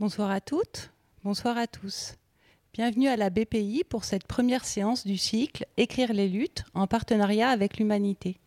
Bonsoir 0.00 0.30
à 0.30 0.40
toutes, 0.40 0.92
bonsoir 1.24 1.58
à 1.58 1.66
tous. 1.66 2.14
Bienvenue 2.72 3.08
à 3.08 3.18
la 3.18 3.28
BPI 3.28 3.84
pour 3.86 4.04
cette 4.04 4.26
première 4.26 4.64
séance 4.64 5.06
du 5.06 5.18
cycle 5.18 5.66
Écrire 5.76 6.14
les 6.14 6.26
luttes 6.26 6.64
en 6.72 6.86
partenariat 6.86 7.50
avec 7.50 7.76
l'humanité. 7.76 8.38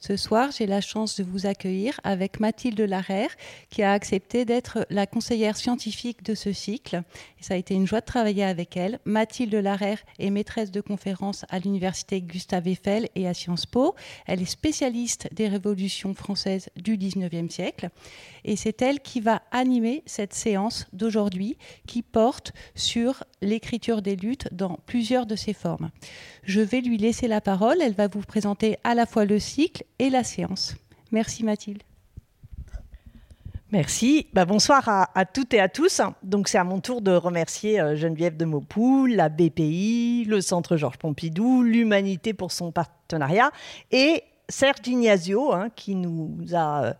Ce 0.00 0.16
soir, 0.16 0.50
j'ai 0.56 0.66
la 0.66 0.80
chance 0.80 1.18
de 1.18 1.24
vous 1.24 1.46
accueillir 1.46 2.00
avec 2.04 2.38
Mathilde 2.38 2.80
Larère, 2.80 3.30
qui 3.68 3.82
a 3.82 3.92
accepté 3.92 4.44
d'être 4.44 4.86
la 4.90 5.06
conseillère 5.06 5.56
scientifique 5.56 6.22
de 6.22 6.36
ce 6.36 6.52
cycle. 6.52 7.02
Ça 7.40 7.54
a 7.54 7.56
été 7.56 7.74
une 7.74 7.86
joie 7.86 8.00
de 8.00 8.06
travailler 8.06 8.44
avec 8.44 8.76
elle. 8.76 9.00
Mathilde 9.04 9.54
Larère 9.54 9.98
est 10.20 10.30
maîtresse 10.30 10.70
de 10.70 10.80
conférences 10.80 11.44
à 11.48 11.58
l'université 11.58 12.20
Gustave 12.20 12.68
Eiffel 12.68 13.08
et 13.16 13.26
à 13.26 13.34
Sciences 13.34 13.66
Po. 13.66 13.96
Elle 14.26 14.40
est 14.40 14.46
spécialiste 14.46 15.28
des 15.32 15.48
révolutions 15.48 16.14
françaises 16.14 16.68
du 16.76 16.96
19e 16.96 17.50
siècle. 17.50 17.88
Et 18.44 18.54
c'est 18.54 18.80
elle 18.82 19.00
qui 19.00 19.20
va 19.20 19.42
animer 19.50 20.04
cette 20.06 20.32
séance 20.32 20.86
d'aujourd'hui 20.92 21.56
qui 21.86 22.02
porte 22.02 22.52
sur 22.76 23.24
l'écriture 23.42 24.02
des 24.02 24.16
luttes 24.16 24.48
dans 24.52 24.78
plusieurs 24.86 25.26
de 25.26 25.36
ses 25.36 25.52
formes. 25.52 25.90
Je 26.42 26.60
vais 26.60 26.80
lui 26.80 26.98
laisser 26.98 27.28
la 27.28 27.40
parole. 27.40 27.80
Elle 27.80 27.94
va 27.94 28.08
vous 28.08 28.20
présenter 28.20 28.78
à 28.84 28.94
la 28.94 29.06
fois 29.06 29.24
le 29.24 29.38
cycle 29.38 29.84
et 29.98 30.10
la 30.10 30.24
séance. 30.24 30.74
Merci 31.12 31.44
Mathilde. 31.44 31.82
Merci. 33.70 34.26
Bah, 34.32 34.46
bonsoir 34.46 35.10
à, 35.14 35.26
toutes 35.26 35.52
et 35.52 35.60
à 35.60 35.68
tous. 35.68 36.00
Donc 36.22 36.48
c'est 36.48 36.56
à 36.56 36.64
mon 36.64 36.80
tour 36.80 37.02
de 37.02 37.10
remercier 37.10 37.78
euh, 37.78 37.96
Geneviève 37.96 38.36
de 38.36 38.46
Maupoul, 38.46 39.12
la 39.12 39.28
BPI, 39.28 40.24
le 40.26 40.40
Centre 40.40 40.78
Georges 40.78 40.96
Pompidou, 40.96 41.62
l'Humanité 41.62 42.32
pour 42.32 42.50
son 42.50 42.72
partenariat 42.72 43.50
et 43.90 44.24
Serge 44.50 44.86
Ignazio, 44.86 45.52
hein, 45.52 45.68
qui 45.76 45.94
nous 45.94 46.38
a 46.54 46.84
euh, 46.84 46.92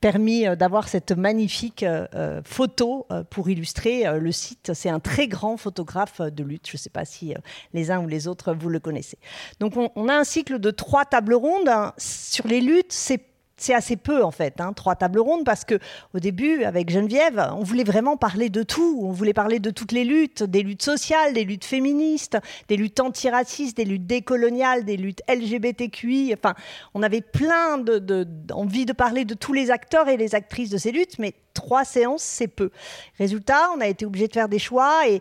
permis 0.00 0.46
euh, 0.46 0.56
d'avoir 0.56 0.88
cette 0.88 1.12
magnifique 1.12 1.84
euh, 1.84 2.42
photo 2.44 3.06
pour 3.30 3.48
illustrer 3.48 4.04
le 4.18 4.32
site. 4.32 4.72
C'est 4.74 4.88
un 4.88 4.98
très 5.00 5.28
grand 5.28 5.56
photographe 5.56 6.20
de 6.20 6.42
lutte. 6.42 6.68
Je 6.68 6.74
ne 6.74 6.78
sais 6.78 6.90
pas 6.90 7.04
si 7.04 7.34
les 7.72 7.90
uns 7.90 8.00
ou 8.00 8.08
les 8.08 8.26
autres 8.26 8.52
vous 8.54 8.68
le 8.68 8.80
connaissez. 8.80 9.18
Donc 9.60 9.74
on, 9.76 10.08
a 10.08 10.14
un 10.14 10.24
cycle 10.24 10.58
de 10.58 10.70
trois 10.70 11.04
tables 11.04 11.34
rondes 11.34 11.68
hein. 11.68 11.92
sur 11.98 12.46
les 12.46 12.60
luttes. 12.60 12.92
C'est 12.92 13.22
c'est 13.56 13.74
assez 13.74 13.96
peu 13.96 14.22
en 14.22 14.30
fait, 14.30 14.60
hein, 14.60 14.72
trois 14.72 14.96
tables 14.96 15.20
rondes, 15.20 15.44
parce 15.44 15.64
que 15.64 15.78
au 16.14 16.20
début, 16.20 16.64
avec 16.64 16.90
Geneviève, 16.90 17.50
on 17.56 17.62
voulait 17.62 17.84
vraiment 17.84 18.16
parler 18.16 18.50
de 18.50 18.62
tout. 18.62 19.00
On 19.02 19.12
voulait 19.12 19.32
parler 19.32 19.60
de 19.60 19.70
toutes 19.70 19.92
les 19.92 20.04
luttes, 20.04 20.42
des 20.42 20.62
luttes 20.62 20.82
sociales, 20.82 21.32
des 21.32 21.44
luttes 21.44 21.64
féministes, 21.64 22.38
des 22.68 22.76
luttes 22.76 23.00
antiracistes, 23.00 23.76
des 23.76 23.84
luttes 23.84 24.06
décoloniales, 24.06 24.84
des 24.84 24.96
luttes 24.96 25.22
LGBTQI. 25.28 26.34
Enfin, 26.34 26.54
on 26.94 27.02
avait 27.02 27.22
plein 27.22 27.78
de, 27.78 27.98
de, 27.98 28.26
envie 28.52 28.84
de 28.84 28.92
parler 28.92 29.24
de 29.24 29.34
tous 29.34 29.52
les 29.52 29.70
acteurs 29.70 30.08
et 30.08 30.16
les 30.16 30.34
actrices 30.34 30.70
de 30.70 30.78
ces 30.78 30.92
luttes, 30.92 31.18
mais 31.18 31.34
trois 31.54 31.84
séances, 31.84 32.22
c'est 32.22 32.48
peu. 32.48 32.70
Résultat, 33.18 33.70
on 33.76 33.80
a 33.80 33.86
été 33.86 34.04
obligé 34.04 34.28
de 34.28 34.32
faire 34.32 34.48
des 34.48 34.58
choix 34.58 35.08
et 35.08 35.20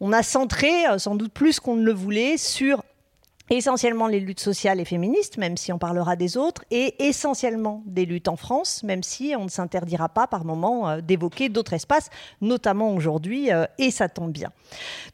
on 0.00 0.12
a 0.12 0.22
centré, 0.22 0.86
euh, 0.86 0.98
sans 0.98 1.14
doute 1.14 1.32
plus 1.32 1.60
qu'on 1.60 1.76
ne 1.76 1.84
le 1.84 1.92
voulait, 1.92 2.36
sur 2.36 2.82
essentiellement 3.50 4.06
les 4.06 4.20
luttes 4.20 4.40
sociales 4.40 4.80
et 4.80 4.84
féministes, 4.84 5.36
même 5.36 5.56
si 5.56 5.72
on 5.72 5.78
parlera 5.78 6.16
des 6.16 6.36
autres, 6.36 6.64
et 6.70 7.06
essentiellement 7.06 7.82
des 7.84 8.06
luttes 8.06 8.28
en 8.28 8.36
France, 8.36 8.82
même 8.82 9.02
si 9.02 9.34
on 9.36 9.44
ne 9.44 9.50
s'interdira 9.50 10.08
pas 10.08 10.26
par 10.26 10.44
moment 10.44 10.88
euh, 10.88 11.00
d'évoquer 11.00 11.50
d'autres 11.50 11.74
espaces, 11.74 12.08
notamment 12.40 12.94
aujourd'hui, 12.94 13.52
euh, 13.52 13.66
et 13.78 13.90
ça 13.90 14.08
tombe 14.08 14.32
bien. 14.32 14.50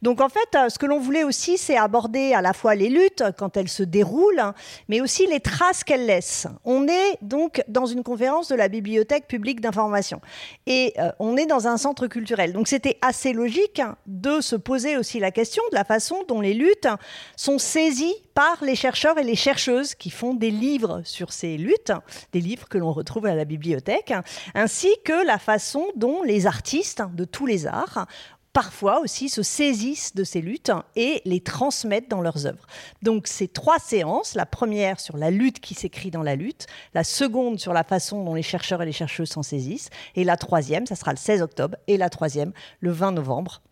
Donc 0.02 0.20
en 0.20 0.28
fait, 0.28 0.48
euh, 0.54 0.68
ce 0.68 0.78
que 0.78 0.86
l'on 0.86 1.00
voulait 1.00 1.24
aussi, 1.24 1.58
c'est 1.58 1.76
aborder 1.76 2.32
à 2.32 2.40
la 2.40 2.52
fois 2.52 2.76
les 2.76 2.88
luttes 2.88 3.24
quand 3.36 3.56
elles 3.56 3.68
se 3.68 3.82
déroulent, 3.82 4.52
mais 4.88 5.00
aussi 5.00 5.26
les 5.26 5.40
traces 5.40 5.82
qu'elles 5.82 6.06
laissent. 6.06 6.46
On 6.64 6.86
est 6.86 7.18
donc 7.22 7.62
dans 7.66 7.86
une 7.86 8.04
conférence 8.04 8.48
de 8.48 8.54
la 8.54 8.68
Bibliothèque 8.68 9.26
publique 9.26 9.60
d'information, 9.60 10.20
et 10.66 10.94
on 11.18 11.36
est 11.36 11.46
dans 11.46 11.66
un 11.66 11.76
centre 11.76 12.06
culturel. 12.06 12.52
Donc 12.52 12.68
c'était 12.68 12.98
assez 13.02 13.32
logique 13.32 13.82
de 14.06 14.40
se 14.40 14.56
poser 14.56 14.96
aussi 14.96 15.18
la 15.18 15.30
question 15.30 15.62
de 15.70 15.74
la 15.74 15.84
façon 15.84 16.16
dont 16.28 16.40
les 16.40 16.54
luttes 16.54 16.88
sont 17.36 17.58
saisies 17.58 18.19
par 18.34 18.62
les 18.64 18.74
chercheurs 18.74 19.18
et 19.18 19.24
les 19.24 19.36
chercheuses 19.36 19.94
qui 19.94 20.10
font 20.10 20.34
des 20.34 20.50
livres 20.50 21.02
sur 21.04 21.32
ces 21.32 21.56
luttes, 21.56 21.92
des 22.32 22.40
livres 22.40 22.68
que 22.68 22.78
l'on 22.78 22.92
retrouve 22.92 23.26
à 23.26 23.34
la 23.34 23.44
bibliothèque, 23.44 24.12
ainsi 24.54 24.88
que 25.04 25.26
la 25.26 25.38
façon 25.38 25.86
dont 25.96 26.22
les 26.22 26.46
artistes 26.46 27.02
de 27.14 27.24
tous 27.24 27.46
les 27.46 27.66
arts 27.66 28.06
parfois 28.52 29.00
aussi 29.00 29.28
se 29.28 29.42
saisissent 29.42 30.14
de 30.14 30.24
ces 30.24 30.40
luttes 30.40 30.72
et 30.96 31.22
les 31.24 31.40
transmettent 31.40 32.10
dans 32.10 32.20
leurs 32.20 32.46
œuvres. 32.46 32.66
Donc 33.02 33.26
ces 33.26 33.48
trois 33.48 33.78
séances, 33.78 34.34
la 34.34 34.46
première 34.46 35.00
sur 35.00 35.16
la 35.16 35.30
lutte 35.30 35.60
qui 35.60 35.74
s'écrit 35.74 36.10
dans 36.10 36.22
la 36.22 36.36
lutte, 36.36 36.66
la 36.94 37.04
seconde 37.04 37.58
sur 37.58 37.72
la 37.72 37.84
façon 37.84 38.24
dont 38.24 38.34
les 38.34 38.42
chercheurs 38.42 38.82
et 38.82 38.86
les 38.86 38.92
chercheuses 38.92 39.30
s'en 39.30 39.42
saisissent, 39.42 39.90
et 40.16 40.24
la 40.24 40.36
troisième, 40.36 40.86
ça 40.86 40.96
sera 40.96 41.12
le 41.12 41.16
16 41.16 41.42
octobre, 41.42 41.76
et 41.86 41.96
la 41.96 42.10
troisième 42.10 42.52
le 42.80 42.90
20 42.90 43.12
novembre 43.12 43.62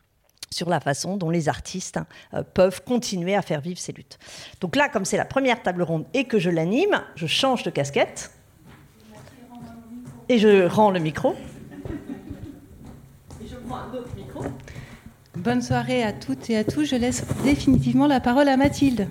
sur 0.51 0.69
la 0.69 0.81
façon 0.81 1.17
dont 1.17 1.31
les 1.31 1.49
artistes 1.49 1.99
euh, 2.35 2.43
peuvent 2.43 2.83
continuer 2.83 3.35
à 3.35 3.43
faire 3.43 3.61
vivre 3.61 3.79
ces 3.79 3.93
luttes. 3.93 4.19
Donc 4.61 4.77
là, 4.77 4.89
comme 4.89 5.05
c'est 5.05 5.17
la 5.17 5.25
première 5.25 5.63
table 5.63 5.83
ronde 5.83 6.07
et 6.15 6.25
que 6.25 6.39
je 6.39 6.51
l'anime, 6.51 7.03
je 7.17 7.27
change 7.27 7.63
de 7.63 7.71
casquette 7.71 8.31
et 10.29 10.39
je 10.39 10.67
rends 10.67 10.91
le 10.91 11.01
micro. 11.01 11.35
Et 13.43 13.49
je 13.49 13.57
prends 13.57 13.77
un 13.77 13.95
autre 13.95 14.11
micro. 14.17 14.45
Bonne 15.37 15.63
soirée 15.63 16.03
à 16.03 16.13
toutes 16.13 16.51
et 16.51 16.57
à 16.57 16.65
tous. 16.65 16.85
Je 16.85 16.97
laisse 16.97 17.25
définitivement 17.45 18.07
la 18.07 18.21
parole 18.21 18.49
à 18.49 18.57
Mathilde. 18.57 19.09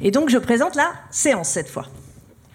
Et 0.00 0.10
donc 0.10 0.30
je 0.30 0.38
présente 0.38 0.76
la 0.76 0.92
séance 1.10 1.48
cette 1.48 1.68
fois. 1.68 1.86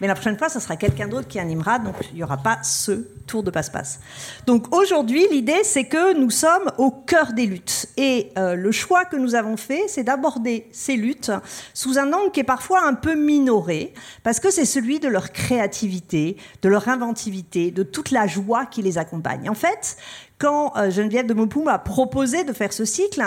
Mais 0.06 0.10
la 0.10 0.14
prochaine 0.14 0.38
fois, 0.38 0.50
ce 0.50 0.60
sera 0.60 0.76
quelqu'un 0.76 1.08
d'autre 1.08 1.28
qui 1.28 1.40
animera, 1.40 1.80
donc 1.80 1.96
il 2.12 2.18
n'y 2.18 2.24
aura 2.24 2.38
pas 2.38 2.60
ce 2.62 3.08
tour 3.26 3.42
de 3.42 3.50
passe-passe. 3.50 4.00
Donc 4.46 4.72
aujourd'hui, 4.72 5.26
l'idée, 5.32 5.64
c'est 5.64 5.86
que 5.86 6.16
nous 6.16 6.30
sommes 6.30 6.72
au 6.78 6.92
cœur 6.92 7.34
des 7.34 7.48
luttes. 7.48 7.88
Et 7.98 8.32
euh, 8.38 8.54
le 8.54 8.72
choix 8.72 9.06
que 9.06 9.16
nous 9.16 9.34
avons 9.34 9.58
fait, 9.58 9.86
c'est 9.88 10.04
d'aborder 10.04 10.68
ces 10.72 10.96
luttes 10.96 11.32
sous 11.74 11.98
un 11.98 12.14
angle 12.14 12.30
qui 12.32 12.42
est 12.42 12.44
parfois 12.44 12.86
un 12.86 12.94
peu 12.94 13.16
minoré, 13.16 13.96
parce 14.22 14.40
que 14.40 14.52
c'est 14.52 14.66
celui 14.66 15.00
de 15.00 15.08
leur 15.08 15.32
créativité, 15.32 16.38
de 16.62 16.70
leur 16.70 16.88
inventivité, 16.88 17.72
de 17.72 17.82
toute 17.82 18.12
la 18.12 18.28
joie 18.28 18.68
qui 18.68 18.84
les 18.84 19.00
accompagne. 19.00 19.50
En 19.50 19.56
fait, 19.56 19.98
quand 20.38 20.74
euh, 20.78 20.90
Geneviève 20.92 21.26
de 21.26 21.34
Maupou 21.34 21.64
m'a 21.64 21.80
proposé 21.80 22.44
de 22.44 22.54
faire 22.54 22.74
ce 22.74 22.86
cycle, 22.86 23.24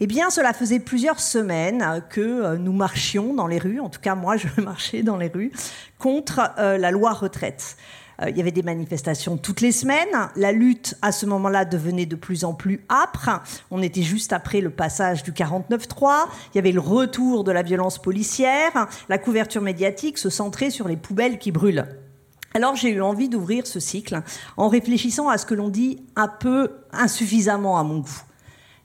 eh 0.00 0.06
bien, 0.06 0.30
cela 0.30 0.52
faisait 0.52 0.80
plusieurs 0.80 1.20
semaines 1.20 2.02
que 2.10 2.20
euh, 2.20 2.56
nous 2.56 2.72
marchions 2.72 3.34
dans 3.34 3.46
les 3.46 3.58
rues, 3.58 3.80
en 3.80 3.88
tout 3.88 4.00
cas 4.00 4.14
moi 4.14 4.36
je 4.36 4.48
marchais 4.60 5.02
dans 5.02 5.16
les 5.16 5.28
rues, 5.28 5.52
contre 5.98 6.52
la 6.56 6.90
loi 6.90 7.12
retraite. 7.12 7.76
Euh, 8.22 8.30
il 8.30 8.36
y 8.36 8.40
avait 8.40 8.50
des 8.50 8.62
manifestations 8.62 9.36
toutes 9.36 9.60
les 9.60 9.72
semaines. 9.72 10.28
La 10.36 10.52
lutte, 10.52 10.96
à 11.02 11.12
ce 11.12 11.26
moment-là, 11.26 11.64
devenait 11.64 12.06
de 12.06 12.16
plus 12.16 12.44
en 12.44 12.54
plus 12.54 12.84
âpre. 12.90 13.42
On 13.70 13.82
était 13.82 14.02
juste 14.02 14.32
après 14.32 14.60
le 14.60 14.70
passage 14.70 15.22
du 15.22 15.32
49-3. 15.32 16.26
Il 16.52 16.56
y 16.56 16.58
avait 16.58 16.72
le 16.72 16.80
retour 16.80 17.44
de 17.44 17.52
la 17.52 17.62
violence 17.62 17.98
policière. 17.98 18.88
La 19.08 19.18
couverture 19.18 19.62
médiatique 19.62 20.18
se 20.18 20.30
centrait 20.30 20.70
sur 20.70 20.88
les 20.88 20.96
poubelles 20.96 21.38
qui 21.38 21.52
brûlent. 21.52 21.86
Alors 22.58 22.74
j'ai 22.74 22.90
eu 22.90 23.00
envie 23.00 23.28
d'ouvrir 23.28 23.68
ce 23.68 23.78
cycle 23.78 24.20
en 24.56 24.66
réfléchissant 24.66 25.28
à 25.28 25.38
ce 25.38 25.46
que 25.46 25.54
l'on 25.54 25.68
dit 25.68 26.02
un 26.16 26.26
peu 26.26 26.72
insuffisamment 26.90 27.78
à 27.78 27.84
mon 27.84 28.00
goût. 28.00 28.22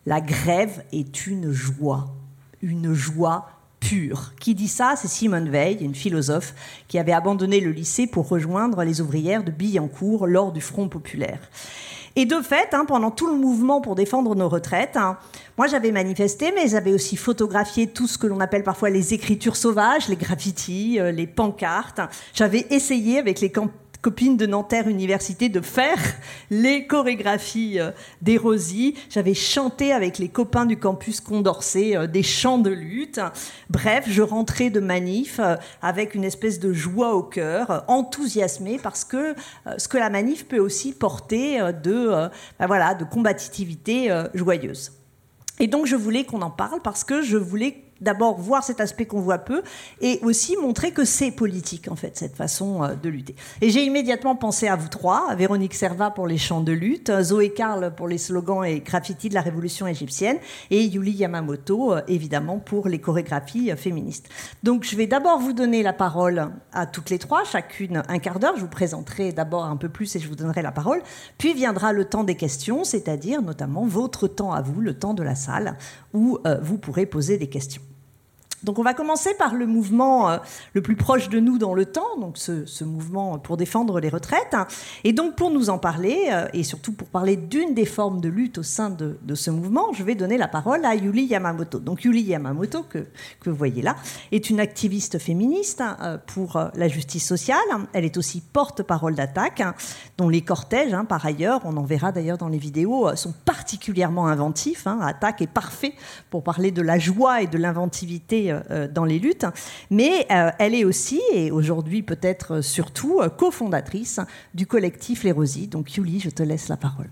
La 0.05 0.21
grève 0.21 0.83
est 0.91 1.25
une 1.25 1.51
joie, 1.51 2.13
une 2.61 2.93
joie 2.93 3.49
pure. 3.79 4.33
Qui 4.39 4.53
dit 4.53 4.67
ça? 4.67 4.93
C'est 4.95 5.07
Simone 5.07 5.49
Veil, 5.49 5.79
une 5.81 5.95
philosophe 5.95 6.53
qui 6.87 6.99
avait 6.99 7.13
abandonné 7.13 7.61
le 7.61 7.71
lycée 7.71 8.05
pour 8.05 8.29
rejoindre 8.29 8.83
les 8.83 9.01
ouvrières 9.01 9.43
de 9.43 9.49
Billancourt 9.49 10.27
lors 10.27 10.51
du 10.51 10.61
Front 10.61 10.87
populaire. 10.87 11.39
Et 12.15 12.25
de 12.25 12.41
fait, 12.41 12.73
hein, 12.73 12.85
pendant 12.85 13.09
tout 13.09 13.27
le 13.27 13.33
mouvement 13.33 13.81
pour 13.81 13.95
défendre 13.95 14.35
nos 14.35 14.47
retraites, 14.47 14.97
hein, 14.97 15.17
moi 15.57 15.65
j'avais 15.65 15.91
manifesté, 15.91 16.51
mais 16.53 16.67
j'avais 16.67 16.93
aussi 16.93 17.17
photographié 17.17 17.87
tout 17.87 18.05
ce 18.05 18.19
que 18.19 18.27
l'on 18.27 18.39
appelle 18.39 18.63
parfois 18.63 18.91
les 18.91 19.15
écritures 19.15 19.55
sauvages, 19.55 20.07
les 20.09 20.15
graffitis, 20.15 20.99
euh, 20.99 21.11
les 21.11 21.25
pancartes. 21.25 22.01
J'avais 22.35 22.67
essayé 22.69 23.17
avec 23.17 23.41
les, 23.41 23.51
copine 24.03 24.35
de 24.35 24.45
Nanterre 24.45 24.89
Université 24.89 25.47
de 25.47 25.61
faire 25.61 25.97
les 26.51 26.85
chorégraphies 26.85 27.79
euh, 27.79 27.91
des. 28.21 28.37
J'avais 29.09 29.33
chanté 29.33 29.93
avec 29.93 30.17
les 30.17 30.27
copains 30.27 30.65
du 30.65 30.77
campus 30.77 31.21
Condorcet 31.21 31.95
euh, 31.95 32.05
des 32.05 32.21
chants 32.21 32.57
de 32.57 32.69
lutte. 32.69 33.21
Bref, 33.69 34.03
je 34.09 34.21
rentrais 34.21 34.69
de 34.69 34.81
manif 34.81 35.39
euh, 35.39 35.55
avec 35.81 36.15
une 36.15 36.25
espèce 36.25 36.59
de 36.59 36.73
joie 36.73 37.15
au 37.15 37.23
cœur, 37.23 37.85
enthousiasmée 37.87 38.77
parce 38.83 39.05
que 39.05 39.35
ce 39.77 39.87
que 39.87 39.97
la 39.97 40.09
manif 40.09 40.49
peut 40.49 40.59
aussi 40.59 40.91
porter 40.91 41.71
de, 41.81 42.29
ben 42.59 42.67
voilà, 42.67 42.95
de 42.95 43.05
combativité 43.05 44.09
joyeuse. 44.33 44.91
Et 45.59 45.67
donc 45.67 45.85
je 45.85 45.95
voulais 45.95 46.25
qu'on 46.25 46.41
en 46.41 46.49
parle 46.49 46.81
parce 46.81 47.05
que 47.05 47.21
je 47.21 47.37
voulais 47.37 47.83
d'abord 48.03 48.39
voir 48.39 48.63
cet 48.63 48.81
aspect 48.81 49.05
qu'on 49.05 49.21
voit 49.21 49.39
peu 49.39 49.63
et 50.01 50.19
aussi 50.21 50.55
montrer 50.57 50.91
que 50.91 51.05
c'est 51.05 51.31
politique 51.31 51.89
en 51.89 51.95
fait 51.95 52.17
cette 52.17 52.35
façon 52.35 52.83
euh, 52.83 52.95
de 52.95 53.09
lutter. 53.09 53.35
Et 53.61 53.69
j'ai 53.69 53.83
immédiatement 53.83 54.35
pensé 54.35 54.67
à 54.67 54.75
vous 54.75 54.89
trois, 54.89 55.29
à 55.29 55.35
Véronique 55.35 55.73
Serva 55.73 56.11
pour 56.11 56.27
les 56.27 56.37
chants 56.37 56.61
de 56.61 56.71
lutte, 56.71 57.11
Zoé 57.21 57.53
Karl 57.53 57.93
pour 57.95 58.07
les 58.07 58.17
slogans 58.17 58.63
et 58.63 58.81
graffitis 58.81 59.29
de 59.29 59.33
la 59.33 59.41
révolution 59.41 59.87
égyptienne 59.87 60.37
et 60.69 60.83
Yuli 60.83 61.11
Yamamoto 61.11 61.93
euh, 61.93 62.01
évidemment 62.07 62.59
pour 62.59 62.87
les 62.87 62.99
chorégraphies 62.99 63.71
euh, 63.71 63.75
féministes. 63.75 64.29
Donc 64.61 64.83
je 64.83 64.95
vais 64.95 65.07
d'abord 65.07 65.39
vous 65.39 65.53
donner 65.53 65.81
la 65.81 65.93
parole 65.93 66.49
à 66.73 66.85
toutes 66.85 67.09
les 67.09 67.19
trois, 67.19 67.43
chacune 67.45 68.03
un 68.07 68.19
quart 68.19 68.39
d'heure. 68.39 68.55
Je 68.57 68.61
vous 68.61 68.67
présenterai 68.67 69.31
d'abord 69.31 69.65
un 69.65 69.77
peu 69.77 69.89
plus 69.89 70.15
et 70.15 70.19
je 70.19 70.27
vous 70.27 70.35
donnerai 70.35 70.61
la 70.61 70.71
parole. 70.71 71.01
Puis 71.37 71.53
viendra 71.53 71.93
le 71.93 72.05
temps 72.05 72.23
des 72.23 72.35
questions, 72.35 72.83
c'est-à-dire 72.83 73.41
notamment 73.41 73.85
votre 73.85 74.27
temps 74.27 74.51
à 74.51 74.61
vous, 74.61 74.81
le 74.81 74.93
temps 74.93 75.13
de 75.13 75.23
la 75.23 75.35
salle 75.35 75.77
où 76.13 76.39
vous 76.61 76.77
pourrez 76.77 77.05
poser 77.05 77.37
des 77.37 77.47
questions. 77.47 77.81
Donc 78.63 78.79
on 78.79 78.83
va 78.83 78.93
commencer 78.93 79.33
par 79.33 79.55
le 79.55 79.65
mouvement 79.65 80.29
euh, 80.29 80.37
le 80.73 80.81
plus 80.81 80.95
proche 80.95 81.29
de 81.29 81.39
nous 81.39 81.57
dans 81.57 81.73
le 81.73 81.85
temps, 81.85 82.17
donc 82.19 82.37
ce, 82.37 82.83
mouvement 82.83 83.37
pour 83.37 83.57
défendre 83.57 83.99
les 83.99 84.09
retraites. 84.09 84.55
Et 85.03 85.13
donc 85.13 85.35
pour 85.35 85.51
nous 85.51 85.69
en 85.69 85.77
parler, 85.77 86.29
euh, 86.31 86.47
et 86.53 86.63
surtout 86.63 86.93
pour 86.93 87.07
parler 87.09 87.35
d'une 87.35 87.73
des 87.73 87.85
formes 87.85 88.21
de 88.21 88.29
lutte 88.29 88.59
au 88.59 88.63
sein 88.63 88.89
de, 88.89 89.17
ce 89.35 89.51
mouvement, 89.51 89.91
je 89.93 90.03
vais 90.03 90.15
donner 90.15 90.37
la 90.37 90.47
parole 90.47 90.85
à 90.85 90.95
Yuli 90.95 91.25
Yamamoto. 91.25 91.79
Donc 91.79 92.03
Yuli 92.03 92.21
Yamamoto, 92.21 92.83
que, 92.83 93.07
que 93.39 93.49
vous 93.49 93.55
voyez 93.55 93.81
là, 93.81 93.95
est 94.31 94.49
une 94.49 94.59
activiste 94.59 95.19
féministe 95.19 95.81
hein, 95.81 95.97
euh, 96.01 96.17
pour 96.25 96.61
la 96.75 96.87
justice 96.87 97.27
sociale. 97.27 97.57
Elle 97.93 98.05
est 98.05 98.17
aussi 98.17 98.41
porte-parole 98.41 99.15
d'attaque, 99.15 99.61
hein, 99.61 99.73
dont 100.17 100.29
les 100.29 100.41
cortèges, 100.41 100.93
hein, 100.93 101.05
par 101.05 101.25
ailleurs, 101.25 101.61
on 101.65 101.75
en 101.77 101.83
verra 101.83 102.11
d'ailleurs 102.11 102.37
dans 102.37 102.47
les 102.47 102.57
vidéos, 102.57 103.13
sont 103.15 103.33
particulièrement 103.45 104.27
inventifs. 104.27 104.87
Attaque 104.87 105.41
est 105.41 105.47
parfait 105.47 105.93
pour 106.29 106.43
parler 106.43 106.71
de 106.71 106.81
la 106.81 106.99
joie 106.99 107.41
et 107.41 107.47
de 107.47 107.57
l'inventivité 107.57 108.52
euh, 108.53 108.61
euh, 108.71 108.87
dans 108.87 109.05
les 109.05 109.19
luttes, 109.19 109.45
mais 109.89 110.25
euh, 110.31 110.51
elle 110.59 110.75
est 110.75 110.85
aussi, 110.85 111.21
et 111.33 111.51
aujourd'hui 111.51 112.03
peut-être 112.03 112.61
surtout, 112.61 113.21
cofondatrice 113.37 114.19
du 114.53 114.67
collectif 114.67 115.23
Les 115.23 115.31
Rosies. 115.31 115.67
Donc 115.67 115.95
Yuli, 115.95 116.19
je 116.19 116.29
te 116.29 116.43
laisse 116.43 116.67
la 116.67 116.77
parole. 116.77 117.09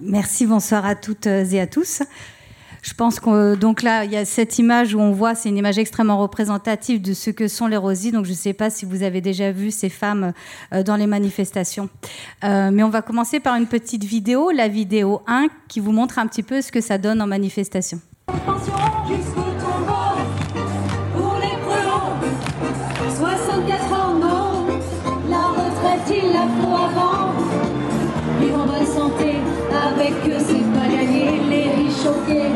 Merci, 0.00 0.46
bonsoir 0.46 0.86
à 0.86 0.94
toutes 0.94 1.26
et 1.26 1.60
à 1.60 1.66
tous. 1.66 2.02
Je 2.82 2.92
pense 2.92 3.18
que 3.18 3.54
donc 3.54 3.82
là, 3.82 4.04
il 4.04 4.12
y 4.12 4.16
a 4.16 4.24
cette 4.24 4.58
image 4.58 4.94
où 4.94 5.00
on 5.00 5.12
voit, 5.12 5.34
c'est 5.34 5.48
une 5.48 5.56
image 5.56 5.78
extrêmement 5.78 6.18
représentative 6.18 7.00
de 7.00 7.14
ce 7.14 7.30
que 7.30 7.48
sont 7.48 7.66
les 7.66 7.78
rosies. 7.78 8.12
Donc 8.12 8.26
je 8.26 8.30
ne 8.30 8.36
sais 8.36 8.52
pas 8.52 8.70
si 8.70 8.84
vous 8.84 9.02
avez 9.02 9.20
déjà 9.20 9.52
vu 9.52 9.70
ces 9.70 9.88
femmes 9.88 10.32
dans 10.84 10.96
les 10.96 11.06
manifestations. 11.06 11.88
mais 12.42 12.82
on 12.82 12.90
va 12.90 13.02
commencer 13.02 13.40
par 13.40 13.56
une 13.56 13.66
petite 13.66 14.04
vidéo, 14.04 14.50
la 14.50 14.68
vidéo 14.68 15.22
1, 15.26 15.48
qui 15.68 15.80
vous 15.80 15.92
montre 15.92 16.18
un 16.18 16.26
petit 16.26 16.42
peu 16.42 16.60
ce 16.60 16.70
que 16.70 16.80
ça 16.80 16.98
donne 16.98 17.22
en 17.22 17.26
manifestation. 17.26 18.00
Jusqu'au 18.28 19.50
tombeau 19.60 20.16
pour 21.14 21.34
les 21.36 21.56
préaux. 21.64 22.14
64 23.18 23.92
ans, 23.92 24.14
non, 24.14 24.66
la 25.28 25.48
retraite 25.48 26.08
il 26.08 26.32
la 26.32 26.46
faut 26.56 26.74
avant. 26.74 27.32
Vivre 28.40 28.60
en 28.60 28.66
bonne 28.66 28.86
santé, 28.86 29.40
avec 29.70 30.14
c'est 30.24 30.72
pas 30.72 30.88
gagné, 30.88 31.40
les 31.50 31.70
riches 31.70 32.02
choqués. 32.02 32.52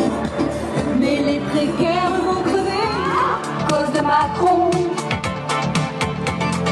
Mais 0.99 1.17
les 1.23 1.41
précaires 1.41 2.13
vont 2.25 2.43
crever 2.43 2.89
à 3.05 3.71
cause 3.71 3.93
de 3.93 4.01
Macron. 4.01 4.71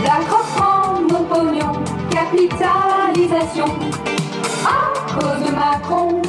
D'accroissement 0.02 1.00
nos 1.10 1.24
pognons, 1.24 1.82
capitalisation 2.10 3.66
à 4.64 5.14
cause 5.14 5.46
de 5.46 5.54
Macron. 5.54 6.22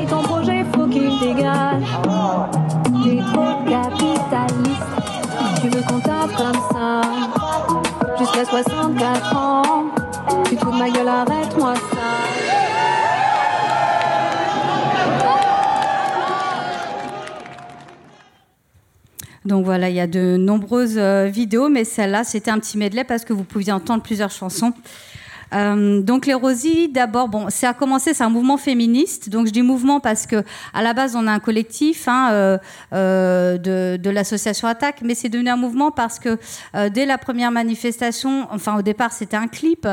Et 0.00 0.06
ton 0.06 0.22
projet 0.22 0.64
qu'il 0.90 1.18
dégage. 1.18 1.82
T'es 3.04 3.18
trop 3.32 3.64
capitaliste, 3.64 4.82
tu 5.60 5.68
veux 5.68 5.82
qu'on 5.82 6.00
tape 6.00 6.34
comme 6.36 6.60
ça. 6.72 7.00
Jusqu'à 8.18 8.44
64 8.44 9.36
ans, 9.36 9.62
tu 10.48 10.56
trouves 10.56 10.78
ma 10.78 10.90
gueule, 10.90 11.08
arrête-moi 11.08 11.74
ça. 11.74 11.96
Donc 19.44 19.64
voilà, 19.64 19.88
il 19.88 19.94
y 19.94 20.00
a 20.00 20.08
de 20.08 20.36
nombreuses 20.36 20.98
euh, 20.98 21.26
vidéos, 21.26 21.68
mais 21.68 21.84
celle-là, 21.84 22.24
c'était 22.24 22.50
un 22.50 22.58
petit 22.58 22.76
medley 22.76 23.04
parce 23.04 23.24
que 23.24 23.32
vous 23.32 23.44
pouviez 23.44 23.72
entendre 23.72 24.02
plusieurs 24.02 24.32
chansons. 24.32 24.72
Euh, 25.54 26.02
donc 26.02 26.26
les 26.26 26.34
Rosies, 26.34 26.88
d'abord, 26.88 27.28
bon, 27.28 27.46
c'est 27.48 27.66
à 27.66 27.74
commencer, 27.74 28.14
c'est 28.14 28.24
un 28.24 28.30
mouvement 28.30 28.56
féministe. 28.56 29.28
Donc 29.28 29.46
je 29.46 29.52
dis 29.52 29.62
mouvement 29.62 30.00
parce 30.00 30.26
que 30.26 30.42
à 30.74 30.82
la 30.82 30.92
base 30.92 31.16
on 31.16 31.26
a 31.26 31.32
un 31.32 31.38
collectif 31.40 32.08
hein, 32.08 32.30
euh, 32.32 32.58
euh, 32.92 33.58
de, 33.58 34.10
l'association 34.10 34.68
Attaque, 34.68 35.02
mais 35.02 35.14
c'est 35.14 35.28
devenu 35.28 35.50
un 35.50 35.56
mouvement 35.56 35.90
parce 35.90 36.18
que 36.18 36.38
dès 36.88 37.04
la 37.04 37.18
première 37.18 37.50
manifestation, 37.50 38.46
enfin 38.50 38.78
au 38.78 38.82
départ 38.82 39.12
c'était 39.12 39.36
un 39.36 39.48
clip, 39.48 39.86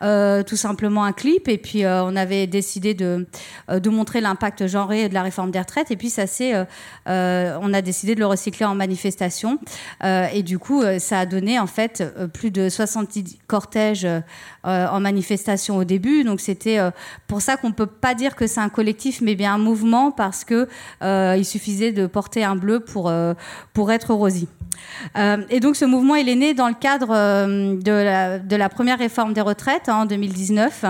tout 0.00 0.56
simplement 0.56 1.04
un 1.04 1.12
clip, 1.12 1.48
et 1.48 1.58
puis 1.58 1.84
on 1.84 2.16
avait 2.16 2.46
décidé 2.46 2.94
de, 2.94 3.26
montrer 3.86 4.20
l'impact 4.20 4.66
genré 4.66 5.08
de 5.08 5.14
la 5.14 5.22
réforme 5.22 5.50
des 5.50 5.58
retraites, 5.58 5.90
et 5.90 5.96
puis 5.96 6.10
ça 6.10 6.26
c'est, 6.26 6.54
on 7.06 7.74
a 7.74 7.82
décidé 7.82 8.14
de 8.14 8.20
le 8.20 8.26
recycler 8.26 8.64
en 8.64 8.74
manifestation, 8.74 9.58
et 10.02 10.42
du 10.42 10.58
coup 10.58 10.82
ça 10.98 11.20
a 11.20 11.26
donné 11.26 11.58
en 11.58 11.66
fait 11.66 12.02
plus 12.32 12.50
de 12.50 12.68
70 12.68 13.38
cortèges 13.46 14.06
manifestation 15.00 15.76
au 15.76 15.84
début. 15.84 16.24
Donc 16.24 16.40
c'était 16.40 16.78
euh, 16.78 16.90
pour 17.26 17.40
ça 17.40 17.56
qu'on 17.56 17.72
peut 17.72 17.86
pas 17.86 18.14
dire 18.14 18.36
que 18.36 18.46
c'est 18.46 18.60
un 18.60 18.68
collectif, 18.68 19.20
mais 19.20 19.34
bien 19.34 19.54
un 19.54 19.58
mouvement 19.58 20.10
parce 20.10 20.44
que 20.44 20.68
euh, 21.02 21.34
il 21.38 21.44
suffisait 21.44 21.92
de 21.92 22.06
porter 22.06 22.44
un 22.44 22.56
bleu 22.56 22.80
pour 22.80 23.08
euh, 23.08 23.34
pour 23.72 23.92
être 23.92 24.14
Rosie. 24.14 24.48
et 25.50 25.60
donc 25.60 25.74
ce 25.76 25.84
mouvement, 25.84 26.14
il 26.14 26.28
est 26.28 26.36
né 26.36 26.54
dans 26.54 26.68
le 26.68 26.74
cadre 26.74 27.08
de 27.08 27.90
la, 27.90 28.38
de, 28.38 28.56
la, 28.56 28.68
première 28.68 28.98
réforme 28.98 29.32
des 29.32 29.40
retraites 29.40 29.88
hein, 29.88 30.02
en 30.02 30.06
2019, 30.06 30.84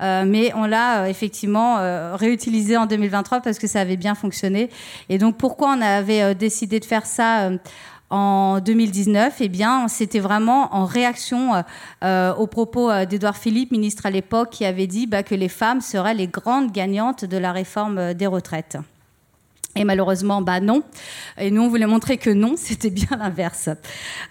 mais 0.00 0.52
on 0.54 0.66
l'a 0.66 1.08
effectivement 1.08 1.76
réutilisé 2.16 2.76
en 2.76 2.86
2023 2.86 3.40
parce 3.40 3.58
que 3.58 3.66
ça 3.66 3.80
avait 3.80 3.96
bien 3.96 4.14
fonctionné. 4.14 4.70
Et 5.08 5.18
donc 5.18 5.36
pourquoi 5.36 5.74
on 5.76 5.80
avait 5.80 6.34
décidé 6.34 6.80
de 6.80 6.84
faire 6.84 7.06
ça 7.06 7.50
en 8.10 8.60
2019, 8.60 9.36
eh 9.40 9.48
bien, 9.48 9.88
c'était 9.88 10.20
vraiment 10.20 10.74
en 10.74 10.84
réaction 10.84 11.54
euh, 11.54 11.62
euh, 12.04 12.34
aux 12.34 12.46
propos 12.46 12.90
euh, 12.90 13.06
d'Edouard 13.06 13.36
Philippe, 13.36 13.72
ministre 13.72 14.06
à 14.06 14.10
l'époque, 14.10 14.50
qui 14.50 14.64
avait 14.64 14.86
dit 14.86 15.06
bah, 15.06 15.22
que 15.22 15.34
les 15.34 15.48
femmes 15.48 15.80
seraient 15.80 16.14
les 16.14 16.28
grandes 16.28 16.70
gagnantes 16.70 17.24
de 17.24 17.36
la 17.36 17.52
réforme 17.52 18.14
des 18.14 18.26
retraites. 18.26 18.78
Et 19.76 19.82
malheureusement, 19.82 20.40
bah 20.40 20.60
non. 20.60 20.84
Et 21.36 21.50
nous, 21.50 21.62
on 21.62 21.68
voulait 21.68 21.86
montrer 21.86 22.16
que 22.16 22.30
non, 22.30 22.54
c'était 22.56 22.90
bien 22.90 23.08
l'inverse. 23.18 23.68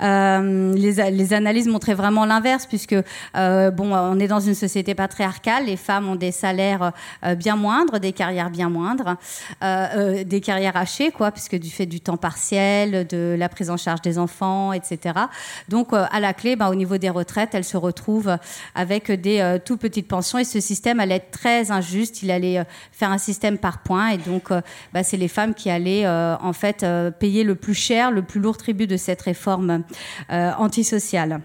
Euh, 0.01 0.73
les, 0.73 1.33
analyses 1.33 1.67
montraient 1.67 1.93
vraiment 1.93 2.25
l'inverse, 2.25 2.65
puisque 2.65 2.95
euh, 3.35 3.71
bon, 3.71 3.93
on 3.93 4.19
est 4.19 4.27
dans 4.27 4.39
une 4.39 4.55
société 4.55 4.95
patriarcale. 4.95 5.65
Les 5.65 5.75
femmes 5.75 6.07
ont 6.07 6.15
des 6.15 6.31
salaires 6.31 6.93
euh, 7.25 7.35
bien 7.35 7.57
moindres, 7.57 7.99
des 7.99 8.13
carrières 8.13 8.49
bien 8.49 8.69
moindres, 8.69 9.17
des 9.61 10.41
carrières 10.41 10.77
hachées, 10.77 11.11
quoi, 11.11 11.31
puisque 11.31 11.55
du 11.55 11.69
fait 11.69 11.85
du 11.85 11.99
temps 11.99 12.17
partiel, 12.17 13.05
de 13.07 13.35
la 13.37 13.49
prise 13.49 13.69
en 13.69 13.77
charge 13.77 14.01
des 14.01 14.17
enfants, 14.17 14.71
etc. 14.71 15.19
Donc, 15.67 15.89
à 15.93 16.19
la 16.19 16.33
clé, 16.33 16.55
bah, 16.55 16.69
au 16.69 16.75
niveau 16.75 16.97
des 16.97 17.09
retraites, 17.09 17.53
elles 17.53 17.63
se 17.63 17.77
retrouvent 17.77 18.37
avec 18.75 19.11
des 19.11 19.57
tout 19.65 19.77
petites 19.77 20.07
pensions. 20.07 20.39
Et 20.39 20.43
ce 20.43 20.59
système 20.59 20.99
allait 20.99 21.15
être 21.15 21.31
très 21.31 21.71
injuste. 21.71 22.23
Il 22.23 22.31
allait 22.31 22.63
faire 22.91 23.11
un 23.11 23.17
système 23.17 23.57
par 23.57 23.79
points. 23.79 24.09
Et 24.09 24.17
donc, 24.17 24.49
bah, 24.93 25.03
c'est 25.03 25.17
les 25.17 25.27
femmes 25.33 25.53
qui 25.53 25.69
allaient 25.69 26.05
euh, 26.05 26.35
en 26.37 26.53
fait 26.53 26.83
euh, 26.83 27.11
payer 27.11 27.43
le 27.43 27.55
plus 27.55 27.73
cher, 27.73 28.11
le 28.11 28.21
plus 28.21 28.39
lourd 28.39 28.57
tribut 28.57 28.87
de 28.87 28.97
cette 28.97 29.21
réforme 29.21 29.83
euh, 30.31 30.51
antisociale. 30.57 31.41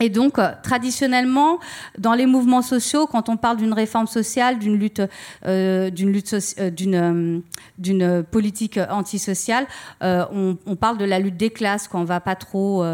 Et 0.00 0.10
donc, 0.10 0.38
traditionnellement, 0.62 1.58
dans 1.98 2.14
les 2.14 2.26
mouvements 2.26 2.62
sociaux, 2.62 3.06
quand 3.06 3.28
on 3.28 3.36
parle 3.36 3.56
d'une 3.56 3.72
réforme 3.72 4.06
sociale, 4.06 4.58
d'une 4.58 4.78
lutte, 4.78 5.02
d'une 5.44 6.12
lutte, 6.12 6.34
d'une, 6.72 7.42
d'une 7.78 8.22
politique 8.22 8.78
antisociale, 8.90 9.66
on, 10.00 10.56
on, 10.66 10.76
parle 10.76 10.98
de 10.98 11.04
la 11.04 11.18
lutte 11.18 11.36
des 11.36 11.50
classes. 11.50 11.88
Qu'on 11.88 12.04
va 12.04 12.20
pas 12.20 12.36
trop, 12.36 12.84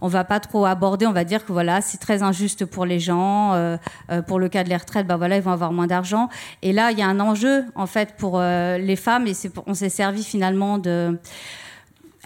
on 0.00 0.08
va 0.08 0.24
pas 0.24 0.40
trop 0.40 0.64
aborder. 0.64 1.06
On 1.06 1.12
va 1.12 1.24
dire 1.24 1.44
que 1.44 1.52
voilà, 1.52 1.80
c'est 1.80 1.98
très 1.98 2.22
injuste 2.22 2.64
pour 2.64 2.86
les 2.86 2.98
gens. 2.98 3.52
Euh, 3.54 3.76
euh, 4.10 4.22
pour 4.22 4.38
le 4.38 4.48
cas 4.48 4.64
de 4.64 4.68
les 4.68 4.76
retraites, 4.76 5.06
bah 5.06 5.16
voilà, 5.16 5.36
ils 5.36 5.42
vont 5.42 5.52
avoir 5.52 5.72
moins 5.72 5.86
d'argent. 5.86 6.28
Et 6.62 6.72
là, 6.72 6.90
il 6.90 6.98
y 6.98 7.02
a 7.02 7.06
un 7.06 7.20
enjeu 7.20 7.64
en 7.74 7.86
fait 7.86 8.14
pour 8.16 8.38
euh, 8.38 8.78
les 8.78 8.96
femmes, 8.96 9.26
et 9.26 9.32
on 9.66 9.74
s'est 9.74 9.88
servi 9.88 10.24
finalement 10.24 10.78
de 10.78 11.18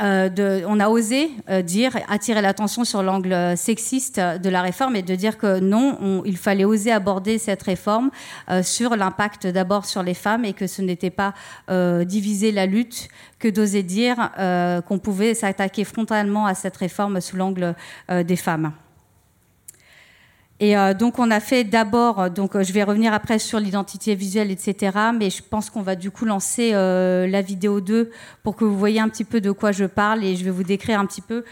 euh, 0.01 0.63
on 0.67 0.81
a 0.81 0.89
osé 0.89 1.31
euh, 1.51 1.63
dire, 1.63 1.97
attirer 2.09 2.41
l'attention 2.41 2.85
sur 2.85 3.03
l'angle 3.03 3.57
sexiste 3.57 4.19
de 4.19 4.49
la 4.49 4.63
réforme 4.63 4.97
et 4.97 5.03
de 5.03 5.15
dire 5.15 5.37
que 5.37 5.61
non, 5.61 6.23
il 6.25 6.39
fallait 6.39 6.65
oser 6.65 6.91
aborder 6.91 7.39
cette 7.39 7.63
réforme 7.63 8.11
euh, 8.51 8.63
sur 8.63 8.97
l'impact 8.97 9.47
d'abord 9.47 9.85
sur 9.85 10.03
les 10.03 10.15
femmes 10.15 10.45
et 10.45 10.55
que 10.55 10.67
ce 10.67 10.83
n'était 10.83 11.11
pas 11.11 11.35
diviser 12.05 12.53
la 12.53 12.67
lutte 12.67 13.09
que 13.39 13.49
d'oser 13.49 13.83
dire 13.83 14.31
qu'on 14.87 14.99
pouvait 14.99 15.35
s'attaquer 15.35 15.85
frontalement 15.85 16.47
à 16.47 16.55
cette 16.55 16.77
réforme 16.77 17.21
sous 17.21 17.37
l'angle 17.37 17.75
des 18.09 18.37
femmes. 18.37 18.73
Et 20.61 20.77
euh, 20.77 20.95
donc 20.95 21.19
on 21.19 21.31
a 21.31 21.41
fait 21.41 21.65
d'abord, 21.65 22.21
euh, 22.21 22.29
donc 22.29 22.55
euh, 22.55 22.63
je 22.63 22.73
vais 22.73 22.85
revenir 22.85 23.13
après 23.13 23.41
sur 23.41 23.59
l'identité 23.59 24.15
visuelle, 24.15 24.51
etc. 24.51 24.97
Mais 25.19 25.29
je 25.29 25.43
pense 25.43 25.71
qu'on 25.71 25.83
va 25.83 25.97
du 25.97 26.11
coup 26.11 26.25
lancer 26.25 26.73
la 26.73 27.43
vidéo 27.43 27.81
2 27.81 28.11
pour 28.43 28.57
que 28.57 28.65
vous 28.65 28.79
voyez 28.79 29.01
un 29.01 29.09
petit 29.09 29.25
peu 29.25 29.41
de 29.41 29.51
quoi 29.51 29.73
je 29.73 29.85
parle 29.85 30.23
et 30.25 30.37
je 30.37 30.45
vais 30.45 30.51
vous 30.51 30.63
décrire 30.63 31.01
un 31.01 31.07
petit 31.07 31.21
peu 31.21 31.45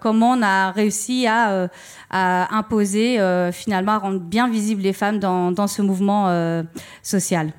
comment 0.00 0.32
on 0.32 0.42
a 0.42 0.70
réussi 0.70 1.26
à, 1.26 1.70
imposer 2.10 3.18
finalement 3.52 3.92
à 3.92 3.98
rendre 3.98 4.20
bien 4.20 4.48
visibles 4.48 4.82
les 4.82 4.92
femmes 4.92 5.18
dans, 5.18 5.52
dans 5.52 5.66
ce 5.66 5.82
mouvement 5.82 6.62
social. 7.02 7.52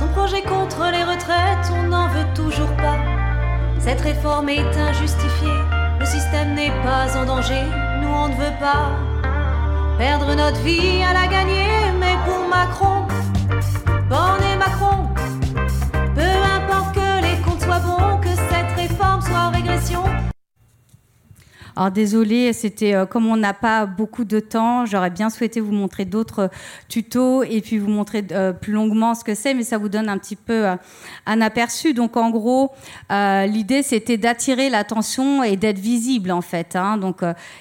Son 0.00 0.08
projet 0.08 0.40
contre 0.40 0.90
les 0.90 1.04
retraites, 1.04 1.70
on 1.78 1.88
n'en 1.88 2.08
veut 2.08 2.24
toujours 2.34 2.74
pas. 2.76 2.96
Cette 3.78 4.00
réforme 4.00 4.48
est 4.48 4.74
injustifiée, 4.74 5.60
le 5.98 6.06
système 6.06 6.54
n'est 6.54 6.72
pas 6.82 7.14
en 7.18 7.26
danger, 7.26 7.64
nous 8.00 8.08
on 8.08 8.28
ne 8.28 8.34
veut 8.34 8.58
pas 8.58 8.92
perdre 9.98 10.34
notre 10.34 10.58
vie 10.62 11.02
à 11.02 11.12
la 11.12 11.26
gagner, 11.26 11.68
mais 11.98 12.16
pour 12.24 12.48
Macron, 12.48 13.06
bon 14.08 14.38
et 14.50 14.56
Macron, 14.56 15.06
peu 16.14 16.32
importe 16.56 16.94
que 16.94 17.20
les 17.20 17.36
comptes 17.42 17.60
soient 17.60 17.80
bons, 17.80 18.09
alors 21.76 21.90
désolé, 21.90 22.52
c'était 22.52 22.94
euh, 22.94 23.06
comme 23.06 23.26
on 23.26 23.36
n'a 23.36 23.54
pas 23.54 23.86
beaucoup 23.86 24.24
de 24.24 24.40
temps, 24.40 24.86
j'aurais 24.86 25.10
bien 25.10 25.30
souhaité 25.30 25.60
vous 25.60 25.72
montrer 25.72 26.04
d'autres 26.04 26.50
tutos 26.88 27.42
et 27.44 27.60
puis 27.60 27.78
vous 27.78 27.90
montrer 27.90 28.24
euh, 28.32 28.52
plus 28.52 28.72
longuement 28.72 29.14
ce 29.14 29.24
que 29.24 29.34
c'est, 29.34 29.54
mais 29.54 29.62
ça 29.62 29.78
vous 29.78 29.88
donne 29.88 30.08
un 30.08 30.18
petit 30.18 30.36
peu 30.36 30.66
euh, 30.66 30.76
un 31.26 31.40
aperçu. 31.40 31.94
Donc 31.94 32.16
en 32.16 32.30
gros, 32.30 32.70
l'idée 33.10 33.82
c'était 33.82 34.16
d'attirer 34.16 34.70
l'attention 34.70 35.42
et 35.42 35.56
d'être 35.56 35.78
visible 35.78 36.30
en 36.32 36.40
fait, 36.40 36.76
hein, 36.76 36.98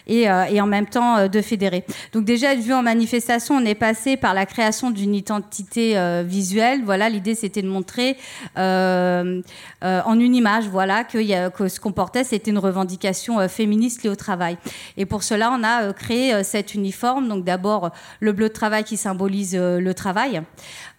et, 0.08 0.30
en 0.30 0.66
même 0.66 0.88
temps 0.88 1.28
de 1.28 1.42
fédérer. 1.42 1.86
Donc 2.14 2.26
déjà 2.26 2.56
vu 2.56 2.74
en 2.74 2.82
manifestation, 2.82 3.56
on 3.56 3.66
est 3.66 3.76
passé 3.76 4.18
par 4.18 4.34
la 4.34 4.46
création 4.46 4.92
d'une 4.92 5.16
identité 5.16 5.96
visuelle. 6.26 6.82
Voilà, 6.84 7.10
l'idée 7.10 7.36
c'était 7.36 7.62
de 7.62 7.68
montrer 7.68 8.18
en 8.56 10.20
une 10.20 10.36
image, 10.36 10.68
voilà, 10.68 11.04
que 11.04 11.68
ce 11.68 11.80
qu'on 11.80 11.92
portait 11.92 12.24
c'était 12.24 12.52
une 12.52 12.58
revendication 12.58 13.48
féministe 13.48 13.99
au 14.08 14.16
travail. 14.16 14.58
Et 14.98 15.06
pour 15.06 15.24
cela, 15.24 15.52
on 15.52 15.64
a 15.64 15.84
euh, 15.84 15.94
créé 15.94 16.34
euh, 16.34 16.44
cet 16.44 16.74
uniforme. 16.74 17.28
Donc 17.28 17.44
d'abord, 17.44 17.92
le 18.20 18.32
bleu 18.32 18.48
de 18.48 18.54
travail 18.54 18.84
qui 18.84 18.98
symbolise 18.98 19.56
euh, 19.56 19.80
le 19.80 19.94
travail. 19.94 20.42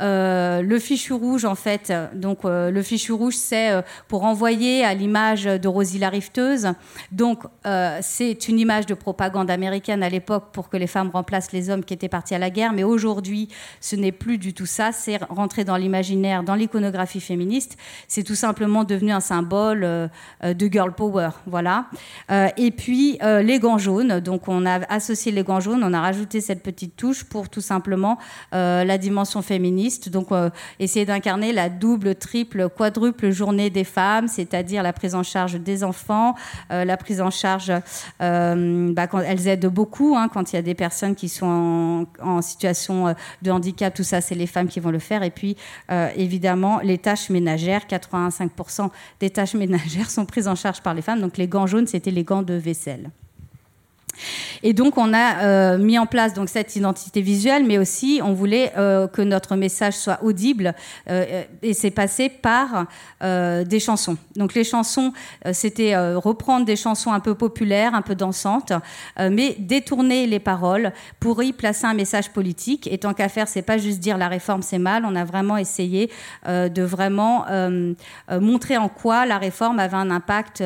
le 0.00 0.78
fichu 0.78 1.12
rouge, 1.12 1.44
en 1.44 1.54
fait, 1.54 1.92
donc 2.14 2.40
le 2.44 2.82
fichu 2.82 3.12
rouge, 3.12 3.34
c'est 3.36 3.70
pour 4.08 4.24
envoyer 4.24 4.84
à 4.84 4.94
l'image 4.94 5.44
de 5.44 5.68
Rosie 5.68 5.98
la 5.98 6.08
rifteuse. 6.08 6.68
Donc 7.12 7.44
c'est 8.00 8.48
une 8.48 8.58
image 8.58 8.86
de 8.86 8.94
propagande 8.94 9.50
américaine 9.50 10.02
à 10.02 10.08
l'époque 10.08 10.46
pour 10.52 10.68
que 10.68 10.76
les 10.76 10.86
femmes 10.86 11.10
remplacent 11.10 11.52
les 11.52 11.70
hommes 11.70 11.84
qui 11.84 11.94
étaient 11.94 12.08
partis 12.08 12.34
à 12.34 12.38
la 12.38 12.50
guerre. 12.50 12.72
Mais 12.72 12.82
aujourd'hui, 12.82 13.48
ce 13.80 13.96
n'est 13.96 14.12
plus 14.12 14.38
du 14.38 14.54
tout 14.54 14.66
ça. 14.66 14.92
C'est 14.92 15.18
rentré 15.28 15.64
dans 15.64 15.76
l'imaginaire, 15.76 16.42
dans 16.42 16.54
l'iconographie 16.54 17.20
féministe. 17.20 17.76
C'est 18.08 18.24
tout 18.24 18.34
simplement 18.34 18.84
devenu 18.84 19.12
un 19.12 19.20
symbole 19.20 19.80
de 20.42 20.66
girl 20.72 20.92
power. 20.92 21.30
Voilà. 21.46 21.86
et 22.56 22.70
puis 22.70 22.89
puis 22.90 23.18
euh, 23.22 23.40
les 23.40 23.60
gants 23.60 23.78
jaunes. 23.78 24.18
Donc 24.18 24.48
on 24.48 24.66
a 24.66 24.80
associé 24.92 25.30
les 25.30 25.44
gants 25.44 25.60
jaunes, 25.60 25.84
on 25.84 25.92
a 25.92 26.00
rajouté 26.00 26.40
cette 26.40 26.60
petite 26.60 26.96
touche 26.96 27.22
pour 27.22 27.48
tout 27.48 27.60
simplement 27.60 28.18
euh, 28.52 28.82
la 28.82 28.98
dimension 28.98 29.42
féministe. 29.42 30.08
Donc 30.08 30.32
euh, 30.32 30.50
essayer 30.80 31.06
d'incarner 31.06 31.52
la 31.52 31.68
double, 31.68 32.16
triple, 32.16 32.68
quadruple 32.68 33.30
journée 33.30 33.70
des 33.70 33.84
femmes, 33.84 34.26
c'est-à-dire 34.26 34.82
la 34.82 34.92
prise 34.92 35.14
en 35.14 35.22
charge 35.22 35.54
des 35.60 35.84
enfants, 35.84 36.34
la 36.68 36.96
prise 36.96 37.20
en 37.20 37.30
charge, 37.30 37.72
bah, 38.18 39.08
elles 39.24 39.46
aident 39.46 39.66
beaucoup, 39.66 40.16
hein, 40.16 40.28
quand 40.28 40.52
il 40.52 40.56
y 40.56 40.58
a 40.58 40.62
des 40.62 40.74
personnes 40.74 41.14
qui 41.14 41.28
sont 41.28 41.46
en, 41.46 42.06
en 42.20 42.42
situation 42.42 43.14
de 43.42 43.50
handicap, 43.52 43.94
tout 43.94 44.02
ça 44.02 44.20
c'est 44.20 44.34
les 44.34 44.48
femmes 44.48 44.66
qui 44.66 44.80
vont 44.80 44.90
le 44.90 44.98
faire. 44.98 45.22
Et 45.22 45.30
puis 45.30 45.56
évidemment 46.16 46.80
les 46.82 46.98
tâches 46.98 47.30
ménagères, 47.30 47.82
85% 47.88 48.90
des 49.20 49.30
tâches 49.30 49.54
ménagères 49.64 50.10
sont 50.10 50.26
prises 50.26 50.48
en 50.48 50.56
charge 50.56 50.80
par 50.80 50.94
les 50.94 51.02
femmes. 51.02 51.20
Donc 51.20 51.36
les 51.36 51.46
gants 51.46 51.68
jaunes, 51.68 51.86
c'était 51.86 52.10
les 52.10 52.24
gants 52.24 52.42
de 52.42 52.54
vaisselle 52.54 52.79
vaisselle. 52.80 53.10
Et 54.62 54.72
donc, 54.72 54.98
on 54.98 55.12
a 55.14 55.42
euh, 55.42 55.78
mis 55.78 55.98
en 55.98 56.06
place 56.06 56.34
donc, 56.34 56.48
cette 56.48 56.76
identité 56.76 57.20
visuelle, 57.20 57.64
mais 57.64 57.78
aussi, 57.78 58.20
on 58.22 58.32
voulait 58.32 58.72
euh, 58.76 59.08
que 59.08 59.22
notre 59.22 59.56
message 59.56 59.94
soit 59.94 60.22
audible. 60.22 60.74
Euh, 61.08 61.44
et 61.62 61.74
c'est 61.74 61.90
passé 61.90 62.28
par 62.28 62.86
des 63.20 63.80
chansons. 63.80 64.16
Donc, 64.36 64.54
les 64.54 64.64
chansons, 64.64 65.12
c'était 65.52 65.96
reprendre 66.16 66.64
des 66.64 66.76
chansons 66.76 67.12
un 67.12 67.20
peu 67.20 67.34
populaires, 67.34 67.94
un 67.94 68.02
peu 68.02 68.14
dansantes, 68.14 68.72
mais 69.18 69.56
détourner 69.58 70.26
les 70.26 70.38
paroles 70.38 70.92
pour 71.18 71.42
y 71.42 71.52
placer 71.52 71.86
un 71.86 71.94
message 71.94 72.30
politique. 72.30 72.88
Et 72.90 72.98
tant 72.98 73.12
qu'à 73.12 73.28
faire, 73.28 73.48
c'est 73.48 73.62
pas 73.62 73.78
juste 73.78 74.00
dire 74.00 74.16
la 74.16 74.28
réforme, 74.28 74.62
c'est 74.62 74.78
mal. 74.78 75.04
On 75.04 75.14
a 75.16 75.24
vraiment 75.24 75.56
essayé 75.56 76.10
de 76.46 76.82
vraiment 76.82 77.44
montrer 78.30 78.76
en 78.76 78.88
quoi 78.88 79.26
la 79.26 79.38
réforme 79.38 79.78
avait 79.78 79.96
un 79.96 80.10
impact 80.10 80.62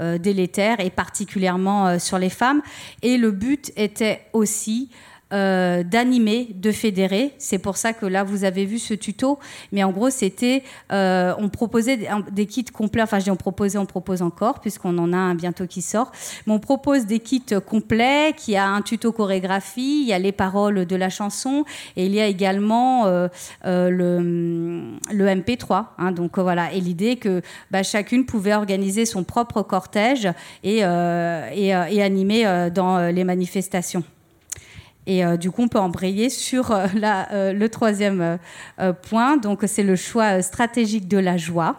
délétère 0.00 0.80
et 0.80 0.90
particulièrement 0.90 1.98
sur 1.98 2.18
les 2.18 2.30
femmes. 2.30 2.62
Et 3.00 3.16
le 3.16 3.30
but 3.30 3.72
était 3.76 4.26
aussi 4.32 4.90
euh, 5.32 5.82
d'animer, 5.82 6.48
de 6.54 6.70
fédérer. 6.72 7.32
C'est 7.38 7.58
pour 7.58 7.78
ça 7.78 7.94
que 7.94 8.04
là, 8.04 8.22
vous 8.22 8.44
avez 8.44 8.66
vu 8.66 8.78
ce 8.78 8.92
tuto. 8.92 9.38
Mais 9.72 9.82
en 9.82 9.90
gros, 9.90 10.10
c'était, 10.10 10.62
euh, 10.92 11.32
on 11.38 11.48
proposait 11.48 11.98
des, 12.30 12.46
kits 12.46 12.64
complets. 12.64 13.02
Enfin, 13.02 13.18
je 13.18 13.24
dis 13.24 13.30
on 13.30 13.36
on 13.82 13.86
propose 13.86 14.22
encore, 14.22 14.60
puisqu'on 14.60 14.96
en 14.98 15.12
a 15.12 15.16
un 15.16 15.34
bientôt 15.34 15.66
qui 15.66 15.82
sort. 15.82 16.12
Mais 16.46 16.52
on 16.52 16.58
propose 16.58 17.06
des 17.06 17.18
kits 17.18 17.42
complets, 17.66 18.34
qui 18.36 18.56
a 18.56 18.68
un 18.68 18.82
tuto 18.82 19.10
chorégraphie, 19.10 20.02
il 20.02 20.08
y 20.08 20.12
a 20.12 20.18
les 20.18 20.32
paroles 20.32 20.86
de 20.86 20.96
la 20.96 21.08
chanson, 21.08 21.64
et 21.96 22.06
il 22.06 22.14
y 22.14 22.20
a 22.20 22.26
également 22.26 23.06
euh, 23.06 23.28
le, 23.64 24.18
le, 25.12 25.26
MP3. 25.26 25.86
Hein. 25.98 26.12
donc 26.12 26.38
voilà. 26.38 26.72
Et 26.72 26.80
l'idée 26.80 27.16
que 27.16 27.42
bah, 27.70 27.82
chacune 27.82 28.26
pouvait 28.26 28.54
organiser 28.54 29.04
son 29.04 29.24
propre 29.24 29.62
cortège 29.62 30.28
et, 30.62 30.78
et 30.78 32.02
animer 32.02 32.70
dans 32.72 33.10
les 33.10 33.24
manifestations. 33.24 34.04
Et 35.06 35.24
euh, 35.24 35.36
du 35.36 35.50
coup, 35.50 35.62
on 35.62 35.68
peut 35.68 35.78
embrayer 35.78 36.30
sur 36.30 36.70
euh, 36.70 36.86
euh, 37.32 37.52
le 37.52 37.68
troisième 37.68 38.38
point. 39.02 39.36
Donc, 39.36 39.64
c'est 39.66 39.82
le 39.82 39.96
choix 39.96 40.42
stratégique 40.42 41.08
de 41.08 41.18
la 41.18 41.36
joie. 41.36 41.76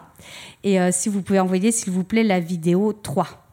Et 0.62 0.78
si 0.92 1.10
vous 1.10 1.20
pouvez 1.20 1.40
envoyer, 1.40 1.70
s'il 1.70 1.92
vous 1.92 2.04
plaît, 2.04 2.22
la 2.22 2.40
vidéo 2.40 2.94
3. 2.94 3.43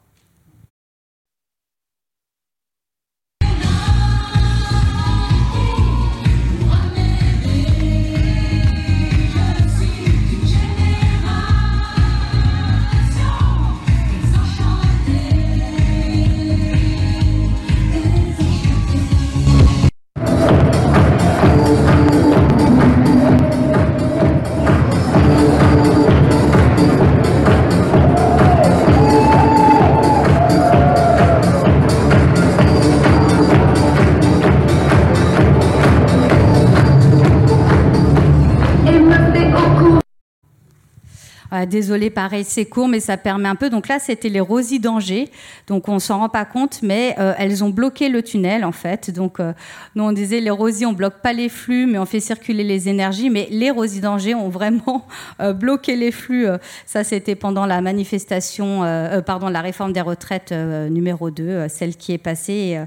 Désolé, 41.68 42.10
pareil, 42.10 42.46
c'est 42.46 42.66
court, 42.66 42.88
mais 42.88 43.02
ça 43.02 43.18
permet 43.18 43.50
un 43.50 43.56
peu. 43.56 43.70
Donc 43.70 43.90
là, 43.90 44.00
c'était 44.00 44.30
les 44.30 44.40
Rosy 44.40 44.80
d'Angers. 44.80 45.30
Donc 45.68 45.90
on 45.90 46.00
s'en 46.00 46.20
rend 46.20 46.30
pas 46.30 46.46
compte, 46.46 46.80
mais 46.82 47.16
euh, 47.20 47.34
elles 47.38 47.62
ont 47.64 47.70
bloqué 47.70 48.08
le 48.08 48.24
tunnel 48.24 48.64
en 48.64 48.72
fait. 48.72 49.12
Donc 49.12 49.40
euh, 49.40 49.52
nous 49.96 50.06
on 50.06 50.14
disait 50.14 50.40
les 50.40 50.50
Rosy, 50.50 50.86
on 50.86 50.94
bloque 50.94 51.22
pas 51.22 51.34
les 51.34 51.50
flux, 51.50 51.88
mais 51.88 51.98
on 51.98 52.06
fait 52.06 52.22
circuler 52.22 52.64
les 52.64 52.88
énergies. 52.88 53.30
Mais 53.30 53.48
les 53.52 53.70
Rosy 53.70 54.00
d'Angers 54.00 54.34
ont 54.34 54.48
vraiment 54.48 55.06
euh, 55.42 55.52
bloqué 55.52 55.98
les 55.98 56.12
flux. 56.12 56.48
ça, 56.86 57.04
c'était 57.04 57.36
pendant 57.36 57.66
la 57.66 57.82
manifestation, 57.82 58.82
pardon, 59.26 59.50
la 59.50 59.62
réforme 59.62 59.92
des 59.92 60.02
retraites 60.02 60.52
numéro 60.52 61.32
2, 61.32 61.68
celle 61.68 61.96
qui 61.98 62.14
est 62.14 62.18
passée. 62.18 62.80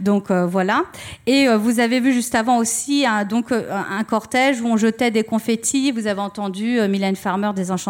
donc 0.00 0.30
voilà. 0.30 0.84
Et 1.26 1.48
vous 1.48 1.80
avez 1.80 2.00
vu 2.00 2.12
juste 2.12 2.34
avant 2.34 2.58
aussi 2.58 3.04
un, 3.06 3.24
donc 3.24 3.52
un 3.52 4.04
cortège 4.04 4.60
où 4.60 4.66
on 4.66 4.76
jetait 4.76 5.10
des 5.10 5.24
confettis. 5.24 5.90
Vous 5.90 6.06
avez 6.06 6.20
entendu 6.20 6.78
Mylène 6.88 7.16
Farmer 7.16 7.50
des 7.54 7.70
Enchantés 7.70 7.87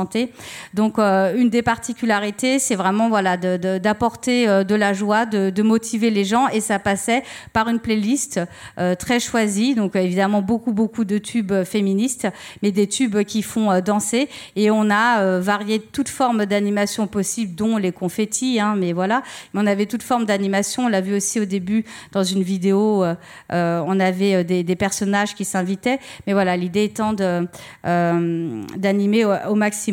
Donc, 0.75 0.99
une 0.99 1.51
des 1.51 1.63
particularités, 1.63 2.59
c'est 2.59 2.75
vraiment 2.75 3.09
voilà, 3.09 3.37
d'apporter 3.37 4.47
de, 4.47 4.75
la 4.75 4.93
joie, 4.93 5.27
de, 5.27 5.63
motiver 5.63 6.11
les 6.11 6.25
gens. 6.25 6.49
Et 6.49 6.61
ça 6.61 6.79
passait 6.79 7.23
par 7.53 7.69
une 7.69 7.79
playlist 7.79 8.41
très 8.99 9.21
choisie. 9.21 9.75
Donc, 9.75 9.97
évidemment, 9.97 10.43
beaucoup, 10.43 10.73
beaucoup 10.73 11.05
de 11.05 11.19
tubes 11.19 11.65
féministes, 11.65 12.29
mais 12.63 12.73
des 12.73 12.87
tubes 12.87 13.23
qui 13.25 13.43
font 13.43 13.81
danser. 13.81 14.29
Et 14.57 14.71
on 14.71 14.91
a 14.91 15.41
varié 15.41 15.81
toutes 15.81 16.09
formes 16.09 16.47
d'animation 16.47 17.07
possibles, 17.07 17.55
dont 17.55 17.77
les 17.77 17.93
confettis. 17.93 18.61
Hein, 18.61 18.75
mais 18.79 18.93
voilà. 18.93 19.23
On 19.55 19.67
avait 19.67 19.87
toutes 19.87 20.03
formes 20.03 20.25
d'animation. 20.25 20.85
On 20.85 20.89
l'a 20.89 21.01
vu 21.01 21.15
aussi 21.15 21.41
au 21.41 21.45
début 21.45 21.85
dans 22.13 22.25
une 22.25 22.43
vidéo. 22.43 23.05
on 23.51 24.01
avait 24.01 24.45
des, 24.45 24.77
personnages 24.77 25.35
qui 25.35 25.45
s'invitaient. 25.45 25.99
Mais 26.27 26.33
voilà, 26.33 26.57
l'idée 26.57 26.85
étant 26.85 27.15
euh, 27.21 28.63
d'animer 28.77 29.25
au, 29.25 29.55
maximum. 29.55 29.88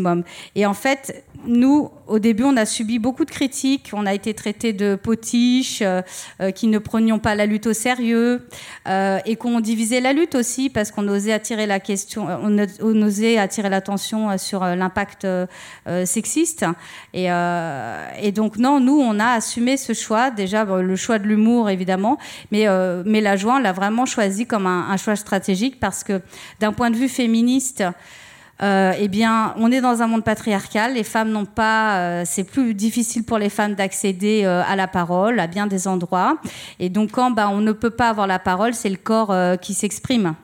Et 0.56 0.66
en 0.66 0.74
fait, 0.74 1.24
nous, 1.46 1.92
au 2.08 2.20
début, 2.20 2.44
on 2.44 2.58
a 2.58 2.66
subi 2.66 3.00
beaucoup 3.00 3.26
de 3.26 3.32
critiques. 3.32 3.92
On 3.94 4.06
a 4.06 4.14
été 4.14 4.34
traités 4.34 4.74
de 4.74 4.96
potiches, 4.96 5.82
euh, 5.82 6.02
euh, 6.42 6.52
qui 6.52 6.68
ne 6.68 6.78
prenions 6.80 7.20
pas 7.20 7.36
la 7.36 7.46
lutte 7.46 7.68
au 7.68 7.74
sérieux, 7.74 8.48
et 9.26 9.36
qu'on 9.36 9.60
divisait 9.60 10.00
la 10.00 10.14
lutte 10.14 10.36
aussi 10.36 10.70
parce 10.70 10.92
qu'on 10.92 11.08
osait 11.08 11.34
attirer 11.34 11.66
la 11.66 11.80
question, 11.80 12.28
on, 12.28 13.02
osait 13.02 13.38
attirer 13.38 13.70
l'attention 13.70 14.38
sur 14.38 14.64
l'impact 14.64 15.28
sexiste. 16.06 16.66
Et, 17.14 17.28
donc 18.32 18.58
non, 18.58 18.80
nous, 18.80 19.00
on 19.00 19.20
a 19.20 19.32
assumé 19.32 19.78
ce 19.78 19.94
choix. 19.94 20.30
Déjà, 20.32 20.64
le 20.66 20.96
choix 20.96 21.20
de 21.20 21.26
l'humour, 21.28 21.70
évidemment, 21.70 22.18
mais 22.52 22.66
la 22.66 23.36
joie, 23.36 23.56
on 23.56 23.60
l'a 23.60 23.74
vraiment 23.74 24.06
choisi 24.06 24.46
comme 24.46 24.68
un 24.68 24.98
choix 24.98 25.16
stratégique 25.16 25.80
parce 25.80 26.04
que 26.04 26.22
d'un 26.60 26.74
point 26.74 26.92
de 26.92 26.96
vue 26.96 27.10
féministe, 27.10 27.84
euh, 28.62 28.94
eh 28.98 29.08
bien, 29.08 29.54
on 29.58 29.72
est 29.72 29.82
dans 29.82 30.02
un 30.02 30.08
monde 30.08 30.24
patriarcal. 30.24 30.94
Les 30.94 31.04
femmes 31.04 31.30
n'ont 31.30 31.46
pas, 31.46 31.98
euh, 31.98 32.24
c'est 32.26 32.44
plus 32.44 32.74
difficile 32.74 33.24
pour 33.24 33.38
les 33.38 33.50
femmes 33.50 33.76
d'accéder 33.76 34.44
euh, 34.46 34.64
à 34.66 34.76
la 34.76 34.88
parole 34.88 35.40
à 35.40 35.48
bien 35.48 35.68
des 35.68 35.88
endroits. 35.88 36.38
Et 36.80 36.90
donc, 36.90 37.12
quand 37.12 37.32
bah, 37.32 37.50
on 37.52 37.60
ne 37.60 37.72
peut 37.72 37.90
pas 37.90 38.10
avoir 38.10 38.28
la 38.28 38.40
parole, 38.40 38.74
c'est 38.74 38.90
le 38.90 38.98
corps 38.98 39.34
qui 39.60 39.74
s'exprime. 39.74 40.36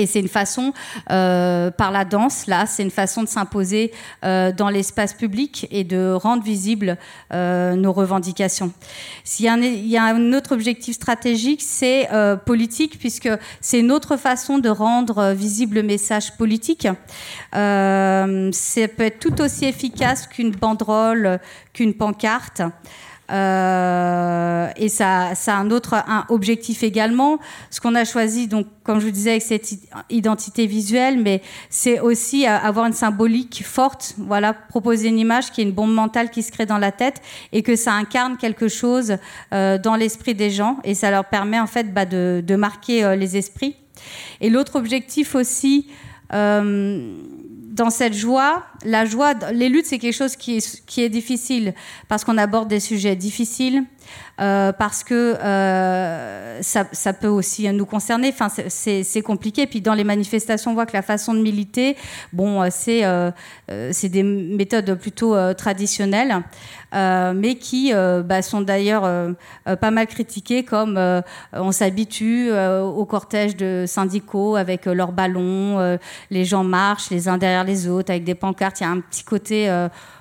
Et 0.00 0.06
c'est 0.06 0.20
une 0.20 0.28
façon, 0.28 0.72
euh, 1.10 1.70
par 1.70 1.90
la 1.90 2.06
danse, 2.06 2.46
là, 2.46 2.64
c'est 2.64 2.82
une 2.82 2.90
façon 2.90 3.22
de 3.22 3.28
s'imposer 3.28 3.92
euh, 4.24 4.50
dans 4.50 4.70
l'espace 4.70 5.12
public 5.12 5.68
et 5.70 5.84
de 5.84 6.12
rendre 6.12 6.42
visibles 6.42 6.96
euh, 7.34 7.74
nos 7.74 7.92
revendications. 7.92 8.72
Il 9.38 9.86
y 9.86 9.98
a 9.98 10.04
un 10.04 10.32
autre 10.32 10.52
objectif 10.52 10.94
stratégique, 10.94 11.60
c'est 11.62 12.08
politique, 12.46 12.98
puisque 12.98 13.28
c'est 13.60 13.80
une 13.80 13.92
autre 13.92 14.16
façon 14.16 14.58
de 14.58 14.70
rendre 14.70 15.32
visible 15.32 15.76
le 15.76 15.82
message 15.82 16.34
politique. 16.38 16.88
ça 17.52 18.26
peut 18.96 19.04
être 19.04 19.18
tout 19.18 19.42
aussi 19.42 19.66
efficace 19.66 20.26
qu'une 20.26 20.52
banderole, 20.52 21.40
qu'une 21.74 21.92
pancarte. 21.92 22.62
Euh, 23.30 24.68
et 24.76 24.88
ça, 24.88 25.32
a 25.46 25.52
un 25.52 25.70
autre 25.70 25.94
objectif 26.28 26.82
également. 26.82 27.38
Ce 27.70 27.80
qu'on 27.80 27.94
a 27.94 28.04
choisi, 28.04 28.48
donc, 28.48 28.66
comme 28.82 28.98
je 28.98 29.06
vous 29.06 29.12
disais, 29.12 29.30
avec 29.30 29.42
cette 29.42 29.68
identité 30.08 30.66
visuelle, 30.66 31.20
mais 31.20 31.42
c'est 31.68 32.00
aussi 32.00 32.46
avoir 32.46 32.86
une 32.86 32.92
symbolique 32.92 33.62
forte. 33.64 34.14
Voilà, 34.18 34.52
proposer 34.52 35.08
une 35.08 35.18
image 35.18 35.50
qui 35.52 35.60
est 35.60 35.64
une 35.64 35.72
bombe 35.72 35.92
mentale 35.92 36.30
qui 36.30 36.42
se 36.42 36.50
crée 36.50 36.66
dans 36.66 36.78
la 36.78 36.92
tête 36.92 37.22
et 37.52 37.62
que 37.62 37.76
ça 37.76 37.92
incarne 37.92 38.36
quelque 38.36 38.68
chose 38.68 39.16
euh, 39.52 39.78
dans 39.78 39.96
l'esprit 39.96 40.34
des 40.34 40.50
gens 40.50 40.78
et 40.84 40.94
ça 40.94 41.10
leur 41.10 41.24
permet 41.24 41.60
en 41.60 41.66
fait 41.66 41.92
bah, 41.92 42.04
de, 42.04 42.56
marquer 42.56 43.04
euh, 43.04 43.16
les 43.16 43.36
esprits. 43.36 43.76
Et 44.40 44.50
l'autre 44.50 44.76
objectif 44.76 45.34
aussi. 45.34 45.88
Euh, 46.32 47.16
dans 47.80 47.88
cette 47.88 48.12
joie, 48.12 48.62
la 48.84 49.06
joie, 49.06 49.32
les 49.54 49.70
luttes, 49.70 49.86
c'est 49.86 49.98
quelque 49.98 50.14
chose 50.14 50.36
qui 50.36 50.58
est, 50.58 50.84
qui 50.84 51.02
est 51.02 51.08
difficile 51.08 51.72
parce 52.08 52.24
qu'on 52.24 52.36
aborde 52.36 52.68
des 52.68 52.78
sujets 52.78 53.16
difficiles, 53.16 53.84
euh, 54.40 54.72
parce 54.72 55.04
que 55.04 55.36
euh, 55.42 56.62
ça, 56.62 57.12
peut 57.12 57.28
aussi 57.28 57.70
nous 57.72 57.84
concerner. 57.84 58.32
Enfin, 58.32 58.48
c'est 58.68 59.22
compliqué. 59.22 59.66
Puis 59.66 59.80
dans 59.80 59.94
les 59.94 60.04
manifestations, 60.04 60.70
on 60.70 60.74
voit 60.74 60.86
que 60.86 60.94
la 60.96 61.02
façon 61.02 61.34
de 61.34 61.40
militer, 61.40 61.96
bon, 62.32 62.62
euh, 62.62 62.68
c'est 62.70 63.04
euh, 63.04 63.30
des 63.68 64.22
méthodes 64.22 64.94
plutôt 64.94 65.36
traditionnelles, 65.54 66.42
mais 66.92 67.56
qui 67.56 67.92
bah, 67.92 68.42
sont 68.42 68.62
d'ailleurs 68.62 69.08
pas 69.64 69.90
mal 69.90 70.06
critiquées, 70.06 70.64
comme 70.64 70.98
on 71.52 71.72
s'habitue 71.72 72.50
au 72.52 73.04
cortège 73.04 73.56
de 73.56 73.84
syndicaux 73.86 74.56
avec 74.56 74.86
leurs 74.86 75.12
ballons, 75.12 75.98
les 76.30 76.44
gens 76.44 76.64
marchent 76.64 77.10
les 77.10 77.28
uns 77.28 77.38
derrière 77.38 77.64
les 77.64 77.88
autres 77.88 78.10
avec 78.10 78.24
des 78.24 78.34
pancartes. 78.34 78.80
Il 78.80 78.84
y 78.84 78.86
a 78.86 78.90
un 78.90 79.00
petit 79.00 79.22
côté 79.22 79.68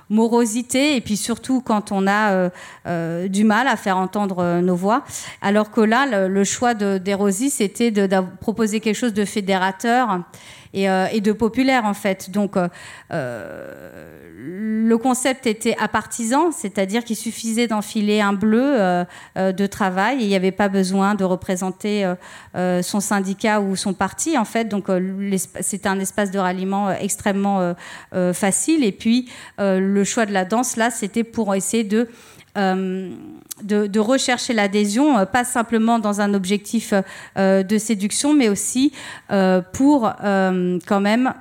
morosité 0.09 0.95
et 0.95 1.01
puis 1.01 1.17
surtout 1.17 1.61
quand 1.61 1.91
on 1.91 2.07
a 2.07 2.31
euh, 2.31 2.49
euh, 2.87 3.27
du 3.27 3.43
mal 3.43 3.67
à 3.67 3.75
faire 3.75 3.97
entendre 3.97 4.39
euh, 4.39 4.61
nos 4.61 4.75
voix. 4.75 5.03
Alors 5.41 5.71
que 5.71 5.81
là, 5.81 6.27
le, 6.27 6.43
choix 6.43 6.73
d'Erosi, 6.73 7.49
c'était 7.49 7.91
de, 7.91 8.07
de, 8.07 8.17
proposer 8.41 8.79
quelque 8.79 8.95
chose 8.95 9.13
de 9.13 9.25
fédérateur 9.25 10.21
euh, 10.75 11.07
et, 11.11 11.19
de 11.19 11.31
populaire 11.31 11.85
en 11.85 11.95
fait. 11.95 12.29
Donc 12.29 12.55
euh, 12.55 12.67
euh, 13.11 14.85
le 14.87 14.97
concept 14.97 15.47
était 15.47 15.75
apartisan, 15.79 16.51
c'est-à-dire 16.51 17.03
qu'il 17.03 17.15
suffisait 17.15 17.67
d'enfiler 17.67 18.21
un 18.21 18.33
bleu 18.33 18.77
de 19.35 19.65
travail 19.65 20.19
et 20.19 20.23
il 20.23 20.27
n'y 20.27 20.35
avait 20.35 20.51
pas 20.51 20.69
besoin 20.69 21.15
de 21.15 21.23
représenter 21.23 22.11
son 22.55 22.99
syndicat 22.99 23.59
ou 23.59 23.75
son 23.75 23.93
parti 23.93 24.37
en 24.37 24.45
fait. 24.45 24.65
Donc 24.65 24.87
c'était 25.59 25.89
un 25.89 25.99
espace 25.99 26.31
de 26.31 26.39
ralliement 26.39 26.89
extrêmement 26.91 27.75
facile. 28.33 28.83
Et 28.83 28.93
puis 28.93 29.29
le 29.59 30.03
choix 30.05 30.25
de 30.25 30.31
la 30.31 30.45
danse 30.45 30.77
là, 30.77 30.89
c'était 30.89 31.25
pour 31.25 31.53
essayer 31.53 31.83
de 31.83 32.07
euh, 32.59 33.09
de, 33.63 33.99
rechercher 33.99 34.53
l'adhésion, 34.53 35.17
euh, 35.17 35.25
pas 35.25 35.43
simplement 35.43 35.99
dans 35.99 36.21
un 36.21 36.33
objectif 36.33 36.93
euh, 37.37 37.63
de 37.63 37.77
séduction, 37.77 38.33
mais 38.33 38.47
aussi 38.49 38.93
pour 39.73 40.11
quand 40.19 41.01
même 41.01 41.33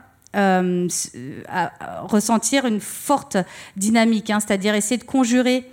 ressentir 2.08 2.66
une 2.66 2.80
forte 2.80 3.36
dynamique, 3.76 4.30
hein, 4.30 4.40
c'est-à-dire 4.40 4.74
essayer 4.74 4.98
de 4.98 5.04
conjurer 5.04 5.64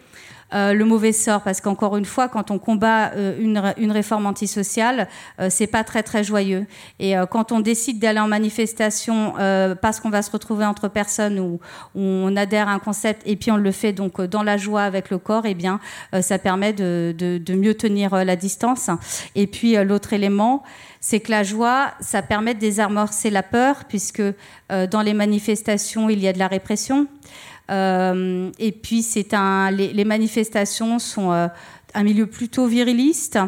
euh, 0.56 0.74
le 0.74 0.86
mauvais 0.86 1.12
sort, 1.12 1.42
parce 1.42 1.60
qu'encore 1.60 1.98
une 1.98 2.06
fois, 2.06 2.30
quand 2.30 2.50
on 2.50 2.60
combat 2.60 3.12
euh, 3.14 3.36
une, 3.40 3.92
réforme 3.92 4.26
antisociale, 4.26 5.10
euh, 5.40 5.50
c'est 5.50 5.68
pas 5.68 5.84
très 5.84 6.02
très 6.02 6.24
joyeux. 6.24 6.66
Et 7.00 7.16
quand 7.30 7.52
on 7.52 7.60
décide 7.60 8.00
d'aller 8.00 8.20
en 8.20 8.28
manifestation 8.28 9.34
parce 9.82 10.00
qu'on 10.00 10.10
va 10.10 10.22
se 10.22 10.32
retrouver 10.32 10.66
entre 10.66 10.88
personnes 10.88 11.40
où, 11.40 11.60
on 11.96 12.36
adhère 12.36 12.68
à 12.68 12.72
un 12.72 12.80
concept 12.80 13.22
et 13.26 13.36
puis 13.36 13.52
on 13.52 13.58
le 13.58 13.72
fait 13.72 13.94
donc 13.94 14.22
dans 14.22 14.44
la 14.44 14.58
joie 14.58 14.84
avec 14.84 15.10
le 15.10 15.18
corps, 15.18 15.46
et 15.46 15.52
eh 15.52 15.54
bien 15.54 15.80
ça 16.22 16.38
permet 16.38 16.74
de, 16.74 17.14
mieux 17.50 17.74
tenir 17.74 18.24
la 18.24 18.36
distance. 18.36 18.90
Et 19.36 19.48
puis 19.48 19.76
l'autre 19.84 20.14
élément, 20.14 20.64
c'est 21.00 21.20
que 21.20 21.32
la 21.32 21.44
joie, 21.44 21.92
ça 22.00 22.22
permet 22.22 22.54
de 22.54 22.60
désamorcer 22.60 23.30
la 23.30 23.44
peur, 23.44 23.86
puisque 23.88 24.24
dans 24.70 25.02
les 25.02 25.14
manifestations, 25.14 26.10
il 26.10 26.20
y 26.20 26.28
a 26.28 26.34
de 26.34 26.40
la 26.40 26.48
répression. 26.48 27.08
Euh, 27.72 28.52
et 28.60 28.72
puis, 28.72 29.02
c'est 29.02 29.34
un, 29.34 29.72
les, 29.72 30.06
manifestations 30.06 31.00
sont 31.00 31.32
euh, 31.32 31.48
un 31.94 32.04
milieu 32.04 32.28
plutôt 32.28 32.68
viriliste. 32.68 33.40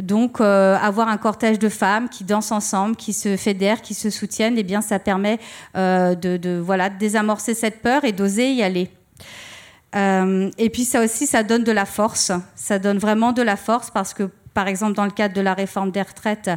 Donc, 0.00 0.40
euh, 0.40 0.76
avoir 0.76 1.08
un 1.08 1.16
cortège 1.16 1.58
de 1.58 1.68
femmes 1.68 2.08
qui 2.08 2.24
dansent 2.24 2.52
ensemble, 2.52 2.96
qui 2.96 3.12
se 3.12 3.36
fédèrent, 3.36 3.82
qui 3.82 3.94
se 3.94 4.10
soutiennent, 4.10 4.58
eh 4.58 4.62
bien, 4.62 4.80
ça 4.80 4.98
permet 4.98 5.38
de, 5.74 6.58
voilà, 6.58 6.90
de 6.90 6.98
désamorcer 6.98 7.54
cette 7.54 7.82
peur 7.82 8.04
et 8.04 8.12
d'oser 8.12 8.52
y 8.52 8.62
aller. 8.62 8.90
et 9.94 10.70
puis, 10.70 10.84
ça 10.84 11.02
aussi, 11.02 11.26
ça 11.26 11.42
donne 11.42 11.64
de 11.64 11.72
la 11.72 11.86
force. 11.86 12.32
Ça 12.54 12.78
donne 12.78 12.98
vraiment 12.98 13.32
de 13.32 13.42
la 13.42 13.56
force 13.56 13.90
parce 13.90 14.14
que 14.14 14.30
par 14.56 14.68
exemple, 14.68 14.94
dans 14.94 15.04
le 15.04 15.10
cadre 15.10 15.34
de 15.34 15.42
la 15.42 15.52
réforme 15.52 15.90
des 15.90 16.00
retraites 16.00 16.50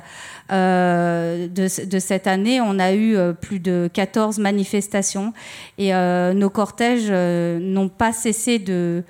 euh, 0.53 1.49
de, 1.49 1.99
cette 1.99 2.27
année, 2.27 2.61
on 2.61 2.79
a 2.79 2.93
eu 2.93 3.17
euh, 3.17 3.33
plus 3.33 3.59
de 3.59 3.89
14 3.91 4.39
manifestations 4.39 5.33
et 5.77 5.93
euh, 5.93 6.33
nos 6.33 6.49
cortèges 6.49 7.11
n'ont 7.11 7.89
pas 7.89 8.13
cessé 8.13 8.57
de 8.57 9.03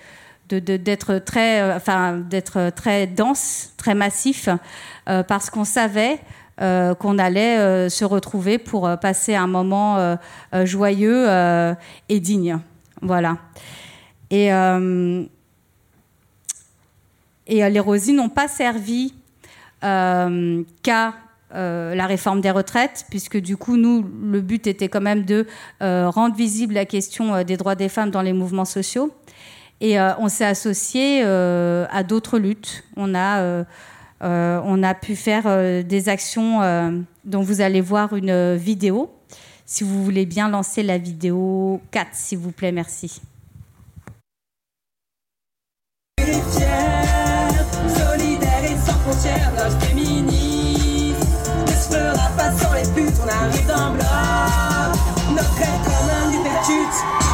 d'être 0.49 1.19
très, 1.19 1.75
enfin, 1.75 2.17
d'être 2.17 2.71
très 2.71 3.05
dense, 3.05 3.73
très 3.77 3.93
massif, 3.93 4.49
parce 5.05 5.51
qu'on 5.51 5.63
savait 5.63 6.17
qu'on 6.57 7.19
allait 7.19 7.87
se 7.87 8.03
retrouver 8.03 8.57
pour 8.57 8.89
passer 8.99 9.35
un 9.35 9.45
moment 9.45 10.17
joyeux 10.63 11.27
et 12.09 12.19
digne. 12.19 12.57
Voilà. 13.03 13.37
Et 14.31 14.49
et 17.49 17.63
euh, 17.63 17.69
les 17.69 17.79
rosiers 17.79 18.13
n'ont 18.13 18.29
pas 18.29 18.47
servi 18.47 19.13
euh, 19.83 20.63
qu'à 20.83 21.15
euh, 21.55 21.95
la 21.95 22.05
réforme 22.05 22.41
des 22.41 22.51
retraites, 22.51 23.05
puisque 23.09 23.37
du 23.37 23.57
coup, 23.57 23.75
nous, 23.75 24.07
le 24.23 24.39
but 24.39 24.67
était 24.67 24.87
quand 24.87 25.01
même 25.01 25.25
de 25.25 25.47
rendre 25.81 26.35
visible 26.35 26.75
la 26.75 26.85
question 26.85 27.43
des 27.43 27.57
droits 27.57 27.75
des 27.75 27.89
femmes 27.89 28.11
dans 28.11 28.21
les 28.21 28.33
mouvements 28.33 28.65
sociaux. 28.65 29.13
Et 29.81 29.99
on 29.99 30.27
s'est 30.27 30.45
associé 30.45 31.23
à 31.23 32.03
d'autres 32.03 32.37
luttes. 32.37 32.83
On 32.97 33.15
a, 33.15 33.63
on 34.21 34.83
a 34.83 34.93
pu 34.93 35.15
faire 35.15 35.83
des 35.83 36.09
actions 36.09 36.59
dont 37.23 37.41
vous 37.41 37.61
allez 37.61 37.81
voir 37.81 38.13
une 38.15 38.55
vidéo 38.55 39.09
si 39.71 39.83
vous 39.83 40.03
voulez 40.03 40.25
bien 40.25 40.49
lancer 40.49 40.81
la 40.81 40.97
vidéo 40.97 41.79
4, 41.91 42.09
s'il 42.13 42.39
vous 42.39 42.51
plaît, 42.51 42.71
merci. 42.71 43.21
Frontières, 49.19 49.51
notre 49.57 49.79
féministe 49.85 51.15
ne 51.67 51.71
se 51.71 51.89
fera 51.89 52.29
pas 52.37 52.51
sans 52.57 52.73
les 52.73 52.87
putes, 52.93 53.15
on 53.23 53.27
arrive 53.27 53.65
d'un 53.65 53.91
bloc. 53.91 54.05
Notre 55.31 55.53
rêve 55.55 55.83
comme 55.83 56.09
un 56.09 56.31
hypertute, 56.31 57.28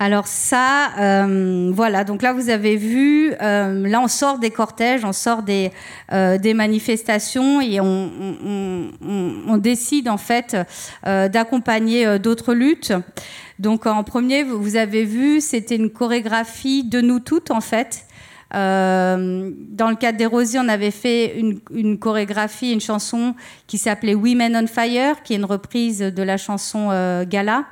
Alors 0.00 0.28
ça, 0.28 0.92
euh, 1.00 1.72
voilà, 1.74 2.04
donc 2.04 2.22
là 2.22 2.32
vous 2.32 2.50
avez 2.50 2.76
vu, 2.76 3.32
euh, 3.42 3.88
là 3.88 4.00
on 4.00 4.06
sort 4.06 4.38
des 4.38 4.50
cortèges, 4.50 5.04
on 5.04 5.12
sort 5.12 5.42
des, 5.42 5.72
euh, 6.12 6.38
manifestations 6.54 7.60
et 7.60 7.80
on, 7.80 9.56
décide 9.58 10.08
en 10.08 10.16
fait 10.16 10.56
euh, 11.04 11.28
d'accompagner 11.28 12.20
d'autres 12.20 12.54
luttes. 12.54 12.92
Donc 13.58 13.86
en 13.86 14.04
premier, 14.04 14.44
vous 14.44 14.76
avez 14.76 15.04
vu, 15.04 15.40
c'était 15.40 15.74
une 15.74 15.90
chorégraphie 15.90 16.84
de 16.84 17.00
nous 17.00 17.18
toutes 17.18 17.50
en 17.50 17.60
fait. 17.60 18.04
Dans 18.52 19.90
le 19.90 19.96
cadre 19.96 20.16
des 20.16 20.26
Rosiers, 20.26 20.60
on 20.60 20.68
avait 20.68 20.92
fait 20.92 21.38
une, 21.38 21.58
une 21.74 21.98
chorégraphie, 21.98 22.72
une 22.72 22.80
chanson 22.80 23.34
qui 23.66 23.78
s'appelait 23.78 24.14
Women 24.14 24.56
on 24.56 24.66
Fire, 24.68 25.22
qui 25.24 25.34
est 25.34 25.36
une 25.36 25.44
reprise 25.44 25.98
de 25.98 26.22
la 26.22 26.36
chanson 26.36 26.88
Gala. 27.28 27.64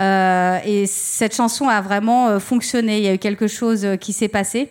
Euh, 0.00 0.58
et 0.64 0.86
cette 0.86 1.34
chanson 1.34 1.68
a 1.68 1.80
vraiment 1.80 2.28
euh, 2.28 2.38
fonctionné. 2.38 2.98
Il 2.98 3.04
y 3.04 3.08
a 3.08 3.14
eu 3.14 3.18
quelque 3.18 3.46
chose 3.46 3.84
euh, 3.84 3.96
qui 3.96 4.12
s'est 4.12 4.28
passé. 4.28 4.70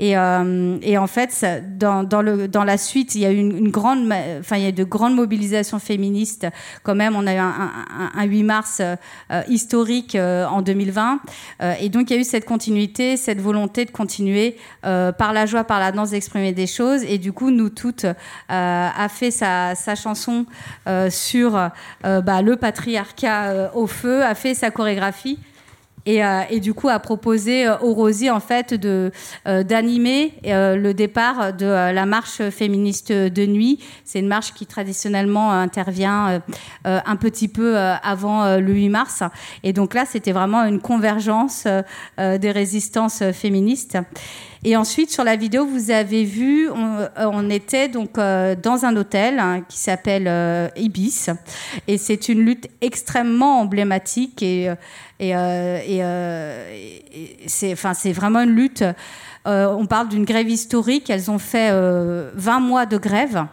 Et, 0.00 0.16
euh, 0.16 0.78
et 0.82 0.96
en 0.96 1.06
fait, 1.06 1.44
dans, 1.76 2.04
dans, 2.04 2.22
le, 2.22 2.46
dans 2.48 2.64
la 2.64 2.78
suite, 2.78 3.14
il 3.14 3.20
y 3.22 3.26
a 3.26 3.32
eu 3.32 3.38
une, 3.38 3.70
grande, 3.70 4.12
enfin, 4.38 4.56
il 4.56 4.62
y 4.62 4.66
a 4.66 4.68
eu 4.68 4.72
de 4.72 4.84
grandes 4.84 5.14
mobilisations 5.16 5.78
féministes. 5.78 6.46
Quand 6.84 6.94
même, 6.94 7.16
on 7.16 7.26
a 7.26 7.34
eu 7.34 7.38
un, 7.38 7.48
un- 7.48 8.10
un 8.14 8.24
8 8.24 8.42
mars 8.44 8.80
euh, 8.80 9.42
historique 9.48 10.14
euh, 10.14 10.46
en 10.46 10.62
2020. 10.62 11.20
Euh, 11.62 11.74
et 11.80 11.88
donc, 11.88 12.10
il 12.10 12.14
y 12.14 12.16
a 12.16 12.20
eu 12.20 12.24
cette 12.24 12.44
continuité, 12.44 13.16
cette 13.16 13.40
volonté 13.40 13.84
de 13.84 13.90
continuer 13.90 14.56
euh, 14.86 15.10
par 15.12 15.32
la 15.32 15.46
joie, 15.46 15.64
par 15.64 15.80
la 15.80 15.90
danse, 15.92 16.10
d'exprimer 16.10 16.52
des 16.52 16.66
choses. 16.66 17.02
Et 17.04 17.18
du 17.18 17.32
coup, 17.32 17.50
nous 17.50 17.68
toutes 17.68 18.04
euh, 18.04 18.12
a 18.48 19.08
fait 19.08 19.30
sa, 19.30 19.74
sa 19.74 19.94
chanson 19.94 20.46
sur 21.10 21.52
bah, 22.02 22.42
le 22.42 22.56
patriarcat 22.56 23.72
au 23.74 23.86
feu, 23.86 24.22
a 24.24 24.34
fait 24.34 24.54
sa 24.54 24.70
chorégraphie. 24.70 25.38
Et, 26.08 26.24
euh, 26.24 26.40
et 26.48 26.58
du 26.58 26.72
coup 26.72 26.88
a 26.88 26.98
proposé 27.00 27.66
euh, 27.66 27.76
aux 27.80 27.92
Rosiers 27.92 28.30
en 28.30 28.40
fait 28.40 28.72
de 28.72 29.12
euh, 29.46 29.62
d'animer 29.62 30.32
le 30.42 30.92
départ 30.92 31.52
de 31.52 31.66
la 31.66 32.06
marche 32.06 32.48
féministe 32.48 33.12
de 33.12 33.46
nuit. 33.46 33.78
C'est 34.04 34.18
une 34.20 34.26
marche 34.26 34.54
qui 34.54 34.64
traditionnellement 34.64 35.52
intervient 35.52 36.40
un 36.84 37.16
petit 37.16 37.48
peu 37.48 37.76
avant 37.76 38.56
le 38.56 38.72
8 38.72 38.88
mars. 38.88 39.22
Et 39.62 39.72
donc 39.74 39.92
là, 39.92 40.04
c'était 40.06 40.32
vraiment 40.32 40.64
une 40.64 40.80
convergence 40.80 41.66
des 42.18 42.50
résistances 42.50 43.22
féministes. 43.32 43.98
Et 44.64 44.76
ensuite, 44.76 45.10
sur 45.10 45.24
la 45.24 45.36
vidéo, 45.36 45.66
vous 45.66 45.90
avez 45.90 46.24
vu, 46.24 46.68
on, 46.70 46.98
euh, 46.98 47.08
on 47.16 47.48
était 47.48 47.88
donc 47.88 48.18
euh, 48.18 48.56
dans 48.60 48.84
un 48.84 48.96
hôtel 48.96 49.38
hein, 49.38 49.62
qui 49.68 49.78
s'appelle 49.78 50.26
euh, 50.26 50.68
Ibis, 50.76 51.30
et 51.86 51.96
c'est 51.96 52.28
une 52.28 52.40
lutte 52.40 52.68
extrêmement 52.80 53.60
emblématique 53.60 54.42
et 54.42 54.68
euh, 54.68 54.74
et, 55.20 55.34
euh, 55.34 55.78
euh, 56.00 56.64
c'est, 57.46 58.12
vraiment 58.12 58.40
une 58.40 58.54
lutte. 58.54 58.84
On 59.44 59.86
parle 59.86 60.08
d'une 60.08 60.24
grève 60.24 60.48
historique. 60.48 61.10
Elles 61.10 61.30
ont 61.30 61.38
fait 61.38 61.70
euh, 61.70 62.30
20 62.34 62.60
mois 62.60 62.86
de 62.86 62.98
grève. 62.98 63.46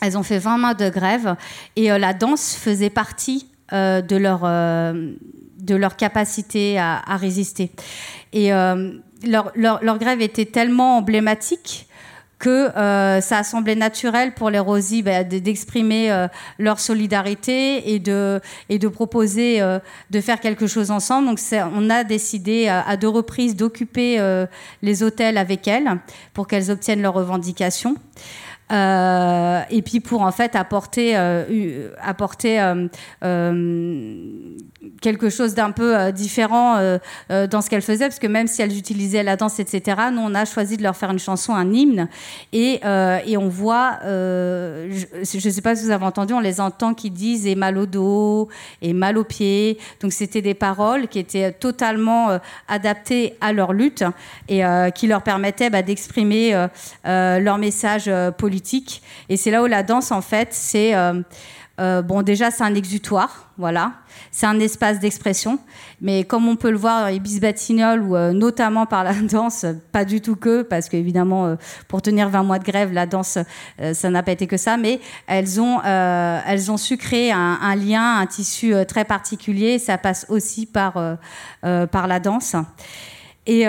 Elles 0.00 0.16
ont 0.18 0.22
fait 0.22 0.38
20 0.38 0.58
mois 0.58 0.74
de 0.74 0.88
grève 0.88 1.36
et 1.74 1.88
la 1.88 2.14
danse 2.14 2.54
faisait 2.54 2.90
partie 2.90 3.48
de, 3.72 4.16
leur, 4.16 4.40
de 4.42 5.74
leur 5.74 5.96
capacité 5.96 6.78
à, 6.78 7.02
à 7.06 7.16
résister. 7.16 7.70
Et 8.32 8.52
euh, 8.52 8.92
leur, 9.24 9.98
grève 9.98 10.20
était 10.20 10.44
tellement 10.44 10.98
emblématique 10.98 11.86
que 12.38 12.76
euh, 12.76 13.20
ça 13.20 13.38
a 13.38 13.44
semblé 13.44 13.76
naturel 13.76 14.34
pour 14.34 14.50
les 14.50 14.58
Rosies 14.58 15.02
bah, 15.02 15.24
de- 15.24 15.38
d'exprimer 15.38 16.10
euh, 16.10 16.28
leur 16.58 16.80
solidarité 16.80 17.94
et 17.94 17.98
de, 17.98 18.40
proposer 18.88 19.62
euh, 19.62 19.78
de 20.10 20.20
faire 20.20 20.40
quelque 20.40 20.66
chose 20.66 20.90
ensemble. 20.90 21.28
Donc 21.28 21.40
on 21.74 21.88
a 21.88 22.04
décidé 22.04 22.68
à, 22.68 22.96
deux 22.96 23.08
reprises 23.08 23.56
d'occuper 23.56 24.18
les 24.82 25.02
hôtels 25.02 25.38
avec 25.38 25.66
elles 25.66 25.98
pour 26.34 26.46
qu'elles 26.46 26.70
obtiennent 26.70 27.02
leurs 27.02 27.14
revendications. 27.14 27.96
Et 28.70 29.82
puis 29.82 30.00
pour 30.00 30.22
en 30.22 30.32
fait 30.32 30.56
apporter, 30.56 31.16
apporter 32.02 32.58
quelque 35.00 35.30
chose 35.30 35.54
d'un 35.54 35.70
peu 35.70 35.96
euh, 35.96 36.12
différent 36.12 36.76
euh, 36.76 36.98
euh, 37.30 37.46
dans 37.46 37.62
ce 37.62 37.70
qu'elles 37.70 37.82
faisaient, 37.82 38.06
parce 38.06 38.18
que 38.18 38.26
même 38.26 38.46
si 38.46 38.60
elles 38.60 38.76
utilisaient 38.76 39.22
la 39.22 39.36
danse, 39.36 39.58
etc., 39.58 39.96
nous 40.12 40.20
on 40.20 40.34
a 40.34 40.44
choisi 40.44 40.76
de 40.76 40.82
leur 40.82 40.96
faire 40.96 41.10
une 41.10 41.18
chanson, 41.18 41.54
un 41.54 41.72
hymne, 41.72 42.08
et, 42.52 42.80
on 42.84 43.48
voit, 43.48 43.98
je 44.02 45.16
ne 45.20 45.24
sais 45.24 45.60
pas 45.60 45.76
si 45.76 45.84
vous 45.84 45.90
avez 45.90 46.04
entendu, 46.04 46.32
on 46.32 46.40
les 46.40 46.60
entend 46.60 46.94
qui 46.94 47.10
disent 47.10 47.46
et 47.46 47.54
mal 47.54 47.76
au 47.78 47.86
dos, 47.86 48.48
et 48.82 48.92
mal 48.92 49.18
aux 49.18 49.24
pieds, 49.24 49.78
donc 50.00 50.12
c'était 50.12 50.42
des 50.42 50.54
paroles 50.54 51.08
qui 51.08 51.18
étaient 51.18 51.52
totalement 51.52 52.38
adaptées 52.68 53.36
à 53.40 53.52
leur 53.52 53.72
lutte 53.72 54.04
et 54.48 54.62
qui 54.94 55.06
leur 55.06 55.22
permettaient 55.22 55.70
bah, 55.70 55.82
d'exprimer 55.82 56.66
leur 57.04 57.58
message 57.58 58.10
politique. 58.38 59.02
Et 59.28 59.36
c'est 59.36 59.50
là 59.50 59.62
où 59.62 59.66
la 59.66 59.82
danse, 59.82 60.10
en 60.12 60.22
fait, 60.22 60.48
c'est 60.52 60.94
euh, 61.78 62.02
bon, 62.02 62.22
déjà 62.22 62.50
c'est 62.50 62.64
un 62.64 62.74
exutoire, 62.74 63.50
voilà, 63.58 63.92
c'est 64.30 64.46
un 64.46 64.58
espace 64.60 64.98
d'expression, 64.98 65.58
mais 66.00 66.24
comme 66.24 66.48
on 66.48 66.56
peut 66.56 66.70
le 66.70 66.76
voir 66.76 67.02
dans 67.02 67.08
les 67.08 67.98
ou 67.98 68.16
euh, 68.16 68.32
notamment 68.32 68.86
par 68.86 69.04
la 69.04 69.12
danse, 69.30 69.66
pas 69.92 70.04
du 70.04 70.20
tout 70.20 70.36
que, 70.36 70.62
parce 70.62 70.88
qu'évidemment 70.88 71.46
euh, 71.46 71.56
pour 71.88 72.00
tenir 72.00 72.28
20 72.28 72.42
mois 72.44 72.58
de 72.58 72.64
grève, 72.64 72.92
la 72.92 73.06
danse 73.06 73.38
euh, 73.80 73.92
ça 73.92 74.10
n'a 74.10 74.22
pas 74.22 74.32
été 74.32 74.46
que 74.46 74.56
ça, 74.56 74.76
mais 74.76 75.00
elles 75.26 75.60
ont 75.60 75.80
elles 75.82 76.70
ont 76.70 76.76
su 76.76 76.96
créer 76.96 77.32
un, 77.32 77.76
lien, 77.76 78.18
un 78.18 78.26
tissu 78.26 78.74
très 78.88 79.04
particulier. 79.04 79.78
Ça 79.78 79.98
passe 79.98 80.26
aussi 80.28 80.66
par 80.66 81.18
par 81.60 82.06
la 82.06 82.20
danse. 82.20 82.56
Et 83.46 83.66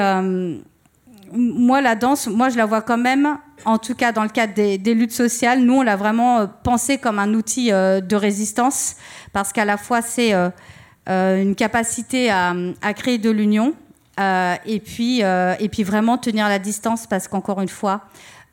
moi, 1.33 1.81
la 1.81 1.95
danse, 1.95 2.27
moi, 2.27 2.49
je 2.49 2.57
la 2.57 2.65
vois 2.65 2.81
quand 2.81 2.97
même, 2.97 3.37
en 3.65 3.77
tout 3.77 3.95
cas 3.95 4.11
dans 4.11 4.23
le 4.23 4.29
cadre 4.29 4.53
des, 4.53 4.93
luttes 4.93 5.11
sociales, 5.11 5.61
nous, 5.61 5.75
on 5.75 5.81
l'a 5.81 5.95
vraiment 5.95 6.39
euh, 6.39 6.45
pensé 6.63 6.97
comme 6.97 7.19
un 7.19 7.33
outil 7.33 7.71
euh, 7.71 8.01
de 8.01 8.15
résistance, 8.15 8.95
parce 9.33 9.51
qu'à 9.51 9.65
la 9.65 9.77
fois, 9.77 10.01
c'est 10.01 10.33
euh, 10.33 11.41
une 11.41 11.55
capacité 11.55 12.29
à, 12.29 12.53
créer 12.95 13.17
de 13.17 13.29
l'union, 13.29 13.73
et, 14.19 14.79
puis, 14.79 15.21
et 15.21 15.69
puis 15.69 15.83
vraiment 15.83 16.17
tenir 16.17 16.49
la 16.49 16.57
distance, 16.57 17.05
parce 17.05 17.27
qu'encore 17.27 17.61
une 17.61 17.69
fois, 17.69 18.01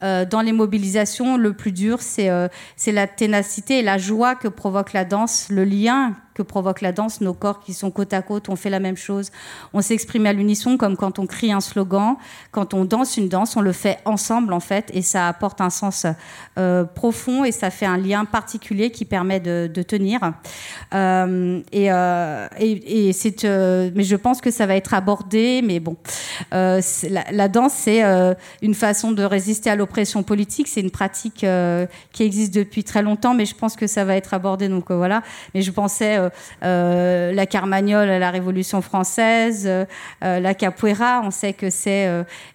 dans 0.02 0.42
les 0.44 0.52
mobilisations, 0.52 1.38
le 1.38 1.54
plus 1.54 1.72
dur, 1.72 2.02
c'est 2.02 2.28
la 2.92 3.06
ténacité 3.06 3.78
et 3.78 3.82
la 3.82 3.96
joie 3.96 4.34
que 4.34 4.48
provoque 4.48 4.92
la 4.92 5.06
danse, 5.06 5.48
le 5.48 5.64
lien 5.64 6.14
que 6.35 6.42
provoque 6.42 6.81
la 6.81 6.92
danse, 6.92 7.20
nos 7.20 7.33
corps 7.33 7.61
qui 7.61 7.73
sont 7.73 7.90
côte 7.90 8.12
à 8.12 8.20
côte, 8.20 8.49
on 8.49 8.57
fait 8.57 8.70
la 8.70 8.81
même 8.81 8.97
chose, 8.97 9.31
on 9.73 9.81
s'exprime 9.81 10.27
à 10.27 10.33
l'unisson 10.33 10.77
comme 10.77 10.97
quand 10.97 11.18
on 11.18 11.27
crie 11.27 11.53
un 11.53 11.61
slogan, 11.61 12.16
quand 12.51 12.75
on 12.75 12.85
danse 12.85 13.16
une 13.16 13.29
danse, 13.29 13.57
on 13.57 13.61
le 13.61 13.73
fait 13.73 13.99
ensemble 14.05 14.53
en 14.53 14.61
fait, 14.61 14.90
et 14.92 15.03
ça 15.03 15.29
apporte 15.29 15.61
un 15.61 15.70
sens 15.70 16.07
euh, 16.59 16.85
profond 16.85 17.44
et 17.44 17.53
ça 17.53 17.70
fait 17.70 17.87
un 17.87 17.97
lien 17.97 18.25
particulier 18.25 18.90
qui 18.90 19.05
permet 19.05 19.40
de, 19.40 19.68
tenir. 19.83 20.20
Euh, 20.92 21.61
et, 21.73 21.92
euh, 21.92 22.49
et, 22.59 23.09
et 23.09 23.12
c'est, 23.12 23.44
mais 23.44 24.03
je 24.03 24.16
pense 24.16 24.40
que 24.40 24.51
ça 24.51 24.66
va 24.66 24.75
être 24.75 24.94
abordé, 24.94 25.62
mais 25.62 25.79
bon, 25.79 25.97
la, 26.51 26.81
la 27.31 27.49
danse 27.49 27.75
c'est 27.75 28.03
une 28.62 28.75
façon 28.75 29.12
de 29.12 29.23
résister 29.23 29.70
à 29.70 29.77
l'oppression 29.77 30.23
politique, 30.23 30.68
c'est 30.68 30.81
une 30.81 30.90
pratique 30.90 31.47
qui 32.12 32.23
existe 32.23 32.55
depuis 32.55 32.83
très 32.83 33.03
longtemps, 33.03 33.35
mais 33.35 33.47
je 33.47 33.55
pense 33.55 33.77
que 33.77 33.87
ça 33.87 34.05
va 34.05 34.16
être 34.16 34.35
abordé, 34.35 34.68
donc 34.68 34.90
voilà. 34.90 35.23
Mais 35.55 35.62
je 35.62 35.70
pensais 35.70 36.23
euh, 36.62 37.32
la 37.32 37.46
carmagnole 37.46 38.08
à 38.10 38.18
la 38.18 38.30
Révolution 38.30 38.82
française, 38.82 39.68
la 40.22 40.54
capoeira. 40.54 41.22
On 41.24 41.30
sait 41.30 41.52
que 41.52 41.70
c'est 41.70 42.08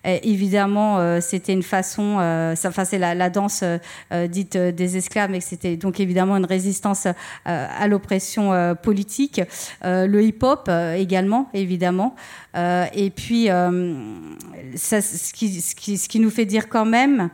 évidemment 0.04 1.20
c'était 1.22 1.54
une 1.54 1.64
façon, 1.64 2.16
enfin 2.66 2.86
c'est 2.86 2.98
la, 2.98 3.16
la, 3.16 3.30
danse 3.30 3.64
dite 4.28 4.58
des 4.58 4.98
esclaves, 4.98 5.32
mais 5.32 5.42
c'était 5.42 5.78
donc 5.78 6.00
évidemment 6.00 6.38
une 6.38 6.46
résistance 6.46 7.08
à 7.46 7.88
l'oppression 7.88 8.76
politique. 8.82 9.42
le 9.84 10.22
hip-hop 10.22 10.70
également, 10.96 11.50
évidemment. 11.54 12.16
et 12.56 13.12
puis, 13.16 13.48
ce, 14.76 15.34
qui, 16.08 16.20
nous 16.20 16.30
fait 16.30 16.46
dire 16.46 16.70
quand 16.70 16.86
même 16.86 17.30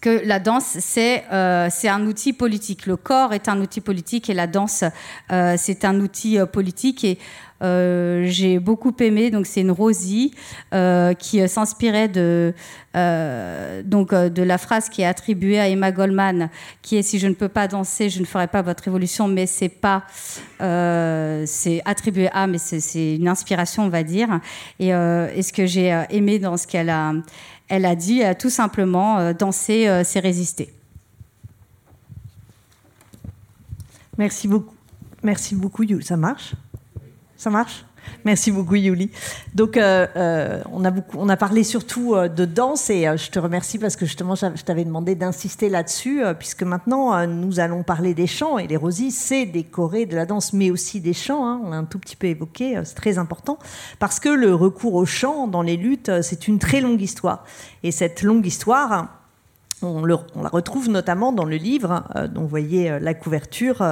que 0.00 0.22
la 0.24 0.38
danse, 0.38 0.76
c'est 0.80 1.24
euh, 1.32 1.68
un 1.84 2.06
outil 2.06 2.32
politique. 2.32 2.86
Le 2.86 2.96
corps 2.96 3.32
est 3.32 3.48
un 3.48 3.60
outil 3.60 3.80
politique 3.80 4.30
et 4.30 4.34
la 4.34 4.46
danse, 4.46 4.84
euh, 5.32 5.54
c'est 5.56 5.84
un 5.84 6.00
outil 6.00 6.38
euh, 6.38 6.46
politique. 6.46 7.04
Et 7.04 7.18
euh, 7.62 8.24
j'ai 8.26 8.60
beaucoup 8.60 8.94
aimé, 9.00 9.30
donc 9.30 9.46
c'est 9.46 9.62
une 9.62 9.72
Rosie 9.72 10.32
qui 11.18 11.48
s'inspirait 11.48 12.08
de, 12.08 12.54
donc, 13.84 14.14
de 14.14 14.42
la 14.42 14.58
phrase 14.58 14.88
qui 14.88 15.02
est 15.02 15.06
attribuée 15.06 15.58
à 15.58 15.68
Emma 15.68 15.90
Goldman, 15.90 16.50
qui 16.82 16.96
est 16.96 17.02
Si 17.02 17.18
je 17.18 17.26
ne 17.26 17.34
peux 17.34 17.48
pas 17.48 17.66
danser, 17.66 18.10
je 18.10 18.20
ne 18.20 18.26
ferai 18.26 18.46
pas 18.46 18.62
votre 18.62 18.84
révolution, 18.84 19.26
mais 19.26 19.46
c'est 19.46 19.68
pas. 19.68 20.04
c'est 20.60 21.82
attribué 21.84 22.28
à, 22.32 22.46
mais 22.46 22.58
c'est 22.58 23.16
une 23.16 23.26
inspiration, 23.26 23.84
on 23.84 23.88
va 23.88 24.04
dire. 24.04 24.40
Et, 24.78 24.88
et 24.88 25.42
ce 25.42 25.52
que 25.52 25.66
j'ai 25.66 26.04
aimé 26.10 26.38
dans 26.38 26.56
ce 26.56 26.66
qu'elle 26.68 26.90
a 26.90 27.12
elle 27.68 27.84
a 27.84 27.94
dit 27.94 28.22
euh, 28.22 28.34
tout 28.38 28.50
simplement 28.50 29.18
euh, 29.18 29.32
danser, 29.32 29.88
euh, 29.88 30.02
c'est 30.04 30.20
résister. 30.20 30.72
Merci 34.16 34.48
beaucoup. 34.48 34.74
Merci 35.22 35.54
beaucoup. 35.54 35.84
Ça 36.00 36.16
marche? 36.16 36.54
Ça 37.36 37.50
marche? 37.50 37.84
Merci 38.24 38.50
beaucoup, 38.50 38.74
Yuli. 38.74 39.10
Donc, 39.54 39.78
on, 39.78 40.84
a 40.84 40.90
beaucoup, 40.90 41.16
on 41.18 41.28
a 41.28 41.36
parlé 41.36 41.64
surtout 41.64 42.14
de 42.16 42.44
danse 42.44 42.90
et 42.90 43.04
je 43.16 43.30
te 43.30 43.38
remercie 43.38 43.78
parce 43.78 43.96
que 43.96 44.06
justement, 44.06 44.34
je 44.34 44.62
t'avais 44.62 44.84
demandé 44.84 45.14
d'insister 45.14 45.68
là-dessus, 45.68 46.22
puisque 46.38 46.62
maintenant, 46.62 47.26
nous 47.26 47.60
allons 47.60 47.82
parler 47.82 48.14
des 48.14 48.26
chants 48.26 48.58
et 48.58 48.66
les 48.66 48.76
Rosies, 48.76 49.10
c'est 49.10 49.46
décoré 49.46 50.06
de 50.06 50.16
la 50.16 50.26
danse, 50.26 50.52
mais 50.52 50.70
aussi 50.70 51.00
des 51.00 51.12
chants. 51.12 51.46
Hein. 51.46 51.60
on 51.64 51.72
a 51.72 51.76
un 51.76 51.84
tout 51.84 51.98
petit 51.98 52.16
peu 52.16 52.26
évoqué, 52.26 52.80
c'est 52.84 52.94
très 52.94 53.18
important, 53.18 53.58
parce 53.98 54.20
que 54.20 54.28
le 54.28 54.54
recours 54.54 54.94
au 54.94 55.06
chant 55.06 55.46
dans 55.46 55.62
les 55.62 55.76
luttes, 55.76 56.10
c'est 56.22 56.48
une 56.48 56.58
très 56.58 56.80
longue 56.80 57.00
histoire. 57.00 57.44
Et 57.82 57.92
cette 57.92 58.22
longue 58.22 58.46
histoire, 58.46 59.08
on, 59.82 60.04
la 60.04 60.48
retrouve 60.48 60.88
notamment 60.88 61.32
dans 61.32 61.44
le 61.44 61.56
livre 61.56 62.04
euh, 62.16 62.26
dont 62.26 62.42
vous 62.42 62.48
voyez 62.48 62.90
euh, 62.90 62.98
la 62.98 63.14
couverture. 63.14 63.82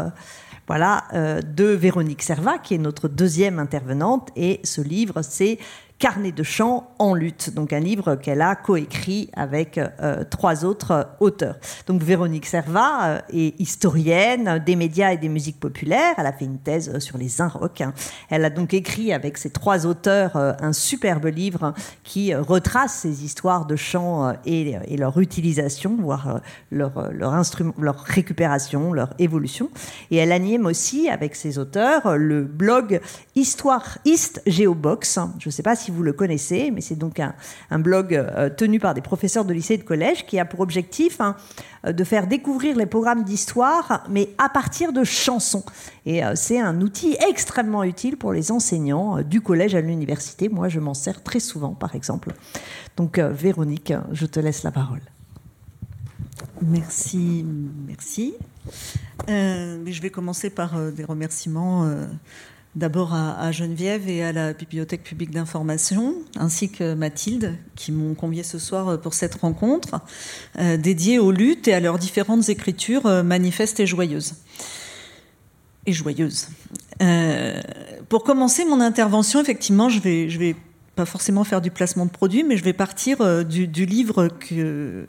Euh, 0.69 0.75
voilà, 0.77 1.05
de 1.43 1.65
Véronique 1.65 2.23
Servat, 2.23 2.59
qui 2.59 2.75
est 2.75 2.79
notre 2.79 3.09
deuxième 3.09 3.59
intervenante. 3.59 4.31
Et 4.37 4.61
ce 4.65 4.81
livre, 4.81 5.23
c'est 5.23 5.59
Carnet 5.99 6.31
de 6.31 6.43
chant 6.43 6.91
en 6.99 7.15
lutte, 7.15 7.55
donc 7.55 7.73
un 7.73 7.81
livre 7.81 8.17
qu'elle 8.17 8.43
a 8.43 8.55
coécrit 8.55 9.31
avec 9.33 9.79
euh, 9.79 10.25
trois 10.29 10.67
autres 10.67 11.09
auteurs. 11.21 11.57
Donc 11.87 12.03
Véronique 12.03 12.45
Servat 12.45 13.07
euh, 13.07 13.21
est 13.33 13.59
historienne 13.59 14.63
des 14.67 14.77
médias 14.77 15.13
et 15.13 15.17
des 15.17 15.31
musiques 15.31 15.59
populaires. 15.59 16.13
Elle 16.19 16.27
a 16.27 16.35
fait 16.35 16.45
une 16.45 16.59
thèse 16.59 16.99
sur 16.99 17.17
les 17.17 17.41
Inrocks. 17.41 17.83
Elle 18.29 18.45
a 18.45 18.51
donc 18.51 18.75
écrit 18.75 19.15
avec 19.15 19.39
ces 19.39 19.49
trois 19.49 19.87
auteurs 19.87 20.37
euh, 20.37 20.53
un 20.61 20.75
superbe 20.75 21.27
livre 21.27 21.73
qui 22.05 22.35
retrace 22.35 22.93
ces 22.93 23.25
histoires 23.25 23.65
de 23.65 23.77
chants 23.77 24.35
et, 24.45 24.77
leur 24.99 25.19
utilisation, 25.19 25.97
voire 25.99 26.41
leur, 26.71 27.11
leur, 27.11 27.33
instrument, 27.33 27.73
leur 27.79 28.01
récupération, 28.01 28.93
leur 28.93 29.15
évolution. 29.19 29.71
Et 30.11 30.17
elle 30.17 30.33
anime 30.33 30.67
aussi 30.67 31.09
avec 31.09 31.35
ses 31.35 31.57
auteurs 31.57 32.19
le 32.19 32.45
blog 32.45 33.01
Histoire 33.35 33.97
East 34.05 34.43
Geobox. 34.47 35.19
Je 35.39 35.49
ne 35.49 35.53
sais 35.53 35.63
pas 35.63 35.75
si 35.75 35.86
si 35.87 35.93
vous 35.93 36.03
le 36.03 36.13
connaissez, 36.13 36.73
mais 36.73 36.81
c'est 36.81 36.97
donc 36.97 37.21
un, 37.21 37.79
blog 37.79 38.13
euh, 38.13 38.51
tenu 38.51 38.81
par 38.81 38.93
des 38.93 39.01
professeurs 39.01 39.45
de 39.45 39.53
lycée 39.53 39.75
et 39.75 39.79
de 39.79 39.85
collège 39.85 40.27
qui 40.27 40.41
a 40.41 40.45
pour 40.45 40.59
objectif 40.59 41.21
hein, 41.21 41.37
euh, 41.87 41.93
de 41.93 42.03
faire 42.03 42.27
découvrir 42.27 42.77
les 42.77 42.87
programmes 42.87 43.23
d'histoire, 43.23 44.05
mais 44.11 44.31
à 44.39 44.49
partir 44.49 44.93
de 44.93 45.05
chansons. 45.05 45.65
Et 46.05 46.25
euh, 46.25 46.33
c'est 46.35 46.59
un 46.59 46.81
outil 46.81 47.17
extrêmement 47.29 47.85
utile 47.85 48.17
pour 48.17 48.33
les 48.33 48.51
enseignants 48.51 49.23
du 49.23 49.41
collège 49.41 49.77
à 49.77 49.81
l'université. 49.81 50.49
Moi, 50.49 50.69
je 50.69 50.81
m'en 50.81 50.95
sers 50.95 51.23
très 51.23 51.39
souvent, 51.41 51.75
par 51.75 51.95
exemple. 51.95 52.33
Donc, 52.97 53.21
Véronique, 53.21 53.93
je 54.11 54.27
te 54.27 54.41
laisse 54.41 54.65
la 54.65 54.73
parole. 54.73 55.03
Merci, 56.63 57.47
merci. 57.87 58.35
je 59.29 60.03
vais 60.03 60.11
commencer 60.11 60.51
par 60.51 60.81
des 60.91 61.05
remerciements 61.05 61.89
d'abord 62.77 63.15
à, 63.15 63.51
Geneviève 63.53 64.09
et 64.09 64.23
à 64.23 64.33
la 64.33 64.53
Bibliothèque 64.53 65.03
publique 65.03 65.31
d'information, 65.31 66.15
ainsi 66.37 66.71
que 66.71 66.95
Mathilde, 66.95 67.57
qui 67.75 67.91
m'ont 67.91 68.15
convié 68.15 68.43
ce 68.43 68.59
soir 68.59 69.01
pour 69.01 69.15
cette 69.15 69.35
rencontre, 69.37 70.01
euh, 70.59 70.77
dédiée 70.77 71.19
aux 71.19 71.33
luttes 71.33 71.67
et 71.69 71.75
à 71.75 71.81
leurs 71.81 71.99
différentes 71.99 72.49
écritures 72.51 73.07
euh, 73.07 73.23
manifestes 73.23 73.81
et 73.81 73.87
joyeuses. 73.87 74.35
Et 75.87 75.93
joyeuses. 75.93 76.49
Euh, 77.01 77.61
pour 78.11 78.25
commencer 78.25 78.67
mon 78.67 78.81
intervention, 78.81 79.41
effectivement, 79.41 79.89
je 79.89 80.01
vais, 80.01 80.27
vais 80.27 80.57
pas 80.97 81.07
forcément 81.07 81.45
faire 81.45 81.63
du 81.63 81.71
placement 81.71 82.05
de 82.05 82.11
produit, 82.11 82.45
mais 82.45 82.59
je 82.59 82.65
vais 82.65 82.73
partir 82.75 83.45
du, 83.45 83.67
livre 83.87 84.29
que 84.29 85.07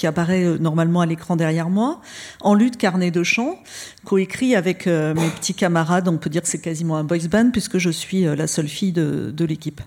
qui 0.00 0.06
apparaît 0.06 0.44
euh, 0.44 0.56
normalement 0.56 1.02
à 1.02 1.06
l'écran 1.06 1.36
derrière 1.36 1.68
moi, 1.68 2.00
En 2.40 2.54
lutte, 2.54 2.78
carnet 2.78 3.10
de 3.10 3.22
chant, 3.22 3.58
coécrit 4.06 4.56
avec 4.56 4.86
euh, 4.86 5.12
mes 5.12 5.28
petits 5.28 5.52
camarades. 5.52 6.08
On 6.08 6.16
peut 6.16 6.30
dire 6.30 6.40
que 6.40 6.48
c'est 6.48 6.62
quasiment 6.62 6.96
un 6.96 7.04
boys 7.04 7.28
band 7.30 7.50
puisque 7.50 7.76
je 7.76 7.90
suis 7.90 8.26
euh, 8.26 8.34
la 8.34 8.46
seule 8.46 8.68
fille 8.68 8.92
de, 8.92 9.30
de 9.30 9.44
l'équipe. 9.44 9.82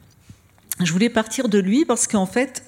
Je 0.84 0.92
voulais 0.92 1.10
partir 1.10 1.50
de 1.50 1.58
lui 1.58 1.84
parce 1.84 2.08
qu'en 2.08 2.26
fait, 2.26 2.64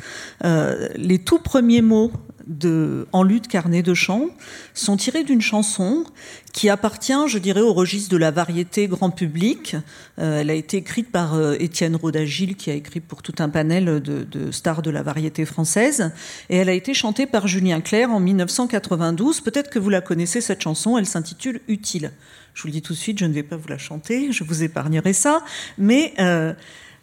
les 0.95 1.17
tout 1.17 1.39
premiers 1.39 1.81
mots 1.81 2.12
de 2.47 3.08
En 3.12 3.23
lutte, 3.23 3.47
carnet 3.47 3.81
de 3.81 3.93
chant 3.93 4.27
sont 4.73 4.97
tirés 4.97 5.23
d'une 5.23 5.41
chanson 5.41 6.05
qui 6.53 6.69
appartient, 6.69 7.27
je 7.27 7.38
dirais, 7.38 7.62
au 7.62 7.73
registre 7.73 8.10
de 8.10 8.17
la 8.17 8.31
variété 8.31 8.88
grand 8.88 9.10
public. 9.10 9.75
Euh, 10.19 10.41
elle 10.41 10.49
a 10.49 10.53
été 10.53 10.77
écrite 10.77 11.12
par 11.12 11.34
euh, 11.34 11.55
Étienne 11.60 11.95
Rodagil, 11.95 12.55
qui 12.55 12.69
a 12.71 12.73
écrit 12.73 12.99
pour 12.99 13.21
tout 13.21 13.36
un 13.39 13.49
panel 13.49 13.99
de, 14.01 14.51
stars 14.51 14.81
de 14.81 14.89
la 14.89 15.03
variété 15.03 15.45
française, 15.45 16.12
et 16.49 16.58
elle 16.58 16.69
a 16.69 16.73
été 16.73 16.93
chantée 16.93 17.25
par 17.25 17.47
Julien 17.47 17.81
Clerc 17.81 18.12
en 18.12 18.19
1992. 18.19 19.41
Peut-être 19.41 19.69
que 19.69 19.79
vous 19.79 19.89
la 19.89 20.01
connaissez, 20.01 20.39
cette 20.39 20.62
chanson, 20.62 20.97
elle 20.97 21.05
s'intitule 21.05 21.62
Utile. 21.67 22.12
Je 22.53 22.62
vous 22.62 22.67
le 22.67 22.73
dis 22.73 22.81
tout 22.81 22.93
de 22.93 22.97
suite, 22.97 23.19
je 23.19 23.25
ne 23.25 23.34
vais 23.34 23.43
pas 23.43 23.58
vous 23.58 23.67
la 23.67 23.77
chanter, 23.77 24.31
je 24.31 24.43
vous 24.43 24.63
épargnerai 24.63 25.13
ça, 25.13 25.43
mais 25.77 26.13
euh, 26.19 26.53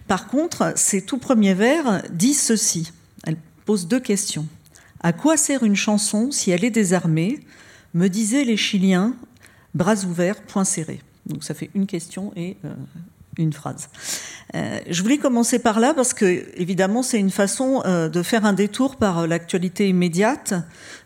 par 0.06 0.28
contre, 0.28 0.72
ces 0.76 1.02
tout 1.02 1.18
premiers 1.18 1.54
vers 1.54 2.02
disent 2.10 2.40
ceci. 2.40 2.92
Elle 3.26 3.36
pose 3.66 3.86
deux 3.86 4.00
questions. 4.00 4.46
À 5.02 5.12
quoi 5.12 5.36
sert 5.36 5.64
une 5.64 5.76
chanson 5.76 6.30
si 6.30 6.50
elle 6.50 6.64
est 6.64 6.70
désarmée? 6.70 7.40
Me 7.94 8.08
disaient 8.08 8.44
les 8.44 8.56
Chiliens, 8.56 9.14
bras 9.74 10.04
ouverts, 10.04 10.42
poings 10.42 10.64
serrés. 10.64 11.00
Donc 11.26 11.44
ça 11.44 11.54
fait 11.54 11.70
une 11.74 11.86
question 11.86 12.32
et 12.36 12.56
euh, 12.64 12.74
une 13.38 13.52
phrase. 13.52 13.88
Euh, 14.54 14.80
je 14.88 15.02
voulais 15.02 15.18
commencer 15.18 15.58
par 15.58 15.80
là 15.80 15.94
parce 15.94 16.12
que, 16.12 16.44
évidemment, 16.56 17.02
c'est 17.02 17.18
une 17.18 17.30
façon 17.30 17.82
euh, 17.86 18.08
de 18.08 18.22
faire 18.22 18.44
un 18.44 18.52
détour 18.52 18.96
par 18.96 19.20
euh, 19.20 19.26
l'actualité 19.26 19.88
immédiate 19.88 20.54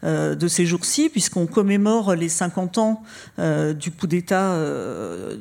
de 0.03 0.47
ces 0.47 0.67
jours-ci, 0.67 1.09
puisqu'on 1.09 1.47
commémore 1.47 2.15
les 2.15 2.29
50 2.29 2.79
ans 2.79 3.03
du 3.39 3.91
coup 3.91 4.07
d'État 4.07 4.57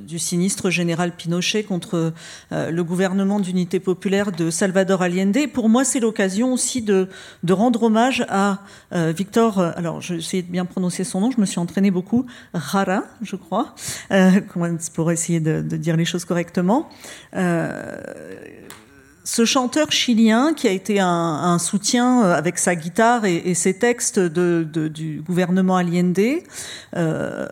du 0.08 0.18
sinistre 0.18 0.72
général 0.72 1.12
Pinochet 1.16 1.64
contre 1.64 2.14
le 2.52 2.82
gouvernement 2.82 3.40
d'unité 3.40 3.80
populaire 3.80 4.32
de 4.32 4.50
Salvador 4.50 5.04
Allende. 5.04 5.38
pour 5.54 5.70
moi, 5.70 5.84
c'est 5.84 6.00
l'occasion 6.00 6.54
aussi 6.54 6.82
de, 6.82 7.10
rendre 7.48 7.84
hommage 7.84 8.26
à 8.30 8.60
Victor, 8.92 9.60
alors 9.60 10.02
je 10.02 10.14
vais 10.14 10.20
essayer 10.20 10.42
de 10.42 10.52
bien 10.52 10.66
prononcer 10.66 11.04
son 11.04 11.22
nom, 11.22 11.32
je 11.32 11.40
me 11.40 11.46
suis 11.46 11.60
entraîné 11.60 11.92
beaucoup, 11.92 12.26
Rara, 12.54 13.04
je 13.22 13.36
crois, 13.36 13.76
pour 14.96 15.12
essayer 15.12 15.40
de, 15.40 15.62
dire 15.62 15.96
les 15.96 16.06
choses 16.06 16.26
correctement. 16.26 16.75
Euh, 17.36 17.98
ce 19.24 19.44
chanteur 19.44 19.92
chilien 19.92 20.54
qui 20.54 20.68
a 20.68 20.72
été 20.72 21.00
un, 21.00 21.58
soutien 21.58 22.24
euh, 22.24 22.36
avec 22.36 22.60
sa 22.60 22.76
guitare 22.76 23.26
et, 23.26 23.56
ses 23.56 23.74
textes 23.74 24.20
du 24.20 25.24
gouvernement 25.26 25.78
Allende 25.78 26.20
euh, 26.96 27.48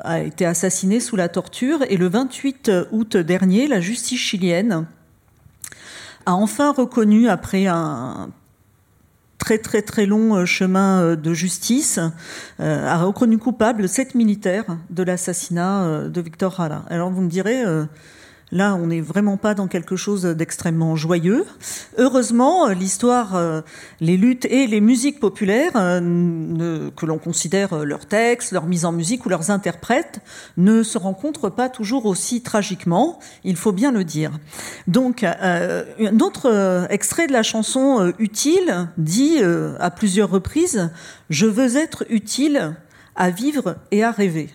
a 0.00 0.20
été 0.20 0.44
assassiné 0.44 1.00
sous 1.00 1.16
la 1.16 1.28
torture 1.28 1.78
et 1.88 1.96
le 1.96 2.08
28 2.08 2.70
août 2.92 3.16
dernier, 3.16 3.66
la 3.66 3.80
justice 3.80 4.20
chilienne 4.20 4.86
a 6.26 6.34
enfin 6.34 6.72
reconnu, 6.72 7.30
après 7.30 7.66
un 7.66 8.28
très 9.38 9.56
très 9.56 9.80
très 9.80 10.04
long 10.04 10.44
chemin 10.44 11.16
de 11.16 11.32
justice, 11.32 11.98
a 12.58 12.98
reconnu 12.98 13.38
coupable 13.38 13.88
sept 13.88 14.14
militaires 14.14 14.76
de 14.90 15.02
l'assassinat 15.02 16.08
de 16.08 16.20
Victor 16.20 16.54
Jara. 16.54 16.84
Alors 16.90 17.08
vous 17.08 17.22
me 17.22 17.30
direz 17.30 17.64
Là, 18.50 18.74
on 18.74 18.86
n'est 18.86 19.02
vraiment 19.02 19.36
pas 19.36 19.54
dans 19.54 19.68
quelque 19.68 19.96
chose 19.96 20.22
d'extrêmement 20.22 20.96
joyeux. 20.96 21.44
Heureusement, 21.98 22.68
l'histoire, 22.68 23.36
euh, 23.36 23.60
les 24.00 24.16
luttes 24.16 24.46
et 24.46 24.66
les 24.66 24.80
musiques 24.80 25.20
populaires, 25.20 25.72
euh, 25.76 26.90
que 26.96 27.04
l'on 27.04 27.18
considère 27.18 27.84
leurs 27.84 28.06
textes, 28.06 28.52
leur 28.52 28.64
mise 28.64 28.86
en 28.86 28.92
musique 28.92 29.26
ou 29.26 29.28
leurs 29.28 29.50
interprètes, 29.50 30.20
ne 30.56 30.82
se 30.82 30.96
rencontrent 30.96 31.50
pas 31.50 31.68
toujours 31.68 32.06
aussi 32.06 32.42
tragiquement, 32.42 33.18
il 33.44 33.56
faut 33.56 33.72
bien 33.72 33.92
le 33.92 34.04
dire. 34.04 34.32
Donc, 34.86 35.24
euh, 35.24 35.84
un 36.00 36.20
autre 36.20 36.86
extrait 36.88 37.26
de 37.26 37.32
la 37.32 37.42
chanson 37.42 38.12
Utile 38.18 38.88
dit 38.96 39.38
à 39.78 39.90
plusieurs 39.90 40.30
reprises 40.30 40.90
Je 41.28 41.46
veux 41.46 41.76
être 41.76 42.04
utile 42.08 42.74
à 43.14 43.30
vivre 43.30 43.76
et 43.90 44.02
à 44.02 44.10
rêver. 44.10 44.48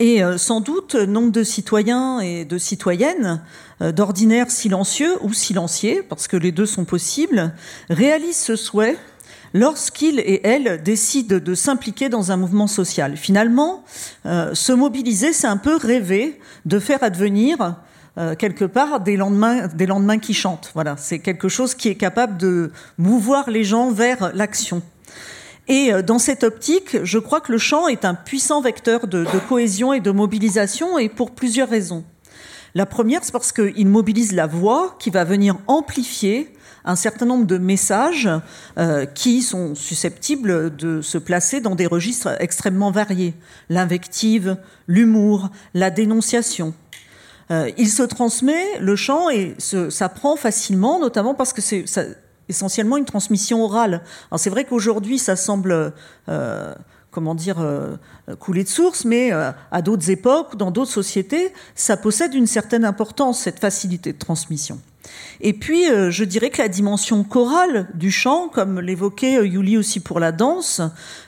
Et 0.00 0.24
euh, 0.24 0.38
sans 0.38 0.62
doute, 0.62 0.94
nombre 0.94 1.30
de 1.30 1.44
citoyens 1.44 2.20
et 2.20 2.46
de 2.46 2.56
citoyennes, 2.56 3.42
euh, 3.82 3.92
d'ordinaire 3.92 4.50
silencieux 4.50 5.18
ou 5.20 5.34
silenciés, 5.34 6.02
parce 6.02 6.26
que 6.26 6.38
les 6.38 6.52
deux 6.52 6.64
sont 6.64 6.86
possibles, 6.86 7.52
réalisent 7.90 8.38
ce 8.38 8.56
souhait 8.56 8.96
lorsqu'ils 9.52 10.18
et 10.20 10.40
elles 10.42 10.82
décident 10.82 11.36
de 11.38 11.54
s'impliquer 11.54 12.08
dans 12.08 12.32
un 12.32 12.38
mouvement 12.38 12.66
social. 12.66 13.18
Finalement, 13.18 13.84
euh, 14.24 14.54
se 14.54 14.72
mobiliser, 14.72 15.34
c'est 15.34 15.48
un 15.48 15.58
peu 15.58 15.76
rêver 15.76 16.40
de 16.64 16.78
faire 16.78 17.02
advenir 17.02 17.76
quelque 18.38 18.66
part 18.66 19.00
des 19.00 19.16
lendemains, 19.16 19.68
des 19.68 19.86
lendemains 19.86 20.18
qui 20.18 20.34
chantent. 20.34 20.72
Voilà, 20.74 20.96
c'est 20.98 21.20
quelque 21.20 21.48
chose 21.48 21.74
qui 21.74 21.88
est 21.88 21.94
capable 21.94 22.36
de 22.36 22.70
mouvoir 22.98 23.48
les 23.48 23.64
gens 23.64 23.92
vers 23.92 24.32
l'action. 24.34 24.82
Et 25.70 25.92
euh, 25.92 26.02
dans 26.02 26.18
cette 26.18 26.42
optique, 26.42 26.98
je 27.04 27.18
crois 27.20 27.40
que 27.40 27.52
le 27.52 27.58
chant 27.58 27.86
est 27.86 28.04
un 28.04 28.14
puissant 28.14 28.60
vecteur 28.60 29.06
de, 29.06 29.24
cohésion 29.48 29.92
et 29.92 30.00
de 30.00 30.10
mobilisation, 30.10 30.98
et 30.98 31.08
pour 31.08 31.30
plusieurs 31.30 31.70
raisons. 31.70 32.04
La 32.74 32.86
première, 32.86 33.24
c'est 33.24 33.30
parce 33.30 33.52
qu'il 33.52 33.86
mobilise 33.86 34.32
la 34.32 34.48
voix 34.48 34.96
qui 34.98 35.10
va 35.10 35.22
venir 35.22 35.56
amplifier 35.68 36.52
un 36.84 36.96
certain 36.96 37.24
nombre 37.24 37.46
de 37.46 37.56
messages 37.56 38.28
euh, 38.78 39.06
qui 39.06 39.42
sont 39.42 39.76
susceptibles 39.76 40.74
de 40.74 41.02
se 41.02 41.18
placer 41.18 41.60
dans 41.60 41.76
des 41.76 41.86
registres 41.86 42.34
extrêmement 42.40 42.90
variés. 42.90 43.34
L'invective, 43.68 44.56
l'humour, 44.88 45.50
la 45.74 45.90
dénonciation. 45.90 46.74
Euh, 47.52 47.70
il 47.78 47.88
se 47.88 48.02
transmet, 48.02 48.78
le 48.80 48.96
chant, 48.96 49.30
et 49.30 49.54
s'apprend 49.58 50.34
facilement, 50.34 50.98
notamment 50.98 51.34
parce 51.34 51.52
que 51.52 51.60
c'est 51.60 51.84
essentiellement 52.50 52.96
une 52.96 53.06
transmission 53.06 53.64
orale. 53.64 54.02
Alors 54.30 54.38
c'est 54.38 54.50
vrai 54.50 54.64
qu'aujourd'hui, 54.64 55.18
ça 55.18 55.36
semble, 55.36 55.94
euh, 56.28 56.74
comment 57.10 57.34
dire, 57.34 57.60
euh, 57.60 57.96
couler 58.38 58.64
de 58.64 58.68
source, 58.68 59.04
mais 59.04 59.32
euh, 59.32 59.52
à 59.70 59.80
d'autres 59.80 60.10
époques, 60.10 60.56
dans 60.56 60.70
d'autres 60.70 60.92
sociétés, 60.92 61.52
ça 61.74 61.96
possède 61.96 62.34
une 62.34 62.46
certaine 62.46 62.84
importance, 62.84 63.40
cette 63.40 63.58
facilité 63.58 64.12
de 64.12 64.18
transmission. 64.18 64.78
Et 65.40 65.54
puis, 65.54 65.86
je 65.86 66.24
dirais 66.24 66.50
que 66.50 66.60
la 66.60 66.68
dimension 66.68 67.24
chorale 67.24 67.88
du 67.94 68.10
chant, 68.10 68.48
comme 68.48 68.78
l'évoquait 68.78 69.44
Yuli 69.44 69.78
aussi 69.78 69.98
pour 69.98 70.20
la 70.20 70.30
danse, 70.30 70.82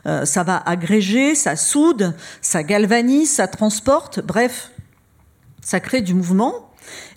ça 0.04 0.42
va 0.42 0.58
agréger, 0.58 1.34
ça 1.34 1.56
soude, 1.56 2.14
ça 2.42 2.62
galvanise, 2.62 3.32
ça 3.32 3.48
transporte, 3.48 4.20
bref, 4.20 4.70
ça 5.62 5.80
crée 5.80 6.02
du 6.02 6.12
mouvement. 6.12 6.71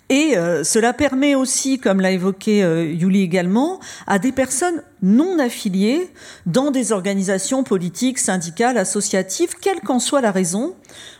Et 0.08 0.36
euh, 0.36 0.62
cela 0.62 0.92
permet 0.92 1.34
aussi, 1.34 1.80
comme 1.80 2.00
l'a 2.00 2.12
évoqué 2.12 2.62
euh, 2.62 2.84
Yuli 2.84 3.22
également, 3.22 3.80
à 4.06 4.20
des 4.20 4.30
personnes 4.30 4.82
non 5.02 5.40
affiliées 5.40 6.12
dans 6.46 6.70
des 6.70 6.92
organisations 6.92 7.64
politiques, 7.64 8.20
syndicales, 8.20 8.78
associatives, 8.78 9.54
quelle 9.60 9.80
qu'en 9.80 9.98
soit 9.98 10.20
la 10.20 10.30
raison, 10.30 10.76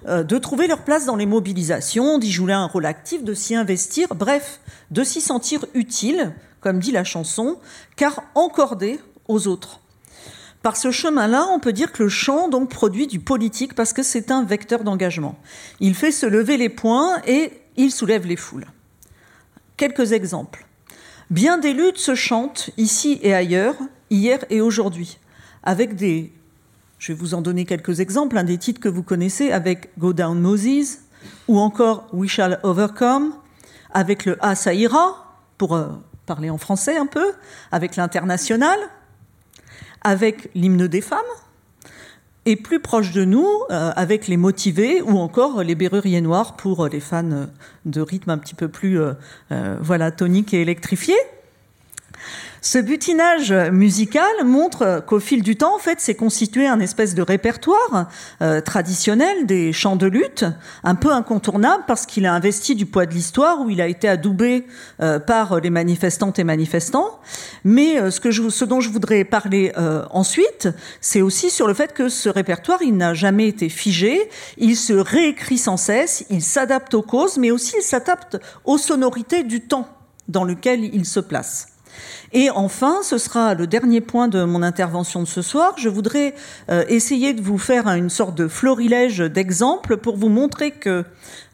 euh, 0.07 0.23
de 0.23 0.39
trouver 0.39 0.69
leur 0.69 0.83
place 0.83 1.05
dans 1.05 1.17
les 1.17 1.27
mobilisations, 1.27 2.19
d'y 2.19 2.31
jouer 2.31 2.53
un 2.53 2.67
rôle 2.67 2.87
actif, 2.87 3.25
de 3.25 3.35
s'y 3.35 3.57
investir, 3.57 4.15
bref, 4.15 4.61
de 4.93 5.03
s'y 5.03 5.21
sentir 5.21 5.65
utile, 5.75 6.33
comme 6.61 6.79
dit 6.79 6.93
la 6.93 7.03
chanson, 7.03 7.59
car 7.97 8.23
encordé 8.37 9.01
aux 9.27 9.49
autres. 9.49 9.81
Par 10.63 10.77
ce 10.77 10.93
chemin-là, 10.93 11.49
on 11.53 11.59
peut 11.59 11.73
dire 11.73 11.91
que 11.91 12.05
le 12.05 12.09
chant 12.09 12.49
donc 12.49 12.71
produit 12.71 13.09
du 13.09 13.19
politique 13.19 13.75
parce 13.75 13.93
que 13.93 14.05
c'est 14.05 14.31
un 14.31 14.45
vecteur 14.45 14.85
d'engagement. 14.85 15.37
Il 15.81 15.95
fait 15.95 16.13
se 16.13 16.27
lever 16.27 16.57
les 16.57 16.69
poings 16.69 17.21
et 17.27 17.53
il 17.77 17.91
soulève 17.91 18.27
les 18.27 18.37
foules. 18.37 18.67
Quelques 19.77 20.13
exemples. 20.13 20.67
Bien 21.29 21.59
des 21.59 21.75
luttes 21.75 21.99
se 21.99 22.15
chantent 22.15 22.71
ici 22.79 23.19
et 23.23 23.35
ailleurs, 23.35 23.75
hier 24.11 24.39
et 24.49 24.61
aujourd'hui, 24.61 25.19
avec 25.63 25.97
des. 25.97 26.33
Je 26.99 27.13
vais 27.13 27.19
vous 27.19 27.35
en 27.35 27.43
donner 27.43 27.67
quelques 27.67 28.01
exemples, 28.01 28.39
un 28.39 28.45
des 28.45 28.57
titres 28.57 28.81
que 28.81 28.89
vous 28.89 29.03
connaissez, 29.03 29.53
avec 29.53 29.91
Go 29.99 30.15
Down 30.15 30.41
Moses, 30.41 31.01
ou 31.47 31.59
encore 31.59 32.09
We 32.13 32.31
Shall 32.31 32.59
Overcome, 32.63 33.35
avec 33.93 34.25
le 34.25 34.43
A 34.43 34.55
Saïra, 34.55 35.37
pour 35.59 35.75
euh, 35.75 35.89
parler 36.25 36.49
en 36.49 36.57
français 36.57 36.97
un 36.97 37.07
peu, 37.07 37.33
avec 37.71 37.97
l'international, 37.97 38.79
avec 40.03 40.49
l'hymne 40.55 40.87
des 40.87 41.03
femmes, 41.03 41.21
et 42.47 42.55
plus 42.55 42.81
proche 42.81 43.13
de 43.13 43.25
nous 43.25 43.47
euh, 43.71 43.91
avec 43.97 44.29
les 44.29 44.37
motivés 44.37 45.03
ou 45.03 45.19
encore 45.19 45.63
les 45.63 45.75
berruriers 45.75 46.21
noirs 46.21 46.57
pour 46.57 46.87
les 46.87 47.01
fans 47.01 47.49
de 47.85 48.01
rythme 48.01 48.31
un 48.31 48.39
petit 48.39 48.55
peu 48.55 48.69
plus 48.69 49.01
euh, 49.01 49.13
euh, 49.51 49.77
voilà 49.81 50.13
tonique 50.13 50.55
et 50.55 50.63
électrifié. 50.63 51.15
Ce 52.69 52.79
butinage 52.79 53.53
musical 53.53 54.45
montre 54.45 55.01
qu'au 55.07 55.21
fil 55.21 55.45
du 55.45 55.55
temps, 55.55 55.77
en 55.77 55.79
fait, 55.79 56.01
c'est 56.01 56.17
constitué 56.17 56.67
un 56.67 56.81
espèce 56.81 57.15
de 57.15 57.23
répertoire 57.23 58.09
euh, 58.43 58.61
traditionnel 58.61 59.47
des 59.47 59.73
chants 59.73 59.95
de 59.95 60.09
lutte, 60.09 60.45
un 60.83 60.97
peu 60.97 61.13
incontournable 61.13 61.85
parce 61.87 62.07
qu'il 62.07 62.27
a 62.27 62.35
investi 62.35 62.75
du 62.75 62.85
poids 62.85 63.07
de 63.07 63.15
l'histoire, 63.15 63.61
où 63.61 63.71
il 63.71 63.81
a 63.81 63.87
été 63.87 64.09
adoubé 64.09 64.67
euh, 65.01 65.21
par 65.21 65.61
les 65.61 65.71
manifestantes 65.71 66.41
et 66.41 66.45
manifestants. 66.45 67.21
Mais 67.63 68.01
euh, 68.01 68.11
ce, 68.11 68.19
que 68.19 68.33
je, 68.33 68.49
ce 68.49 68.65
dont 68.65 68.81
je 68.81 68.91
voudrais 68.91 69.23
parler 69.23 69.73
ensuite, 70.11 70.69
c'est 71.01 71.23
aussi 71.23 71.51
sur 71.51 71.69
le 71.69 71.75
fait 71.75 71.93
que 71.93 72.09
ce 72.09 72.29
répertoire, 72.29 72.83
il 72.83 72.97
n'a 72.97 73.15
jamais 73.15 73.47
été 73.47 73.69
figé, 73.69 74.29
il 74.59 74.77
se 74.77 74.93
réécrit 74.93 75.59
sans 75.59 75.77
cesse, 75.77 76.27
il 76.31 76.43
s'adapte 76.43 76.95
aux 76.95 77.03
causes, 77.03 77.39
mais 77.39 77.53
aussi 77.53 77.77
il 77.79 77.85
s'adapte 77.85 78.39
aux 78.65 78.77
sonorités 78.77 79.45
du 79.45 79.61
temps 79.61 79.87
dans 80.27 80.43
lequel 80.43 80.83
il 80.83 81.05
se 81.05 81.21
place. 81.21 81.76
Et 82.33 82.51
enfin, 82.51 82.99
ce 83.03 83.19
sera 83.19 83.55
le 83.55 83.67
dernier 83.67 84.01
point 84.01 84.29
de 84.29 84.45
mon 84.45 84.63
intervention 84.63 85.21
de 85.21 85.27
ce 85.27 85.43
soir. 85.43 85.75
Je 85.77 85.89
voudrais 85.89 86.35
euh, 86.71 86.85
essayer 86.89 87.35
de 87.35 87.43
vous 87.43 87.59
faire 87.59 87.87
une 87.89 88.11
sorte 88.11 88.37
de 88.37 88.49
florilège 88.49 89.19
d'exemples 89.19 89.97
pour 89.97 90.17
vous 90.17 90.29
montrer 90.29 90.71
que 90.71 91.05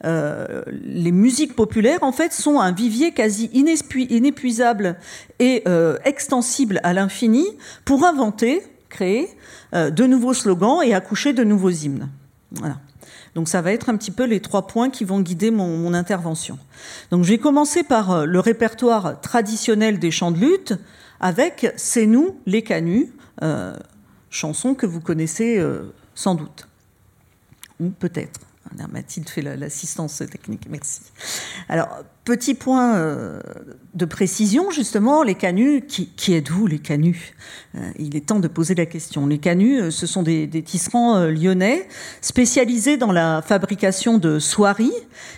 euh, 0.04 0.62
les 0.82 1.12
musiques 1.12 1.54
populaires, 1.54 2.02
en 2.02 2.12
fait, 2.12 2.32
sont 2.32 2.58
un 2.58 2.72
vivier 2.72 3.12
quasi 3.12 3.50
inépuisable 3.52 4.96
et 5.38 5.62
euh, 5.68 5.98
extensible 6.04 6.80
à 6.82 6.92
l'infini 6.92 7.46
pour 7.85 8.04
inventer, 8.04 8.62
créer 8.88 9.28
de 9.72 10.04
nouveaux 10.04 10.35
slogans 10.35 10.82
et 10.85 10.92
accoucher 10.92 11.32
de 11.32 11.44
nouveaux 11.44 11.70
hymnes. 11.70 12.11
Voilà. 12.50 12.76
Donc 13.35 13.49
ça 13.49 13.62
va 13.62 13.73
être 13.73 13.88
un 13.88 13.97
petit 13.97 14.11
peu 14.11 14.25
les 14.25 14.40
trois 14.40 14.66
points 14.66 14.90
qui 14.90 15.05
vont 15.05 15.21
guider 15.21 15.51
mon, 15.51 15.95
intervention. 15.95 16.59
Donc 17.11 17.25
je 17.25 17.31
vais 17.31 17.38
commencer 17.38 17.83
par 17.83 18.11
euh, 18.11 18.25
le 18.25 18.40
répertoire 18.40 19.21
traditionnel 19.21 19.99
des 19.99 20.11
chants 20.11 20.31
de 20.31 20.38
lutte 20.38 20.75
avec 21.21 21.73
C'est 21.77 22.07
nous 22.07 22.38
les 22.47 22.62
canuts, 22.62 23.12
euh, 23.42 23.77
chanson 24.31 24.75
que 24.75 24.87
vous 24.87 25.01
connaissez 25.01 25.59
euh, 25.59 25.92
sans 26.14 26.35
doute, 26.35 26.68
ou 27.81 27.90
peut-être. 27.90 28.40
Mathilde 28.90 29.29
fait 29.29 29.42
l'assistance 29.42 30.23
technique, 30.31 30.66
merci. 30.71 31.03
Alors, 31.68 32.05
petit 32.24 32.54
point 32.54 32.96
euh, 32.96 33.40
de 33.94 34.04
précision, 34.04 34.70
justement, 34.70 35.22
les 35.22 35.35
canuts, 35.35 35.82
qui, 35.82 36.35
êtes-vous 36.35 36.66
les 36.66 36.78
canuts? 36.78 37.35
Euh, 37.74 37.80
Il 37.98 38.16
est 38.16 38.26
temps 38.26 38.38
de 38.38 38.48
poser 38.48 38.74
la 38.74 38.87
question. 38.87 39.26
Les 39.26 39.38
canuts, 39.38 39.80
euh, 39.80 39.90
ce 39.90 40.06
sont 40.06 40.22
des, 40.22 40.48
tisserands 40.62 41.26
lyonnais 41.26 41.88
spécialisés 42.20 42.96
dans 42.96 43.11
la 43.11 43.42
fabrication 43.42 44.18
de 44.18 44.38
soieries. 44.38 44.92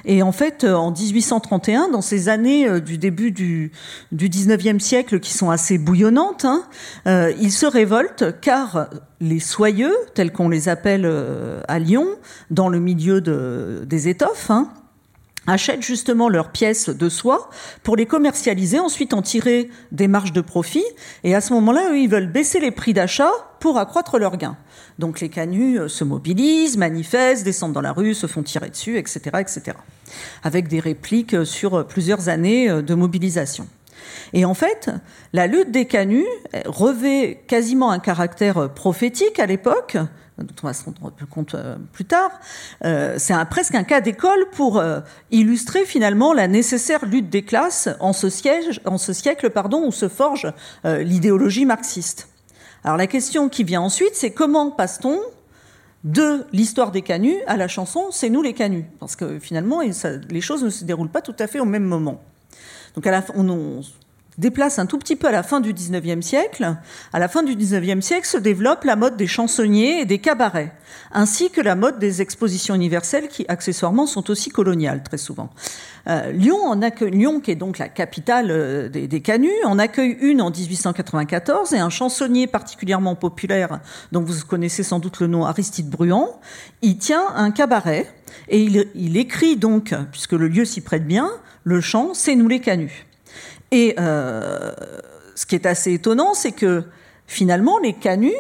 Et 0.04 0.22
en 0.22 0.32
fait, 0.32 0.64
en 0.64 0.90
1831, 0.90 1.88
dans 1.88 2.02
ces 2.02 2.28
années 2.28 2.80
du 2.80 2.98
début 2.98 3.30
du, 3.30 3.72
du 4.12 4.28
19e 4.28 4.78
siècle 4.78 5.20
qui 5.20 5.32
sont 5.32 5.50
assez 5.50 5.78
bouillonnantes, 5.78 6.44
hein, 6.44 6.64
ils 7.40 7.52
se 7.52 7.66
révoltent 7.66 8.40
car 8.40 8.90
les 9.20 9.40
soyeux, 9.40 9.94
tels 10.14 10.32
qu'on 10.32 10.48
les 10.48 10.68
appelle 10.68 11.10
à 11.68 11.78
Lyon, 11.78 12.06
dans 12.50 12.68
le 12.68 12.80
milieu 12.80 13.20
de, 13.20 13.84
des 13.86 14.08
étoffes, 14.08 14.50
hein, 14.50 14.68
achètent 15.46 15.82
justement 15.82 16.28
leurs 16.28 16.50
pièces 16.50 16.88
de 16.88 17.08
soie 17.08 17.50
pour 17.82 17.96
les 17.96 18.06
commercialiser, 18.06 18.78
ensuite 18.78 19.14
en 19.14 19.22
tirer 19.22 19.70
des 19.92 20.08
marges 20.08 20.32
de 20.32 20.40
profit. 20.40 20.84
Et 21.22 21.34
à 21.34 21.40
ce 21.40 21.52
moment-là, 21.54 21.90
eux, 21.90 21.98
ils 21.98 22.08
veulent 22.08 22.30
baisser 22.30 22.60
les 22.60 22.70
prix 22.70 22.94
d'achat 22.94 23.30
pour 23.60 23.78
accroître 23.78 24.18
leurs 24.18 24.36
gains. 24.36 24.56
Donc 24.98 25.20
les 25.20 25.28
canuts 25.28 25.78
euh, 25.78 25.88
se 25.88 26.04
mobilisent, 26.04 26.76
manifestent, 26.76 27.44
descendent 27.44 27.72
dans 27.72 27.80
la 27.80 27.92
rue, 27.92 28.14
se 28.14 28.26
font 28.26 28.42
tirer 28.42 28.70
dessus, 28.70 28.98
etc., 28.98 29.20
etc. 29.40 29.76
Avec 30.42 30.68
des 30.68 30.80
répliques 30.80 31.34
euh, 31.34 31.44
sur 31.44 31.74
euh, 31.74 31.84
plusieurs 31.84 32.28
années 32.28 32.68
de 32.82 32.94
mobilisation. 32.94 33.66
Et 34.34 34.44
en 34.44 34.54
fait, 34.54 34.90
la 35.32 35.46
lutte 35.46 35.70
des 35.70 35.86
canuts 35.86 36.26
revêt 36.66 37.42
quasiment 37.46 37.90
un 37.90 37.98
caractère 37.98 38.72
prophétique 38.74 39.38
à 39.38 39.46
l'époque, 39.46 39.96
dont 40.38 40.54
on 40.62 40.66
va 40.66 40.72
se 40.72 40.84
rendre 40.84 41.12
compte 41.30 41.54
euh, 41.54 41.76
plus 41.92 42.04
tard, 42.04 42.30
euh, 42.84 43.14
c'est 43.18 43.34
presque 43.50 43.74
un 43.74 43.84
cas 43.84 44.00
d'école 44.00 44.46
pour 44.52 44.78
euh, 44.78 45.00
illustrer 45.30 45.84
finalement 45.84 46.32
la 46.32 46.48
nécessaire 46.48 47.04
lutte 47.06 47.30
des 47.30 47.42
classes 47.42 47.88
en 48.00 48.12
ce, 48.12 48.28
siècle 48.28 49.50
pardon, 49.50 49.86
où 49.86 49.92
se 49.92 50.08
forge 50.08 50.52
l'idéologie 50.84 51.66
marxiste. 51.66 52.28
Alors 52.82 52.96
la 52.96 53.06
question 53.06 53.48
qui 53.48 53.64
vient 53.64 53.80
ensuite, 53.80 54.14
c'est 54.14 54.30
comment 54.30 54.70
passe-t-on 54.70 55.20
de 56.02 56.44
l'histoire 56.52 56.90
des 56.90 57.02
canuts 57.02 57.40
à 57.46 57.56
la 57.56 57.68
chanson 57.68 58.08
C'est 58.10 58.28
nous 58.28 58.42
les 58.42 58.52
canuts 58.52 58.84
Parce 59.00 59.16
que 59.16 59.38
finalement, 59.38 59.80
les 59.80 60.40
choses 60.40 60.62
ne 60.62 60.70
se 60.70 60.84
déroulent 60.84 61.10
pas 61.10 61.22
tout 61.22 61.36
à 61.38 61.46
fait 61.46 61.60
au 61.60 61.64
même 61.64 61.84
moment. 61.84 62.22
Donc 62.94 63.08
on 63.34 63.82
déplace 64.38 64.78
un 64.78 64.86
tout 64.86 64.98
petit 64.98 65.16
peu 65.16 65.28
à 65.28 65.32
la 65.32 65.42
fin 65.42 65.60
du 65.60 65.72
19e 65.72 66.22
siècle. 66.22 66.76
À 67.12 67.18
la 67.18 67.28
fin 67.28 67.42
du 67.42 67.54
19e 67.54 68.00
siècle 68.00 68.26
se 68.26 68.38
développe 68.38 68.84
la 68.84 68.96
mode 68.96 69.16
des 69.16 69.26
chansonniers 69.26 70.00
et 70.00 70.04
des 70.04 70.18
cabarets, 70.18 70.72
ainsi 71.12 71.50
que 71.50 71.60
la 71.60 71.74
mode 71.74 71.98
des 71.98 72.22
expositions 72.22 72.74
universelles 72.74 73.28
qui, 73.28 73.44
accessoirement, 73.48 74.06
sont 74.06 74.30
aussi 74.30 74.50
coloniales 74.50 75.02
très 75.02 75.18
souvent. 75.18 75.50
Euh, 76.06 76.32
Lyon, 76.32 76.82
accueille, 76.82 77.12
Lyon, 77.12 77.40
qui 77.40 77.50
est 77.50 77.56
donc 77.56 77.78
la 77.78 77.88
capitale 77.88 78.50
euh, 78.50 78.88
des, 78.88 79.20
canuts, 79.20 79.50
en 79.64 79.78
accueille 79.78 80.16
une 80.20 80.42
en 80.42 80.50
1894 80.50 81.72
et 81.72 81.78
un 81.78 81.90
chansonnier 81.90 82.46
particulièrement 82.46 83.14
populaire, 83.14 83.80
dont 84.12 84.20
vous 84.20 84.34
connaissez 84.46 84.82
sans 84.82 84.98
doute 84.98 85.20
le 85.20 85.28
nom 85.28 85.44
Aristide 85.44 85.88
Bruand, 85.88 86.40
il 86.82 86.98
tient 86.98 87.24
un 87.34 87.50
cabaret 87.50 88.12
et 88.48 88.60
il, 88.60 88.86
il 88.94 89.16
écrit 89.16 89.56
donc, 89.56 89.94
puisque 90.10 90.32
le 90.32 90.48
lieu 90.48 90.64
s'y 90.64 90.80
prête 90.80 91.06
bien, 91.06 91.30
le 91.62 91.80
chant 91.80 92.12
C'est 92.12 92.36
nous 92.36 92.48
les 92.48 92.60
canuts. 92.60 93.06
Et 93.74 93.96
euh, 93.98 94.70
ce 95.34 95.46
qui 95.46 95.56
est 95.56 95.66
assez 95.66 95.92
étonnant, 95.92 96.32
c'est 96.32 96.52
que 96.52 96.84
finalement, 97.26 97.80
les 97.80 97.92
canuts 97.92 98.30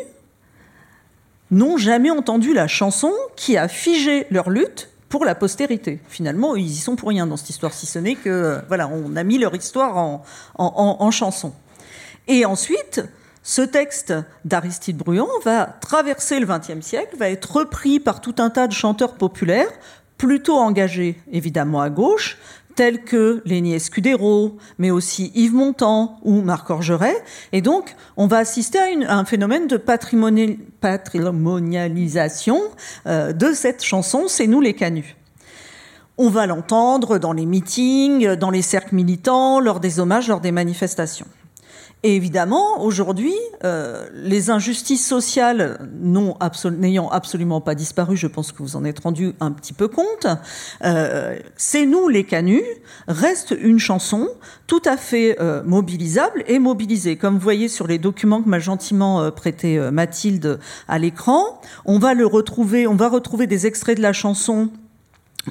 n'ont 1.50 1.76
jamais 1.76 2.12
entendu 2.12 2.54
la 2.54 2.68
chanson 2.68 3.10
qui 3.34 3.56
a 3.56 3.66
figé 3.66 4.28
leur 4.30 4.48
lutte 4.48 4.90
pour 5.08 5.24
la 5.24 5.34
postérité. 5.34 5.98
Finalement, 6.08 6.54
ils 6.54 6.70
y 6.70 6.76
sont 6.76 6.94
pour 6.94 7.08
rien 7.08 7.26
dans 7.26 7.36
cette 7.36 7.50
histoire, 7.50 7.72
si 7.72 7.84
ce 7.84 7.98
n'est 7.98 8.14
que 8.14 8.60
voilà, 8.68 8.86
on 8.86 9.16
a 9.16 9.24
mis 9.24 9.38
leur 9.38 9.56
histoire 9.56 9.96
en, 9.96 10.22
en, 10.54 10.96
en 11.00 11.10
chanson. 11.10 11.52
Et 12.28 12.44
ensuite, 12.44 13.02
ce 13.42 13.62
texte 13.62 14.14
d'Aristide 14.44 14.98
Bruand 14.98 15.40
va 15.44 15.66
traverser 15.66 16.38
le 16.38 16.46
XXe 16.46 16.80
siècle, 16.80 17.16
va 17.16 17.28
être 17.28 17.56
repris 17.56 17.98
par 17.98 18.20
tout 18.20 18.36
un 18.38 18.50
tas 18.50 18.68
de 18.68 18.72
chanteurs 18.72 19.14
populaires, 19.14 19.72
plutôt 20.16 20.54
engagés 20.54 21.20
évidemment 21.32 21.80
à 21.80 21.90
gauche, 21.90 22.38
tels 22.74 23.02
que 23.02 23.42
Léni 23.44 23.74
Escudero, 23.74 24.56
mais 24.78 24.90
aussi 24.90 25.30
Yves 25.34 25.54
Montand 25.54 26.18
ou 26.22 26.40
Marc 26.40 26.70
Orgeret. 26.70 27.22
Et 27.52 27.60
donc, 27.60 27.94
on 28.16 28.26
va 28.26 28.38
assister 28.38 28.78
à, 28.78 29.16
un 29.16 29.24
phénomène 29.24 29.66
de 29.66 29.76
patrimonialisation 29.76 32.60
euh, 33.06 33.32
de 33.32 33.52
cette 33.52 33.82
chanson 33.82 34.28
C'est 34.28 34.46
nous 34.46 34.60
les 34.60 34.74
canuts. 34.74 35.16
On 36.16 36.28
va 36.28 36.46
l'entendre 36.46 37.18
dans 37.18 37.32
les 37.32 37.46
meetings, 37.46 38.36
dans 38.36 38.50
les 38.50 38.62
cercles 38.62 38.94
militants, 38.94 39.58
lors 39.58 39.80
des 39.80 39.98
hommages, 39.98 40.28
lors 40.28 40.40
des 40.40 40.52
manifestations. 40.52 41.26
Et 42.06 42.16
évidemment, 42.16 42.82
aujourd'hui, 42.82 43.32
euh, 43.64 44.06
les 44.12 44.50
injustices 44.50 45.06
sociales 45.06 45.78
n'ayant 45.90 46.36
absolu 46.38 47.14
absolument 47.24 47.62
pas 47.62 47.74
disparu, 47.74 48.18
je 48.18 48.26
pense 48.26 48.52
que 48.52 48.58
vous 48.58 48.76
en 48.76 48.84
êtes 48.84 49.00
rendu 49.00 49.32
un 49.40 49.50
petit 49.50 49.72
peu 49.72 49.88
compte, 49.88 50.26
euh, 50.84 51.38
C'est 51.56 51.86
nous 51.86 52.08
les 52.08 52.24
canuts 52.24 52.62
reste 53.08 53.56
une 53.58 53.78
chanson 53.78 54.28
tout 54.66 54.82
à 54.84 54.98
fait 54.98 55.40
euh, 55.40 55.62
mobilisable 55.64 56.44
et 56.46 56.58
mobilisée. 56.58 57.16
Comme 57.16 57.34
vous 57.34 57.40
voyez 57.40 57.68
sur 57.68 57.86
les 57.86 57.98
documents 57.98 58.42
que 58.42 58.48
m'a 58.50 58.58
gentiment 58.58 59.30
prêté 59.30 59.78
Mathilde 59.90 60.60
à 60.86 60.98
l'écran, 60.98 61.62
on 61.86 61.98
va 61.98 62.12
le 62.12 62.26
retrouver, 62.26 62.86
on 62.86 62.96
va 62.96 63.08
retrouver 63.08 63.46
des 63.46 63.66
extraits 63.66 63.96
de 63.96 64.02
la 64.02 64.12
chanson 64.12 64.68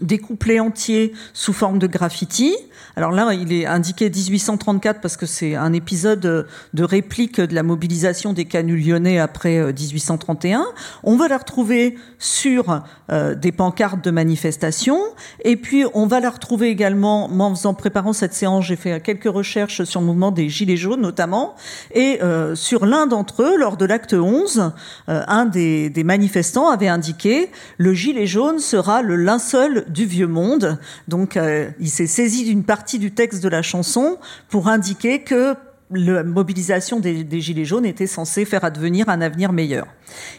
des 0.01 0.17
couplets 0.17 0.59
entiers 0.59 1.13
sous 1.33 1.53
forme 1.53 1.79
de 1.79 1.87
graffiti. 1.87 2.55
Alors 2.95 3.11
là, 3.11 3.33
il 3.33 3.51
est 3.53 3.65
indiqué 3.65 4.09
1834 4.09 5.01
parce 5.01 5.17
que 5.17 5.25
c'est 5.25 5.55
un 5.55 5.73
épisode 5.73 6.47
de 6.73 6.83
réplique 6.83 7.39
de 7.39 7.55
la 7.55 7.63
mobilisation 7.63 8.33
des 8.33 8.45
canuts 8.45 8.77
lyonnais 8.77 9.19
après 9.19 9.73
1831. 9.73 10.59
Euh, 10.59 10.63
on 11.03 11.15
va 11.15 11.27
la 11.27 11.37
retrouver 11.37 11.95
sur 12.19 12.81
euh, 13.11 13.35
des 13.35 13.51
pancartes 13.51 14.03
de 14.03 14.11
manifestation. 14.11 14.99
Et 15.43 15.55
puis, 15.55 15.83
on 15.93 16.07
va 16.07 16.19
la 16.19 16.29
retrouver 16.29 16.69
également, 16.69 17.25
en 17.25 17.55
faisant, 17.55 17.73
préparant 17.73 18.13
cette 18.13 18.33
séance, 18.33 18.65
j'ai 18.65 18.75
fait 18.75 19.01
quelques 19.01 19.31
recherches 19.31 19.83
sur 19.83 19.99
le 19.99 20.07
mouvement 20.07 20.31
des 20.31 20.49
Gilets 20.49 20.77
jaunes 20.77 21.01
notamment. 21.01 21.55
Et 21.93 22.21
euh, 22.21 22.55
sur 22.55 22.85
l'un 22.85 23.07
d'entre 23.07 23.43
eux, 23.43 23.57
lors 23.57 23.77
de 23.77 23.85
l'acte 23.85 24.13
11, 24.13 24.71
euh, 25.09 25.21
un 25.27 25.45
des, 25.45 25.89
des 25.89 26.03
manifestants 26.03 26.69
avait 26.69 26.87
indiqué 26.87 27.51
le 27.77 27.93
gilet 27.93 28.27
jaune 28.27 28.59
sera 28.59 29.01
le 29.01 29.15
linceul 29.15 29.82
du 29.87 30.05
vieux 30.05 30.27
monde. 30.27 30.79
Donc, 31.07 31.37
euh, 31.37 31.69
il 31.79 31.89
s'est 31.89 32.07
saisi 32.07 32.45
d'une 32.45 32.63
partie 32.63 32.99
du 32.99 33.11
texte 33.11 33.43
de 33.43 33.49
la 33.49 33.61
chanson 33.61 34.17
pour 34.49 34.67
indiquer 34.67 35.23
que 35.23 35.55
la 35.91 36.23
mobilisation 36.23 36.99
des, 36.99 37.41
Gilets 37.41 37.65
jaunes 37.65 37.85
était 37.85 38.07
censée 38.07 38.45
faire 38.45 38.63
advenir 38.63 39.09
un 39.09 39.21
avenir 39.21 39.51
meilleur. 39.51 39.85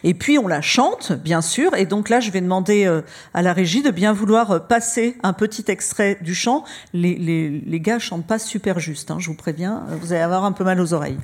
Et 0.03 0.15
puis 0.15 0.39
on 0.39 0.49
la 0.49 0.61
chante, 0.61 1.13
bien 1.13 1.43
sûr, 1.43 1.75
et 1.77 1.87
donc 1.87 2.09
là 2.09 2.21
je 2.21 2.31
vais 2.31 2.41
demander 2.41 2.87
euh, 2.87 3.03
à 3.35 3.43
la 3.43 3.53
régie 3.53 3.83
de 3.83 3.91
bien 3.91 4.13
vouloir 4.13 4.51
euh, 4.51 4.59
passer 4.59 5.17
un 5.23 5.33
petit 5.33 5.65
extrait 5.69 6.19
du 6.23 6.35
chant. 6.35 6.65
Les, 6.93 7.15
les, 7.15 7.63
les 7.65 7.81
gars 7.81 7.99
chantent 7.99 8.27
pas 8.27 8.39
super 8.39 8.81
juste, 8.81 9.11
hein, 9.11 9.19
je 9.21 9.29
vous 9.29 9.37
préviens, 9.37 9.85
vous 10.01 10.13
allez 10.13 10.23
avoir 10.23 10.45
un 10.45 10.53
peu 10.53 10.65
mal 10.65 10.81
aux 10.81 10.93
oreilles. 10.93 11.19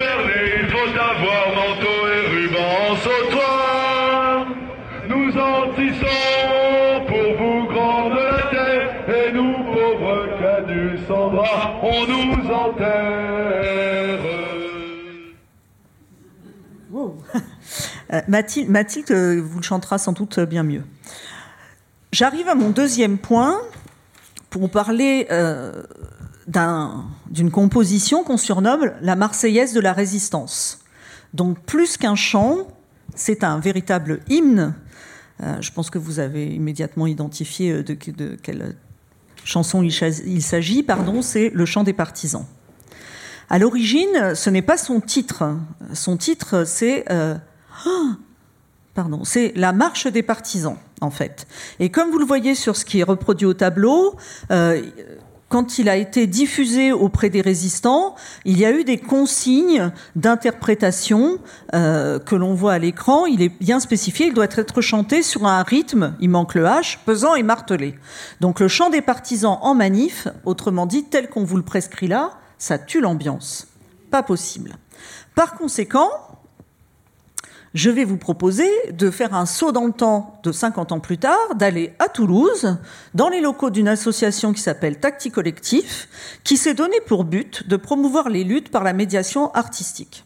Il 0.00 0.68
faut 0.68 0.78
avoir 0.78 1.48
manteau 1.54 2.08
et 2.08 2.28
ruban 2.28 3.35
on 11.82 12.06
nous 12.06 12.50
enterre. 12.50 14.20
Euh, 18.12 18.20
Mathilde, 18.28 19.10
euh, 19.10 19.42
vous 19.42 19.58
le 19.58 19.64
chantera 19.64 19.98
sans 19.98 20.12
doute 20.12 20.38
bien 20.38 20.62
mieux. 20.62 20.84
J'arrive 22.12 22.48
à 22.48 22.54
mon 22.54 22.70
deuxième 22.70 23.18
point 23.18 23.58
pour 24.48 24.70
parler 24.70 25.26
euh, 25.32 25.82
d'une 27.28 27.50
composition 27.50 28.22
qu'on 28.22 28.36
surnomme 28.36 28.92
la 29.00 29.16
Marseillaise 29.16 29.72
de 29.72 29.80
la 29.80 29.92
résistance. 29.92 30.80
Donc 31.34 31.60
plus 31.64 31.96
qu'un 31.96 32.14
chant, 32.14 32.68
c'est 33.14 33.44
un 33.44 33.58
véritable 33.58 34.20
hymne. 34.28 34.74
Euh, 35.42 35.60
je 35.60 35.70
pense 35.72 35.90
que 35.90 35.98
vous 35.98 36.20
avez 36.20 36.46
immédiatement 36.46 37.06
identifié 37.06 37.82
de, 37.82 37.94
quelle 37.94 38.76
chanson 39.46 39.82
il, 39.82 40.42
s'agit. 40.42 40.82
Pardon, 40.82 41.22
c'est 41.22 41.50
le 41.54 41.64
chant 41.64 41.84
des 41.84 41.92
partisans. 41.92 42.44
À 43.48 43.58
l'origine, 43.58 44.34
ce 44.34 44.50
n'est 44.50 44.62
pas 44.62 44.76
son 44.76 45.00
titre. 45.00 45.44
Son 45.94 46.16
titre, 46.16 46.64
c'est 46.66 47.04
euh, 47.10 47.36
oh, 47.86 48.08
pardon, 48.94 49.22
c'est 49.24 49.52
la 49.54 49.72
marche 49.72 50.08
des 50.08 50.22
partisans, 50.22 50.76
en 51.00 51.10
fait. 51.10 51.46
Et 51.78 51.90
comme 51.90 52.10
vous 52.10 52.18
le 52.18 52.24
voyez 52.24 52.56
sur 52.56 52.76
ce 52.76 52.84
qui 52.84 52.98
est 52.98 53.04
reproduit 53.04 53.46
au 53.46 53.54
tableau, 53.54 54.16
euh, 54.50 54.82
quand 55.48 55.78
il 55.78 55.88
a 55.88 55.96
été 55.96 56.26
diffusé 56.26 56.92
auprès 56.92 57.30
des 57.30 57.40
résistants, 57.40 58.16
il 58.44 58.58
y 58.58 58.64
a 58.64 58.72
eu 58.72 58.82
des 58.82 58.98
consignes 58.98 59.92
d'interprétation 60.16 61.38
euh, 61.72 62.18
que 62.18 62.34
l'on 62.34 62.54
voit 62.54 62.72
à 62.72 62.78
l'écran. 62.78 63.26
Il 63.26 63.42
est 63.42 63.48
bien 63.60 63.78
spécifié, 63.78 64.26
il 64.26 64.34
doit 64.34 64.48
être 64.50 64.80
chanté 64.80 65.22
sur 65.22 65.46
un 65.46 65.62
rythme, 65.62 66.16
il 66.20 66.30
manque 66.30 66.54
le 66.54 66.64
H, 66.64 66.98
pesant 67.04 67.36
et 67.36 67.44
martelé. 67.44 67.94
Donc 68.40 68.58
le 68.58 68.66
chant 68.66 68.90
des 68.90 69.02
partisans 69.02 69.58
en 69.62 69.74
manif, 69.74 70.26
autrement 70.44 70.86
dit, 70.86 71.04
tel 71.04 71.28
qu'on 71.28 71.44
vous 71.44 71.56
le 71.56 71.62
prescrit 71.62 72.08
là, 72.08 72.32
ça 72.58 72.78
tue 72.78 73.00
l'ambiance. 73.00 73.68
Pas 74.10 74.24
possible. 74.24 74.76
Par 75.36 75.54
conséquent, 75.54 76.10
je 77.76 77.90
vais 77.90 78.04
vous 78.04 78.16
proposer 78.16 78.70
de 78.92 79.10
faire 79.10 79.34
un 79.34 79.44
saut 79.44 79.70
dans 79.70 79.84
le 79.84 79.92
temps 79.92 80.40
de 80.42 80.50
50 80.50 80.92
ans 80.92 81.00
plus 81.00 81.18
tard, 81.18 81.54
d'aller 81.56 81.92
à 81.98 82.08
Toulouse, 82.08 82.78
dans 83.12 83.28
les 83.28 83.42
locaux 83.42 83.68
d'une 83.68 83.86
association 83.86 84.54
qui 84.54 84.62
s'appelle 84.62 84.98
Tacti 84.98 85.30
Collectif, 85.30 86.08
qui 86.42 86.56
s'est 86.56 86.72
donné 86.72 86.96
pour 87.06 87.24
but 87.24 87.68
de 87.68 87.76
promouvoir 87.76 88.30
les 88.30 88.44
luttes 88.44 88.70
par 88.70 88.82
la 88.82 88.94
médiation 88.94 89.52
artistique. 89.52 90.24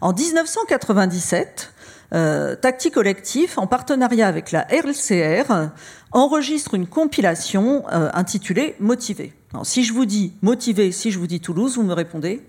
En 0.00 0.12
1997, 0.12 1.72
euh, 2.14 2.54
Tacti 2.54 2.92
Collectif, 2.92 3.58
en 3.58 3.66
partenariat 3.66 4.28
avec 4.28 4.52
la 4.52 4.60
RLCR, 4.70 5.70
enregistre 6.12 6.74
une 6.74 6.86
compilation 6.86 7.82
euh, 7.90 8.10
intitulée 8.14 8.76
Motivé. 8.78 9.32
Si 9.64 9.82
je 9.82 9.92
vous 9.92 10.06
dis 10.06 10.34
Motivé, 10.40 10.92
si 10.92 11.10
je 11.10 11.18
vous 11.18 11.26
dis 11.26 11.40
Toulouse, 11.40 11.74
vous 11.74 11.82
me 11.82 11.94
répondez 11.94 12.46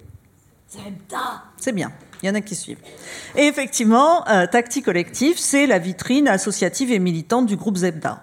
C'est 1.58 1.72
bien. 1.72 1.92
Il 2.24 2.28
y 2.28 2.30
en 2.30 2.36
a 2.36 2.42
qui 2.42 2.56
suivent. 2.56 2.80
Et 3.36 3.44
effectivement, 3.44 4.26
euh, 4.30 4.48
Tacti 4.48 4.82
Collectif, 4.82 5.38
c'est 5.38 5.68
la 5.68 5.78
vitrine 5.78 6.30
associative 6.30 6.90
et 6.92 7.00
militante 7.00 7.46
du 7.46 7.58
groupe 7.58 7.76
Zebda. 7.76 8.22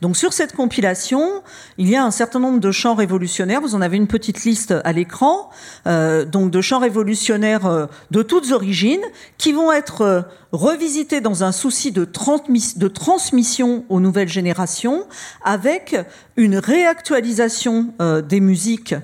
Donc 0.00 0.16
sur 0.16 0.32
cette 0.32 0.54
compilation, 0.54 1.42
il 1.78 1.88
y 1.88 1.96
a 1.96 2.04
un 2.04 2.10
certain 2.10 2.40
nombre 2.40 2.60
de 2.60 2.70
chants 2.70 2.94
révolutionnaires. 2.94 3.60
Vous 3.60 3.74
en 3.74 3.80
avez 3.80 3.96
une 3.96 4.06
petite 4.06 4.44
liste 4.44 4.74
à 4.84 4.92
l'écran, 4.92 5.50
euh, 5.86 6.24
donc 6.24 6.50
de 6.50 6.60
chants 6.60 6.78
révolutionnaires 6.78 7.66
euh, 7.66 7.86
de 8.10 8.22
toutes 8.22 8.50
origines, 8.52 9.04
qui 9.38 9.52
vont 9.52 9.72
être 9.72 10.02
euh, 10.02 10.22
revisités 10.52 11.20
dans 11.20 11.44
un 11.44 11.52
souci 11.52 11.92
de, 11.92 12.04
transmis- 12.04 12.78
de 12.78 12.88
transmission 12.88 13.84
aux 13.88 14.00
nouvelles 14.00 14.28
générations, 14.28 15.06
avec 15.44 15.96
une 16.36 16.56
réactualisation 16.56 17.94
des 18.28 18.40
musiques. 18.40 18.94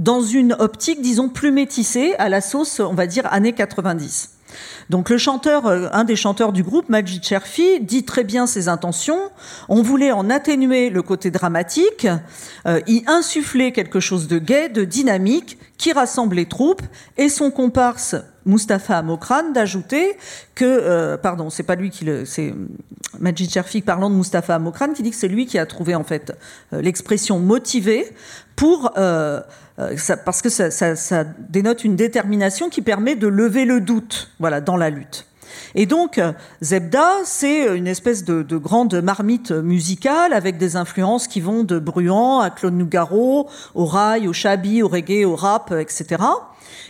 Dans 0.00 0.22
une 0.22 0.54
optique, 0.54 1.02
disons, 1.02 1.28
plus 1.28 1.52
métissée, 1.52 2.14
à 2.18 2.30
la 2.30 2.40
sauce, 2.40 2.80
on 2.80 2.94
va 2.94 3.06
dire, 3.06 3.30
années 3.30 3.52
90. 3.52 4.30
Donc 4.88 5.10
le 5.10 5.18
chanteur, 5.18 5.66
euh, 5.66 5.88
un 5.92 6.04
des 6.04 6.16
chanteurs 6.16 6.52
du 6.52 6.62
groupe, 6.62 6.88
Majid 6.88 7.22
Cherfi, 7.22 7.80
dit 7.80 8.04
très 8.04 8.24
bien 8.24 8.46
ses 8.46 8.68
intentions. 8.68 9.30
On 9.68 9.82
voulait 9.82 10.10
en 10.10 10.30
atténuer 10.30 10.88
le 10.88 11.02
côté 11.02 11.30
dramatique, 11.30 12.08
euh, 12.66 12.80
y 12.88 13.04
insuffler 13.06 13.72
quelque 13.72 14.00
chose 14.00 14.26
de 14.26 14.38
gai, 14.38 14.70
de 14.70 14.84
dynamique, 14.84 15.58
qui 15.76 15.92
rassemble 15.92 16.36
les 16.36 16.46
troupes, 16.46 16.82
et 17.18 17.28
son 17.28 17.50
comparse 17.50 18.16
Mustapha 18.46 18.98
Amokran 18.98 19.50
d'ajouter 19.52 20.16
que, 20.54 20.64
euh, 20.64 21.18
pardon, 21.18 21.50
c'est 21.50 21.62
pas 21.62 21.74
lui 21.74 21.90
qui 21.90 22.06
le, 22.06 22.24
c'est 22.24 22.54
Majid 23.18 23.50
Cherfi 23.50 23.82
parlant 23.82 24.08
de 24.08 24.14
Mustapha 24.14 24.54
Amokran 24.54 24.94
qui 24.94 25.02
dit 25.02 25.10
que 25.10 25.16
c'est 25.16 25.28
lui 25.28 25.44
qui 25.44 25.58
a 25.58 25.66
trouvé 25.66 25.94
en 25.94 26.04
fait 26.04 26.32
l'expression 26.72 27.38
motivée 27.38 28.06
pour 28.60 28.92
euh, 28.98 29.40
euh, 29.78 29.96
ça- 29.96 30.18
parce 30.18 30.42
que 30.42 30.50
ça, 30.50 30.70
ça- 30.70 30.94
ça 30.94 31.24
dénote 31.48 31.82
une 31.82 31.96
détermination 31.96 32.68
qui 32.68 32.82
permet 32.82 33.14
de 33.16 33.26
lever 33.26 33.64
le 33.64 33.80
doute, 33.80 34.28
voilà, 34.38 34.60
dans 34.60 34.76
la 34.76 34.90
lutte. 34.90 35.24
Et 35.74 35.86
donc, 35.86 36.18
euh, 36.18 36.32
Zebda, 36.62 37.08
c'est 37.24 37.74
une 37.74 37.86
espèce 37.86 38.22
de, 38.22 38.42
de 38.42 38.56
grande 38.58 38.94
marmite 39.00 39.50
musicale 39.50 40.34
avec 40.34 40.58
des 40.58 40.76
influences 40.76 41.26
qui 41.26 41.40
vont 41.40 41.64
de 41.64 41.78
Bruant 41.78 42.40
à 42.40 42.50
Claude 42.50 42.74
Nougaro, 42.74 43.48
au 43.74 43.86
rail, 43.86 44.28
au 44.28 44.34
shabi, 44.34 44.82
au 44.82 44.88
reggae, 44.88 45.24
au 45.24 45.36
rap, 45.36 45.72
euh, 45.72 45.80
etc. 45.80 46.22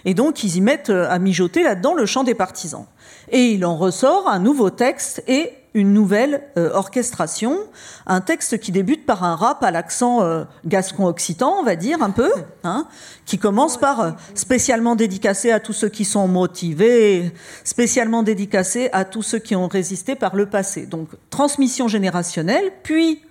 Et 0.04 0.14
donc, 0.14 0.42
ils 0.42 0.56
y 0.56 0.60
mettent 0.60 0.90
euh, 0.90 1.08
à 1.08 1.20
mijoter 1.20 1.62
là-dedans 1.62 1.94
le 1.94 2.04
chant 2.04 2.24
des 2.24 2.34
partisans. 2.34 2.86
Et 3.30 3.52
il 3.52 3.64
en 3.64 3.76
ressort 3.76 4.28
un 4.28 4.40
nouveau 4.40 4.70
texte 4.70 5.22
et 5.28 5.52
une 5.74 5.92
nouvelle 5.92 6.42
euh, 6.56 6.70
orchestration, 6.72 7.58
un 8.06 8.20
texte 8.20 8.58
qui 8.58 8.72
débute 8.72 9.06
par 9.06 9.22
un 9.22 9.36
rap 9.36 9.62
à 9.62 9.70
l'accent 9.70 10.22
euh, 10.22 10.44
gascon-occitan, 10.66 11.58
on 11.60 11.62
va 11.62 11.76
dire 11.76 12.02
un 12.02 12.10
peu, 12.10 12.30
hein, 12.64 12.86
qui 13.24 13.38
commence 13.38 13.76
par 13.76 14.00
euh, 14.00 14.10
spécialement 14.34 14.96
dédicacé 14.96 15.52
à 15.52 15.60
tous 15.60 15.72
ceux 15.72 15.88
qui 15.88 16.04
sont 16.04 16.26
motivés, 16.26 17.32
spécialement 17.62 18.22
dédicacé 18.22 18.90
à 18.92 19.04
tous 19.04 19.22
ceux 19.22 19.38
qui 19.38 19.54
ont 19.54 19.68
résisté 19.68 20.16
par 20.16 20.34
le 20.34 20.46
passé. 20.46 20.86
Donc 20.86 21.08
transmission 21.30 21.86
générationnelle, 21.86 22.72
puis 22.82 23.22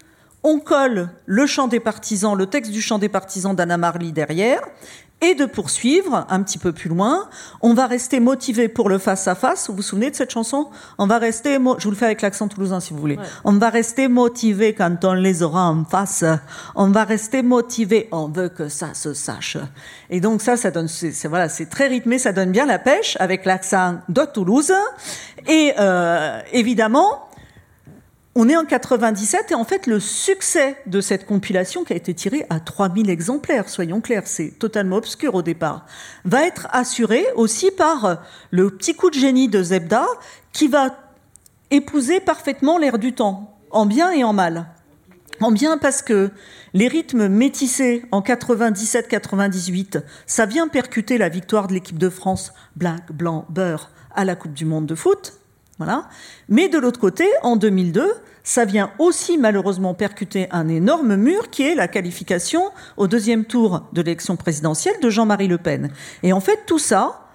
on 0.43 0.59
colle 0.59 1.09
le 1.25 1.45
chant 1.45 1.67
des 1.67 1.81
partisans, 1.81 2.37
le 2.37 2.45
texte 2.45 2.71
du 2.71 2.81
chant 2.81 2.99
des 2.99 3.09
partisans 3.09 3.53
d'Anna 3.53 3.77
Marley 3.77 4.11
derrière, 4.11 4.61
et 5.21 5.35
de 5.35 5.45
poursuivre 5.45 6.25
un 6.29 6.41
petit 6.43 6.57
peu 6.57 6.71
plus 6.71 6.89
loin. 6.89 7.27
On 7.61 7.73
va 7.73 7.87
rester 7.87 8.19
motivé 8.19 8.69
pour 8.69 8.87
le 8.89 8.97
face-à-face. 8.97 9.69
Vous 9.69 9.75
vous 9.75 9.81
souvenez 9.81 10.09
de 10.11 10.15
cette 10.15 10.31
chanson? 10.31 10.69
On 10.97 11.07
va 11.07 11.17
rester, 11.17 11.55
je 11.55 11.83
vous 11.83 11.89
le 11.91 11.95
fais 11.97 12.05
avec 12.05 12.21
l'accent 12.21 12.47
toulousain 12.47 12.79
si 12.79 12.93
vous 12.93 12.99
voulez. 12.99 13.17
On 13.43 13.53
va 13.53 13.69
rester 13.69 14.07
motivé 14.07 14.73
quand 14.73 15.03
on 15.03 15.13
les 15.13 15.43
aura 15.43 15.67
en 15.69 15.83
face. 15.83 16.23
On 16.75 16.87
va 16.91 17.03
rester 17.03 17.41
motivé. 17.41 18.07
On 18.11 18.27
veut 18.27 18.49
que 18.49 18.69
ça 18.69 18.93
se 18.93 19.13
sache. 19.13 19.57
Et 20.09 20.21
donc 20.21 20.41
ça, 20.41 20.55
ça 20.55 20.71
donne, 20.71 20.87
c'est 20.87 21.11
c'est- 21.11 21.27
voilà, 21.27 21.49
c'est 21.49 21.65
très 21.67 21.87
rythmé, 21.87 22.17
ça 22.17 22.31
donne 22.31 22.51
bien 22.51 22.65
la 22.65 22.79
pêche 22.79 23.17
avec 23.19 23.45
l'accent 23.45 23.99
de 24.07 24.23
Toulouse. 24.23 24.71
Et 25.47 25.73
euh, 25.79 26.39
évidemment, 26.53 27.28
on 28.41 28.47
est 28.47 28.55
en 28.55 28.63
97 28.63 29.51
et 29.51 29.53
en 29.53 29.65
fait 29.65 29.85
le 29.85 29.99
succès 29.99 30.77
de 30.85 31.01
cette 31.01 31.25
compilation 31.25 31.83
qui 31.83 31.91
a 31.91 31.97
été 31.97 32.13
tirée 32.13 32.45
à 32.49 32.61
3000 32.61 33.09
exemplaires, 33.09 33.67
soyons 33.67 33.99
clairs, 33.99 34.27
c'est 34.27 34.57
totalement 34.57 34.95
obscur 34.95 35.35
au 35.35 35.41
départ, 35.41 35.85
va 36.23 36.47
être 36.47 36.69
assuré 36.71 37.25
aussi 37.35 37.69
par 37.69 38.21
le 38.51 38.69
petit 38.69 38.95
coup 38.95 39.09
de 39.09 39.15
génie 39.15 39.49
de 39.49 39.61
Zebda 39.61 40.05
qui 40.53 40.69
va 40.69 40.95
épouser 41.69 42.21
parfaitement 42.21 42.77
l'air 42.77 42.97
du 42.97 43.11
temps, 43.11 43.57
en 43.71 43.85
bien 43.85 44.09
et 44.13 44.23
en 44.23 44.31
mal. 44.31 44.67
En 45.41 45.51
bien 45.51 45.77
parce 45.77 46.01
que 46.01 46.31
les 46.73 46.87
rythmes 46.87 47.27
métissés 47.27 48.05
en 48.11 48.21
97-98, 48.21 50.01
ça 50.25 50.45
vient 50.45 50.69
percuter 50.69 51.17
la 51.17 51.27
victoire 51.27 51.67
de 51.67 51.73
l'équipe 51.73 51.99
de 51.99 52.09
France 52.09 52.53
black, 52.77 53.11
blanc, 53.11 53.45
beurre 53.49 53.91
à 54.15 54.23
la 54.23 54.37
Coupe 54.37 54.53
du 54.53 54.63
Monde 54.63 54.85
de 54.85 54.95
foot. 54.95 55.33
Voilà. 55.77 56.07
Mais 56.49 56.67
de 56.67 56.77
l'autre 56.77 56.99
côté, 56.99 57.25
en 57.41 57.55
2002, 57.55 58.13
ça 58.49 58.65
vient 58.65 58.91
aussi 58.97 59.37
malheureusement 59.37 59.93
percuter 59.93 60.47
un 60.49 60.67
énorme 60.69 61.15
mur 61.17 61.51
qui 61.51 61.61
est 61.61 61.75
la 61.75 61.87
qualification 61.87 62.63
au 62.97 63.05
deuxième 63.05 63.45
tour 63.45 63.87
de 63.93 64.01
l'élection 64.01 64.37
présidentielle 64.37 64.95
de 65.03 65.09
Jean-Marie 65.11 65.47
Le 65.47 65.59
Pen. 65.59 65.91
Et 66.23 66.33
en 66.33 66.39
fait, 66.39 66.61
tout 66.65 66.79
ça, 66.79 67.27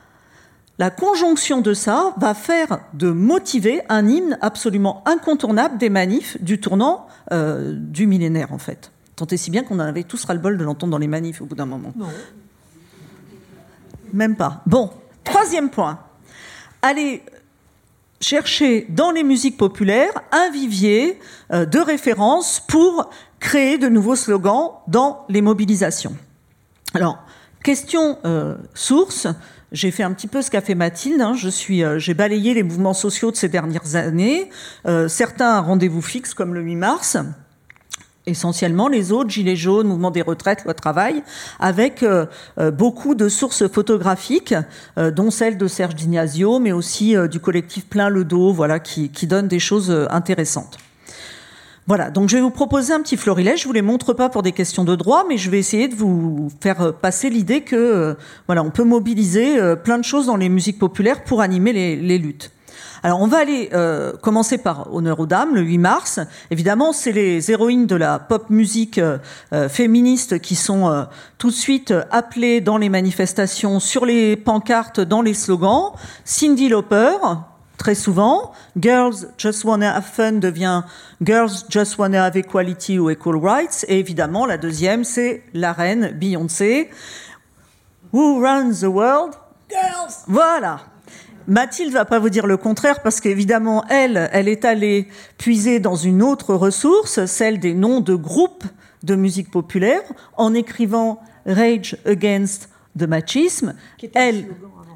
la 0.81 0.91
conjonction 0.91 1.61
de 1.61 1.73
ça 1.73 2.15
va 2.17 2.35
faire 2.35 2.81
de 2.95 3.13
motiver 3.13 3.83
un 3.89 4.09
hymne 4.09 4.37
absolument 4.41 5.05
incontournable 5.07 5.79
des 5.79 5.89
manifs 5.89 6.43
du 6.43 6.59
tournant 6.59 7.07
euh, 7.31 7.75
du 7.77 8.09
millénaire, 8.09 8.53
en 8.53 8.59
fait. 8.59 8.91
Tant 9.15 9.27
et 9.27 9.37
si 9.37 9.53
bien 9.53 9.63
qu'on 9.63 9.77
en 9.77 9.85
avait 9.85 10.03
tous 10.03 10.25
ras-le-bol 10.25 10.59
de 10.59 10.65
l'entendre 10.65 10.91
dans 10.91 10.99
les 10.99 11.07
manifs 11.07 11.41
au 11.41 11.47
bout 11.47 11.55
d'un 11.55 11.67
moment. 11.67 11.95
Même 14.13 14.35
pas. 14.35 14.63
Bon, 14.67 14.91
troisième 15.23 15.71
point. 15.71 16.01
Allez 16.83 17.23
chercher 18.21 18.87
dans 18.89 19.11
les 19.11 19.23
musiques 19.23 19.57
populaires 19.57 20.13
un 20.33 20.51
vivier 20.51 21.19
euh, 21.53 21.67
de 21.67 21.79
référence 21.79 22.61
pour 22.67 23.11
créer 23.41 23.79
de 23.79 23.89
nouveaux 23.89 24.17
slogans 24.17 24.73
dans 24.89 25.25
les 25.29 25.43
mobilisations. 25.43 26.17
Alors, 26.95 27.19
question 27.63 28.19
euh, 28.25 28.57
source. 28.75 29.27
J'ai 29.73 29.91
fait 29.91 30.05
un 30.05 30.13
petit 30.13 30.29
peu 30.29 30.41
ce 30.41 30.51
qu'a 30.51 30.61
fait 30.61 30.77
Mathilde. 30.77 31.21
hein. 31.21 31.35
Je 31.35 31.49
suis, 31.49 31.83
euh, 31.83 31.99
j'ai 31.99 32.15
balayé 32.15 32.55
les 32.55 32.63
mouvements 32.63 32.95
sociaux 32.95 33.33
de 33.33 33.37
ces 33.37 33.49
dernières 33.49 33.97
années. 33.97 34.49
Euh, 34.87 35.09
certains 35.09 35.61
rendez-vous 35.61 36.03
fixe, 36.03 36.33
comme 36.33 36.55
le 36.55 36.61
8 36.63 36.77
mars 36.77 37.17
essentiellement 38.27 38.89
les 38.89 39.13
autres, 39.13 39.31
Gilets 39.31 39.57
jaunes, 39.57 39.89
mouvement 39.89 40.11
des 40.11 40.23
retraites, 40.23 40.65
loi 40.65 40.75
travail, 40.75 41.23
avec 41.61 42.03
euh, 42.03 42.27
euh, 42.59 42.71
beaucoup 42.71 43.15
de 43.15 43.29
sources 43.29 43.69
photographiques, 43.69 44.55
euh, 44.99 45.11
dont 45.11 45.31
celle 45.31 45.59
de 45.59 45.67
Serge 45.67 45.95
Dignasio, 45.95 46.59
mais 46.59 46.73
aussi 46.73 47.15
du 47.31 47.41
collectif 47.41 47.87
Plein 47.87 48.09
le 48.09 48.25
dos, 48.25 48.53
voilà, 48.53 48.79
qui, 48.79 49.11
qui 49.11 49.27
donne 49.27 49.49
des 49.49 49.59
choses 49.59 49.91
intéressantes. 50.11 50.79
Voilà, 51.87 52.11
donc 52.11 52.31
je 52.31 52.37
vais 52.37 52.43
vous 52.43 52.51
proposer 52.51 52.95
un 52.95 53.01
petit 53.03 53.17
florilège. 53.17 53.63
Je 53.63 53.67
vous 53.67 53.73
les 53.73 53.83
montre 53.83 54.15
pas 54.15 54.31
pour 54.31 54.43
des 54.43 54.53
questions 54.53 54.85
de 54.85 54.97
droit, 54.97 55.25
mais 55.29 55.37
je 55.37 55.51
vais 55.51 55.59
essayer 55.59 55.87
de 55.87 55.95
vous 55.95 56.51
faire 56.61 56.95
passer 56.95 57.29
l'idée 57.29 57.61
que 57.61 58.17
voilà, 58.47 58.63
on 58.63 58.71
peut 58.71 58.85
mobiliser 58.85 59.59
plein 59.85 59.99
de 59.99 60.05
choses 60.05 60.27
dans 60.27 60.37
les 60.37 60.49
musiques 60.49 60.79
populaires 60.79 61.25
pour 61.25 61.43
animer 61.43 61.73
les 61.73 62.19
luttes. 62.19 62.51
Alors 63.05 63.21
on 63.21 63.27
va 63.27 63.37
aller 63.37 63.69
euh, 63.75 64.15
commencer 64.17 64.57
par 64.57 64.91
Honneur 64.95 65.21
aux 65.21 65.27
dames, 65.27 65.55
le 65.55 65.61
8 65.61 65.77
mars. 65.77 66.21
Évidemment, 66.51 66.95
c'est 66.95 67.13
les 67.13 67.51
héroïnes 67.51 67.87
de 67.87 67.97
la 67.97 68.19
pop 68.19 68.49
musique 68.49 68.97
euh, 68.97 69.19
euh, 69.53 69.69
féministe 69.69 70.41
qui 70.41 70.57
sont 70.57 70.89
euh, 70.89 71.03
tout 71.37 71.51
de 71.51 71.55
suite 71.55 71.93
appelées 72.11 72.63
dans 72.63 72.79
les 72.79 72.89
manifestations, 72.89 73.79
sur 73.79 74.07
les 74.07 74.37
pancartes, 74.37 75.01
dans 75.01 75.21
les 75.21 75.35
slogans. 75.35 75.93
Cindy 76.25 76.71
Lauper, 76.71 77.19
très 77.77 77.95
souvent. 77.95 78.53
Girls 78.81 79.27
Just 79.37 79.65
Wanna 79.65 79.97
Have 79.97 80.07
Fun 80.11 80.33
devient 80.33 80.85
Girls 81.21 81.67
Just 81.69 81.99
Wanna 81.99 82.25
Have 82.25 82.39
Equality 82.39 82.99
ou 82.99 83.11
Equal 83.11 83.37
Rights. 83.37 83.85
Et 83.87 83.99
évidemment, 83.99 84.47
la 84.47 84.57
deuxième, 84.57 85.05
c'est 85.05 85.43
la 85.53 85.75
reine 85.75 86.13
Beyoncé. 86.19 86.89
Who 88.15 88.41
runs 88.41 88.81
the 88.81 88.85
world? 88.85 89.35
Girls! 89.69 90.25
Voilà. 90.27 90.94
Mathilde 91.47 91.93
va 91.93 92.05
pas 92.05 92.19
vous 92.19 92.31
dire 92.31 92.47
le 92.47 92.57
contraire 92.57 93.03
parce 93.03 93.21
qu'évidemment, 93.21 93.85
elle, 93.91 94.29
elle 94.33 94.49
est 94.49 94.65
allée 94.65 95.09
puiser 95.39 95.81
dans 95.81 95.97
une 95.97 96.23
autre 96.23 96.55
ressource, 96.55 97.25
celle 97.27 97.59
des 97.61 97.75
noms 97.75 98.01
de 98.01 98.15
groupes 98.15 98.65
de 99.03 99.15
musique 99.15 99.51
populaire, 99.51 100.01
en 100.37 100.55
écrivant 100.55 101.21
Rage 101.47 101.97
Against 102.07 102.71
the 102.99 103.03
Machisme. 103.03 103.75
Elle, 104.15 104.47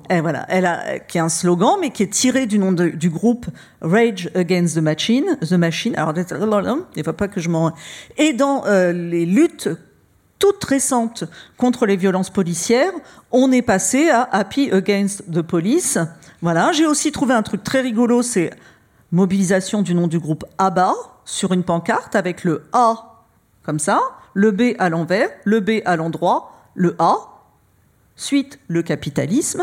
et 0.09 0.21
voilà, 0.23 0.47
elle 0.49 0.65
a, 0.65 0.99
qui 1.01 1.19
est 1.19 1.21
un 1.21 1.29
slogan, 1.29 1.77
mais 1.81 1.91
qui 1.91 2.03
est 2.05 2.13
tiré 2.13 2.47
du 2.47 2.59
nom 2.59 2.73
de- 2.73 2.89
du 2.89 3.11
groupe 3.11 3.47
Rage 3.83 4.31
Against 4.35 4.77
the 4.77 4.81
Machine. 4.81 5.37
The 5.43 5.53
Machine. 5.53 5.95
Alors, 5.97 6.15
il 6.97 7.05
faut 7.05 7.13
pas 7.13 7.29
que 7.29 7.41
je 7.41 7.51
m'en. 7.51 7.73
Et 8.17 8.33
dans 8.33 8.65
euh, 8.65 8.93
les 8.93 9.27
luttes 9.27 9.69
toutes 10.39 10.65
récentes 10.65 11.25
contre 11.57 11.85
les 11.85 11.97
violences 11.97 12.31
policières, 12.31 12.93
on 13.33 13.51
est 13.51 13.61
passé 13.61 14.09
à 14.09 14.23
Happy 14.23 14.71
Against 14.71 15.25
the 15.31 15.43
Police. 15.43 15.99
Voilà. 16.43 16.73
J'ai 16.73 16.87
aussi 16.87 17.13
trouvé 17.13 17.35
un 17.35 17.43
truc 17.43 17.63
très 17.63 17.81
rigolo, 17.81 18.23
c'est 18.23 18.51
mobilisation 19.13 19.83
du 19.83 19.95
nom 19.95 20.07
du 20.07 20.19
groupe 20.19 20.45
ABBA 20.59 20.95
sur 21.25 21.53
une 21.53 21.63
pancarte 21.63 22.15
avec 22.15 22.45
le 22.45 22.65
A 22.73 23.09
comme 23.63 23.79
ça, 23.79 24.01
le 24.33 24.51
B 24.51 24.75
à 24.79 24.89
l'envers, 24.89 25.29
le 25.45 25.61
B 25.61 25.83
à 25.85 25.97
l'endroit, 25.97 26.53
le 26.75 26.97
A, 26.99 27.17
suite 28.17 28.59
le 28.69 28.83
capitalisme. 28.83 29.63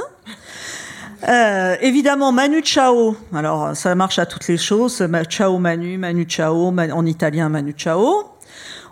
Euh, 1.27 1.75
évidemment, 1.81 2.31
Manu 2.31 2.61
Chao. 2.63 3.15
Alors, 3.33 3.75
ça 3.75 3.95
marche 3.95 4.19
à 4.19 4.27
toutes 4.27 4.47
les 4.47 4.57
choses. 4.57 5.03
Ciao 5.29 5.57
Manu, 5.57 5.97
Manu 5.97 6.25
Chao, 6.27 6.67
en 6.67 7.05
italien 7.05 7.49
Manu 7.49 7.73
Chao. 7.75 8.25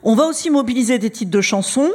On 0.01 0.15
va 0.15 0.25
aussi 0.25 0.49
mobiliser 0.49 0.97
des 0.97 1.11
titres 1.11 1.31
de 1.31 1.41
chansons. 1.41 1.91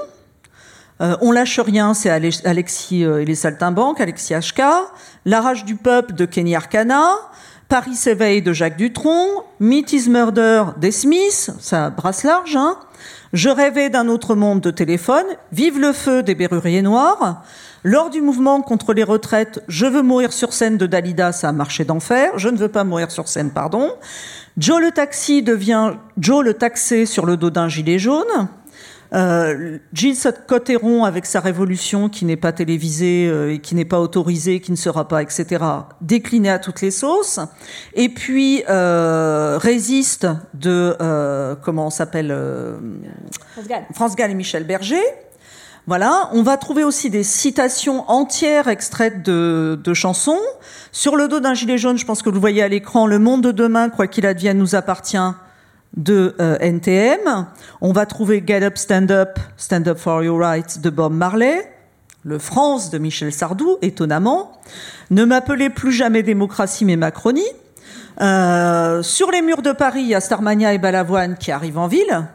Euh, 1.01 1.17
on 1.21 1.31
lâche 1.31 1.61
rien, 1.61 1.95
c'est 1.95 2.11
Ale- 2.11 2.31
Alexis 2.45 3.05
euh, 3.05 3.23
et 3.23 3.25
les 3.25 3.35
Saltimbanques, 3.37 4.01
Alexis 4.01 4.35
HK. 4.35 4.63
La 5.25 5.41
rage 5.41 5.65
du 5.65 5.77
peuple 5.77 6.15
de 6.15 6.25
Kenny 6.25 6.57
Arcana. 6.57 7.13
Paris 7.69 7.95
s'éveille 7.95 8.43
de 8.43 8.53
Jacques 8.53 8.77
Dutronc. 8.77 9.45
Meet 9.61 9.93
is 9.93 10.09
Murder 10.11 10.65
des 10.79 10.91
Smiths. 10.91 11.51
Ça 11.61 11.91
brasse 11.91 12.25
large, 12.25 12.57
hein. 12.57 12.77
Je 13.35 13.51
rêvais 13.51 13.91
d'un 13.91 14.09
autre 14.09 14.35
monde 14.35 14.61
de 14.61 14.71
téléphone. 14.71 15.27
Vive 15.53 15.79
le 15.79 15.93
feu 15.93 16.23
des 16.23 16.35
Berruriers 16.35 16.83
Noirs. 16.83 17.43
Lors 17.85 18.11
du 18.11 18.21
mouvement 18.23 18.61
contre 18.63 18.93
les 18.93 19.05
retraites, 19.05 19.63
je 19.69 19.87
veux 19.87 20.03
mourir 20.03 20.33
sur 20.33 20.53
scène 20.53 20.79
de 20.79 20.87
Dalida, 20.87 21.31
ça 21.33 21.51
a 21.51 21.53
marché 21.53 21.85
d'enfer. 21.85 22.33
Je 22.37 22.49
ne 22.49 22.57
veux 22.57 22.69
pas 22.69 22.83
mourir 22.85 23.11
sur 23.11 23.29
scène, 23.29 23.51
pardon. 23.51 23.93
Joe 24.57 24.81
le 24.81 24.91
taxi 24.91 25.43
devient 25.43 25.93
Joe 26.19 26.43
le 26.45 26.55
taxé 26.55 27.07
sur 27.07 27.25
le 27.25 27.37
dos 27.37 27.51
d'un 27.51 27.69
gilet 27.69 27.99
jaune. 27.99 28.49
Euh, 29.15 29.79
Gilles 29.93 30.17
Cotteron 30.47 31.05
avec 31.05 31.25
sa 31.27 31.41
révolution 31.41 32.09
qui 32.09 32.25
n'est 32.25 32.37
pas 32.37 32.53
télévisée 32.53 33.29
euh, 33.29 33.55
et 33.55 33.59
qui 33.59 33.75
n'est 33.75 33.85
pas 33.85 34.01
autorisée, 34.01 34.61
qui 34.61 34.71
ne 34.71 34.77
sera 34.77 35.09
pas, 35.09 35.23
etc., 35.23 35.65
décliné 36.01 36.51
à 36.51 36.59
toutes 36.59 36.83
les 36.83 36.91
sauces. 36.91 37.41
Et 37.95 38.09
puis 38.09 38.65
euh, 38.69 39.59
Résiste 39.61 40.27
de 40.55 40.97
euh, 41.01 41.55
comment 41.57 41.87
on 41.87 41.91
s'appelle 41.91 42.31
euh, 42.31 42.79
France 43.95 44.17
Gall 44.17 44.31
et 44.31 44.35
Michel 44.35 44.65
Berger. 44.65 45.03
Voilà, 45.87 46.29
on 46.35 46.43
va 46.43 46.59
trouver 46.59 46.85
aussi 46.85 47.09
des 47.09 47.23
citations 47.23 48.05
entières 48.11 48.69
extraites 48.69 49.23
de, 49.23 49.81
de 49.83 49.95
chansons. 49.95 50.39
Sur 50.93 51.17
le 51.17 51.29
dos 51.29 51.41
d'un 51.41 51.55
gilet 51.55 51.79
jaune, 51.79 51.97
je 51.97 52.05
pense 52.05 52.21
que 52.21 52.29
vous 52.29 52.35
le 52.35 52.41
voyez 52.41 52.63
à 52.63 52.69
l'écran, 52.69 53.07
Le 53.07 53.19
monde 53.19 53.43
de 53.43 53.53
demain, 53.53 53.89
quoi 53.89 54.07
qu'il 54.07 54.27
advienne, 54.27 54.59
nous 54.59 54.75
appartient 54.75 55.17
de 55.97 56.35
euh, 56.41 56.57
NTM. 56.61 57.47
On 57.81 57.93
va 57.93 58.07
trouver 58.07 58.43
Get 58.47 58.63
Up, 58.63 58.77
Stand 58.79 59.11
Up, 59.11 59.39
Stand 59.57 59.89
Up 59.89 59.99
for 59.99 60.23
Your 60.23 60.39
Rights 60.39 60.81
de 60.81 60.91
Bob 60.91 61.13
Marley. 61.13 61.73
Le 62.25 62.39
France 62.39 62.91
de 62.91 62.99
Michel 62.99 63.33
Sardou, 63.33 63.79
étonnamment. 63.81 64.61
Ne 65.11 65.25
m'appelez 65.25 65.71
plus 65.71 65.93
jamais 65.93 66.23
démocratie 66.23 66.85
mais 66.85 66.97
Macronie. 66.97 67.43
Euh, 68.21 69.03
sur 69.03 69.31
les 69.31 69.43
murs 69.43 69.63
de 69.63 69.73
Paris, 69.73 70.01
il 70.03 70.09
y 70.09 70.15
a 70.15 70.21
Starmania 70.21 70.75
et 70.75 70.79
Balavoine 70.79 71.37
qui 71.37 71.53
arrivent 71.53 71.79
en 71.79 71.87
ville. 71.87 72.27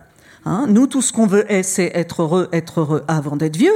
Hein, 0.46 0.66
nous, 0.68 0.88
tout 0.88 1.02
ce 1.02 1.12
qu'on 1.14 1.28
veut, 1.28 1.50
est- 1.52 1.64
c'est 1.64 1.92
être 1.94 2.22
heureux, 2.24 2.50
être 2.54 2.80
heureux 2.82 3.04
avant 3.08 3.36
d'être 3.36 3.58
vieux. 3.58 3.74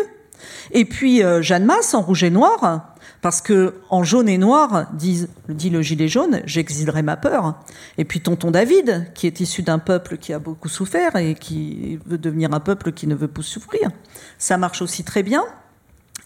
Et 0.71 0.85
puis 0.85 1.23
euh, 1.23 1.41
Jeanne 1.41 1.65
Masse 1.65 1.93
en 1.93 2.01
rouge 2.01 2.23
et 2.23 2.29
noir, 2.29 2.95
parce 3.21 3.41
que 3.41 3.75
en 3.89 4.03
jaune 4.03 4.29
et 4.29 4.37
noir, 4.37 4.87
dit, 4.93 5.27
dit 5.49 5.69
le 5.69 5.81
gilet 5.81 6.07
jaune, 6.07 6.41
j'exilerai 6.45 7.01
ma 7.01 7.17
peur. 7.17 7.55
Et 7.97 8.05
puis 8.05 8.21
Tonton 8.21 8.51
David, 8.51 9.11
qui 9.13 9.27
est 9.27 9.39
issu 9.39 9.63
d'un 9.63 9.79
peuple 9.79 10.17
qui 10.17 10.33
a 10.33 10.39
beaucoup 10.39 10.69
souffert 10.69 11.15
et 11.15 11.35
qui 11.35 11.99
veut 12.05 12.17
devenir 12.17 12.53
un 12.53 12.59
peuple 12.59 12.91
qui 12.91 13.07
ne 13.07 13.15
veut 13.15 13.27
plus 13.27 13.43
souffrir. 13.43 13.89
Ça 14.37 14.57
marche 14.57 14.81
aussi 14.81 15.03
très 15.03 15.23
bien. 15.23 15.43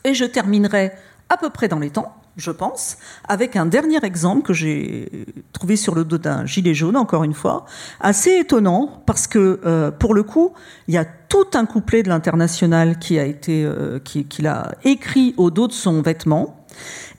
Et 0.04 0.14
je 0.14 0.26
terminerai 0.26 0.92
à 1.30 1.38
peu 1.38 1.50
près 1.50 1.68
dans 1.68 1.80
les 1.80 1.92
temps, 1.92 2.21
je 2.38 2.52
pense, 2.52 2.98
avec 3.28 3.56
un 3.56 3.66
dernier 3.66 4.04
exemple 4.04 4.44
que 4.44 4.54
j'ai 4.54 5.26
trouvé 5.54 5.76
sur 5.76 5.96
le 5.96 6.04
dos 6.06 6.18
d'un 6.18 6.46
gilet 6.46 6.74
jaune, 6.74 6.96
encore 6.98 7.24
une 7.24 7.34
fois, 7.34 7.66
assez 8.00 8.32
étonnant, 8.40 9.04
parce 9.06 9.28
que 9.28 9.60
euh, 9.66 9.92
pour 9.92 10.14
le 10.14 10.24
coup, 10.24 10.54
il 10.88 10.94
y 10.94 10.98
a 10.98 11.06
tout 11.06 11.48
un 11.54 11.66
couplet 11.66 12.04
de 12.04 12.10
l'international 12.10 13.00
qui 13.00 13.20
a 13.20 13.26
été, 13.26 13.64
euh, 13.66 14.00
qui- 14.00 14.26
qu'il 14.26 14.48
a 14.48 14.74
écrit 14.84 15.34
au 15.38 15.52
dos 15.52 15.68
de 15.68 15.74
son 15.74 16.02
vêtement, 16.02 16.66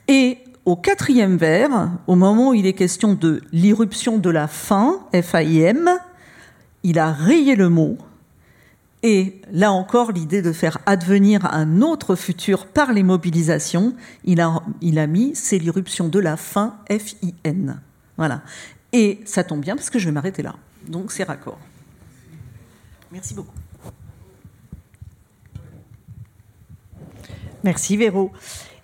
et 0.08 0.38
au 0.64 0.76
quatrième 0.76 1.36
vers, 1.36 1.90
au 2.06 2.14
moment 2.14 2.50
où 2.50 2.54
il 2.54 2.66
est 2.66 2.72
question 2.72 3.14
de 3.14 3.42
l'irruption 3.52 4.18
de 4.18 4.30
la 4.30 4.46
faim, 4.46 5.00
F-A-I-M, 5.12 5.90
il 6.84 6.98
a 6.98 7.12
rayé 7.12 7.54
le 7.56 7.68
mot 7.68 7.98
et 9.02 9.40
là 9.50 9.72
encore, 9.72 10.12
l'idée 10.12 10.42
de 10.42 10.52
faire 10.52 10.78
advenir 10.86 11.46
un 11.52 11.82
autre 11.82 12.14
futur 12.14 12.66
par 12.66 12.92
les 12.92 13.02
mobilisations, 13.02 13.94
il 14.24 14.40
a, 14.40 14.62
il 14.80 14.98
a 14.98 15.06
mis 15.06 15.34
c'est 15.34 15.58
l'irruption 15.58 16.08
de 16.08 16.20
la 16.20 16.36
fin 16.36 16.76
F-I-N. 16.88 17.80
Voilà. 18.16 18.42
Et 18.92 19.20
ça 19.24 19.42
tombe 19.42 19.60
bien 19.60 19.74
parce 19.74 19.90
que 19.90 19.98
je 19.98 20.06
vais 20.06 20.12
m'arrêter 20.12 20.42
là. 20.42 20.54
Donc 20.86 21.10
c'est 21.10 21.24
raccord. 21.24 21.58
Merci 23.10 23.34
beaucoup. 23.34 23.54
Merci 27.64 27.96
Véro. 27.96 28.32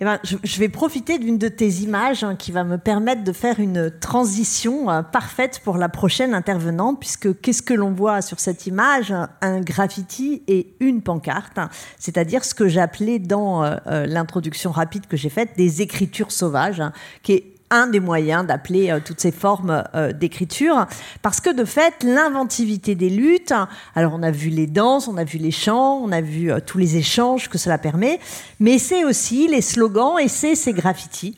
Eh 0.00 0.04
ben, 0.04 0.20
je, 0.22 0.36
je 0.44 0.60
vais 0.60 0.68
profiter 0.68 1.18
d'une 1.18 1.38
de 1.38 1.48
tes 1.48 1.68
images 1.68 2.22
hein, 2.22 2.36
qui 2.36 2.52
va 2.52 2.62
me 2.62 2.78
permettre 2.78 3.24
de 3.24 3.32
faire 3.32 3.58
une 3.58 3.90
transition 3.90 4.88
euh, 4.90 5.02
parfaite 5.02 5.60
pour 5.64 5.76
la 5.76 5.88
prochaine 5.88 6.34
intervenante, 6.34 7.00
puisque 7.00 7.40
qu'est-ce 7.40 7.62
que 7.62 7.74
l'on 7.74 7.90
voit 7.90 8.22
sur 8.22 8.38
cette 8.38 8.66
image? 8.68 9.12
Un 9.40 9.60
graffiti 9.60 10.42
et 10.46 10.72
une 10.78 11.02
pancarte, 11.02 11.58
hein, 11.58 11.68
c'est-à-dire 11.98 12.44
ce 12.44 12.54
que 12.54 12.68
j'appelais 12.68 13.18
dans 13.18 13.64
euh, 13.64 13.76
euh, 13.88 14.06
l'introduction 14.06 14.70
rapide 14.70 15.06
que 15.08 15.16
j'ai 15.16 15.30
faite 15.30 15.50
des 15.56 15.82
écritures 15.82 16.30
sauvages, 16.30 16.80
hein, 16.80 16.92
qui 17.24 17.32
est 17.32 17.57
un 17.70 17.86
des 17.86 18.00
moyens 18.00 18.46
d'appeler 18.46 18.90
euh, 18.90 19.00
toutes 19.04 19.20
ces 19.20 19.32
formes 19.32 19.84
euh, 19.94 20.12
d'écriture, 20.12 20.86
parce 21.22 21.40
que 21.40 21.50
de 21.50 21.64
fait, 21.64 22.02
l'inventivité 22.02 22.94
des 22.94 23.10
luttes, 23.10 23.54
alors 23.94 24.14
on 24.14 24.22
a 24.22 24.30
vu 24.30 24.50
les 24.50 24.66
danses, 24.66 25.08
on 25.08 25.16
a 25.16 25.24
vu 25.24 25.38
les 25.38 25.50
chants, 25.50 26.00
on 26.02 26.12
a 26.12 26.20
vu 26.20 26.50
euh, 26.50 26.60
tous 26.64 26.78
les 26.78 26.96
échanges 26.96 27.48
que 27.48 27.58
cela 27.58 27.78
permet, 27.78 28.20
mais 28.60 28.78
c'est 28.78 29.04
aussi 29.04 29.48
les 29.48 29.62
slogans 29.62 30.18
et 30.18 30.28
c'est 30.28 30.54
ces 30.54 30.72
graffitis. 30.72 31.36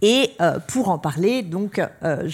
Et 0.00 0.30
euh, 0.40 0.58
pour 0.66 0.88
en 0.88 0.98
parler, 0.98 1.42
donc, 1.42 1.80
euh, 2.02 2.28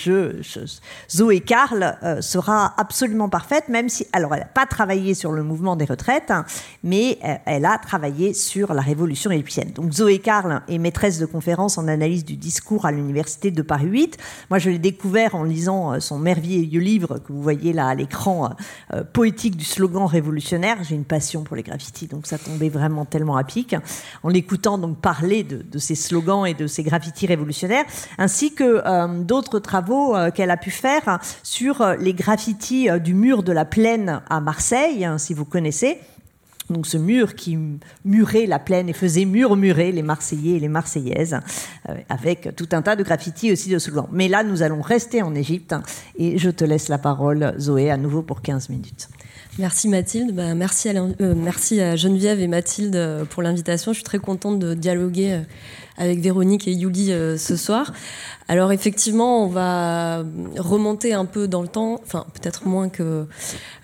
Zoé 1.11 1.41
Carl 1.41 1.99
euh, 2.03 2.21
sera 2.23 2.75
absolument 2.79 3.29
parfaite, 3.29 3.69
même 3.69 3.89
si, 3.89 4.07
alors, 4.13 4.35
elle 4.35 4.41
n'a 4.41 4.47
pas 4.47 4.67
travaillé 4.67 5.15
sur 5.15 5.33
le 5.33 5.43
mouvement 5.43 5.77
des 5.77 5.85
retraites, 5.85 6.31
hein, 6.31 6.45
mais 6.83 7.19
elle 7.45 7.67
a 7.67 7.79
travaillé 7.79 8.33
sur 8.33 8.73
la 8.73 8.81
révolution 8.81 9.31
égyptienne. 9.31 9.73
Donc, 9.73 9.93
Zoé 9.93 10.19
Carl 10.19 10.63
est 10.69 10.79
maîtresse 10.79 11.19
de 11.19 11.27
conférences 11.27 11.77
en 11.79 11.89
analyse 11.89 12.25
du 12.25 12.37
discours 12.37 12.87
à 12.87 12.93
l'université 12.93 13.51
de 13.51 13.63
Paris 13.63 13.87
8. 13.87 14.17
Moi, 14.49 14.59
je 14.59 14.71
l'ai 14.71 14.79
découvert 14.79 15.35
en 15.35 15.45
lisant 15.45 16.01
son 16.01 16.19
merveilleux 16.19 16.81
livre 16.81 17.19
que 17.19 17.33
vous 17.33 17.43
voyez 17.43 17.73
là 17.73 17.89
à 17.89 17.95
l'écran, 17.95 18.51
poétique 19.13 19.57
du 19.57 19.65
slogan 19.65 20.07
révolutionnaire. 20.07 20.79
J'ai 20.85 20.95
une 20.95 21.05
passion 21.05 21.43
pour 21.43 21.57
les 21.57 21.63
graffitis, 21.63 22.07
donc 22.07 22.27
ça 22.27 22.39
tombait 22.39 22.69
vraiment 22.69 23.05
tellement 23.05 23.37
à 23.37 23.45
pic. 23.45 23.77
En 24.23 24.29
l'écoutant 24.29 24.79
donc 24.79 24.99
parler 24.99 25.43
de, 25.43 25.63
de 25.63 25.79
ces 25.79 25.95
slogans 25.95 26.47
et 26.47 26.55
de 26.55 26.67
ces 26.67 26.83
graffitis 26.83 27.27
révolutionnaires, 27.27 27.38
ainsi 28.19 28.55
que 28.55 28.83
euh, 28.85 29.23
d'autres 29.23 29.59
travaux 29.59 30.17
euh, 30.17 30.31
qu'elle 30.31 30.51
a 30.51 30.57
pu 30.57 30.71
faire 30.71 31.19
sur 31.43 31.81
euh, 31.81 31.97
les 31.97 32.15
graffitis 32.15 32.89
du 33.01 33.15
mur 33.15 33.43
de 33.43 33.53
la 33.53 33.65
plaine 33.65 34.21
à 34.29 34.41
Marseille, 34.41 35.05
hein, 35.05 35.19
si 35.19 35.35
vous 35.35 35.45
connaissez. 35.45 35.99
Donc 36.71 36.87
ce 36.87 36.99
mur 36.99 37.35
qui 37.35 37.59
murait 38.05 38.45
la 38.45 38.59
plaine 38.59 38.91
et 38.91 38.93
faisait 38.93 39.25
murmurer 39.25 39.91
les 39.91 40.03
Marseillais 40.03 40.57
et 40.57 40.61
les 40.61 40.69
Marseillaises, 40.69 41.41
avec 42.11 42.55
tout 42.57 42.69
un 42.73 42.83
tas 42.83 42.95
de 42.95 43.03
graffitis 43.03 43.51
aussi 43.51 43.71
de 43.71 43.79
slogans. 43.79 44.07
Mais 44.13 44.29
là, 44.29 44.45
nous 44.45 44.61
allons 44.61 44.83
rester 44.83 45.23
en 45.23 45.35
Égypte 45.35 45.75
et 46.19 46.37
je 46.37 46.51
te 46.51 46.67
laisse 46.67 46.89
la 46.91 46.99
parole, 46.99 47.55
Zoé, 47.59 47.91
à 47.91 47.97
nouveau 47.97 48.21
pour 48.21 48.43
15 48.43 48.69
minutes. 48.69 49.09
Merci 49.59 49.89
Mathilde, 49.89 50.35
Bah, 50.35 50.55
merci, 50.55 50.91
à, 50.91 51.03
merci 51.35 51.81
à 51.81 51.97
Geneviève 51.97 52.39
et 52.39 52.49
Mathilde 52.49 53.25
pour 53.31 53.43
l'invitation. 53.43 53.95
Je 53.95 53.97
suis 53.97 54.05
très 54.05 54.19
contente 54.19 54.59
de 54.59 54.75
dialoguer 54.75 55.41
avec 55.99 56.21
Véronique 56.21 56.67
et 56.67 56.73
Yuli 56.73 57.13
euh, 57.13 57.37
ce 57.37 57.57
soir. 57.57 57.93
Alors 58.51 58.73
effectivement, 58.73 59.45
on 59.45 59.49
va 59.49 60.25
remonter 60.57 61.13
un 61.13 61.27
peu 61.27 61.47
dans 61.49 61.61
le 61.61 61.69
temps, 61.69 62.01
enfin 62.03 62.25
peut-être 62.33 62.67
moins 62.67 62.89
que 62.89 63.27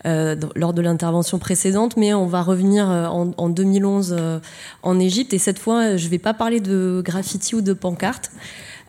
euh, 0.06 0.36
lors 0.54 0.72
de 0.72 0.80
l'intervention 0.80 1.38
précédente, 1.38 1.98
mais 1.98 2.14
on 2.14 2.26
va 2.26 2.42
revenir 2.42 2.90
euh, 2.90 3.06
en, 3.06 3.32
en 3.36 3.48
2011 3.50 4.16
euh, 4.18 4.38
en 4.82 4.98
Égypte. 4.98 5.34
Et 5.34 5.38
cette 5.38 5.58
fois, 5.58 5.96
je 5.96 6.04
ne 6.06 6.10
vais 6.10 6.18
pas 6.18 6.32
parler 6.32 6.60
de 6.60 7.02
graffiti 7.04 7.54
ou 7.54 7.60
de 7.60 7.72
pancarte. 7.72 8.30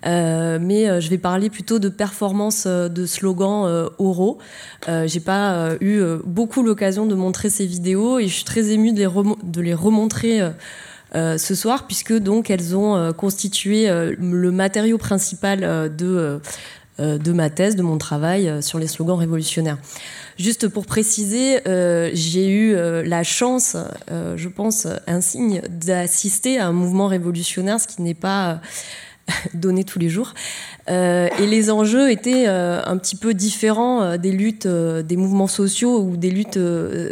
Mais 0.08 1.02
je 1.02 1.10
vais 1.10 1.18
parler 1.18 1.50
plutôt 1.50 1.80
de 1.80 1.90
performances 1.90 2.68
de 2.68 3.06
slogans 3.08 3.90
oraux. 3.98 4.38
J'ai 4.88 5.20
pas 5.20 5.72
eu 5.82 6.00
beaucoup 6.24 6.62
l'occasion 6.62 7.08
de 7.08 7.16
montrer 7.16 7.50
ces 7.50 7.66
vidéos 7.66 8.20
et 8.20 8.28
je 8.28 8.36
suis 8.36 8.44
très 8.44 8.70
émue 8.70 8.94
de 8.94 9.62
les, 9.62 9.74
remontrer 9.74 10.42
ce 11.38 11.56
soir 11.56 11.88
puisque 11.88 12.14
donc 12.14 12.50
elles 12.50 12.76
ont 12.76 12.96
euh, 12.96 13.12
constitué 13.12 13.90
euh, 13.90 14.16
le 14.20 14.52
matériau 14.52 14.98
principal 14.98 15.64
euh, 15.64 15.90
de 15.90 16.06
euh, 16.06 16.40
euh, 17.02 17.18
de 17.18 17.34
ma 17.34 17.50
thèse, 17.50 17.76
de 17.76 17.82
mon 17.82 17.98
travail 17.98 18.48
euh, 18.48 18.62
sur 18.62 18.80
les 18.80 18.88
slogans 18.88 19.18
révolutionnaires. 19.18 19.78
Juste 20.40 20.70
pour 20.70 20.86
préciser, 20.86 21.60
euh, 21.68 22.10
j'ai 22.14 22.48
eu 22.48 22.74
euh, 22.74 23.04
la 23.04 23.22
chance, 23.24 23.76
euh, 24.10 24.38
je 24.38 24.48
pense, 24.48 24.88
insigne 25.06 25.62
d'assister 25.70 26.58
à 26.58 26.68
un 26.68 26.72
mouvement 26.72 27.08
révolutionnaire, 27.08 27.82
ce 27.82 27.88
qui 27.88 28.02
n'est 28.02 28.14
pas 28.14 28.62
donnée 29.54 29.84
tous 29.84 30.00
les 30.00 30.10
jours. 30.10 30.34
Euh, 30.90 31.28
et 31.40 31.48
les 31.48 31.72
enjeux 31.72 32.12
étaient 32.12 32.48
euh, 32.48 32.82
un 32.86 32.98
petit 32.98 33.16
peu 33.16 33.34
différents 33.34 34.04
euh, 34.04 34.18
des 34.18 34.32
luttes, 34.32 34.68
des 34.68 35.18
mouvements 35.18 35.48
sociaux 35.48 36.02
ou 36.02 36.18
des 36.18 36.30
luttes 36.30 36.60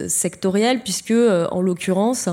sectorielles, 0.08 0.82
puisque 0.82 1.14
en 1.14 1.62
l'occurrence, 1.62 2.30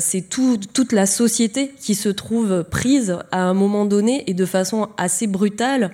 c'est 0.00 0.28
tout, 0.28 0.58
toute 0.72 0.92
la 0.92 1.06
société 1.06 1.72
qui 1.78 1.94
se 1.94 2.08
trouve 2.08 2.64
prise 2.64 3.18
à 3.30 3.42
un 3.42 3.54
moment 3.54 3.84
donné 3.84 4.24
et 4.26 4.34
de 4.34 4.44
façon 4.44 4.88
assez 4.98 5.26
brutale 5.26 5.92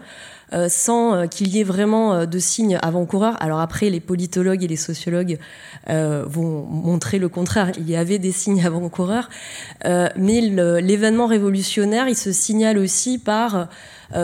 euh, 0.54 0.68
sans 0.70 1.14
euh, 1.14 1.26
qu'il 1.26 1.48
y 1.48 1.60
ait 1.60 1.64
vraiment 1.64 2.14
euh, 2.14 2.26
de 2.26 2.38
signes 2.38 2.78
avant-coureurs. 2.80 3.36
Alors 3.42 3.60
après, 3.60 3.90
les 3.90 4.00
politologues 4.00 4.64
et 4.64 4.68
les 4.68 4.76
sociologues 4.76 5.38
vont 5.88 6.66
montrer 6.66 7.18
le 7.18 7.28
contraire. 7.28 7.72
Il 7.78 7.88
y 7.88 7.96
avait 7.96 8.18
des 8.18 8.32
signes 8.32 8.62
avant-coureurs, 8.66 9.30
mais 9.84 10.40
l'événement 10.40 11.26
révolutionnaire, 11.26 12.08
il 12.08 12.16
se 12.16 12.30
signale 12.30 12.76
aussi 12.76 13.18
par 13.18 13.68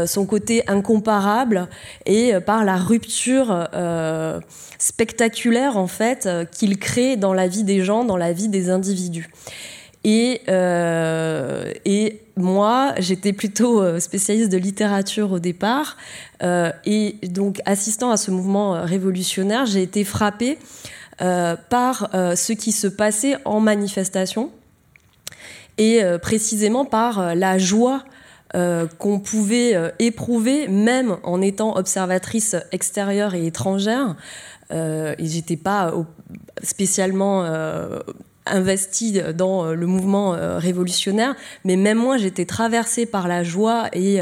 son 0.06 0.26
côté 0.26 0.62
incomparable 0.68 1.68
et 2.04 2.34
par 2.44 2.64
la 2.64 2.76
rupture 2.76 3.66
spectaculaire 4.78 5.78
en 5.78 5.86
fait 5.86 6.28
qu'il 6.52 6.78
crée 6.78 7.16
dans 7.16 7.32
la 7.32 7.48
vie 7.48 7.64
des 7.64 7.82
gens, 7.82 8.04
dans 8.04 8.18
la 8.18 8.32
vie 8.32 8.48
des 8.48 8.68
individus. 8.68 9.30
Et, 10.04 10.42
euh, 10.48 11.72
et 11.86 12.20
moi, 12.36 12.94
j'étais 12.98 13.32
plutôt 13.32 13.80
euh, 13.80 14.00
spécialiste 14.00 14.52
de 14.52 14.58
littérature 14.58 15.32
au 15.32 15.38
départ. 15.38 15.96
Euh, 16.42 16.70
et 16.84 17.16
donc, 17.28 17.60
assistant 17.64 18.10
à 18.10 18.16
ce 18.16 18.30
mouvement 18.30 18.82
révolutionnaire, 18.82 19.64
j'ai 19.66 19.82
été 19.82 20.04
frappée 20.04 20.58
euh, 21.22 21.56
par 21.70 22.10
euh, 22.14 22.36
ce 22.36 22.52
qui 22.52 22.72
se 22.72 22.86
passait 22.86 23.36
en 23.44 23.60
manifestation 23.60 24.50
et 25.76 26.02
précisément 26.22 26.84
par 26.84 27.34
la 27.34 27.58
joie 27.58 28.04
qu'on 28.52 29.18
pouvait 29.18 29.92
éprouver, 29.98 30.68
même 30.68 31.16
en 31.24 31.42
étant 31.42 31.76
observatrice 31.76 32.54
extérieure 32.70 33.34
et 33.34 33.44
étrangère. 33.44 34.14
et 34.70 35.16
j'étais 35.18 35.56
pas 35.56 35.92
spécialement 36.62 37.42
investi 38.46 39.20
dans 39.34 39.64
euh, 39.64 39.74
le 39.74 39.86
mouvement 39.86 40.34
euh, 40.34 40.58
révolutionnaire, 40.58 41.34
mais 41.64 41.76
même 41.76 41.98
moi 41.98 42.18
j'étais 42.18 42.44
traversée 42.44 43.06
par 43.06 43.28
la 43.28 43.42
joie 43.42 43.88
et 43.92 44.20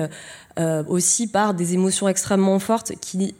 euh, 0.58 0.84
aussi 0.86 1.26
par 1.26 1.54
des 1.54 1.74
émotions 1.74 2.08
extrêmement 2.08 2.58
fortes 2.58 2.92
qui 3.00 3.34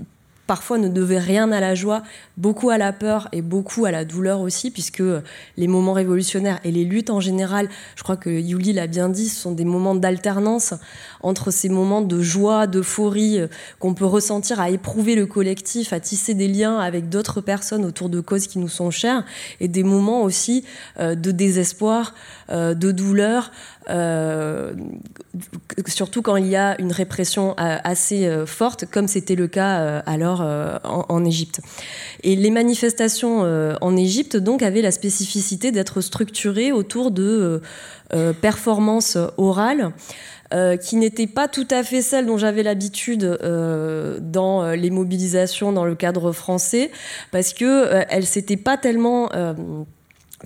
parfois 0.46 0.78
ne 0.78 0.88
devait 0.88 1.18
rien 1.18 1.52
à 1.52 1.60
la 1.60 1.74
joie, 1.74 2.02
beaucoup 2.36 2.70
à 2.70 2.78
la 2.78 2.92
peur 2.92 3.28
et 3.32 3.42
beaucoup 3.42 3.84
à 3.84 3.90
la 3.90 4.04
douleur 4.04 4.40
aussi, 4.40 4.70
puisque 4.70 5.02
les 5.56 5.66
moments 5.66 5.92
révolutionnaires 5.92 6.58
et 6.64 6.72
les 6.72 6.84
luttes 6.84 7.10
en 7.10 7.20
général, 7.20 7.68
je 7.96 8.02
crois 8.02 8.16
que 8.16 8.28
Yuli 8.28 8.72
l'a 8.72 8.86
bien 8.86 9.08
dit, 9.08 9.28
ce 9.28 9.40
sont 9.40 9.52
des 9.52 9.64
moments 9.64 9.94
d'alternance 9.94 10.74
entre 11.22 11.50
ces 11.50 11.68
moments 11.68 12.02
de 12.02 12.20
joie, 12.20 12.66
d'euphorie 12.66 13.38
euh, 13.38 13.46
qu'on 13.78 13.94
peut 13.94 14.06
ressentir 14.06 14.60
à 14.60 14.70
éprouver 14.70 15.14
le 15.14 15.26
collectif, 15.26 15.92
à 15.92 16.00
tisser 16.00 16.34
des 16.34 16.48
liens 16.48 16.78
avec 16.78 17.08
d'autres 17.08 17.40
personnes 17.40 17.84
autour 17.84 18.08
de 18.08 18.20
causes 18.20 18.46
qui 18.46 18.58
nous 18.58 18.68
sont 18.68 18.90
chères, 18.90 19.24
et 19.60 19.68
des 19.68 19.82
moments 19.82 20.22
aussi 20.22 20.64
euh, 20.98 21.14
de 21.14 21.30
désespoir, 21.30 22.14
euh, 22.50 22.74
de 22.74 22.90
douleur, 22.90 23.50
surtout 25.88 26.22
quand 26.22 26.36
il 26.36 26.46
y 26.46 26.54
a 26.54 26.80
une 26.80 26.92
répression 26.92 27.54
assez 27.56 28.30
forte, 28.46 28.84
comme 28.88 29.08
c'était 29.08 29.34
le 29.34 29.48
cas 29.48 30.02
alors 30.06 30.40
en, 30.84 31.24
Égypte. 31.24 31.60
Et 32.22 32.36
les 32.36 32.50
manifestations 32.52 33.40
en 33.80 33.96
Égypte 33.96 34.36
donc 34.36 34.62
avaient 34.62 34.82
la 34.82 34.92
spécificité 34.92 35.72
d'être 35.72 36.00
structurées 36.00 36.70
autour 36.70 37.10
de 37.10 37.60
performances 38.40 39.18
orales. 39.36 39.92
Euh, 40.52 40.76
qui 40.76 40.96
n'étaient 40.96 41.26
pas 41.26 41.48
tout 41.48 41.66
à 41.70 41.82
fait 41.82 42.02
celles 42.02 42.26
dont 42.26 42.36
j'avais 42.36 42.62
l'habitude 42.62 43.24
euh, 43.24 44.18
dans 44.20 44.72
les 44.72 44.90
mobilisations 44.90 45.72
dans 45.72 45.86
le 45.86 45.94
cadre 45.94 46.32
français, 46.32 46.90
parce 47.30 47.54
que 47.54 47.64
euh, 47.64 48.04
elles 48.10 48.26
s'étaient 48.26 48.58
pas 48.58 48.76
tellement 48.76 49.30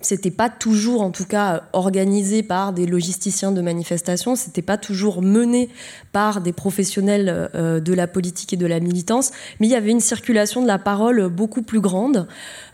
c'était 0.02 0.30
pas 0.30 0.50
toujours, 0.50 1.00
en 1.00 1.10
tout 1.10 1.24
cas, 1.24 1.64
organisé 1.72 2.42
par 2.42 2.72
des 2.72 2.86
logisticiens 2.86 3.52
de 3.52 3.60
manifestations, 3.60 4.36
c'était 4.36 4.62
pas 4.62 4.76
toujours 4.76 5.22
mené 5.22 5.70
par 6.12 6.40
des 6.40 6.52
professionnels 6.52 7.50
euh, 7.54 7.80
de 7.80 7.92
la 7.94 8.06
politique 8.06 8.52
et 8.52 8.56
de 8.56 8.66
la 8.66 8.80
militance, 8.80 9.32
mais 9.58 9.66
il 9.66 9.70
y 9.70 9.74
avait 9.74 9.90
une 9.90 10.00
circulation 10.00 10.62
de 10.62 10.66
la 10.66 10.78
parole 10.78 11.28
beaucoup 11.28 11.62
plus 11.62 11.80
grande, 11.80 12.26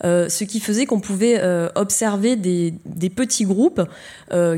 euh, 0.05 0.29
ce 0.29 0.45
qui 0.45 0.61
faisait 0.61 0.87
qu'on 0.87 1.01
pouvait 1.01 1.39
euh, 1.41 1.69
observer 1.75 2.37
des, 2.37 2.75
des, 2.87 3.11
petits 3.11 3.45
groupes 3.45 3.83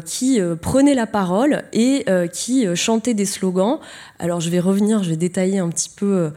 qui 0.04 0.40
prenaient 0.60 0.94
la 0.94 1.08
parole 1.08 1.64
et 1.72 2.04
qui 2.32 2.64
chantaient 2.76 3.14
des 3.14 3.24
slogans. 3.24 3.80
Alors 4.20 4.40
je 4.40 4.48
vais 4.48 4.60
revenir, 4.60 5.02
je 5.02 5.10
vais 5.10 5.16
détailler 5.16 5.58
un 5.58 5.68
petit 5.68 5.90
peu 5.90 6.30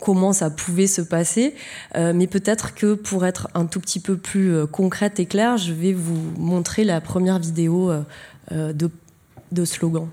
comment 0.00 0.32
ça 0.32 0.50
pouvait 0.50 0.86
se 0.86 1.02
passer. 1.02 1.54
Euh, 1.96 2.12
mais 2.14 2.26
peut-être 2.26 2.74
que 2.74 2.94
pour 2.94 3.24
être 3.26 3.48
un 3.54 3.66
tout 3.66 3.80
petit 3.80 4.00
peu 4.00 4.16
plus 4.16 4.52
euh, 4.54 4.66
concrète 4.66 5.20
et 5.20 5.26
claire, 5.26 5.56
je 5.56 5.72
vais 5.72 5.92
vous 5.92 6.20
montrer 6.38 6.84
la 6.84 7.00
première 7.00 7.38
vidéo 7.38 7.92
euh, 8.52 8.72
de 8.72 9.64
slogan. 9.64 10.08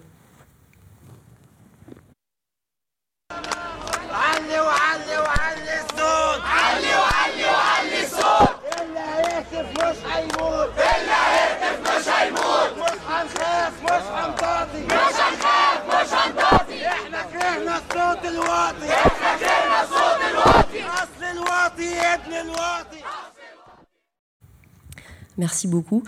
Merci 25.37 25.67
beaucoup. 25.67 26.03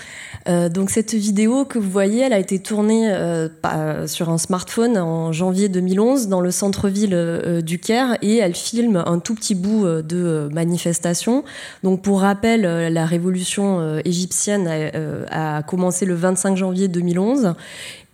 Euh, 0.48 0.70
donc 0.70 0.90
cette 0.90 1.14
vidéo 1.14 1.64
que 1.64 1.78
vous 1.78 1.90
voyez, 1.90 2.22
elle 2.22 2.34
a 2.34 2.40
été 2.40 2.60
tournée 2.60 3.12
euh, 3.12 4.08
sur 4.08 4.30
un 4.30 4.40
smartphone 4.40 4.98
en 4.98 5.32
janvier 5.32 5.70
2011 5.70 6.28
dans 6.30 6.42
le 6.42 6.50
centre-ville 6.50 7.14
euh, 7.14 7.62
du 7.62 7.78
Caire 7.78 8.18
et 8.24 8.38
elle 8.38 8.56
filme 8.56 9.04
un 9.06 9.20
tout 9.20 9.36
petit 9.36 9.54
bout 9.54 9.86
euh, 9.86 10.02
de 10.02 10.50
manifestation. 10.52 11.44
Donc 11.84 12.02
pour 12.02 12.22
rappel, 12.22 12.66
euh, 12.66 12.90
la 12.90 13.06
révolution 13.06 14.00
égyptienne 14.04 14.68
a, 14.68 15.58
a, 15.58 15.64
commencé 15.64 16.06
le 16.06 16.16
25 16.16 16.58
janvier 16.58 16.88
2011 16.88 17.54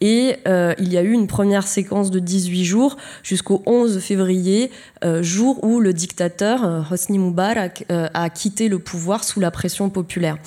et 0.06 0.36
euh, 0.48 0.76
il 0.78 0.94
y 0.94 1.00
a 1.00 1.02
eu 1.02 1.14
une 1.14 1.26
première 1.26 1.66
séquence 1.66 2.12
de 2.12 2.20
18 2.20 2.64
jours 2.64 2.96
jusqu'au 3.24 3.64
11 3.66 3.98
février, 3.98 4.70
euh, 5.04 5.24
jour 5.24 5.64
où 5.64 5.80
le 5.80 5.94
dictateur 5.94 6.64
euh, 6.64 6.82
Hosni 6.92 7.18
Moubarak 7.18 7.86
euh, 7.92 8.08
a 8.14 8.30
quitté 8.30 8.70
le 8.70 8.78
pouvoir 8.78 9.24
sous 9.24 9.40
la 9.40 9.50
pression 9.50 9.90
populaire. 9.90 10.38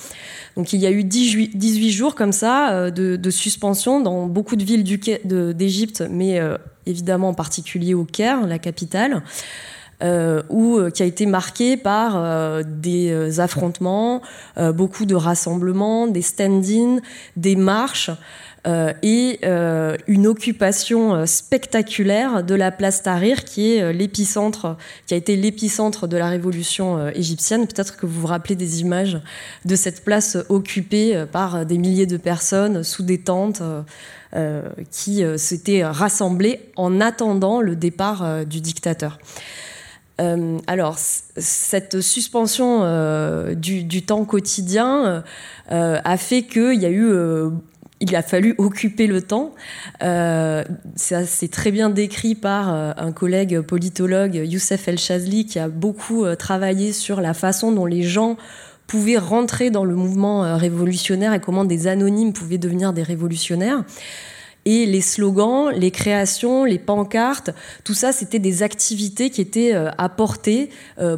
Donc 0.55 0.71
il 0.71 0.79
y 0.79 0.87
a 0.87 0.91
eu 0.91 1.03
18, 1.03 1.57
18 1.57 1.91
jours 1.91 2.15
comme 2.15 2.31
ça 2.31 2.89
de, 2.89 3.29
suspension 3.29 3.99
dans 3.99 4.27
beaucoup 4.27 4.55
de 4.55 4.63
villes 4.63 4.85
d'Égypte, 4.85 6.05
mais 6.09 6.39
évidemment 6.85 7.29
en 7.29 7.33
particulier 7.33 7.93
au 7.93 8.05
Caire, 8.05 8.47
la 8.47 8.59
capitale. 8.59 9.23
Euh, 10.01 10.43
où, 10.47 10.79
qui 10.91 11.03
a 11.03 11.05
été 11.05 11.25
marqué 11.25 11.75
par 11.75 12.13
euh, 12.15 12.63
des 12.65 13.41
affrontements, 13.41 14.21
euh, 14.57 14.71
beaucoup 14.71 15.05
de 15.05 15.13
rassemblements, 15.13 16.07
des 16.07 16.21
stand-in, 16.21 16.99
des 17.35 17.57
marches 17.57 18.09
euh, 18.67 18.93
et 19.03 19.39
euh, 19.43 19.95
une 20.07 20.27
occupation 20.27 21.15
euh, 21.15 21.25
spectaculaire 21.25 22.43
de 22.43 22.55
la 22.55 22.71
place 22.71 23.03
Tahrir, 23.03 23.43
qui 23.43 23.73
est 23.73 23.93
l'épicentre, 23.93 24.77
qui 25.05 25.13
a 25.13 25.17
été 25.17 25.35
l'épicentre 25.35 26.07
de 26.07 26.17
la 26.17 26.29
révolution 26.29 27.09
égyptienne. 27.09 27.67
Peut-être 27.67 27.97
que 27.97 28.05
vous 28.05 28.21
vous 28.21 28.27
rappelez 28.27 28.55
des 28.55 28.81
images 28.81 29.19
de 29.65 29.75
cette 29.75 30.03
place 30.03 30.37
occupée 30.49 31.25
par 31.31 31.65
des 31.65 31.77
milliers 31.77 32.05
de 32.05 32.17
personnes 32.17 32.83
sous 32.83 33.03
des 33.03 33.19
tentes. 33.19 33.61
Euh, 34.35 34.61
qui 34.91 35.23
euh, 35.23 35.37
s'étaient 35.37 35.83
rassemblés 35.83 36.59
en 36.75 37.01
attendant 37.01 37.61
le 37.61 37.75
départ 37.75 38.23
euh, 38.23 38.45
du 38.45 38.61
dictateur. 38.61 39.17
Alors, 40.67 40.97
cette 40.97 42.01
suspension 42.01 42.83
du, 43.53 43.83
du, 43.83 44.01
temps 44.03 44.25
quotidien 44.25 45.23
a 45.69 46.17
fait 46.17 46.43
qu'il 46.43 46.81
y 46.81 46.85
a 46.85 46.91
eu 46.91 47.13
il 47.99 48.15
a 48.15 48.21
fallu 48.21 48.55
occuper 48.57 49.07
le 49.07 49.21
temps. 49.21 49.53
Euh, 50.03 50.63
c'est 50.95 51.51
très 51.51 51.71
bien 51.71 51.89
décrit 51.89 52.35
par 52.35 52.73
euh, 52.73 52.91
un 52.97 53.11
collègue 53.11 53.61
politologue, 53.61 54.35
Youssef 54.35 54.87
El 54.87 54.97
Chazli, 54.97 55.45
qui 55.45 55.59
a 55.59 55.67
beaucoup 55.67 56.23
euh, 56.23 56.35
travaillé 56.35 56.93
sur 56.93 57.21
la 57.21 57.33
façon 57.33 57.71
dont 57.71 57.85
les 57.85 58.03
gens 58.03 58.37
pouvaient 58.87 59.17
rentrer 59.17 59.69
dans 59.69 59.85
le 59.85 59.95
mouvement 59.95 60.43
euh, 60.43 60.55
révolutionnaire 60.55 61.33
et 61.33 61.39
comment 61.39 61.65
des 61.65 61.87
anonymes 61.87 62.33
pouvaient 62.33 62.57
devenir 62.57 62.93
des 62.93 63.03
révolutionnaires. 63.03 63.83
Et 64.71 64.85
les 64.85 65.01
slogans, 65.01 65.71
les 65.71 65.89
créations, 65.89 66.63
les 66.63 66.77
pancartes, 66.77 67.49
tout 67.83 67.95
ça, 67.95 68.11
c'était 68.11 68.37
des 68.37 68.61
activités 68.61 69.31
qui 69.31 69.41
étaient 69.41 69.73
apportées 69.97 70.69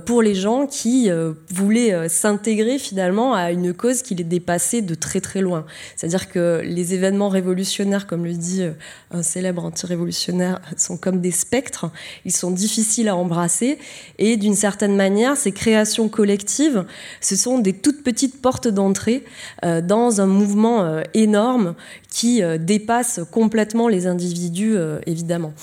pour 0.06 0.22
les 0.22 0.36
gens 0.36 0.68
qui 0.68 1.10
voulaient 1.50 2.08
s'intégrer 2.08 2.80
finalement 2.80 3.34
à 3.34 3.52
une 3.52 3.74
cause 3.74 4.04
qui 4.04 4.16
les 4.16 4.24
dépassait 4.24 4.82
de 4.82 4.96
très 4.96 5.20
très 5.20 5.42
loin. 5.42 5.66
C'est-à-dire 5.98 6.30
que 6.30 6.62
les 6.64 6.94
événements 6.94 7.28
révolutionnaires, 7.28 8.08
comme 8.08 8.24
le 8.24 8.34
dit 8.34 8.64
un 9.12 9.22
célèbre 9.22 9.66
anti-révolutionnaire, 9.66 10.62
sont 10.78 10.96
comme 10.96 11.20
des 11.20 11.32
spectres. 11.32 11.92
Ils 12.24 12.32
sont 12.32 12.52
difficiles 12.52 13.10
à 13.10 13.18
embrasser 13.18 13.80
et 14.18 14.38
d'une 14.38 14.56
certaine 14.56 14.96
manière, 14.96 15.36
ces 15.36 15.52
créations 15.52 16.08
collectives, 16.08 16.86
ce 17.20 17.36
sont 17.36 17.60
des 17.60 17.74
toutes 17.74 18.04
petites 18.04 18.42
portes 18.42 18.68
d'entrée 18.68 19.24
euh, 19.66 19.82
dans 19.82 20.22
un 20.22 20.28
mouvement 20.28 20.84
euh, 20.84 21.02
énorme 21.14 21.76
qui 22.10 22.44
euh, 22.44 22.58
dépasse 22.58 23.20
complètement 23.32 23.41
les 23.88 24.08
individus, 24.08 24.76
évidemment. 25.06 25.54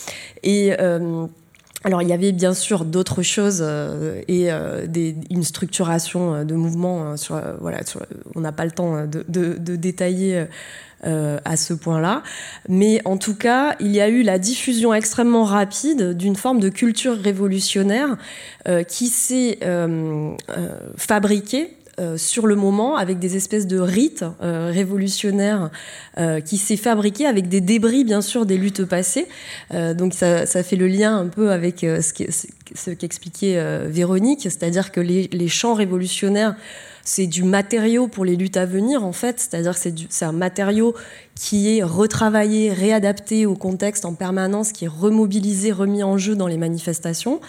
Et 0.42 0.72
alors 1.84 2.02
il 2.02 2.08
y 2.08 2.12
avait 2.12 2.32
bien 2.32 2.54
sûr 2.54 2.84
d'autres 2.84 3.22
choses 3.22 3.64
et 4.28 4.50
une 4.50 5.44
structuration 5.44 6.44
de 6.44 6.54
mouvement. 6.54 7.16
Sur, 7.16 7.40
voilà, 7.60 7.80
on 8.34 8.40
n'a 8.40 8.52
pas 8.52 8.64
le 8.64 8.72
temps 8.72 9.06
de, 9.06 9.76
détailler 9.76 10.46
euh, 11.06 11.38
à 11.44 11.56
ce 11.56 11.74
point-là. 11.74 12.24
Mais 12.68 13.00
en 13.04 13.18
tout 13.18 13.36
cas, 13.36 13.76
il 13.78 13.92
y 13.92 14.00
a 14.00 14.08
eu 14.08 14.24
la 14.24 14.40
diffusion 14.40 14.92
extrêmement 14.92 15.44
rapide 15.44 16.16
d'une 16.16 16.34
forme 16.34 16.58
de 16.58 16.70
culture 16.70 17.16
révolutionnaire 17.16 18.16
euh, 18.66 18.82
qui 18.82 19.06
s'est 19.06 19.60
euh, 21.98 22.16
sur 22.16 22.46
le 22.46 22.54
moment 22.54 22.96
avec 22.96 23.18
des 23.18 23.36
espèces 23.36 23.66
de 23.66 23.78
rites 23.78 24.24
révolutionnaires 24.40 25.70
qui 26.44 26.58
s'est 26.58 26.76
fabriqué 26.76 27.26
avec 27.26 27.48
des 27.48 27.60
débris 27.60 28.04
bien 28.04 28.20
sûr 28.20 28.44
des 28.44 28.58
luttes 28.58 28.84
passées. 28.84 29.28
donc 29.72 30.14
ça, 30.14 30.46
ça, 30.46 30.62
fait 30.62 30.76
le 30.76 30.88
lien 30.88 31.16
un 31.16 31.26
peu 31.26 31.52
avec 31.52 31.80
ce 31.80 32.90
qu'expliquait 32.90 33.86
Véronique, 33.86 34.42
c'est-à-dire 34.42 34.90
que 34.90 35.00
les, 35.00 35.28
les 35.32 35.48
chants 35.48 35.74
révolutionnaires 35.74 36.56
c'est 37.08 37.26
du 37.26 37.42
matériau 37.42 38.06
pour 38.06 38.26
les 38.26 38.36
luttes 38.36 38.58
à 38.58 38.66
venir, 38.66 39.02
en 39.02 39.12
fait. 39.12 39.40
C'est-à-dire 39.40 39.72
que 39.72 39.88
c'est 40.10 40.24
un 40.26 40.32
matériau 40.32 40.94
qui 41.34 41.78
est 41.78 41.82
retravaillé, 41.82 42.70
réadapté 42.70 43.46
au 43.46 43.54
contexte 43.54 44.04
en 44.04 44.12
permanence, 44.12 44.72
qui 44.72 44.84
est 44.84 44.88
remobilisé, 44.88 45.72
remis 45.72 46.02
en 46.02 46.18
jeu 46.18 46.36
dans 46.36 46.46
les 46.46 46.58
manifestations. 46.58 47.40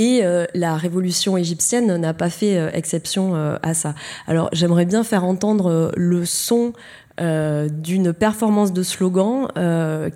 Et 0.00 0.24
euh, 0.24 0.46
la 0.54 0.78
révolution 0.78 1.36
égyptienne 1.36 1.94
n'a 1.98 2.14
pas 2.14 2.30
fait 2.30 2.56
euh, 2.56 2.70
exception 2.72 3.36
euh, 3.36 3.58
à 3.62 3.74
ça. 3.74 3.94
Alors 4.26 4.48
j'aimerais 4.50 4.86
bien 4.86 5.04
faire 5.04 5.24
entendre 5.24 5.92
le 5.94 6.24
son 6.24 6.72
d'une 7.18 8.14
performance 8.14 8.72
de 8.72 8.82
slogan 8.82 9.48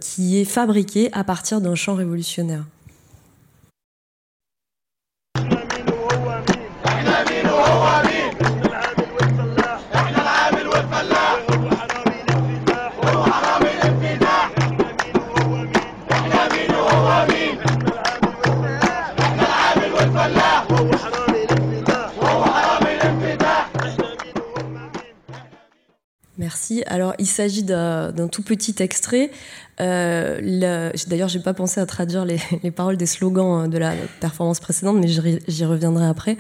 qui 0.00 0.40
est 0.40 0.46
fabriquée 0.46 1.10
à 1.12 1.22
partir 1.22 1.60
d'un 1.60 1.74
chant 1.74 1.96
révolutionnaire. 1.96 2.64
Merci. 26.44 26.82
Alors, 26.88 27.14
il 27.18 27.26
s'agit 27.26 27.62
d'un 27.62 28.28
tout 28.30 28.42
petit 28.42 28.74
extrait. 28.80 29.30
Euh, 29.80 30.90
D'ailleurs, 31.06 31.30
j'ai 31.30 31.38
pas 31.38 31.54
pensé 31.54 31.80
à 31.80 31.86
traduire 31.86 32.26
les, 32.26 32.36
les, 32.62 32.70
paroles 32.70 32.98
des 32.98 33.06
slogans 33.06 33.66
de 33.66 33.78
la 33.78 33.94
performance 34.20 34.60
précédente, 34.60 34.98
mais 35.00 35.08
j'y 35.08 35.64
reviendrai 35.64 36.04
après. 36.04 36.36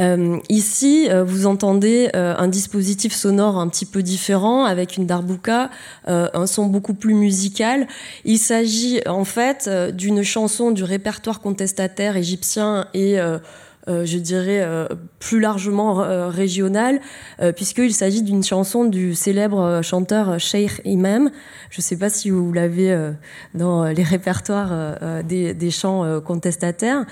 Euh, 0.00 0.38
ici, 0.50 1.08
euh, 1.10 1.24
vous 1.24 1.46
entendez 1.46 2.10
euh, 2.14 2.34
un 2.36 2.48
dispositif 2.48 3.14
sonore 3.14 3.58
un 3.58 3.68
petit 3.68 3.86
peu 3.86 4.02
différent 4.02 4.64
avec 4.64 4.98
une 4.98 5.06
darbuka, 5.06 5.70
un 6.06 6.46
son 6.46 6.66
beaucoup 6.66 6.94
plus 6.94 7.14
musical. 7.14 7.86
Il 8.26 8.38
s'agit 8.38 9.00
en 9.06 9.24
fait 9.24 9.70
d'une 9.94 10.22
chanson 10.22 10.72
du 10.72 10.84
répertoire 10.84 11.40
contestataire 11.40 12.18
égyptien 12.18 12.86
et 12.92 13.18
je 13.88 14.18
dirais, 14.18 14.62
euh, 14.62 14.86
plus 15.18 15.40
largement 15.40 16.02
euh, 16.02 16.28
régional, 16.28 17.00
puisqu'il 17.56 17.92
s'agit 17.92 18.22
d'une 18.22 18.44
chanson 18.44 18.84
du 18.84 19.14
célèbre 19.14 19.80
chanteur 19.82 20.38
Sheikh 20.38 20.80
Imam. 20.84 21.30
Je 21.70 21.78
ne 21.78 21.82
sais 21.82 21.96
pas 21.96 22.10
si 22.10 22.30
vous 22.30 22.52
l'avez 22.52 23.12
dans 23.54 23.84
les 23.84 24.02
répertoires 24.02 24.96
des, 25.24 25.54
des, 25.54 25.70
chants 25.70 26.20
contestataires, 26.20 27.04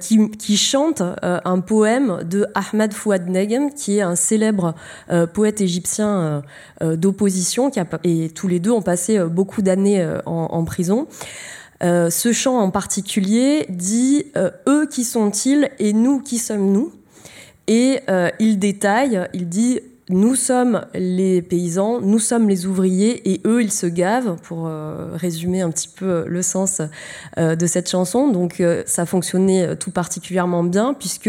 qui, 0.00 0.30
qui, 0.30 0.56
chante 0.56 1.02
un 1.22 1.60
poème 1.60 2.20
de 2.24 2.46
Ahmad 2.54 2.92
Fouad 2.92 3.28
Negem, 3.28 3.72
qui 3.72 3.98
est 3.98 4.02
un 4.02 4.16
célèbre 4.16 4.74
poète 5.34 5.60
égyptien 5.60 6.42
d'opposition, 6.80 7.70
et 8.04 8.30
tous 8.30 8.48
les 8.48 8.60
deux 8.60 8.70
ont 8.70 8.82
passé 8.82 9.18
beaucoup 9.24 9.62
d'années 9.62 10.06
en, 10.24 10.48
en 10.50 10.64
prison. 10.64 11.08
Euh, 11.82 12.10
ce 12.10 12.32
chant 12.32 12.58
en 12.58 12.70
particulier 12.70 13.66
dit 13.68 14.26
euh, 14.36 14.50
eux 14.68 14.86
qui 14.86 15.04
sont-ils 15.04 15.70
et 15.78 15.92
nous 15.92 16.20
qui 16.20 16.38
sommes-nous? 16.38 16.92
Et 17.68 18.00
euh, 18.08 18.30
il 18.38 18.58
détaille, 18.58 19.28
il 19.34 19.48
dit 19.48 19.80
nous 20.08 20.36
sommes 20.36 20.86
les 20.94 21.42
paysans, 21.42 22.00
nous 22.00 22.20
sommes 22.20 22.48
les 22.48 22.64
ouvriers 22.64 23.28
et 23.28 23.40
eux 23.44 23.60
ils 23.60 23.72
se 23.72 23.86
gavent 23.86 24.36
pour 24.40 24.70
résumer 25.14 25.62
un 25.62 25.70
petit 25.72 25.88
peu 25.88 26.24
le 26.28 26.42
sens 26.42 26.80
de 27.36 27.66
cette 27.66 27.90
chanson. 27.90 28.28
Donc 28.28 28.62
ça 28.86 29.04
fonctionnait 29.04 29.74
tout 29.74 29.90
particulièrement 29.90 30.62
bien 30.62 30.94
puisque 30.94 31.28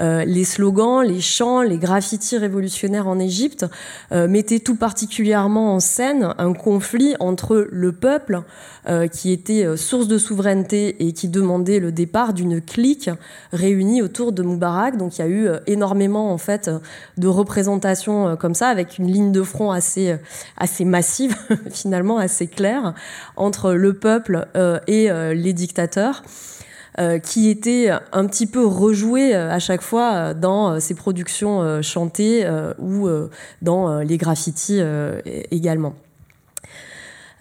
euh, 0.00 0.24
les 0.24 0.44
slogans, 0.44 1.02
les 1.02 1.20
chants, 1.20 1.62
les 1.62 1.78
graffitis 1.78 2.36
révolutionnaires 2.36 3.08
en 3.08 3.18
Égypte 3.18 3.66
euh, 4.12 4.28
mettaient 4.28 4.60
tout 4.60 4.76
particulièrement 4.76 5.74
en 5.74 5.80
scène 5.80 6.34
un 6.38 6.52
conflit 6.52 7.14
entre 7.18 7.66
le 7.70 7.92
peuple 7.92 8.42
euh, 8.88 9.08
qui 9.08 9.32
était 9.32 9.76
source 9.76 10.06
de 10.08 10.18
souveraineté 10.18 11.06
et 11.06 11.12
qui 11.12 11.28
demandait 11.28 11.78
le 11.78 11.92
départ 11.92 12.34
d'une 12.34 12.60
clique 12.60 13.10
réunie 13.52 14.02
autour 14.02 14.32
de 14.32 14.42
Moubarak. 14.42 14.96
Donc 14.96 15.18
il 15.18 15.22
y 15.22 15.24
a 15.24 15.28
eu 15.28 15.48
énormément 15.66 16.32
en 16.32 16.38
fait 16.38 16.70
de 17.16 17.28
représentations 17.28 18.36
comme 18.36 18.54
ça 18.54 18.68
avec 18.68 18.98
une 18.98 19.10
ligne 19.10 19.32
de 19.32 19.42
front 19.42 19.70
assez 19.70 20.16
assez 20.56 20.84
massive 20.84 21.36
finalement 21.70 22.18
assez 22.18 22.46
claire 22.46 22.94
entre 23.36 23.72
le 23.72 23.94
peuple 23.94 24.46
et 24.86 25.08
les 25.34 25.52
dictateurs. 25.52 26.22
Euh, 26.98 27.18
qui 27.18 27.50
était 27.50 27.90
un 28.12 28.26
petit 28.26 28.46
peu 28.46 28.64
rejoué 28.64 29.34
euh, 29.34 29.50
à 29.50 29.58
chaque 29.58 29.82
fois 29.82 30.14
euh, 30.14 30.34
dans 30.34 30.80
ses 30.80 30.94
productions 30.94 31.82
chantées 31.82 32.48
ou 32.78 33.08
dans 33.60 34.00
les 34.00 34.16
graffitis 34.16 34.80
également. 35.50 35.94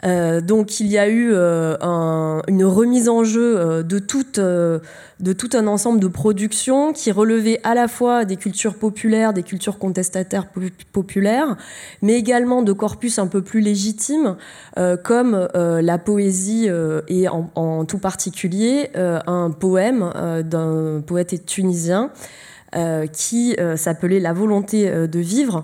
Euh, 0.06 0.40
donc 0.40 0.80
il 0.80 0.88
y 0.88 0.98
a 0.98 1.08
eu 1.08 1.32
euh, 1.34 1.78
un, 1.82 2.42
une 2.48 2.64
remise 2.64 3.10
en 3.10 3.24
jeu 3.24 3.58
euh, 3.58 3.84
de, 3.84 4.00
tout 4.00 5.50
un 5.54 5.68
ensemble 5.68 6.00
de 6.00 6.08
productions 6.08 6.94
qui 6.94 7.12
relevaient 7.12 7.60
à 7.64 7.74
la 7.74 7.88
fois 7.88 8.26
des 8.26 8.36
cultures 8.36 8.76
populaires, 8.76 9.34
des 9.34 9.44
cultures 9.44 9.80
contestataires 9.80 10.48
populaires, 10.92 11.58
mais 12.02 12.14
également 12.14 12.62
de 12.62 12.74
corpus 12.74 13.18
un 13.18 13.28
peu 13.28 13.42
plus 13.42 13.62
légitimes, 13.62 14.36
comme 15.04 15.48
la 15.54 15.98
poésie 15.98 16.70
et 17.08 17.28
en, 17.28 17.86
tout 17.86 17.98
particulier 17.98 18.90
un 18.96 19.52
poème 19.52 20.12
d'un 20.44 21.02
poète 21.06 21.46
tunisien. 21.46 22.12
qui 23.14 23.56
s'appelait 23.76 24.20
La 24.20 24.34
volonté 24.34 24.90
de 24.90 25.20
vivre, 25.20 25.64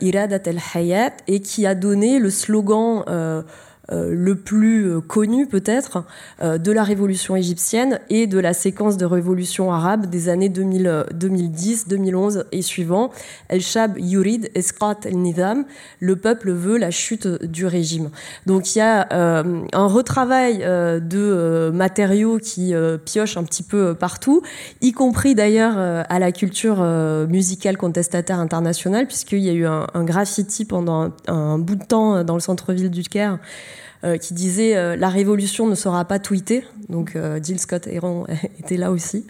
Iradat 0.00 0.46
el 0.46 0.58
Hayat, 0.74 1.12
et 1.26 1.40
qui 1.40 1.66
a 1.66 1.74
donné 1.74 2.18
le 2.18 2.30
slogan 2.30 3.04
euh, 3.08 3.18
euh, 3.38 3.42
le 3.90 4.34
plus 4.34 5.00
connu 5.00 5.46
peut-être 5.46 6.04
de 6.42 6.72
la 6.72 6.82
révolution 6.82 7.36
égyptienne 7.36 8.00
et 8.10 8.26
de 8.26 8.38
la 8.38 8.52
séquence 8.52 8.96
de 8.96 9.04
révolution 9.04 9.72
arabe 9.72 10.06
des 10.06 10.28
années 10.28 10.48
2000, 10.48 11.06
2010, 11.14 11.88
2011 11.88 12.44
et 12.52 12.62
suivants. 12.62 13.10
El 13.48 13.60
Shab 13.60 13.98
Yurid 13.98 14.50
Esqat 14.54 15.00
el 15.04 15.18
Nidam, 15.18 15.64
le 16.00 16.16
peuple 16.16 16.52
veut 16.52 16.76
la 16.76 16.90
chute 16.90 17.26
du 17.44 17.66
régime. 17.66 18.10
Donc 18.46 18.74
il 18.74 18.78
y 18.78 18.82
a 18.82 19.08
un 19.10 19.86
retravail 19.86 20.58
de 20.58 21.70
matériaux 21.72 22.38
qui 22.38 22.74
piochent 23.04 23.36
un 23.36 23.44
petit 23.44 23.62
peu 23.62 23.94
partout, 23.94 24.42
y 24.80 24.92
compris 24.92 25.34
d'ailleurs 25.34 25.78
à 25.78 26.18
la 26.18 26.32
culture 26.32 26.82
musicale 27.28 27.76
contestataire 27.76 28.38
internationale, 28.38 29.06
puisqu'il 29.06 29.40
y 29.40 29.48
a 29.48 29.52
eu 29.52 29.66
un, 29.66 29.86
graffiti 30.04 30.64
pendant 30.64 31.10
un, 31.26 31.58
bout 31.58 31.76
de 31.76 31.84
temps 31.84 32.24
dans 32.24 32.34
le 32.34 32.40
centre-ville 32.40 32.90
du 32.90 33.02
Caire 33.02 33.38
euh, 33.38 33.77
qui 34.20 34.34
disait 34.34 34.76
euh, 34.76 34.96
la 34.96 35.08
révolution 35.08 35.66
ne 35.66 35.74
sera 35.74 36.04
pas 36.04 36.18
tweetée. 36.18 36.64
Donc 36.88 37.16
euh, 37.16 37.40
Jill 37.42 37.58
Scott 37.58 37.86
Heron 37.86 38.26
était 38.58 38.76
là 38.76 38.90
aussi. 38.90 39.26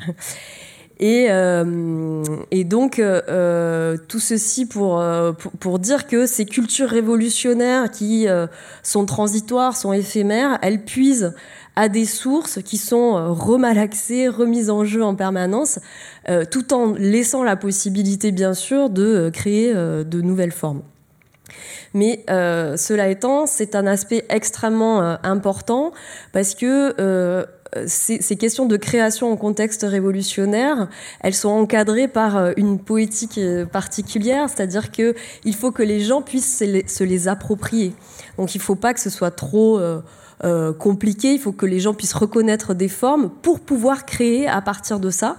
Et, 1.01 1.27
euh, 1.31 2.25
et 2.51 2.65
donc, 2.65 2.99
euh, 2.99 3.97
tout 4.09 4.19
ceci 4.19 4.67
pour, 4.67 5.01
euh, 5.01 5.33
pour, 5.33 5.53
pour, 5.53 5.79
dire 5.79 6.09
que 6.09 6.27
ces 6.27 6.45
cultures 6.45 6.89
révolutionnaires 6.89 7.91
qui 7.91 8.27
euh, 8.27 8.49
sont 8.83 9.07
transitoires, 9.07 9.77
sont 9.77 9.93
éphémères, 9.93 10.59
elles 10.61 10.85
puisent 10.85 11.35
à 11.77 11.89
des 11.89 12.05
sources 12.05 12.61
qui 12.63 12.79
sont 12.79 13.17
euh, 13.17 13.29
remalaxées, 13.29 14.27
remises 14.27 14.71
en 14.71 14.85
jeu 14.85 15.05
en 15.05 15.15
permanence, 15.15 15.79
euh, 16.29 16.45
tout 16.45 16.75
en 16.75 16.95
laissant 16.95 17.45
la 17.45 17.55
possibilité, 17.55 18.33
bien 18.33 18.55
sûr, 18.55 18.91
de 18.91 19.31
créer 19.33 19.73
de 19.73 20.21
nouvelles 20.21 20.53
formes. 20.53 20.83
Mais 21.95 22.25
euh, 22.31 22.77
cela 22.77 23.09
étant, 23.09 23.47
c'est 23.47 23.75
un 23.75 23.87
aspect 23.87 24.25
extrêmement 24.29 25.03
euh, 25.03 25.17
important 25.23 25.93
parce 26.33 26.55
que 26.55 26.95
euh, 27.01 27.45
ces, 27.87 28.37
questions 28.37 28.67
de 28.67 28.77
création 28.77 29.31
en 29.31 29.37
contexte 29.37 29.83
révolutionnaire, 29.83 30.89
elles 31.21 31.35
sont 31.35 31.51
encadrées 31.51 32.09
par 32.09 32.53
une 32.57 32.79
poétique 32.79 33.39
particulière, 33.71 34.49
c'est-à-dire 34.49 34.91
que 34.91 35.15
il 35.45 35.55
faut 35.55 35.71
que 35.71 35.83
les 35.83 36.01
gens 36.01 36.23
puissent 36.23 36.59
se 36.59 37.05
les, 37.05 37.29
approprier. 37.29 37.95
Donc 38.39 38.55
il 38.55 38.59
ne 38.59 38.63
faut 38.63 38.75
pas 38.75 38.95
que 38.95 39.01
ce 39.01 39.11
soit 39.11 39.33
trop 39.33 39.79
euh, 40.45 40.73
il 41.23 41.39
faut 41.39 41.53
que 41.53 41.67
les 41.67 41.81
gens 41.81 41.95
puissent 41.95 42.15
reconnaître 42.15 42.75
des 42.75 42.89
formes 42.89 43.31
pour 43.43 43.61
pouvoir 43.61 44.07
créer 44.07 44.47
à 44.47 44.61
partir 44.61 45.01
de 45.01 45.11
ça. 45.11 45.37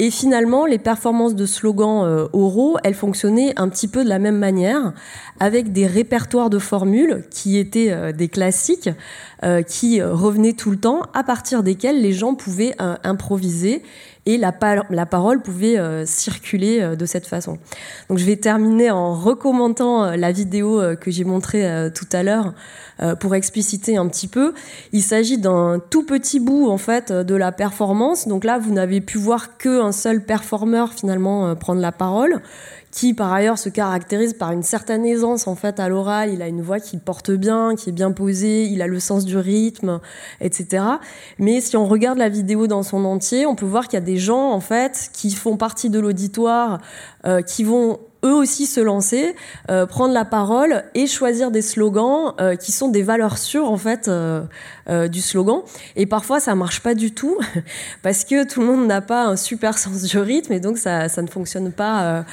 Et 0.00 0.10
finalement, 0.10 0.64
les 0.64 0.78
performances 0.78 1.34
de 1.34 1.44
slogans 1.44 2.04
euh, 2.04 2.28
oraux, 2.32 2.76
elles 2.84 2.94
fonctionnaient 2.94 3.52
un 3.56 3.68
petit 3.68 3.88
peu 3.88 4.04
de 4.04 4.08
la 4.08 4.20
même 4.20 4.38
manière, 4.38 4.92
avec 5.40 5.72
des 5.72 5.86
répertoires 5.86 6.50
de 6.50 6.58
formules 6.58 7.24
qui 7.30 7.58
étaient 7.58 7.90
euh, 7.90 8.12
des 8.12 8.28
classiques, 8.28 8.90
euh, 9.44 9.62
qui 9.62 10.02
revenaient 10.02 10.52
tout 10.52 10.70
le 10.70 10.78
temps, 10.78 11.02
à 11.14 11.22
partir 11.22 11.62
desquels 11.62 12.00
les 12.00 12.12
gens 12.12 12.34
pouvaient 12.34 12.74
euh, 12.80 12.96
improviser 13.04 13.82
et 14.28 14.36
la, 14.36 14.52
par 14.52 14.84
la 14.90 15.06
parole 15.06 15.40
pouvait 15.40 15.78
euh, 15.78 16.04
circuler 16.04 16.80
euh, 16.80 16.96
de 16.96 17.06
cette 17.06 17.26
façon. 17.26 17.58
Donc 18.10 18.18
je 18.18 18.26
vais 18.26 18.36
terminer 18.36 18.90
en 18.90 19.14
recommandant 19.14 20.04
euh, 20.04 20.16
la 20.16 20.32
vidéo 20.32 20.82
que 21.00 21.10
j'ai 21.10 21.24
montrée 21.24 21.66
tout 21.94 22.06
à 22.12 22.22
l'heure 22.22 22.52
pour 23.20 23.34
expliciter 23.34 23.96
un 23.96 24.06
petit 24.08 24.26
peu. 24.26 24.52
Il 24.92 25.02
s'agit 25.02 25.38
d'un 25.38 25.80
tout 25.90 26.04
petit 26.04 26.40
bout 26.40 26.68
en 26.68 26.76
fait 26.76 27.12
de 27.12 27.34
la 27.34 27.52
performance. 27.52 28.28
Donc 28.28 28.44
là, 28.44 28.58
vous 28.58 28.72
n'avez 28.72 29.00
pu 29.00 29.18
voir 29.18 29.56
qu'un 29.56 29.92
seul 29.92 30.24
performeur 30.24 30.92
finalement 30.92 31.54
prendre 31.54 31.80
la 31.80 31.92
parole 31.92 32.42
qui 32.90 33.14
par 33.14 33.32
ailleurs 33.32 33.58
se 33.58 33.68
caractérise 33.68 34.34
par 34.34 34.52
une 34.52 34.62
certaine 34.62 35.04
aisance 35.04 35.46
en 35.46 35.54
fait 35.54 35.80
à 35.80 35.88
l'oral. 35.88 36.32
Il 36.32 36.42
a 36.42 36.48
une 36.48 36.62
voix 36.62 36.80
qui 36.80 36.96
porte 36.98 37.30
bien, 37.30 37.74
qui 37.76 37.90
est 37.90 37.92
bien 37.92 38.12
posée, 38.12 38.64
il 38.64 38.82
a 38.82 38.86
le 38.86 39.00
sens 39.00 39.24
du 39.24 39.36
rythme, 39.36 40.00
etc. 40.40 40.84
Mais 41.38 41.60
si 41.60 41.76
on 41.76 41.86
regarde 41.86 42.18
la 42.18 42.28
vidéo 42.28 42.66
dans 42.66 42.82
son 42.82 43.04
entier, 43.04 43.46
on 43.46 43.54
peut 43.54 43.66
voir 43.66 43.88
qu'il 43.88 43.94
y 43.94 44.02
a 44.02 44.04
des 44.04 44.16
gens 44.16 44.50
en 44.52 44.60
fait 44.60 45.10
qui 45.12 45.30
font 45.32 45.56
partie 45.56 45.90
de 45.90 45.98
l'auditoire, 45.98 46.80
euh, 47.26 47.42
qui 47.42 47.64
vont 47.64 48.00
eux 48.24 48.34
aussi 48.34 48.66
se 48.66 48.80
lancer, 48.80 49.36
euh, 49.70 49.86
prendre 49.86 50.12
la 50.12 50.24
parole 50.24 50.84
et 50.94 51.06
choisir 51.06 51.50
des 51.50 51.62
slogans 51.62 52.34
euh, 52.40 52.56
qui 52.56 52.72
sont 52.72 52.88
des 52.88 53.02
valeurs 53.02 53.38
sûres 53.38 53.70
en 53.70 53.76
fait 53.76 54.08
euh, 54.08 54.46
du 55.08 55.20
slogan. 55.20 55.60
Et 55.96 56.06
parfois 56.06 56.40
ça 56.40 56.54
marche 56.54 56.80
pas 56.80 56.94
du 56.94 57.12
tout 57.12 57.38
parce 58.02 58.24
que 58.24 58.46
tout 58.46 58.60
le 58.60 58.66
monde 58.66 58.86
n'a 58.86 59.00
pas 59.00 59.26
un 59.26 59.36
super 59.36 59.78
sens 59.78 60.02
du 60.02 60.18
rythme 60.18 60.52
et 60.52 60.60
donc 60.60 60.78
ça, 60.78 61.08
ça 61.08 61.22
ne 61.22 61.28
fonctionne 61.28 61.72
pas 61.72 62.24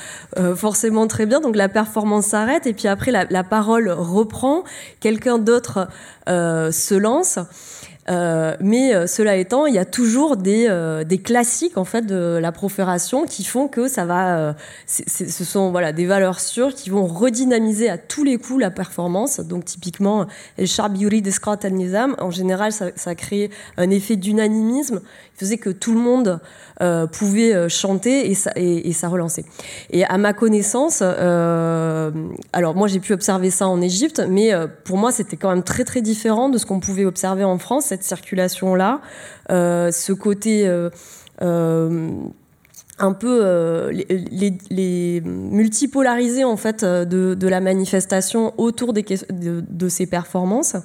forcément 0.55 1.07
très 1.07 1.25
bien. 1.25 1.39
Donc 1.39 1.55
la 1.55 1.69
performance 1.69 2.27
s'arrête 2.27 2.65
et 2.65 2.73
puis 2.73 2.87
après 2.87 3.11
la 3.11 3.43
parole 3.43 3.89
reprend, 3.89 4.63
quelqu'un 4.99 5.37
d'autre 5.37 5.87
se 6.27 6.95
lance. 6.95 7.39
Euh, 8.07 8.55
mais 8.59 8.93
euh, 8.93 9.07
cela 9.07 9.35
étant, 9.35 9.65
il 9.65 9.73
y 9.73 9.79
a 9.79 9.85
toujours 9.85 10.37
des, 10.37 10.67
euh, 10.69 11.03
des 11.03 11.17
classiques 11.17 11.77
en 11.77 11.85
fait 11.85 12.03
de 12.03 12.37
la 12.39 12.51
profération 12.51 13.25
qui 13.25 13.43
font 13.43 13.67
que 13.67 13.87
ça 13.87 14.05
va. 14.05 14.37
Euh, 14.37 14.53
ce 14.85 15.43
sont 15.43 15.71
voilà 15.71 15.91
des 15.91 16.05
valeurs 16.05 16.39
sûres 16.39 16.75
qui 16.75 16.89
vont 16.91 17.07
redynamiser 17.07 17.89
à 17.89 17.97
tous 17.97 18.23
les 18.23 18.37
coups 18.37 18.59
la 18.59 18.69
performance. 18.69 19.39
Donc 19.39 19.65
typiquement, 19.65 20.27
el 20.57 20.67
Yuri 20.95 21.21
Deskrat 21.21 21.59
en 22.19 22.31
général, 22.31 22.71
ça, 22.71 22.87
ça 22.95 23.15
crée 23.15 23.49
un 23.77 23.89
effet 23.89 24.15
d'unanimisme 24.15 25.01
qui 25.33 25.39
faisait 25.39 25.57
que 25.57 25.71
tout 25.71 25.93
le 25.93 25.99
monde 25.99 26.39
euh, 26.81 27.07
pouvait 27.07 27.69
chanter 27.69 28.29
et 28.29 28.33
ça, 28.35 29.07
relançait. 29.07 29.45
Et 29.91 30.03
à 30.05 30.17
ma 30.17 30.33
connaissance, 30.33 30.99
euh, 31.01 32.11
alors 32.53 32.75
moi 32.75 32.87
j'ai 32.87 32.99
pu 32.99 33.13
observer 33.13 33.49
ça 33.49 33.67
en 33.67 33.81
Égypte, 33.81 34.21
mais 34.29 34.51
pour 34.83 34.97
moi 34.97 35.11
c'était 35.11 35.37
quand 35.37 35.49
même 35.49 35.63
très 35.63 35.83
très 35.83 36.01
différent 36.01 36.49
de 36.49 36.57
ce 36.57 36.65
qu'on 36.65 36.79
pouvait 36.79 37.05
observer 37.05 37.43
en 37.43 37.57
France 37.57 37.85
cette 37.85 38.03
circulation-là, 38.03 39.01
euh, 39.51 39.91
ce 39.91 40.13
côté 40.13 40.67
euh, 40.67 40.89
euh, 41.41 42.09
un 42.97 43.13
peu 43.13 43.39
euh, 43.43 43.91
les, 43.91 44.57
les, 44.69 46.43
en 46.45 46.57
fait 46.57 46.83
de, 46.85 47.47
la 47.47 47.59
manifestation 47.59 48.53
autour 48.57 48.93
des, 48.93 49.03
de, 49.03 49.63
de 49.67 49.89
ces 49.89 50.05
performances 50.05 50.77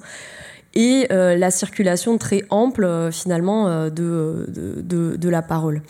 et 0.73 1.07
euh, 1.11 1.35
la 1.35 1.51
circulation 1.51 2.17
très 2.17 2.43
ample 2.49 2.83
euh, 2.83 3.11
finalement 3.11 3.89
de, 3.89 4.47
de, 4.49 5.15
de, 5.15 5.29
la 5.29 5.41
parole. 5.41 5.81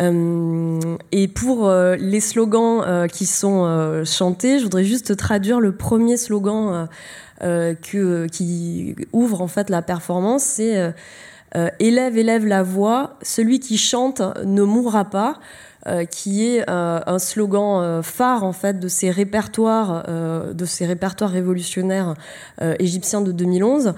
Euh, 0.00 0.80
et 1.12 1.28
pour 1.28 1.70
les 1.70 2.20
slogans 2.20 3.08
qui 3.08 3.26
sont 3.26 4.04
chantés, 4.04 4.58
je 4.58 4.64
voudrais 4.64 4.84
juste 4.84 5.16
traduire 5.16 5.60
le 5.60 5.72
premier 5.72 6.16
slogan 6.16 6.88
euh, 7.44 7.74
que, 7.74 8.26
qui 8.26 8.96
ouvre 9.12 9.42
en 9.42 9.46
fait 9.46 9.70
la 9.70 9.80
performance, 9.80 10.42
c'est 10.42 10.76
euh, 10.76 10.90
euh, 11.54 11.68
élève, 11.78 12.18
élève 12.18 12.44
la 12.44 12.64
voix, 12.64 13.16
celui 13.22 13.60
qui 13.60 13.78
chante 13.78 14.20
ne 14.44 14.62
mourra 14.62 15.04
pas. 15.04 15.38
Euh, 15.88 16.04
qui 16.04 16.46
est 16.46 16.68
euh, 16.68 17.00
un 17.06 17.18
slogan 17.18 17.80
euh, 17.82 18.02
phare 18.02 18.44
en 18.44 18.52
fait 18.52 18.78
de 18.78 18.88
ces 18.88 19.10
répertoires 19.10 20.04
de 20.08 20.64
ces 20.64 20.84
répertoires 20.86 21.30
révolutionnaires 21.30 22.14
égyptiens 22.78 23.20
de 23.20 23.32
2011 23.32 23.94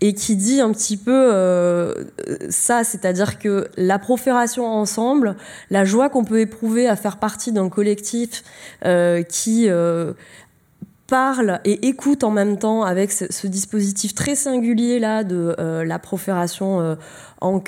et 0.00 0.14
qui 0.14 0.36
dit 0.36 0.60
un 0.60 0.70
petit 0.72 0.96
peu 0.96 1.94
ça 2.48 2.84
c'est-à-dire 2.84 3.38
que 3.38 3.68
la 3.76 3.98
profération 3.98 4.66
ensemble 4.66 5.36
la 5.70 5.84
joie 5.84 6.08
qu'on 6.08 6.24
peut 6.24 6.40
éprouver 6.40 6.88
à 6.88 6.96
faire 6.96 7.18
partie 7.18 7.52
d'un 7.52 7.68
collectif 7.68 8.42
qui 9.28 9.68
parle 11.10 11.58
et 11.64 11.88
écoute 11.88 12.22
en 12.22 12.30
même 12.30 12.56
temps 12.56 12.84
avec 12.84 13.10
ce, 13.10 13.46
dispositif 13.48 14.14
très 14.14 14.36
singulier 14.36 15.00
là 15.00 15.24
de 15.24 15.56
euh, 15.58 15.84
la 15.84 15.98
profération 15.98 16.80
euh, 16.80 16.94
en 17.40 17.58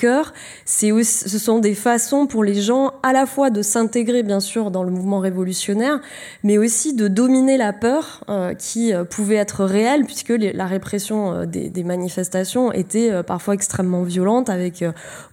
aussi, 0.92 1.28
ce 1.28 1.38
sont 1.38 1.58
des 1.58 1.74
façons 1.74 2.26
pour 2.26 2.44
les 2.44 2.60
gens 2.60 2.92
à 3.02 3.12
la 3.12 3.26
fois 3.26 3.50
de 3.50 3.62
s'intégrer 3.62 4.22
bien 4.22 4.38
sûr 4.38 4.70
dans 4.70 4.84
le 4.84 4.90
mouvement 4.90 5.18
révolutionnaire, 5.18 6.00
mais 6.44 6.58
aussi 6.58 6.94
de 6.94 7.08
dominer 7.08 7.56
la 7.56 7.72
peur 7.72 8.22
euh, 8.28 8.54
qui 8.54 8.92
pouvait 9.10 9.36
être 9.36 9.64
réelle 9.64 10.04
puisque 10.04 10.34
la 10.38 10.66
répression 10.66 11.46
des, 11.46 11.84
manifestations 11.84 12.70
était 12.70 13.22
parfois 13.24 13.54
extrêmement 13.54 14.02
violente 14.02 14.50
avec 14.50 14.84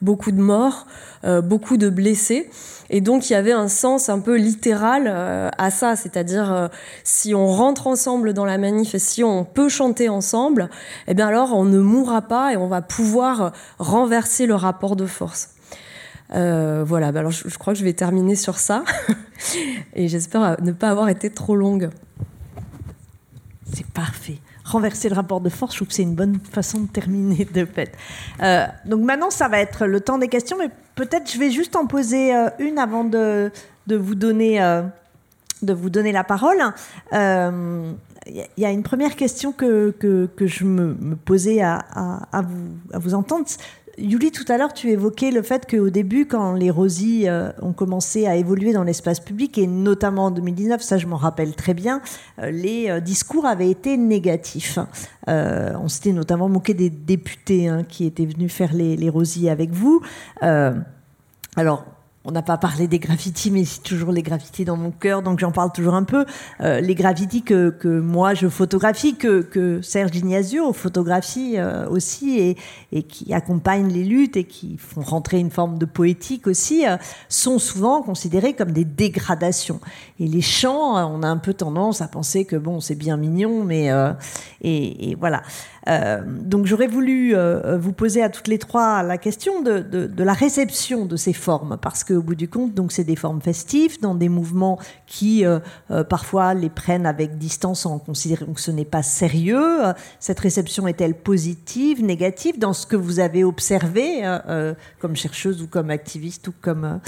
beaucoup 0.01 0.31
de 0.31 0.41
morts, 0.41 0.87
beaucoup 1.43 1.77
de 1.77 1.89
blessés. 1.89 2.49
Et 2.89 3.01
donc 3.01 3.29
il 3.29 3.33
y 3.33 3.35
avait 3.35 3.51
un 3.51 3.67
sens 3.67 4.09
un 4.09 4.19
peu 4.19 4.37
littéral 4.37 5.05
euh, 5.07 5.49
à 5.57 5.71
ça, 5.71 5.95
c'est-à-dire 5.95 6.51
euh, 6.51 6.67
si 7.03 7.35
on 7.35 7.47
rentre 7.47 7.87
ensemble 7.87 8.33
dans 8.33 8.45
la 8.45 8.57
manif 8.57 8.95
et 8.95 8.99
si 8.99 9.23
on 9.23 9.45
peut 9.45 9.69
chanter 9.69 10.09
ensemble, 10.09 10.69
eh 11.07 11.13
bien 11.13 11.27
alors 11.27 11.53
on 11.53 11.65
ne 11.65 11.79
mourra 11.79 12.21
pas 12.23 12.53
et 12.53 12.57
on 12.57 12.67
va 12.67 12.81
pouvoir 12.81 13.53
renverser 13.77 14.45
le 14.45 14.55
rapport 14.55 14.95
de 14.95 15.05
force. 15.05 15.49
Euh, 16.35 16.83
voilà, 16.85 17.11
bah 17.11 17.21
alors 17.21 17.31
je, 17.31 17.47
je, 17.47 17.57
crois 17.57 17.73
que 17.73 17.79
je 17.79 17.83
vais 17.83 17.93
terminer 17.93 18.35
sur 18.35 18.59
ça 18.59 18.83
et 19.95 20.07
j'espère 20.07 20.61
ne 20.61 20.71
pas 20.71 20.89
avoir 20.89 21.09
été 21.09 21.29
trop 21.29 21.55
longue. 21.55 21.89
C'est 23.73 23.87
parfait 23.87 24.39
renverser 24.71 25.09
le 25.09 25.15
rapport 25.15 25.41
de 25.41 25.49
force, 25.49 25.73
je 25.73 25.77
trouve 25.79 25.87
que 25.87 25.93
c'est 25.93 26.03
une 26.03 26.15
bonne 26.15 26.39
façon 26.51 26.81
de 26.81 26.87
terminer 26.87 27.45
de 27.45 27.65
fait. 27.65 27.91
Euh, 28.41 28.65
donc 28.85 29.01
maintenant, 29.01 29.29
ça 29.29 29.47
va 29.47 29.59
être 29.59 29.85
le 29.85 29.99
temps 29.99 30.17
des 30.17 30.27
questions, 30.27 30.57
mais 30.57 30.69
peut-être 30.95 31.31
je 31.31 31.39
vais 31.39 31.51
juste 31.51 31.75
en 31.75 31.85
poser 31.87 32.35
euh, 32.35 32.49
une 32.59 32.77
avant 32.79 33.03
de, 33.03 33.51
de 33.87 33.95
vous 33.95 34.15
donner 34.15 34.61
euh, 34.61 34.83
de 35.61 35.73
vous 35.73 35.89
donner 35.89 36.11
la 36.11 36.23
parole. 36.23 36.61
Il 37.11 38.61
y 38.63 38.65
a 38.65 38.69
une 38.69 38.83
première 38.83 39.15
question 39.15 39.51
que, 39.51 39.91
que, 39.91 40.29
que 40.35 40.45
je 40.45 40.63
me, 40.63 40.93
me 40.93 41.15
posais 41.15 41.61
à, 41.61 41.83
à, 41.93 42.37
à, 42.37 42.41
vous, 42.41 42.77
à 42.93 42.99
vous 42.99 43.13
entendre. 43.13 43.45
Yuli, 43.99 44.31
tout 44.31 44.45
à 44.47 44.57
l'heure, 44.57 44.73
tu 44.73 44.89
évoquais 44.89 45.31
le 45.31 45.41
fait 45.41 45.69
qu'au 45.69 45.89
début, 45.89 46.25
quand 46.25 46.53
les 46.53 46.71
Rosy 46.71 47.27
euh, 47.27 47.51
ont 47.61 47.73
commencé 47.73 48.27
à 48.27 48.35
évoluer 48.35 48.71
dans 48.73 48.83
l'espace 48.83 49.19
public, 49.19 49.57
et 49.57 49.67
notamment 49.67 50.25
en 50.25 50.31
2019, 50.31 50.81
ça 50.81 50.97
je 50.97 51.07
m'en 51.07 51.17
rappelle 51.17 51.55
très 51.55 51.73
bien, 51.73 52.01
euh, 52.39 52.51
les 52.51 52.89
euh, 52.89 52.99
discours 52.99 53.45
avaient 53.45 53.69
été 53.69 53.97
négatifs. 53.97 54.79
Euh, 55.27 55.73
on 55.81 55.87
s'était 55.87 56.13
notamment 56.13 56.49
moqué 56.49 56.73
des 56.73 56.89
députés 56.89 57.67
hein, 57.67 57.83
qui 57.87 58.05
étaient 58.05 58.25
venus 58.25 58.51
faire 58.51 58.73
les, 58.73 58.95
les 58.95 59.11
avec 59.49 59.71
vous. 59.71 60.01
Alors, 61.55 61.85
on 62.25 62.31
n'a 62.31 62.41
pas 62.41 62.57
parlé 62.57 62.87
des 62.87 62.99
graffitis, 62.99 63.49
mais 63.49 63.63
c'est 63.63 63.81
toujours 63.81 64.11
les 64.11 64.21
graffitis 64.21 64.65
dans 64.65 64.75
mon 64.75 64.91
cœur, 64.91 65.21
donc 65.21 65.39
j'en 65.39 65.51
parle 65.51 65.71
toujours 65.71 65.93
un 65.93 66.03
peu. 66.03 66.25
Euh, 66.59 66.81
les 66.81 66.93
graffitis 66.93 67.43
que, 67.43 67.69
que, 67.69 67.87
moi 67.87 68.33
je 68.33 68.49
photographie, 68.49 69.15
que, 69.15 69.79
Serge 69.81 70.17
Ignazio 70.17 70.73
photographie 70.73 71.53
euh, 71.57 71.87
aussi, 71.89 72.39
et, 72.39 72.57
et, 72.91 73.03
qui 73.03 73.33
accompagnent 73.33 73.87
les 73.87 74.03
luttes 74.03 74.35
et 74.35 74.43
qui 74.43 74.77
font 74.77 75.01
rentrer 75.01 75.39
une 75.39 75.49
forme 75.49 75.77
de 75.77 75.85
poétique 75.85 76.45
aussi, 76.45 76.85
euh, 76.85 76.97
sont 77.29 77.57
souvent 77.57 78.01
considérés 78.01 78.53
comme 78.53 78.73
des 78.73 78.85
dégradations. 78.85 79.79
Et 80.19 80.27
les 80.27 80.41
chants, 80.41 80.97
on 81.09 81.23
a 81.23 81.27
un 81.27 81.37
peu 81.37 81.53
tendance 81.53 82.01
à 82.01 82.09
penser 82.09 82.43
que 82.43 82.57
bon, 82.57 82.81
c'est 82.81 82.95
bien 82.95 83.15
mignon, 83.15 83.63
mais 83.63 83.89
et, 84.61 85.15
voilà. 85.19 85.41
Euh, 85.87 86.21
donc 86.25 86.65
j'aurais 86.65 86.87
voulu 86.87 87.35
euh, 87.35 87.77
vous 87.77 87.93
poser 87.93 88.21
à 88.21 88.29
toutes 88.29 88.47
les 88.47 88.57
trois 88.57 89.03
la 89.03 89.17
question 89.17 89.61
de, 89.61 89.79
de, 89.79 90.07
de 90.07 90.23
la 90.23 90.33
réception 90.33 91.05
de 91.05 91.15
ces 91.15 91.33
formes, 91.33 91.77
parce 91.81 92.03
qu'au 92.03 92.21
bout 92.21 92.35
du 92.35 92.47
compte, 92.47 92.73
donc 92.73 92.91
c'est 92.91 93.03
des 93.03 93.15
formes 93.15 93.41
festives 93.41 93.99
dans 94.01 94.15
des 94.15 94.29
mouvements 94.29 94.79
qui 95.05 95.45
euh, 95.45 95.59
euh 95.91 96.03
parfois 96.03 96.53
les 96.53 96.69
prennent 96.69 97.05
avec 97.05 97.37
distance 97.37 97.85
en 97.85 97.99
considérant 97.99 98.53
que 98.53 98.61
ce 98.61 98.71
n'est 98.71 98.85
pas 98.85 99.03
sérieux. 99.03 99.79
Cette 100.19 100.39
réception 100.39 100.87
est-elle 100.87 101.13
positive, 101.13 102.03
négative 102.03 102.57
dans 102.57 102.73
ce 102.73 102.87
que 102.87 102.95
vous 102.95 103.19
avez 103.19 103.43
observé 103.43 104.21
euh, 104.23 104.73
comme 104.99 105.15
chercheuse 105.15 105.61
ou 105.61 105.67
comme 105.67 105.89
activiste 105.89 106.47
ou 106.47 106.53
comme 106.61 106.99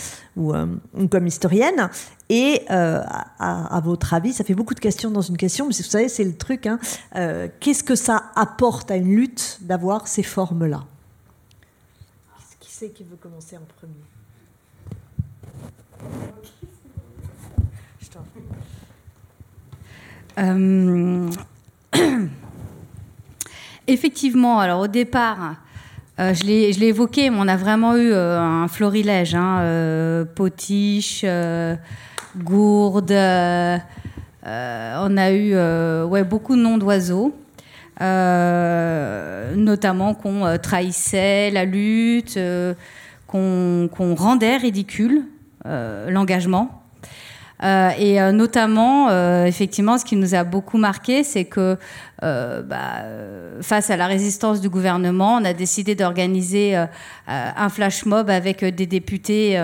ou, 0.41 0.53
ou 0.93 1.07
comme 1.07 1.27
historienne. 1.27 1.89
Et 2.33 2.61
euh, 2.71 3.01
à, 3.39 3.81
votre 3.83 4.13
avis, 4.13 4.31
ça 4.31 4.45
fait 4.45 4.53
beaucoup 4.53 4.73
de 4.73 4.79
questions 4.79 5.11
dans 5.11 5.19
une 5.19 5.35
question, 5.35 5.67
mais 5.67 5.73
vous 5.75 5.83
savez, 5.83 6.07
c'est 6.07 6.23
le 6.23 6.37
truc. 6.37 6.65
Hein, 6.65 6.79
euh, 7.17 7.49
Qu'est-ce 7.59 7.83
que 7.83 7.93
ça 7.93 8.31
apporte 8.37 8.89
à 8.89 8.95
une 8.95 9.13
lutte 9.13 9.57
d'avoir 9.59 10.07
ces 10.07 10.23
formes-là? 10.23 10.85
Qui 12.61 12.71
c'est 12.71 12.89
qui 12.91 13.03
veut 13.03 13.17
commencer 13.17 13.57
en 13.57 13.65
premier? 13.77 13.93
Euh, 20.39 21.29
effectivement, 23.87 24.59
alors 24.61 24.79
au 24.79 24.87
départ, 24.87 25.57
euh, 26.19 26.33
je 26.33 26.43
l'ai 26.43 26.87
évoqué, 26.87 27.29
mais 27.29 27.37
on 27.39 27.47
a 27.47 27.55
vraiment 27.55 27.95
eu 27.95 28.11
euh, 28.11 28.39
un 28.39 28.67
florilège, 28.67 29.33
hein, 29.33 29.59
euh, 29.61 30.25
potiche, 30.25 31.25
gourde, 32.37 33.11
on 33.11 35.17
a 35.17 35.31
eu 35.31 35.55
ouais, 36.05 36.23
beaucoup 36.23 36.55
de 36.55 36.61
noms 36.61 36.77
d'oiseaux. 36.77 37.33
notamment 39.55 40.13
qu'on 40.13 40.57
trahissait 40.61 41.49
la 41.51 41.65
lutte, 41.65 42.39
qu'on 43.27 43.89
qu 43.91 44.13
rendait 44.13 44.57
ridicule 44.57 45.23
l'engagement. 45.65 46.83
Et 47.63 48.19
notamment, 48.31 49.09
effectivement, 49.45 49.97
ce 49.97 50.05
qui 50.05 50.15
nous 50.15 50.35
a 50.35 50.43
beaucoup 50.43 50.77
marqué, 50.77 51.23
c'est 51.23 51.45
que 51.45 51.77
bah, 52.21 53.03
face 53.61 53.89
à 53.89 53.97
la 53.97 54.07
résistance 54.07 54.61
du 54.61 54.69
gouvernement, 54.69 55.35
on 55.35 55.45
a 55.45 55.53
décidé 55.53 55.95
d'organiser 55.95 56.75
un 57.27 57.69
flash 57.69 58.05
mob 58.05 58.29
avec 58.29 58.63
des 58.63 58.85
députés 58.85 59.59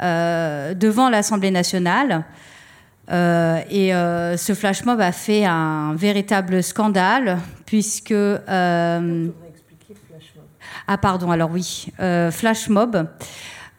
devant 0.00 1.08
l'Assemblée 1.08 1.50
nationale. 1.50 2.24
Euh, 3.10 3.60
et 3.70 3.94
euh, 3.94 4.36
ce 4.36 4.54
flash 4.54 4.84
mob 4.84 5.00
a 5.00 5.12
fait 5.12 5.44
un 5.44 5.94
véritable 5.94 6.62
scandale 6.62 7.38
puisque 7.64 8.10
euh, 8.10 9.28
ah 10.88 10.98
pardon 10.98 11.30
alors 11.30 11.50
oui. 11.50 11.86
Flash 12.30 12.68
mob. 12.68 13.06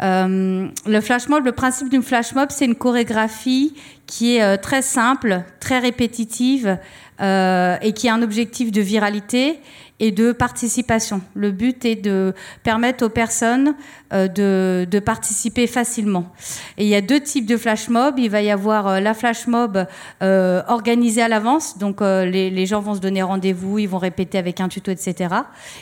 Euh, 0.04 0.68
le 0.86 1.02
flash 1.02 1.28
mob, 1.28 1.46
le 1.46 1.52
principe 1.52 1.90
d'une 1.90 2.04
flash 2.04 2.34
mob, 2.36 2.50
c'est 2.52 2.66
une 2.66 2.76
chorégraphie 2.76 3.76
qui 4.06 4.36
est 4.36 4.44
euh, 4.44 4.58
très 4.58 4.82
simple, 4.82 5.44
très 5.60 5.80
répétitive 5.80 6.68
euh, 6.68 6.76
et 7.20 7.94
qui 7.94 8.10
a 8.10 8.14
un 8.14 8.22
objectif 8.22 8.72
de 8.72 8.82
viralité 8.82 9.60
et 10.00 10.12
de 10.12 10.32
participation. 10.32 11.22
Le 11.34 11.52
but 11.52 11.84
est 11.86 11.96
de 11.96 12.34
permettre 12.64 13.06
aux 13.06 13.10
personnes 13.10 13.76
euh, 14.14 14.28
de, 14.28 14.88
de, 14.90 15.00
participer 15.00 15.68
facilement. 15.68 16.32
Et 16.78 16.84
il 16.84 16.90
y 16.90 16.96
a 16.96 17.02
deux 17.02 17.20
types 17.20 17.46
de 17.46 17.58
flash 17.58 17.90
mob. 17.90 18.20
Il 18.20 18.30
va 18.30 18.42
y 18.42 18.52
avoir 18.52 18.88
euh, 18.88 19.00
la 19.00 19.14
flash 19.14 19.48
mob 19.48 19.86
euh, 20.22 20.62
organisée 20.68 21.22
à 21.22 21.28
l'avance, 21.28 21.78
donc 21.78 22.02
les, 22.02 22.66
gens 22.66 22.80
vont 22.80 22.96
se 22.96 23.00
donner 23.00 23.22
rendez-vous, 23.22 23.80
ils 23.80 23.88
vont 23.88 23.98
répéter 23.98 24.38
avec 24.38 24.62
un 24.62 24.68
tuto, 24.68 24.92
etc. 24.92 25.34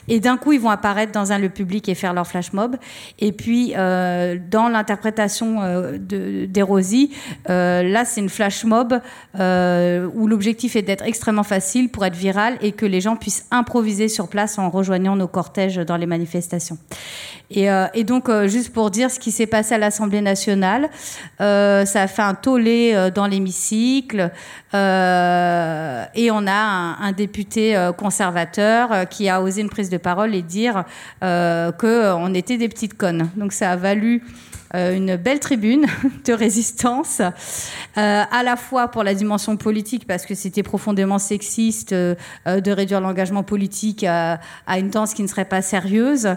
Et 0.07 0.20
d'un 0.20 0.38
coup, 0.38 0.53
ils 0.53 0.59
vont 0.59 0.70
apparaître 0.70 1.11
dans 1.11 1.32
un 1.32 1.39
lieu 1.39 1.49
public 1.49 1.89
et 1.89 1.95
faire 1.95 2.13
leur 2.13 2.28
flash 2.28 2.53
mob. 2.53 2.78
Et 3.20 3.32
puis, 3.32 3.74
dans 3.74 4.70
l'interprétation 4.70 5.97
d'Erosi, 5.99 7.11
là, 7.47 8.05
c'est 8.05 8.22
une 8.22 8.30
flash 8.30 8.63
mob 8.66 8.99
où 9.34 10.28
l'objectif 10.28 10.76
est 10.76 10.84
d'être 10.84 11.03
extrêmement 11.03 11.43
facile 11.43 11.89
pour 11.89 12.05
être 12.05 12.16
viral 12.16 12.57
et 12.61 12.72
que 12.72 12.86
les 12.86 13.01
gens 13.01 13.16
puissent 13.16 13.47
improviser 13.51 14.04
sur 14.07 14.27
place 14.27 14.57
en 14.57 14.69
rejoignant 14.69 15.15
nos 15.15 15.27
cortèges 15.27 15.77
dans 15.77 15.97
les 15.97 16.05
manifestations. 16.05 16.77
Et, 17.51 17.69
euh, 17.69 17.87
donc, 18.03 18.29
euh, 18.29 18.47
juste 18.47 18.73
pour 18.73 18.89
dire 18.91 19.11
ce 19.11 19.19
qui 19.19 19.31
s'est 19.31 19.45
passé 19.45 19.75
à 19.75 19.77
l'Assemblée 19.77 20.21
nationale, 20.21 20.89
euh, 21.41 21.85
ça 21.85 22.03
a 22.03 22.07
fait 22.07 22.21
un 22.21 22.33
tollé 22.33 23.09
dans 23.13 23.27
l'hémicycle 23.27 24.31
et 24.73 24.77
on 26.31 26.47
a 26.47 26.51
un, 26.51 26.99
un 26.99 27.11
député 27.13 27.89
conservateur 27.97 29.07
qui 29.09 29.29
a 29.29 29.41
osé 29.41 29.61
une 29.61 29.69
prise 29.69 29.89
de 29.89 29.97
parole 29.97 30.35
et 30.35 30.41
dire 30.41 30.83
qu'on 31.21 32.33
était 32.33 32.57
des 32.57 32.67
petites 32.67 32.97
connes. 32.97 33.29
Donc, 33.37 33.53
ça 33.53 33.71
a 33.71 33.75
valu 33.75 34.23
une 34.76 35.15
belle 35.15 35.39
tribune 35.39 35.86
de 36.26 36.34
résistance, 36.34 37.21
euh, 37.21 37.32
à 37.95 38.43
la 38.43 38.55
fois 38.55 38.89
pour 38.89 39.03
la 39.03 39.13
dimension 39.13 39.57
politique, 39.57 40.07
parce 40.07 40.26
que 40.26 40.36
c'était 40.36 40.63
profondément 40.63 41.19
sexiste 41.19 41.93
euh, 41.93 42.15
de 42.45 42.71
réduire 42.71 43.01
l'engagement 43.01 43.43
politique 43.43 44.03
à, 44.03 44.39
une 44.78 44.89
danse 44.89 45.13
qui 45.13 45.23
ne 45.23 45.28
serait 45.28 45.45
pas 45.45 45.61
sérieuse, 45.61 46.28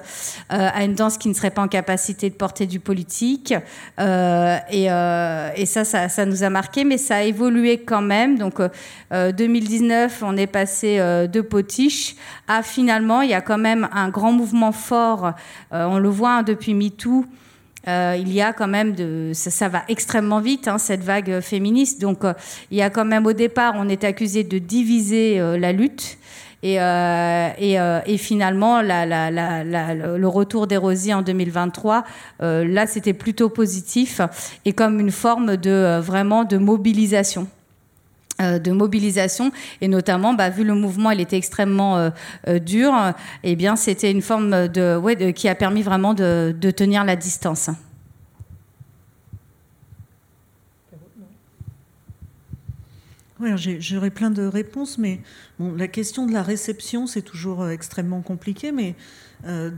à 0.49 0.85
une 0.85 0.95
danse 0.95 1.19
qui 1.19 1.29
ne 1.29 1.35
serait 1.35 1.51
pas 1.51 1.63
en 1.63 1.69
capacité 1.69 2.31
de 2.31 2.35
porter 2.35 2.67
du 2.67 2.81
politique. 2.81 3.55
et, 3.99 4.85
et 4.85 5.67
ça, 5.67 5.85
ça, 5.85 6.09
ça, 6.09 6.25
nous 6.25 6.43
a 6.43 6.51
marqué, 6.51 6.85
mais 6.85 6.99
ça 6.99 7.17
a 7.17 7.23
évolué 7.23 7.79
quand 7.79 8.03
même. 8.03 8.39
Donc, 8.39 8.61
2019, 9.11 10.23
on 10.23 10.37
est 10.37 10.47
passé 10.47 10.99
de 10.99 11.41
potiche 11.41 12.17
à 12.47 12.63
finalement, 12.63 13.23
il 13.23 13.31
y 13.31 13.35
a 13.35 13.41
quand 13.41 13.59
même 13.59 13.89
un 13.93 14.09
grand 14.09 14.33
mouvement 14.33 14.73
fort, 14.73 15.33
on 15.71 15.99
le 15.99 16.09
voit 16.09 16.37
hein, 16.39 16.43
depuis 16.43 16.75
MeToo, 16.75 17.25
euh, 17.89 18.17
il 18.19 18.33
y 18.33 18.43
a 18.43 18.53
quand 18.53 18.69
même 18.69 18.93
de 18.93 19.33
ça, 19.33 19.69
va 19.69 19.83
extrêmement 19.89 20.41
vite 20.41 20.69
hein, 20.69 20.79
cette 20.79 21.03
vague 21.03 21.41
féministe. 21.41 22.01
Donc 22.01 22.25
euh, 22.25 22.35
il 22.71 22.77
y 22.77 22.83
a 22.83 22.91
quand 22.91 23.05
même 23.05 23.27
au 23.27 23.33
départ 23.33 23.75
on 23.77 23.89
est 23.89 24.05
accusé 24.05 24.45
de 24.45 24.59
diviser 24.59 25.41
euh, 25.41 25.59
la 25.59 25.73
lutte. 25.73 26.19
Et, 26.61 26.77
finalement 28.19 28.83
la, 28.83 29.07
la, 29.07 29.31
la, 29.31 29.95
le 29.95 30.29
retour 30.29 30.67
d'Erosie 30.67 31.15
en 31.15 31.23
2023 31.23 32.03
euh, 32.43 32.65
là 32.67 32.89
c'était 32.89 33.13
plutôt 33.13 33.49
positif 33.49 34.21
et 34.65 34.73
comme 34.73 34.99
une 34.99 35.13
forme 35.13 35.57
de 35.57 36.01
vraiment 36.01 36.43
de 36.43 36.59
mobilisation 36.59 37.47
de 38.41 38.71
mobilisation 38.71 39.51
et 39.81 39.89
notamment 39.89 40.35
bah, 40.35 40.51
vu 40.51 40.63
le 40.63 40.75
mouvement 40.75 41.11
il 41.11 41.21
était 41.21 41.37
extrêmement 41.37 41.97
euh, 41.97 42.11
euh, 42.47 42.59
dur 42.59 42.95
et 43.43 43.53
eh 43.53 43.57
bien 43.57 43.75
c'était 43.75 44.11
une 44.11 44.23
forme 44.23 44.69
de, 44.69 45.31
qui 45.33 45.49
a 45.49 45.55
permis 45.55 45.83
vraiment 45.83 46.15
de, 46.15 46.55
tenir 46.71 47.05
la 47.05 47.17
distance 47.17 47.71
Ouais, 53.41 53.55
J'aurais 53.57 54.11
plein 54.11 54.31
de 54.31 54.43
réponses, 54.43 54.99
mais 54.99 55.21
la 55.61 55.87
question 55.87 56.27
de 56.27 56.33
la 56.33 56.43
réception, 56.43 57.07
c'est 57.07 57.23
toujours 57.23 57.69
extrêmement 57.69 58.21
compliqué. 58.21 58.73
Mais 58.73 58.97
euh, 59.47 59.71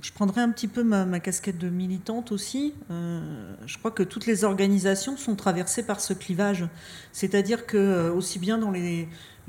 je 0.00 0.12
prendrai 0.12 0.40
un 0.40 0.50
petit 0.50 0.68
peu 0.68 0.82
ma, 0.82 1.20
casquette 1.20 1.58
de 1.58 1.68
militante 1.68 2.32
aussi. 2.32 2.74
Euh, 2.90 3.54
je 3.66 3.78
crois 3.78 3.90
que 3.90 4.02
toutes 4.02 4.26
les 4.26 4.44
organisations 4.44 5.16
sont 5.16 5.36
traversées 5.36 5.82
par 5.82 6.00
ce 6.00 6.12
clivage. 6.12 6.66
C'est-à-dire 7.12 7.66
que, 7.66 7.76
euh, 7.76 8.12
aussi 8.12 8.38
bien 8.38 8.58
dans 8.58 8.70
les, 8.70 9.08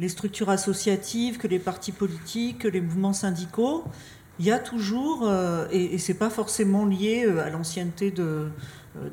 structures 0.10 0.50
associatives 0.50 1.38
que 1.38 1.48
les 1.48 1.60
partis 1.60 1.91
politiques, 1.91 2.60
que 2.60 2.68
les 2.68 2.82
mouvements 2.82 3.14
syndicaux, 3.14 3.84
il 4.39 4.45
y 4.45 4.52
a 4.52 4.60
toujours, 4.60 5.28
euh, 5.28 5.66
et, 5.72 5.95
et 5.95 5.98
c'est 5.98 6.14
pas 6.14 6.30
forcément 6.30 6.86
lié 6.86 7.26
à 7.26 7.50
l'ancienneté 7.50 8.12
de 8.12 8.50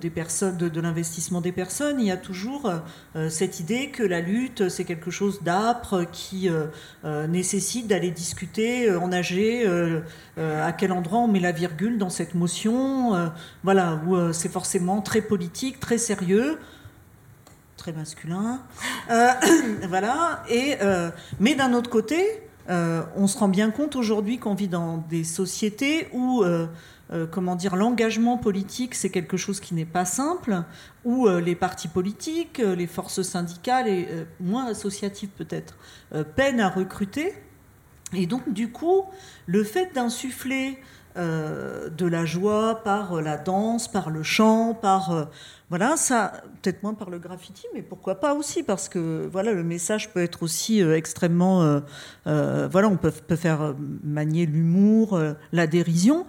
des 0.01 0.11
personnes, 0.11 0.57
de, 0.57 0.81
l'investissement 0.81 1.41
des 1.41 1.53
personnes, 1.53 2.01
il 2.01 2.07
y 2.07 2.11
a 2.11 2.17
toujours 2.17 2.73
euh, 3.17 3.29
cette 3.29 3.61
idée 3.61 3.91
que 3.91 4.03
la 4.03 4.21
lutte, 4.21 4.69
c'est 4.69 4.85
quelque 4.85 5.11
chose 5.11 5.43
d'âpre 5.43 6.05
qui 6.11 6.49
euh, 6.49 6.67
euh, 7.05 7.27
nécessite 7.27 7.87
d'aller 7.87 8.11
discuter, 8.11 8.89
euh, 8.89 8.99
ennager, 8.99 9.65
euh, 9.67 10.01
à 10.37 10.73
quel 10.73 10.91
endroit 10.93 11.19
on 11.19 11.29
met 11.29 11.41
la 11.41 11.53
virgule 11.53 11.99
dans 11.99 12.11
cette 12.11 12.35
motion, 12.35 13.31
voilà, 13.63 14.01
où 14.07 14.33
c'est 14.33 14.49
forcément 14.49 15.01
très 15.01 15.21
politique, 15.21 15.79
très 15.79 15.99
sérieux 15.99 16.59
très 17.77 17.93
masculin, 17.93 18.61
voilà. 19.89 20.43
Et 20.49 20.77
mais 21.39 21.55
d'un 21.55 21.73
autre 21.73 21.89
côté, 21.89 22.43
on 22.69 23.27
se 23.29 23.39
rend 23.39 23.49
bien 23.49 23.71
compte 23.71 23.95
aujourd'hui 23.95 24.39
qu'on 24.39 24.55
vit 24.55 24.69
dans 24.69 24.99
des 25.09 25.23
sociétés 25.23 26.09
où 26.13 26.43
euh, 27.13 27.27
comment 27.31 27.55
dire, 27.55 27.77
l'engagement 27.77 28.39
politique, 28.39 28.95
c'est 28.95 29.11
quelque 29.11 29.37
chose 29.37 29.61
qui 29.61 29.75
n'est 29.75 29.85
pas 29.85 30.05
simple, 30.05 30.63
où 31.05 31.27
euh, 31.27 31.41
les 31.41 31.55
partis 31.55 31.89
politiques, 31.89 32.61
euh, 32.61 32.75
les 32.75 32.87
forces 32.87 33.23
syndicales 33.23 33.89
et 33.89 34.09
moins 34.41 34.67
associatives 34.67 35.29
peut-être 35.29 35.77
peinent 36.37 36.61
à 36.61 36.69
recruter. 36.69 37.35
Et 38.15 38.27
donc, 38.27 38.53
du 38.53 38.71
coup, 38.71 39.05
le 39.47 39.65
fait 39.65 39.95
d'insuffler 39.95 40.79
euh, 41.17 41.91
de 41.91 42.07
la 42.07 42.25
joie 42.25 42.83
par 42.83 43.13
euh, 43.13 43.21
la 43.21 43.37
danse, 43.37 43.87
par 43.87 44.11
le 44.11 44.25
chant, 44.25 44.75
par 44.75 45.13
euh, 45.13 45.25
voilà, 45.71 45.97
ça, 45.97 46.43
peut-être 46.61 46.83
moins 46.83 46.95
par 46.95 47.09
le 47.09 47.21
graffiti, 47.21 47.67
mais 47.73 47.83
pourquoi 47.83 48.17
pas 48.17 48.35
aussi, 48.35 48.65
parce 48.65 48.89
que 48.89 49.29
voilà, 49.31 49.53
le 49.53 49.63
message 49.63 50.13
peut 50.13 50.21
être 50.21 50.43
aussi 50.43 50.81
extrêmement, 50.81 51.81
voilà, 52.25 52.89
on 52.89 52.97
peut, 52.97 53.11
peut 53.11 53.37
faire 53.37 53.75
manier 54.05 54.47
l'humour, 54.47 55.19
la 55.53 55.67
dérision. 55.67 56.27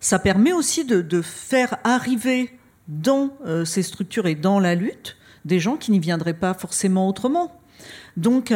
Ça 0.00 0.18
permet 0.18 0.52
aussi 0.52 0.84
de, 0.84 1.00
de 1.00 1.22
faire 1.22 1.76
arriver 1.84 2.58
dans 2.88 3.30
ces 3.64 3.82
structures 3.82 4.26
et 4.26 4.34
dans 4.34 4.58
la 4.58 4.74
lutte 4.74 5.16
des 5.44 5.60
gens 5.60 5.76
qui 5.76 5.90
n'y 5.92 6.00
viendraient 6.00 6.34
pas 6.34 6.52
forcément 6.52 7.08
autrement. 7.08 7.60
Donc, 8.16 8.52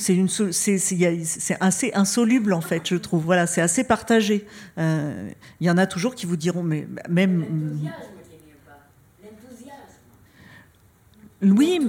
c'est 0.00 1.56
assez 1.60 1.92
insoluble 1.94 2.52
en 2.52 2.60
fait 2.60 2.88
je 2.88 2.96
trouve. 2.96 3.24
Voilà 3.24 3.46
c'est 3.46 3.60
assez 3.60 3.84
partagé. 3.84 4.46
Euh, 4.78 5.30
il 5.60 5.66
y 5.66 5.70
en 5.70 5.78
a 5.78 5.86
toujours 5.86 6.14
qui 6.14 6.26
vous 6.26 6.36
diront 6.36 6.62
mais 6.62 6.86
même 7.08 7.44
oui, 11.42 11.80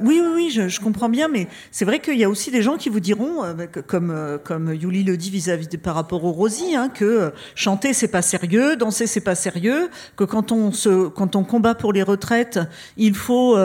oui, 0.00 0.20
oui, 0.34 0.50
je, 0.50 0.80
comprends 0.80 1.08
bien, 1.08 1.28
mais 1.28 1.46
c'est 1.70 1.84
vrai 1.84 2.00
qu'il 2.00 2.18
y 2.18 2.24
a 2.24 2.28
aussi 2.28 2.50
des 2.50 2.60
gens 2.60 2.76
qui 2.76 2.88
vous 2.88 2.98
diront, 2.98 3.44
euh, 3.44 3.54
que- 3.66 3.78
comme, 3.78 4.10
euh, 4.10 4.36
comme 4.36 4.74
Yuli 4.74 5.04
le 5.04 5.16
dit 5.16 5.30
vis-à-vis 5.30 5.68
par 5.78 5.94
rapport 5.94 6.24
au 6.24 6.32
Rosie, 6.32 6.74
hein, 6.74 6.88
que 6.88 7.04
euh, 7.04 7.30
chanter 7.54 7.92
c'est 7.92 8.08
pas 8.08 8.22
sérieux, 8.22 8.76
danser 8.76 9.06
c'est 9.06 9.20
pas 9.20 9.36
sérieux, 9.36 9.90
que 10.16 10.24
quand 10.24 10.50
on 10.50 10.72
se, 10.72 11.06
quand 11.06 11.36
on 11.36 11.44
combat 11.44 11.76
pour 11.76 11.92
les 11.92 12.02
retraites, 12.02 12.58
il 12.96 13.14
faut 13.14 13.56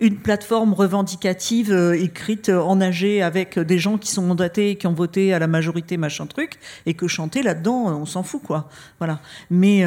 une 0.00 0.16
plateforme 0.16 0.74
revendicative 0.74 1.72
écrite 1.98 2.50
en 2.50 2.80
âgé 2.80 3.22
avec 3.22 3.58
des 3.58 3.78
gens 3.78 3.96
qui 3.98 4.10
sont 4.10 4.22
mandatés 4.22 4.70
et 4.70 4.76
qui 4.76 4.86
ont 4.86 4.92
voté 4.92 5.32
à 5.32 5.38
la 5.38 5.46
majorité 5.46 5.96
machin 5.96 6.26
truc, 6.26 6.58
et 6.86 6.94
que 6.94 7.08
chanter 7.08 7.42
là-dedans, 7.42 8.00
on 8.00 8.06
s'en 8.06 8.22
fout 8.22 8.42
quoi. 8.42 8.68
Voilà. 8.98 9.20
Mais 9.50 9.84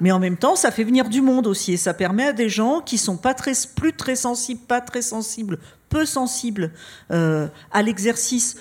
mais 0.00 0.10
en 0.12 0.18
même 0.18 0.36
temps, 0.36 0.56
ça 0.56 0.70
fait 0.70 0.84
venir 0.84 1.08
du 1.08 1.22
monde 1.22 1.46
aussi, 1.46 1.74
et 1.74 1.76
ça 1.76 1.94
permet 1.94 2.28
à 2.28 2.32
des 2.32 2.48
gens 2.48 2.80
qui 2.80 2.98
sont 2.98 3.16
pas 3.16 3.34
très, 3.34 3.52
plus 3.76 3.92
très 3.92 4.16
sensibles, 4.16 4.31
pas 4.66 4.80
très 4.80 5.02
sensibles, 5.02 5.58
peu 5.92 6.06
sensibles 6.06 6.72
euh, 7.10 7.48
à 7.70 7.82
l'exercice 7.82 8.56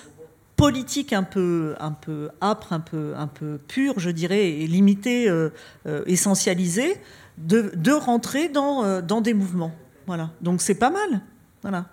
politique 0.58 1.14
un 1.14 1.24
peu, 1.24 1.76
un 1.80 1.92
peu 1.92 2.30
âpre, 2.42 2.74
un 2.74 2.82
peu, 2.82 3.14
un 3.16 3.28
peu 3.28 3.58
pur, 3.68 4.00
je 4.00 4.10
dirais, 4.12 4.50
et 4.50 4.68
limité, 4.68 5.30
euh, 5.30 5.50
euh, 5.88 6.04
essentialisé, 6.06 6.98
de, 7.38 7.92
rentrer 7.92 8.50
dans, 8.50 9.02
dans 9.02 9.22
des 9.22 9.34
mouvements. 9.34 9.72
Voilà. 10.06 10.30
Donc 10.42 10.62
c'est 10.62 10.76
pas 10.76 10.92
mal. 10.92 11.22
Voilà. 11.62 11.86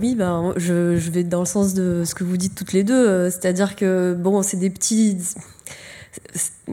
Oui, 0.00 0.14
ben, 0.14 0.52
je, 0.56 0.98
je 0.98 1.10
vais 1.10 1.24
dans 1.24 1.40
le 1.40 1.46
sens 1.46 1.72
de 1.72 2.04
ce 2.04 2.14
que 2.14 2.24
vous 2.24 2.36
dites 2.36 2.54
toutes 2.54 2.74
les 2.74 2.84
deux. 2.84 3.30
C'est-à-dire 3.30 3.74
que, 3.74 4.14
bon, 4.14 4.42
c'est 4.42 4.58
des 4.58 4.68
petits. 4.68 5.16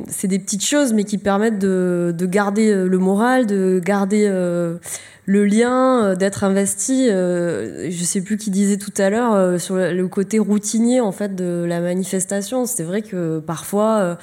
C'est 0.07 0.28
des 0.28 0.40
petites 0.40 0.66
choses, 0.66 0.94
mais 0.94 1.06
qui 1.06 1.18
permettent 1.18 1.60
de, 1.60 2.14
de 2.16 2.26
garder 2.26 2.72
euh, 2.72 2.88
le 2.88 2.98
moral, 2.98 3.45
de 3.45 3.82
garder 3.84 4.26
euh, 4.28 4.78
le 5.26 5.45
lien, 5.45 6.03
euh, 6.03 6.16
d'être 6.16 6.44
investi. 6.44 7.10
euh, 7.10 7.90
je 7.90 8.03
sais 8.03 8.22
plus 8.22 8.38
qui 8.38 8.49
disait 8.49 8.78
tout 8.78 8.94
à 8.98 9.10
l'heure 9.10 9.60
sur 9.60 9.76
le, 9.76 10.07
côté 10.07 10.40
routinier 10.40 10.99
en 10.99 11.14
fait 11.14 11.36
de 11.36 11.64
la 11.66 11.80
manifestation. 11.80 12.66
C'est 12.66 12.84
vrai 12.84 13.02
que 13.02 13.40
parfois. 13.40 14.18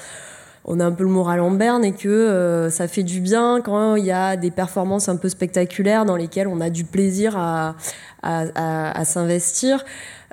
on 0.68 0.80
a 0.80 0.84
un 0.84 0.90
peu 0.92 1.04
le 1.04 1.10
moral 1.10 1.40
en 1.40 1.52
berne 1.52 1.84
et 1.84 1.92
que 1.92 2.68
ça 2.72 2.88
fait 2.88 3.04
du 3.04 3.20
bien 3.20 3.60
quand 3.64 3.94
il 3.94 4.04
y 4.04 4.10
a 4.10 4.36
des 4.36 4.50
performances 4.50 5.08
un 5.08 5.16
peu 5.16 5.28
spectaculaires 5.28 6.04
dans 6.04 6.16
lesquelles 6.16 6.48
on 6.48 6.60
a 6.60 6.70
du 6.70 6.84
plaisir 6.84 7.36
à 7.38 9.04
s'investir. 9.04 9.84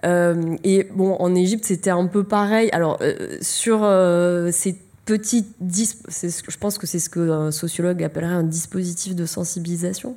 Euh, 0.04 0.56
et 0.64 0.88
bon, 0.94 1.16
en 1.20 1.34
Égypte, 1.36 1.66
c'était 1.66 1.90
un 1.90 2.08
peu 2.08 2.24
pareil. 2.24 2.70
Alors, 2.72 2.98
euh, 3.02 3.38
sur 3.42 3.84
euh, 3.84 4.52
ces 4.52 4.78
que- 5.06 6.52
je 6.52 6.58
pense 6.58 6.78
que 6.78 6.88
c'est 6.88 7.00
ce 7.00 7.10
qu'un 7.10 7.52
sociologue 7.52 8.02
appellerait 8.04 8.34
un 8.34 8.44
dispositif 8.44 9.16
de 9.16 9.26
sensibilisation. 9.26 10.16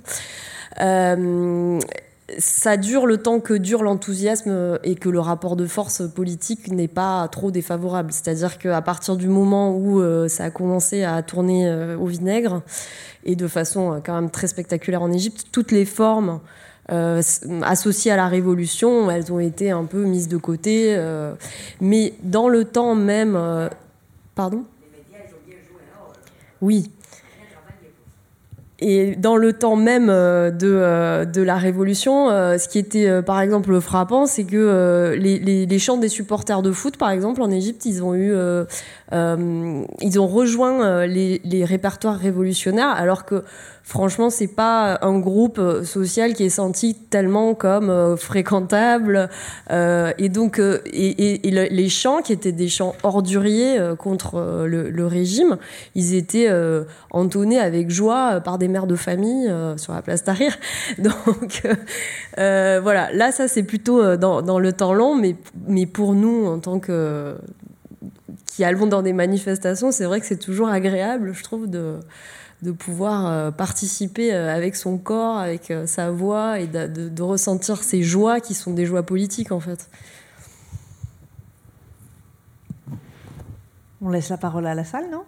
Ça 2.39 2.77
dure 2.77 3.07
le 3.07 3.19
temps 3.19 3.39
que 3.39 3.55
dure 3.55 3.85
l'enthousiasme 3.85 4.79
et 4.83 4.97
que 4.97 5.09
le 5.09 5.21
rapport 5.21 5.55
de 5.55 5.67
force 5.67 6.03
politique 6.13 6.71
n'est 6.73 6.89
pas 6.89 7.29
trop 7.29 7.53
défavorable. 7.53 8.13
C'est-à-dire 8.13 8.59
qu'à 8.59 8.83
partir 8.83 9.17
du 9.17 9.29
moment 9.29 9.77
où 9.77 10.03
ça 10.29 10.45
a 10.45 10.51
commencé 10.51 11.05
à 11.05 11.23
tourner 11.23 11.69
au 11.99 12.07
vinaigre, 12.07 12.63
et 13.25 13.37
de 13.37 13.49
façon 13.49 14.01
quand 14.05 14.15
même 14.15 14.31
très 14.31 14.47
spectaculaire 14.47 15.03
en 15.03 15.13
Égypte, 15.13 15.47
toutes 15.53 15.73
les 15.73 15.85
formes 15.85 16.41
euh, 16.93 17.21
associées 17.63 18.13
à 18.13 18.17
la 18.17 18.29
révolution, 18.29 19.11
elles 19.11 19.33
ont 19.33 19.41
été 19.41 19.71
un 19.71 19.85
peu 19.85 20.05
mises 20.05 20.29
de 20.29 20.37
côté. 20.37 20.95
euh, 20.97 21.35
mais 21.81 22.15
dans 22.23 22.49
le 22.49 22.65
temps 22.65 22.95
même... 22.95 23.35
euh, 23.37 23.69
pardon? 24.35 24.65
Oui. 26.63 26.91
Et 28.79 29.17
dans 29.17 29.37
le 29.37 29.55
temps 29.55 29.77
même 29.77 30.09
de, 30.09 31.43
la 31.43 31.57
Révolution, 31.57 32.29
ce 32.29 32.69
qui 32.69 32.79
était 32.79 33.23
par 33.23 33.41
exemple 33.41 33.81
frappant, 33.81 34.27
c'est 34.27 34.45
que 34.45 35.15
les, 35.19 35.39
les, 35.39 35.65
les 35.65 35.79
chants 35.79 35.97
des 35.97 36.11
supporters 36.11 36.61
de 36.61 36.73
foot, 36.73 36.99
par 36.99 37.11
exemple, 37.11 37.41
en 37.41 37.51
Égypte, 37.51 37.87
ils 37.87 38.03
ont 38.03 38.15
eu, 38.15 38.35
ils 39.13 40.19
ont 40.21 40.27
rejoint 40.27 40.85
euh, 40.85 41.07
les, 41.07 41.65
répertoires 41.65 42.19
révolutionnaires, 42.19 42.89
alors 42.89 43.25
que 43.25 43.45
franchement, 43.83 44.31
c'est 44.31 44.49
pas 44.49 44.99
un 45.03 45.19
groupe 45.21 45.59
euh, 45.59 45.85
social 45.85 46.35
qui 46.35 46.43
est 46.43 46.51
senti 46.51 46.95
tellement 46.95 47.55
comme 47.55 47.89
euh, 47.89 48.17
fréquentable. 48.17 49.29
Euh, 49.71 50.13
et 50.19 50.29
donc, 50.29 50.59
euh, 50.59 50.81
les 50.93 51.89
chants 51.89 52.21
qui 52.21 52.33
étaient 52.33 52.53
des 52.53 52.69
chants 52.69 52.95
orduriers 53.05 53.79
euh, 53.79 53.95
contre 53.95 54.35
euh, 54.37 54.67
le, 54.67 55.07
régime, 55.07 55.57
ils 55.95 56.15
étaient 56.15 56.49
euh, 56.49 56.83
entonnés 57.11 57.61
avec 57.61 57.91
joie 57.91 58.35
euh, 58.35 58.41
par 58.41 58.59
des 58.59 58.67
mères 58.67 58.89
de 58.89 58.97
famille 58.97 59.49
euh, 59.49 59.77
sur 59.77 59.93
la 59.93 60.03
place 60.03 60.25
Tahrir. 60.25 60.57
Donc, 60.99 61.63
euh, 61.65 61.75
euh, 62.39 62.81
voilà, 62.83 63.13
là, 63.13 63.31
ça, 63.31 63.47
c'est 63.47 63.63
plutôt 63.63 64.03
euh, 64.03 64.17
dans, 64.17 64.43
dans 64.43 64.59
le 64.59 64.73
temps 64.73 64.95
long, 64.95 65.15
mais, 65.15 65.37
mais 65.69 65.87
pour 65.87 66.15
nous, 66.15 66.47
en 66.47 66.59
tant 66.59 66.81
que 66.81 67.37
qui 68.57 68.65
allons 68.65 68.87
dans 68.87 69.03
des 69.03 69.13
manifestations, 69.13 69.93
c'est 69.93 70.07
vrai 70.07 70.19
que 70.19 70.25
c'est 70.25 70.39
toujours 70.39 70.69
agréable, 70.69 71.35
je 71.35 71.43
trouve, 71.43 71.69
de, 71.69 72.01
de 72.63 72.73
pouvoir 72.73 73.27
euh, 73.27 73.51
participer 73.51 74.33
euh, 74.33 74.55
avec 74.55 74.77
son 74.77 74.97
corps, 74.97 75.37
avec 75.37 75.71
euh, 75.71 75.87
sa 75.87 76.11
voix 76.11 76.59
et 76.59 76.67
de, 76.67 76.87
de- 76.87 77.09
de 77.11 77.23
ressentir 77.23 77.83
ces 77.83 78.03
joies 78.03 78.41
qui 78.41 78.55
sont 78.55 78.73
des 78.73 78.87
joies 78.87 79.03
politiques 79.03 79.53
en 79.53 79.61
fait. 79.61 79.91
On 84.01 84.09
laisse 84.09 84.31
la 84.31 84.39
parole 84.39 84.67
à 84.67 84.75
la 84.75 84.85
salle, 84.85 85.11
non? 85.11 85.25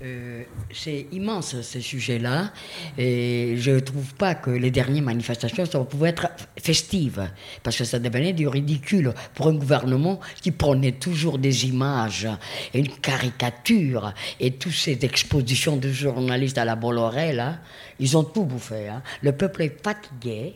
Euh, 0.00 0.44
c'est 0.72 1.06
immense 1.12 1.60
ce 1.62 1.80
sujet-là 1.80 2.52
et 2.98 3.54
je 3.56 3.70
ne 3.72 3.80
trouve 3.80 4.14
pas 4.14 4.34
que 4.34 4.50
les 4.50 4.70
dernières 4.70 5.02
manifestations 5.02 5.64
ça 5.64 5.78
pouvaient 5.80 6.10
être 6.10 6.28
festives 6.60 7.30
parce 7.62 7.76
que 7.78 7.84
ça 7.84 7.98
devenait 7.98 8.32
du 8.32 8.46
ridicule 8.48 9.12
pour 9.34 9.48
un 9.48 9.54
gouvernement 9.54 10.20
qui 10.42 10.50
prenait 10.50 10.92
toujours 10.92 11.38
des 11.38 11.66
images 11.66 12.28
une 12.74 12.88
caricature 12.88 14.12
et 14.40 14.52
toutes 14.52 14.72
ces 14.72 14.98
expositions 15.02 15.76
de 15.76 15.90
journalistes 15.90 16.58
à 16.58 16.64
la 16.64 16.76
Bolloré 16.76 17.32
là, 17.32 17.58
ils 17.98 18.16
ont 18.16 18.24
tout 18.24 18.44
bouffé. 18.44 18.88
hein. 18.88 19.02
Le 19.22 19.32
peuple 19.32 19.62
est 19.62 19.82
fatigué 19.82 20.54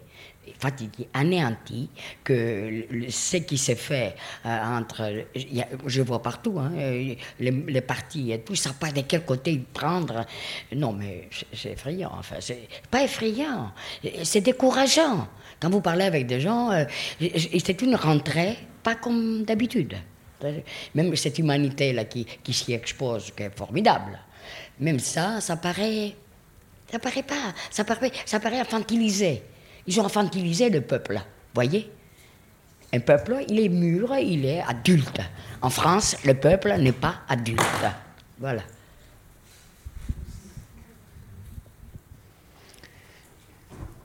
fatigué, 0.63 1.09
anéanti, 1.13 1.89
que 2.23 2.87
ce 3.11 3.39
qui 3.39 3.59
s'est 3.59 3.75
fait 3.75 4.15
euh, 4.47 4.79
entre, 4.79 5.25
je 5.87 6.03
vois 6.03 6.23
partout, 6.23 6.57
hein, 6.61 6.71
euh, 6.77 7.15
les, 7.41 7.51
les 7.51 7.81
partis 7.81 8.31
et 8.31 8.41
tout, 8.41 8.55
ça 8.55 8.71
pas 8.73 8.93
de 8.93 9.01
quel 9.03 9.25
côté 9.25 9.61
prendre. 9.75 10.25
Non, 10.75 10.93
mais 10.93 11.29
c'est- 11.53 11.73
effrayant, 11.73 12.13
enfin, 12.17 12.37
c'est 12.39 12.69
pas 12.91 13.03
effrayant, 13.03 13.73
c'est 14.23 14.41
décourageant. 14.41 15.27
Quand 15.61 15.71
vous 15.71 15.81
parlez 15.81 16.05
avec 16.05 16.27
des 16.27 16.41
gens, 16.41 16.71
euh, 16.71 16.85
c'est 17.19 17.83
une 17.83 17.97
rentrée 17.97 18.57
pas 18.83 18.95
comme 18.95 19.45
d'habitude. 19.45 19.97
Même 20.95 21.15
cette 21.17 21.39
humanité-là 21.39 22.05
qui, 22.05 22.25
qui 22.45 22.53
s'y 22.53 22.73
expose, 22.73 23.31
qui 23.37 23.43
est 23.45 23.57
formidable. 23.57 24.19
Même 24.81 24.99
ça, 25.01 25.41
ça 25.41 25.57
paraît 25.57 26.15
ça 26.91 26.99
paraît 26.99 27.23
pas, 27.23 27.55
ça 27.71 27.85
paraît, 27.85 28.13
ça 28.27 28.39
paraît 28.39 28.61
infantilisé. 28.61 29.43
Ils 29.87 30.01
ont 30.01 30.05
infantilisé 30.05 30.71
le 30.71 30.81
peuple, 30.81 31.21
voyez 31.55 31.91
Un 32.93 33.01
peuple, 33.01 33.45
il 33.49 33.59
est 33.61 33.69
mûr, 33.69 34.15
il 34.17 34.45
est 34.45 34.63
adulte. 34.63 35.21
En 35.61 35.71
France, 35.71 36.17
le 36.25 36.35
peuple 36.35 36.75
n'est 36.79 36.93
pas 36.93 37.17
adulte. 37.29 37.63
Voilà. 38.39 38.63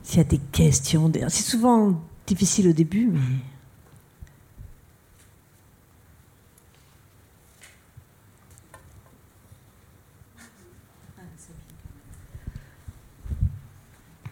S'il 0.02 0.18
y 0.18 0.20
a 0.20 0.24
des 0.24 0.38
questions, 0.38 1.12
c'est 1.28 1.42
souvent 1.42 2.00
difficile 2.26 2.68
au 2.68 2.72
début, 2.72 3.08
mais 3.12 3.20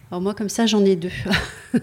Alors 0.09 0.21
moi, 0.21 0.33
comme 0.33 0.47
ça, 0.47 0.65
j'en 0.65 0.85
ai 0.85 0.95
deux. 0.95 1.11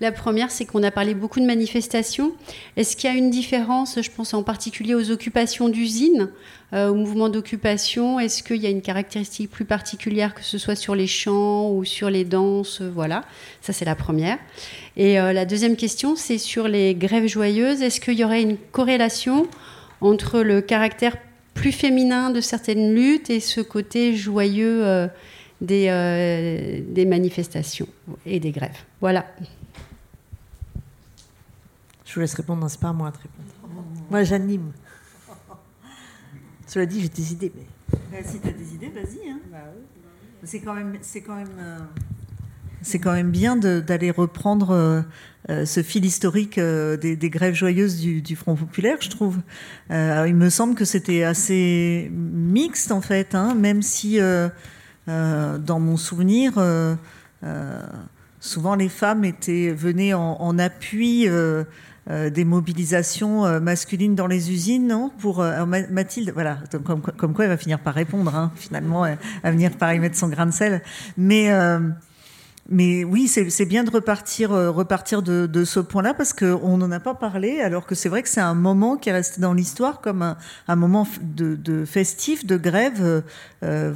La 0.00 0.12
première, 0.12 0.50
c'est 0.50 0.66
qu'on 0.66 0.82
a 0.82 0.90
parlé 0.90 1.14
beaucoup 1.14 1.40
de 1.40 1.46
manifestations. 1.46 2.32
Est-ce 2.76 2.94
qu'il 2.94 3.10
y 3.10 3.12
a 3.12 3.16
une 3.16 3.30
différence, 3.30 4.00
je 4.00 4.10
pense 4.10 4.34
en 4.34 4.42
particulier 4.42 4.94
aux 4.94 5.10
occupations 5.10 5.70
d'usines, 5.70 6.28
euh, 6.72 6.88
au 6.88 6.94
mouvement 6.94 7.30
d'occupation? 7.30 8.20
Est-ce 8.20 8.42
qu'il 8.42 8.58
y 8.58 8.66
a 8.66 8.70
une 8.70 8.82
caractéristique 8.82 9.50
plus 9.50 9.64
particulière, 9.64 10.34
que 10.34 10.44
ce 10.44 10.58
soit 10.58 10.76
sur 10.76 10.94
les 10.94 11.06
chants 11.06 11.72
ou 11.72 11.84
sur 11.84 12.10
les 12.10 12.24
danses? 12.24 12.82
Voilà, 12.82 13.24
ça 13.62 13.72
c'est 13.72 13.86
la 13.86 13.96
première. 13.96 14.38
Et 14.96 15.18
euh, 15.18 15.32
la 15.32 15.46
deuxième 15.46 15.74
question, 15.74 16.16
c'est 16.16 16.38
sur 16.38 16.68
les 16.68 16.94
grèves 16.94 17.26
joyeuses. 17.26 17.80
Est-ce 17.80 18.00
qu'il 18.00 18.18
y 18.18 18.24
aurait 18.24 18.42
une 18.42 18.58
corrélation 18.58 19.48
entre 20.00 20.40
le 20.40 20.60
caractère 20.60 21.16
plus 21.54 21.72
féminin 21.72 22.30
de 22.30 22.40
certaines 22.40 22.94
luttes 22.94 23.30
et 23.30 23.40
ce 23.40 23.60
côté 23.60 24.14
joyeux 24.14 24.86
euh, 24.86 25.08
des, 25.60 25.88
euh, 25.88 26.82
des 26.92 27.04
manifestations 27.06 27.88
et 28.26 28.40
des 28.40 28.50
grèves 28.52 28.78
Voilà. 29.00 29.26
Je 32.04 32.14
vous 32.14 32.20
laisse 32.20 32.34
répondre, 32.34 32.60
non, 32.62 32.68
c'est 32.68 32.80
pas 32.80 32.88
à 32.88 32.92
moi 32.92 33.10
de 33.10 33.16
répondre. 33.16 33.84
Moi, 34.10 34.22
j'anime. 34.24 34.72
Cela 36.66 36.86
dit, 36.86 37.00
j'ai 37.02 37.08
des 37.08 37.32
idées, 37.32 37.52
mais. 37.54 37.66
Bah, 38.10 38.18
si 38.24 38.40
tu 38.40 38.48
as 38.48 38.52
des 38.52 38.74
idées, 38.74 38.88
vas-y. 38.88 39.28
hein. 39.30 39.38
C'est 40.44 40.60
quand 40.60 40.74
même, 40.74 40.96
c'est 41.02 41.20
quand 41.20 41.34
même, 41.34 41.48
euh, 41.58 41.78
c'est 42.80 42.98
quand 42.98 43.12
même 43.12 43.30
bien 43.30 43.56
d'aller 43.56 44.10
reprendre 44.10 44.70
euh, 45.50 45.64
ce 45.64 45.82
fil 45.82 46.04
historique 46.04 46.58
euh, 46.58 46.96
des, 46.96 47.16
des 47.16 47.28
grèves 47.30 47.54
joyeuses 47.54 47.98
du, 48.00 48.22
du 48.22 48.36
Front 48.36 48.54
populaire, 48.54 48.98
je 49.00 49.10
trouve. 49.10 49.38
Euh, 49.90 50.24
il 50.28 50.34
me 50.36 50.48
semble 50.48 50.74
que 50.76 50.84
c'était 50.84 51.24
assez 51.24 52.08
mixte 52.12 52.92
en 52.92 53.00
fait, 53.00 53.34
hein, 53.34 53.54
même 53.54 53.82
si 53.82 54.20
euh, 55.08 55.58
dans 55.58 55.80
mon 55.80 55.96
souvenir, 55.96 56.54
euh, 56.56 56.94
euh, 57.44 57.80
souvent 58.40 58.74
les 58.74 58.88
femmes 58.88 59.24
étaient 59.24 59.72
venaient 59.72 60.14
en, 60.14 60.58
appui. 60.58 61.28
des 62.08 62.46
mobilisations 62.46 63.60
masculines 63.60 64.14
dans 64.14 64.26
les 64.26 64.50
usines, 64.50 64.86
non? 64.86 65.10
Pour 65.18 65.44
Mathilde, 65.90 66.30
voilà, 66.32 66.56
comme, 66.82 67.02
quoi 67.02 67.44
elle 67.44 67.50
va 67.50 67.58
finir 67.58 67.80
par 67.80 67.94
répondre, 67.94 68.34
hein, 68.34 68.50
finalement, 68.56 69.02
va 69.42 69.50
venir 69.50 69.72
par 69.72 69.92
y 69.92 69.98
mettre 69.98 70.16
son 70.16 70.28
grain 70.28 70.46
de 70.46 70.50
sel. 70.50 70.80
Mais 71.18 71.50
mais 72.70 73.02
oui, 73.02 73.28
c'est 73.28 73.64
bien 73.64 73.82
de 73.82 73.90
repartir, 73.90 74.52
euh, 74.52 74.70
repartir 74.70 75.22
de, 75.22 75.64
ce 75.64 75.80
point-là 75.80 76.12
parce 76.12 76.34
qu'on 76.34 76.76
n'en 76.76 76.90
a 76.90 77.00
pas 77.00 77.14
parlé, 77.14 77.60
alors 77.60 77.86
que 77.86 77.94
c'est 77.94 78.10
vrai 78.10 78.22
que 78.22 78.28
c'est 78.28 78.42
un 78.42 78.54
moment 78.54 78.96
qui 78.96 79.08
est 79.08 79.12
resté 79.12 79.40
dans 79.40 79.54
l'histoire 79.54 80.00
comme 80.00 80.36
un, 80.66 80.76
moment 80.76 81.06
de, 81.22 81.84
festif, 81.86 82.44
de 82.44 82.56
grève, 82.58 83.00
euh, 83.02 83.20
euh, 83.62 83.92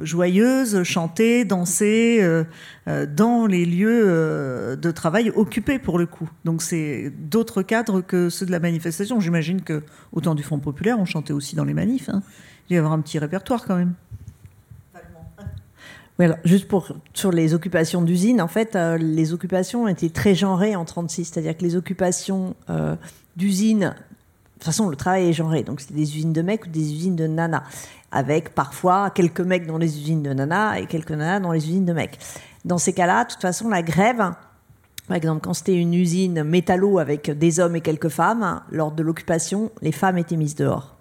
joyeuse, 0.00 0.74
euh, 0.74 2.44
euh, 2.88 3.06
dans 3.06 3.46
les 3.46 3.64
lieux 3.64 4.76
de 4.76 4.90
travail 4.90 5.32
occupés 5.34 5.78
pour 5.78 5.98
le 5.98 6.06
coup. 6.06 6.28
Donc 6.44 6.62
c'est 6.62 7.10
d'autres 7.16 7.62
cadres 7.62 8.00
que 8.00 8.28
ceux 8.28 8.46
de 8.46 8.50
la 8.50 8.60
manifestation. 8.60 9.20
J'imagine 9.20 9.62
que 9.62 9.82
au 10.12 10.20
temps 10.20 10.34
du 10.34 10.42
Front 10.42 10.58
populaire, 10.58 10.98
on 10.98 11.04
chantait 11.04 11.32
aussi 11.32 11.56
dans 11.56 11.64
les 11.64 11.74
manifs. 11.74 12.08
Hein. 12.08 12.22
Il 12.68 12.74
y 12.74 12.78
avoir 12.78 12.92
un 12.92 13.00
petit 13.00 13.18
répertoire 13.18 13.64
quand 13.64 13.76
même. 13.76 13.94
Oui, 16.18 16.26
alors, 16.26 16.36
juste 16.44 16.68
pour, 16.68 16.92
sur 17.14 17.32
les 17.32 17.54
occupations 17.54 18.02
d'usines, 18.02 18.42
en 18.42 18.48
fait, 18.48 18.76
euh, 18.76 18.98
les 18.98 19.32
occupations 19.32 19.88
étaient 19.88 20.10
très 20.10 20.34
genrées 20.34 20.76
en 20.76 20.84
36, 20.84 21.24
c'est-à-dire 21.24 21.56
que 21.56 21.62
les 21.62 21.74
occupations 21.74 22.54
euh, 22.68 22.96
d'usines, 23.36 23.80
de 23.80 24.52
toute 24.54 24.64
façon, 24.64 24.90
le 24.90 24.96
travail 24.96 25.28
est 25.28 25.32
genré, 25.32 25.62
donc 25.62 25.80
c'était 25.80 25.94
des 25.94 26.16
usines 26.16 26.34
de 26.34 26.42
mecs 26.42 26.66
ou 26.66 26.68
des 26.68 26.92
usines 26.92 27.16
de 27.16 27.26
nanas, 27.26 27.62
avec 28.10 28.54
parfois 28.54 29.10
quelques 29.10 29.40
mecs 29.40 29.66
dans 29.66 29.78
les 29.78 29.98
usines 29.98 30.22
de 30.22 30.34
nanas 30.34 30.80
et 30.80 30.86
quelques 30.86 31.12
nanas 31.12 31.40
dans 31.40 31.52
les 31.52 31.66
usines 31.66 31.86
de 31.86 31.94
mecs. 31.94 32.18
Dans 32.66 32.78
ces 32.78 32.92
cas-là, 32.92 33.24
de 33.24 33.30
toute 33.30 33.40
façon, 33.40 33.70
la 33.70 33.82
grève, 33.82 34.34
par 35.08 35.16
exemple, 35.16 35.40
quand 35.42 35.54
c'était 35.54 35.76
une 35.76 35.94
usine 35.94 36.44
métallo 36.44 36.98
avec 36.98 37.30
des 37.30 37.58
hommes 37.58 37.76
et 37.76 37.80
quelques 37.80 38.10
femmes, 38.10 38.60
lors 38.70 38.92
de 38.92 39.02
l'occupation, 39.02 39.72
les 39.80 39.92
femmes 39.92 40.18
étaient 40.18 40.36
mises 40.36 40.56
dehors 40.56 40.94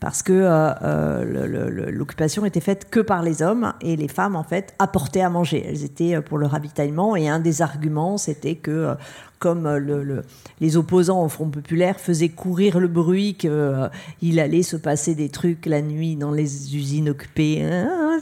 parce 0.00 0.22
que 0.22 0.32
euh, 0.32 0.72
euh, 0.82 1.90
l'occupation 1.90 2.44
était 2.44 2.60
faite 2.60 2.88
que 2.90 3.00
par 3.00 3.22
les 3.22 3.42
hommes 3.42 3.72
et 3.80 3.96
les 3.96 4.08
femmes 4.08 4.36
en 4.36 4.44
fait 4.44 4.74
apportaient 4.78 5.22
à 5.22 5.30
manger. 5.30 5.64
Elles 5.66 5.84
étaient 5.84 6.16
euh, 6.16 6.20
pour 6.20 6.38
le 6.38 6.46
ravitaillement 6.46 7.16
et 7.16 7.28
un 7.28 7.40
des 7.40 7.62
arguments 7.62 8.18
c'était 8.18 8.56
que 8.56 8.94
comme 9.38 9.68
le- 9.76 10.02
le- 10.02 10.22
les 10.60 10.76
opposants 10.78 11.22
au 11.22 11.28
Front 11.28 11.48
populaire 11.50 12.00
faisaient 12.00 12.30
courir 12.30 12.78
le 12.80 12.88
bruit 12.88 13.34
qu'il 13.34 14.40
allait 14.40 14.62
se 14.62 14.76
passer 14.76 15.14
des 15.14 15.28
trucs 15.28 15.66
la 15.66 15.82
nuit 15.82 16.16
dans 16.16 16.30
les 16.30 16.74
usines 16.74 17.10
occupées, 17.10 17.62
hein, 17.62 18.18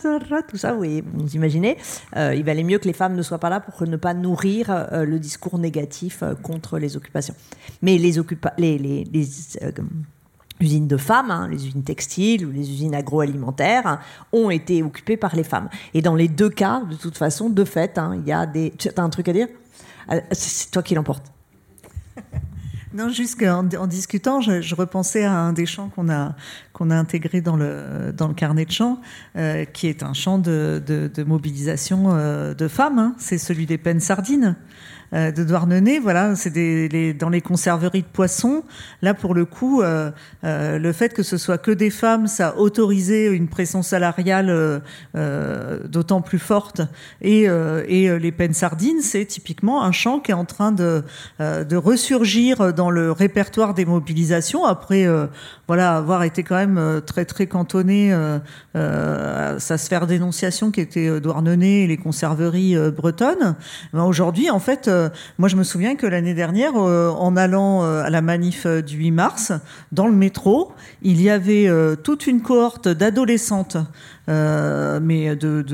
tout 0.49 0.57
ça, 0.57 0.75
oui, 0.75 1.05
vous 1.15 1.37
imaginez, 1.37 1.77
il 2.17 2.43
valait 2.45 2.65
mieux 2.65 2.79
que 2.79 2.89
les 2.89 2.93
femmes 2.93 3.15
ne 3.15 3.23
soient 3.23 3.39
pas 3.39 3.49
là 3.49 3.61
pour 3.61 3.87
ne 3.87 3.97
pas 3.97 4.13
nourrir 4.13 4.89
le 4.93 5.19
discours 5.21 5.57
négatif 5.61 6.25
contre 6.43 6.79
les 6.81 6.97
occupations. 6.97 7.35
Mais 7.81 7.97
les, 7.97 8.19
occupa 8.19 8.53
les, 8.59 9.05
usines 10.61 10.87
de 10.87 10.97
femmes, 10.97 11.31
hein, 11.31 11.49
les 11.49 11.67
usines 11.67 11.83
textiles 11.83 12.47
ou 12.47 12.51
les 12.51 12.71
usines 12.71 12.95
agroalimentaires, 12.95 13.87
hein, 13.87 13.99
ont 14.33 14.51
été 14.51 14.83
occupées 14.83 15.17
par 15.17 15.35
les 15.35 15.45
femmes. 15.45 15.69
Et 15.95 16.03
dans 16.03 16.15
les 16.15 16.29
deux 16.29 16.51
cas, 16.51 16.83
de 16.89 16.97
toute 16.97 17.17
façon, 17.17 17.51
de 17.51 17.65
fait, 17.65 17.99
hein, 17.99 18.19
il 18.21 18.29
y 18.29 18.33
a 18.33 18.47
des... 18.47 18.73
Tu 18.79 18.89
as 18.89 19.03
un 19.03 19.11
truc 19.11 19.29
à 19.29 19.33
dire? 19.33 19.49
Euh, 20.13 20.21
C'est 20.33 20.71
toi 20.71 20.83
qui 20.83 20.95
l'emporte. 20.95 21.25
Non, 22.95 23.09
juste 23.09 23.41
qu'en 23.41 23.69
en 23.77 23.89
discutant, 23.89 24.41
je, 24.41 24.75
repensais 24.77 25.25
à 25.25 25.37
un 25.37 25.53
des 25.53 25.67
chants 25.67 25.89
qu'on 25.89 26.09
a, 26.09 26.37
qu'on 26.73 26.91
a 26.91 26.95
intégré 26.95 27.41
dans 27.41 27.57
le, 27.57 28.13
dans 28.17 28.29
le 28.29 28.35
carnet 28.35 28.67
de 28.67 28.71
chants, 28.71 29.01
euh, 29.35 29.65
qui 29.65 29.89
est 29.89 30.05
un 30.05 30.13
chant 30.13 30.39
de, 30.39 30.81
mobilisation 31.27 32.15
euh, 32.15 32.55
de 32.55 32.69
femmes. 32.69 33.13
C'est 33.19 33.39
celui 33.39 33.67
des 33.67 33.79
peines 33.79 33.99
sardines 33.99 34.55
euh, 35.15 35.31
de 35.31 35.45
Douarnenez. 35.45 36.01
Voilà, 36.01 36.35
c'est 36.35 37.15
dans 37.19 37.29
les 37.29 37.41
conserveries 37.41 38.03
de 38.03 38.07
poissons. 38.07 38.65
Là, 39.01 39.15
pour 39.15 39.35
le 39.35 39.45
coup, 39.45 39.81
euh, 39.81 40.11
euh, 40.43 40.79
le 40.79 40.93
fait 40.93 41.15
que 41.15 41.23
ce 41.23 41.37
soit 41.37 41.59
que 41.59 41.71
des 41.71 41.91
femmes, 41.91 42.27
ça 42.27 42.49
a 42.49 42.57
autorisé 42.57 43.27
une 43.27 43.49
pression 43.49 43.83
salariale 43.83 44.83
d'autant 45.15 46.21
plus 46.21 46.39
forte. 46.39 46.81
Et, 47.21 47.49
les 47.49 48.33
peines 48.33 48.55
sardines, 48.55 49.01
c'est 49.01 49.25
typiquement 49.25 49.85
un 49.85 49.93
chant 49.93 50.19
qui 50.19 50.31
est 50.31 50.35
en 50.35 50.45
train 50.45 50.73
de, 50.73 51.03
de 51.41 51.77
ressurgir 51.77 52.73
dans 52.73 52.91
le 52.91 53.13
répertoire 53.13 53.75
des 53.75 53.85
mobilisations 53.85 54.65
après 54.65 55.07
voilà 55.67 55.97
avoir 55.97 56.23
été 56.23 56.43
quand 56.43 56.57
même 56.57 57.01
très 57.07 57.25
très 57.25 57.47
cantonné 57.47 58.13
à 58.75 59.59
sa 59.59 59.79
sphère 59.79 60.07
d'énonciation 60.07 60.71
qui 60.71 60.81
était 60.81 61.21
Douarnenez 61.21 61.85
et 61.85 61.87
les 61.87 61.97
conserveries 61.97 62.77
bretonnes. 62.91 63.57
Ben, 63.93 64.05
Aujourd'hui, 64.05 64.51
en 64.51 64.61
fait, 64.61 64.89
euh, 65.05 65.09
moi 65.39 65.49
je 65.49 65.57
me 65.57 65.65
souviens 65.65 65.97
que 65.97 66.07
l'année 66.07 66.35
dernière, 66.35 66.73
euh, 66.77 67.11
en 67.11 67.37
allant 67.37 67.85
euh, 67.85 68.03
à 68.03 68.11
la 68.11 68.23
manif 68.23 68.67
du 68.67 68.97
8 68.97 69.11
mars, 69.11 69.53
dans 69.93 70.07
le 70.07 70.13
métro, 70.13 70.73
il 71.03 71.21
y 71.21 71.31
avait 71.31 71.69
toute 72.03 72.27
une 72.27 72.43
cohorte 72.43 72.89
d'adolescentes 72.89 73.77
mais 74.27 75.37
de, 75.37 75.65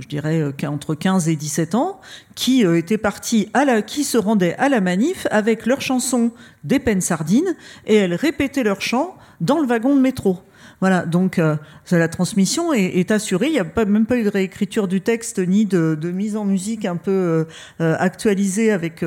je 0.00 0.08
dirais, 0.08 0.52
entre 0.66 0.94
15 0.94 1.28
et 1.28 1.36
17 1.36 1.74
ans, 1.76 2.00
qui 2.34 2.62
étaient 2.62 2.98
partis 2.98 3.48
à 3.54 3.64
la, 3.64 3.82
qui 3.82 4.02
se 4.02 4.18
rendaient 4.18 4.56
à 4.56 4.68
la 4.68 4.80
manif 4.80 5.26
avec 5.30 5.66
leur 5.66 5.80
chanson 5.80 6.32
des 6.64 6.80
peines 6.80 7.00
sardines 7.00 7.54
et 7.86 7.94
elles 7.94 8.14
répétaient 8.14 8.64
leur 8.64 8.80
chant 8.80 9.14
dans 9.40 9.60
le 9.60 9.66
wagon 9.66 9.94
de 9.94 10.00
métro. 10.00 10.38
Voilà, 10.82 11.06
donc 11.06 11.38
euh, 11.38 11.54
la 11.92 12.08
transmission 12.08 12.72
est, 12.72 13.12
assurée. 13.12 13.46
Il 13.46 13.52
n'y 13.52 13.60
a 13.60 13.64
pas, 13.64 13.84
même 13.84 14.04
pas 14.04 14.16
eu 14.16 14.24
de 14.24 14.28
réécriture 14.28 14.88
du 14.88 15.00
texte 15.00 15.38
ni 15.38 15.64
de, 15.64 15.96
mise 16.12 16.36
en 16.36 16.44
musique 16.44 16.86
un 16.86 16.96
peu 16.96 17.12
euh, 17.12 17.44
euh, 17.80 17.94
actualisée 18.00 18.72
avec 18.72 19.04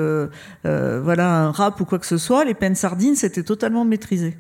voilà 0.64 1.36
un 1.36 1.52
rap 1.52 1.82
ou 1.82 1.84
quoi 1.84 2.00
que 2.00 2.06
ce 2.06 2.18
soit. 2.18 2.46
Les 2.46 2.54
peines 2.54 2.76
sardines, 2.76 3.18
c'était 3.18 3.44
totalement 3.44 3.84
maîtrisé. 3.84 4.38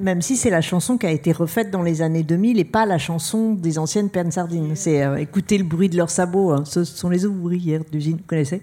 Même 0.00 0.22
si 0.22 0.36
c'est 0.36 0.50
la 0.50 0.60
chanson 0.60 0.98
qui 0.98 1.06
a 1.06 1.12
été 1.12 1.30
refaite 1.30 1.70
dans 1.70 1.84
les 1.84 2.02
années 2.02 2.24
2000 2.24 2.58
et 2.58 2.64
pas 2.64 2.84
la 2.84 2.98
chanson 2.98 3.54
des 3.54 3.78
anciennes 3.78 4.10
peines 4.10 4.32
sardines. 4.32 4.74
C'est 4.74 5.22
écouter 5.22 5.56
le 5.56 5.64
bruit 5.64 5.88
de 5.88 5.96
leurs 5.96 6.10
sabots. 6.10 6.50
hein. 6.50 6.64
Ce 6.64 6.82
sont 6.82 7.10
les 7.10 7.26
ouvrières 7.26 7.82
d'usine, 7.92 8.16
vous 8.16 8.26
connaissez 8.26 8.60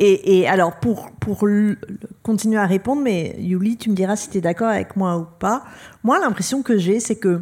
et, 0.00 0.48
alors, 0.48 0.76
pour, 0.76 1.10
pour 1.20 1.46
continuer 2.22 2.58
à 2.58 2.66
répondre, 2.66 3.02
mais 3.02 3.34
Yuli, 3.38 3.76
tu 3.76 3.90
me 3.90 3.94
diras 3.94 4.16
si 4.16 4.30
tu 4.30 4.38
es 4.38 4.40
d'accord 4.40 4.68
avec 4.68 4.96
moi 4.96 5.16
ou 5.16 5.26
pas. 5.38 5.64
Moi, 6.04 6.18
l'impression 6.20 6.62
que 6.62 6.78
j'ai, 6.78 7.00
c'est 7.00 7.16
que 7.16 7.40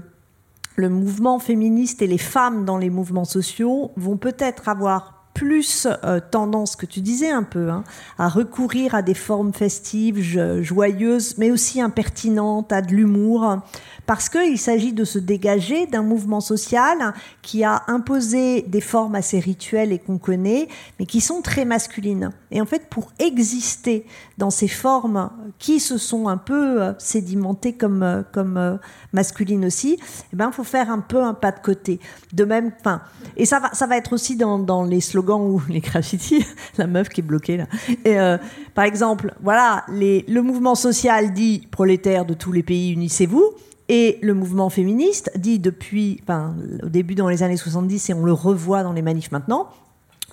le 0.76 0.88
mouvement 0.88 1.38
féministe 1.38 2.02
et 2.02 2.06
les 2.06 2.18
femmes 2.18 2.64
dans 2.64 2.78
les 2.78 2.90
mouvements 2.90 3.24
sociaux 3.24 3.92
vont 3.96 4.16
peut-être 4.16 4.68
avoir 4.68 5.12
plus 5.34 5.86
euh, 6.04 6.18
tendance, 6.30 6.76
que 6.76 6.86
tu 6.86 7.00
disais 7.00 7.30
un 7.30 7.42
peu, 7.42 7.68
hein, 7.68 7.84
à 8.16 8.26
recourir 8.28 8.94
à 8.94 9.02
des 9.02 9.12
formes 9.12 9.52
festives, 9.52 10.18
jo- 10.18 10.62
joyeuses, 10.62 11.36
mais 11.36 11.50
aussi 11.50 11.82
impertinentes, 11.82 12.72
à 12.72 12.80
de 12.80 12.94
l'humour, 12.94 13.58
parce 14.06 14.28
qu'il 14.28 14.58
s'agit 14.58 14.92
de 14.92 15.04
se 15.04 15.18
dégager 15.18 15.86
d'un 15.86 16.02
mouvement 16.02 16.40
social 16.40 17.12
qui 17.42 17.64
a 17.64 17.82
imposé 17.88 18.62
des 18.62 18.80
formes 18.80 19.14
assez 19.14 19.38
rituelles 19.38 19.92
et 19.92 19.98
qu'on 19.98 20.18
connaît, 20.18 20.68
mais 20.98 21.06
qui 21.06 21.20
sont 21.20 21.42
très 21.42 21.64
masculines. 21.64 22.30
Et 22.50 22.60
en 22.60 22.66
fait, 22.66 22.88
pour 22.88 23.12
exister 23.18 24.06
dans 24.38 24.50
ces 24.50 24.68
formes 24.68 25.30
qui 25.58 25.80
se 25.80 25.98
sont 25.98 26.28
un 26.28 26.36
peu 26.36 26.82
euh, 26.82 26.92
sédimentées 26.98 27.72
comme, 27.74 28.02
euh, 28.02 28.22
comme 28.32 28.56
euh, 28.56 28.76
masculines 29.12 29.64
aussi, 29.64 29.98
eh 30.32 30.36
ben, 30.36 30.52
faut 30.52 30.64
faire 30.64 30.90
un 30.90 31.00
peu 31.00 31.22
un 31.22 31.34
pas 31.34 31.52
de 31.52 31.60
côté. 31.60 32.00
De 32.32 32.44
même, 32.44 32.72
enfin, 32.80 33.02
et 33.36 33.44
ça 33.44 33.58
va, 33.58 33.72
ça 33.72 33.86
va 33.86 33.96
être 33.96 34.12
aussi 34.12 34.36
dans, 34.36 34.58
dans 34.58 34.84
les 34.84 35.00
slogans 35.00 35.40
ou 35.40 35.62
les 35.68 35.80
graffitis, 35.80 36.44
la 36.78 36.86
meuf 36.86 37.08
qui 37.08 37.20
est 37.20 37.24
bloquée 37.24 37.56
là. 37.56 37.66
Et, 38.04 38.18
euh, 38.18 38.38
par 38.74 38.84
exemple, 38.84 39.34
voilà, 39.42 39.84
les, 39.88 40.24
le 40.28 40.42
mouvement 40.42 40.74
social 40.74 41.32
dit 41.32 41.66
prolétaires 41.70 42.26
de 42.26 42.34
tous 42.34 42.52
les 42.52 42.62
pays, 42.62 42.92
unissez-vous. 42.92 43.54
Et 43.88 44.18
le 44.22 44.34
mouvement 44.34 44.68
féministe 44.68 45.30
dit 45.36 45.58
depuis, 45.58 46.20
enfin, 46.22 46.54
au 46.82 46.88
début 46.88 47.14
dans 47.14 47.28
les 47.28 47.42
années 47.42 47.56
70, 47.56 48.10
et 48.10 48.14
on 48.14 48.24
le 48.24 48.32
revoit 48.32 48.82
dans 48.82 48.92
les 48.92 49.02
manifs 49.02 49.30
maintenant, 49.30 49.68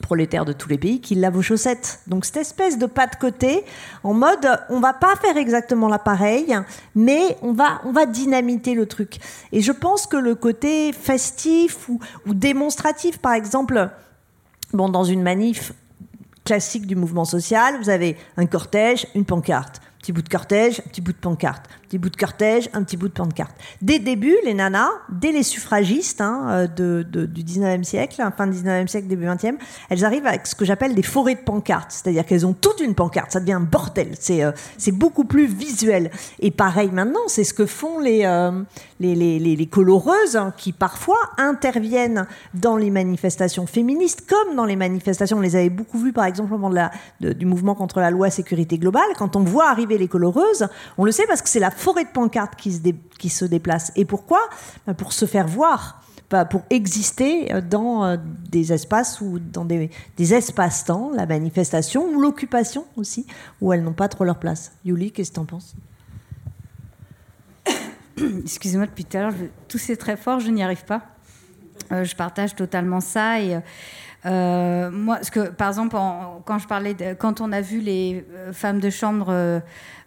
prolétaires 0.01 0.45
de 0.45 0.53
tous 0.53 0.69
les 0.69 0.79
pays, 0.79 0.99
qu'il 1.01 1.19
lave 1.21 1.37
aux 1.37 1.43
chaussettes. 1.43 1.99
Donc 2.07 2.25
cette 2.25 2.37
espèce 2.37 2.79
de 2.79 2.87
pas 2.87 3.05
de 3.05 3.15
côté, 3.15 3.63
en 4.03 4.13
mode, 4.13 4.47
on 4.69 4.79
va 4.79 4.93
pas 4.93 5.15
faire 5.15 5.37
exactement 5.37 5.87
la 5.87 5.99
pareille, 5.99 6.55
mais 6.95 7.37
on 7.43 7.53
va, 7.53 7.81
on 7.85 7.91
va 7.91 8.07
dynamiter 8.07 8.73
le 8.73 8.87
truc. 8.87 9.19
Et 9.51 9.61
je 9.61 9.71
pense 9.71 10.07
que 10.07 10.17
le 10.17 10.33
côté 10.33 10.91
festif 10.91 11.87
ou, 11.89 11.99
ou 12.25 12.33
démonstratif, 12.33 13.19
par 13.19 13.33
exemple, 13.33 13.89
bon, 14.73 14.89
dans 14.89 15.03
une 15.03 15.21
manif 15.21 15.73
classique 16.43 16.87
du 16.87 16.95
mouvement 16.95 17.25
social, 17.25 17.77
vous 17.79 17.89
avez 17.89 18.17
un 18.37 18.47
cortège, 18.47 19.07
une 19.15 19.25
pancarte. 19.25 19.79
Petit 20.03 20.11
bout 20.11 20.21
de 20.21 20.27
cortège, 20.27 20.81
petit 20.81 20.99
bout 20.99 21.13
de 21.13 21.17
pancarte. 21.17 21.69
Petit 21.87 21.97
bout 21.97 22.09
de 22.09 22.17
cortège, 22.17 22.69
un 22.73 22.83
petit 22.83 22.97
bout 22.97 23.07
de 23.07 23.13
pancarte. 23.13 23.55
Dès 23.81 23.99
le 23.99 24.03
début, 24.03 24.35
les 24.43 24.53
nanas, 24.53 24.89
dès 25.09 25.31
les 25.31 25.43
suffragistes 25.43 26.19
hein, 26.19 26.67
euh, 26.77 27.03
du 27.05 27.41
19e 27.41 27.85
siècle, 27.85 28.21
hein, 28.21 28.33
fin 28.35 28.47
du 28.47 28.57
19e 28.57 28.87
siècle, 28.87 29.07
début 29.07 29.27
20e, 29.27 29.55
elles 29.89 30.03
arrivent 30.03 30.27
avec 30.27 30.45
ce 30.45 30.55
que 30.55 30.65
j'appelle 30.65 30.93
des 30.93 31.03
forêts 31.03 31.35
de 31.35 31.39
pancartes. 31.39 31.91
C'est-à-dire 31.91 32.25
qu'elles 32.25 32.45
ont 32.45 32.51
toute 32.51 32.81
une 32.81 32.95
pancarte. 32.95 33.31
Ça 33.31 33.39
devient 33.39 33.53
un 33.53 33.61
bordel. 33.61 34.09
C'est 34.19 34.43
euh, 34.43 34.51
beaucoup 34.91 35.23
plus 35.23 35.45
visuel. 35.45 36.11
Et 36.41 36.51
pareil 36.51 36.89
maintenant, 36.91 37.21
c'est 37.27 37.45
ce 37.45 37.53
que 37.53 37.65
font 37.65 38.01
les, 38.01 38.25
euh, 38.25 38.61
coloreuses 39.71 40.35
hein, 40.35 40.53
qui 40.57 40.73
parfois 40.73 41.19
interviennent 41.37 42.27
dans 42.53 42.75
les 42.75 42.89
manifestations 42.89 43.67
féministes 43.67 44.27
comme 44.27 44.57
dans 44.57 44.65
les 44.65 44.75
manifestations. 44.75 45.37
On 45.37 45.41
les 45.41 45.55
avait 45.55 45.69
beaucoup 45.69 45.97
vues 45.97 46.11
par 46.11 46.25
exemple 46.25 46.53
au 46.53 46.57
moment 46.57 46.89
du 47.21 47.45
mouvement 47.45 47.73
contre 47.73 48.01
la 48.01 48.11
loi 48.11 48.29
sécurité 48.29 48.77
globale. 48.77 49.07
Quand 49.17 49.37
on 49.37 49.43
voit 49.43 49.69
arriver 49.69 49.92
les 49.97 50.07
coloreuses, 50.07 50.67
on 50.97 51.05
le 51.05 51.11
sait 51.11 51.25
parce 51.27 51.41
que 51.41 51.49
c'est 51.49 51.59
la 51.59 51.71
forêt 51.71 52.05
de 52.05 52.09
pancartes 52.09 52.55
qui 52.55 52.71
se, 53.29 53.45
déplace. 53.45 53.91
Et 53.95 54.05
pourquoi? 54.05 54.39
Ben, 54.87 54.93
Pour 54.93 55.13
se 55.13 55.25
faire 55.25 55.47
voir. 55.47 56.01
Pour 56.49 56.63
exister 56.71 57.53
euh, 57.53 57.61
dans 57.61 58.03
euh, 58.05 58.17
des 58.49 58.73
espaces 58.73 59.21
ou 59.21 59.37
dans 59.37 59.65
des, 59.65 59.91
des 60.17 60.33
espaces-temps, 60.33 61.11
la 61.13 61.27
manifestation 61.27 62.07
ou 62.09 62.19
l'occupation 62.19 62.85
aussi, 62.95 63.27
où 63.61 63.71
elles 63.71 63.83
n'ont 63.83 63.93
pas 63.93 64.07
trop 64.07 64.23
leur 64.23 64.39
place. 64.39 64.71
Yuli, 64.83 65.11
qu'est-ce 65.11 65.29
que 65.29 65.35
tu 65.35 65.41
en 65.41 65.45
penses? 65.45 65.75
Excusez-moi, 68.17 68.87
depuis 68.87 69.05
tout 69.05 69.17
à 69.17 69.21
l'heure, 69.21 69.31
je 69.31 69.45
toussais 69.67 69.95
très 69.95 70.17
fort, 70.17 70.39
je 70.39 70.49
n'y 70.49 70.63
arrive 70.63 70.85
pas. 70.85 71.03
Euh, 71.91 72.03
je 72.03 72.15
partage 72.15 72.55
totalement 72.55 72.99
ça. 72.99 73.39
Et 73.39 73.59
euh, 74.25 74.89
moi, 74.91 75.15
parce 75.15 75.29
que, 75.29 75.49
par 75.49 75.67
exemple, 75.69 75.97
quand 76.45 76.59
je 76.59 76.67
parlais, 76.67 76.95
quand 77.17 77.41
on 77.41 77.51
a 77.51 77.61
vu 77.61 77.79
les 77.79 78.25
euh, 78.33 78.53
femmes 78.53 78.79
de 78.79 78.89
chambre 78.89 79.27
euh, 79.29 79.59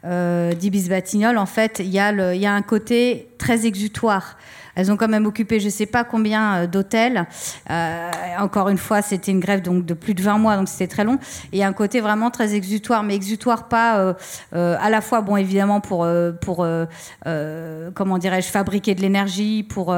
euh, 0.04 0.52
d'Ibis 0.52 0.88
Batignolles, 0.88 1.38
en 1.38 1.46
fait, 1.46 1.80
il 1.80 1.88
y, 1.88 1.96
y 1.96 1.98
a 2.46 2.52
un 2.52 2.62
côté 2.62 3.28
très 3.38 3.66
exutoire. 3.66 4.36
Elles 4.76 4.92
ont 4.92 4.96
quand 4.96 5.08
même 5.08 5.26
occupé 5.26 5.58
je 5.60 5.66
ne 5.66 5.70
sais 5.70 5.86
pas 5.86 6.04
combien 6.04 6.56
euh, 6.56 6.66
d'hôtels. 6.66 7.26
Euh, 7.70 8.10
encore 8.38 8.68
une 8.68 8.78
fois, 8.78 9.02
c'était 9.02 9.32
une 9.32 9.40
grève 9.40 9.62
donc 9.62 9.84
de 9.84 9.94
plus 9.94 10.14
de 10.14 10.22
20 10.22 10.38
mois, 10.38 10.56
donc 10.56 10.68
c'était 10.68 10.86
très 10.86 11.04
long. 11.04 11.18
Et 11.52 11.64
un 11.64 11.72
côté 11.72 12.00
vraiment 12.00 12.30
très 12.30 12.54
exutoire, 12.54 13.02
mais 13.02 13.14
exutoire 13.14 13.68
pas 13.68 13.98
euh, 13.98 14.12
euh, 14.54 14.76
à 14.80 14.90
la 14.90 15.00
fois, 15.00 15.20
bon, 15.20 15.36
évidemment, 15.36 15.80
pour, 15.80 16.04
euh, 16.04 16.32
pour 16.32 16.64
euh, 16.64 17.90
comment 17.94 18.18
dirais-je, 18.18 18.48
fabriquer 18.48 18.94
de 18.94 19.00
l'énergie, 19.00 19.62
pour 19.62 19.94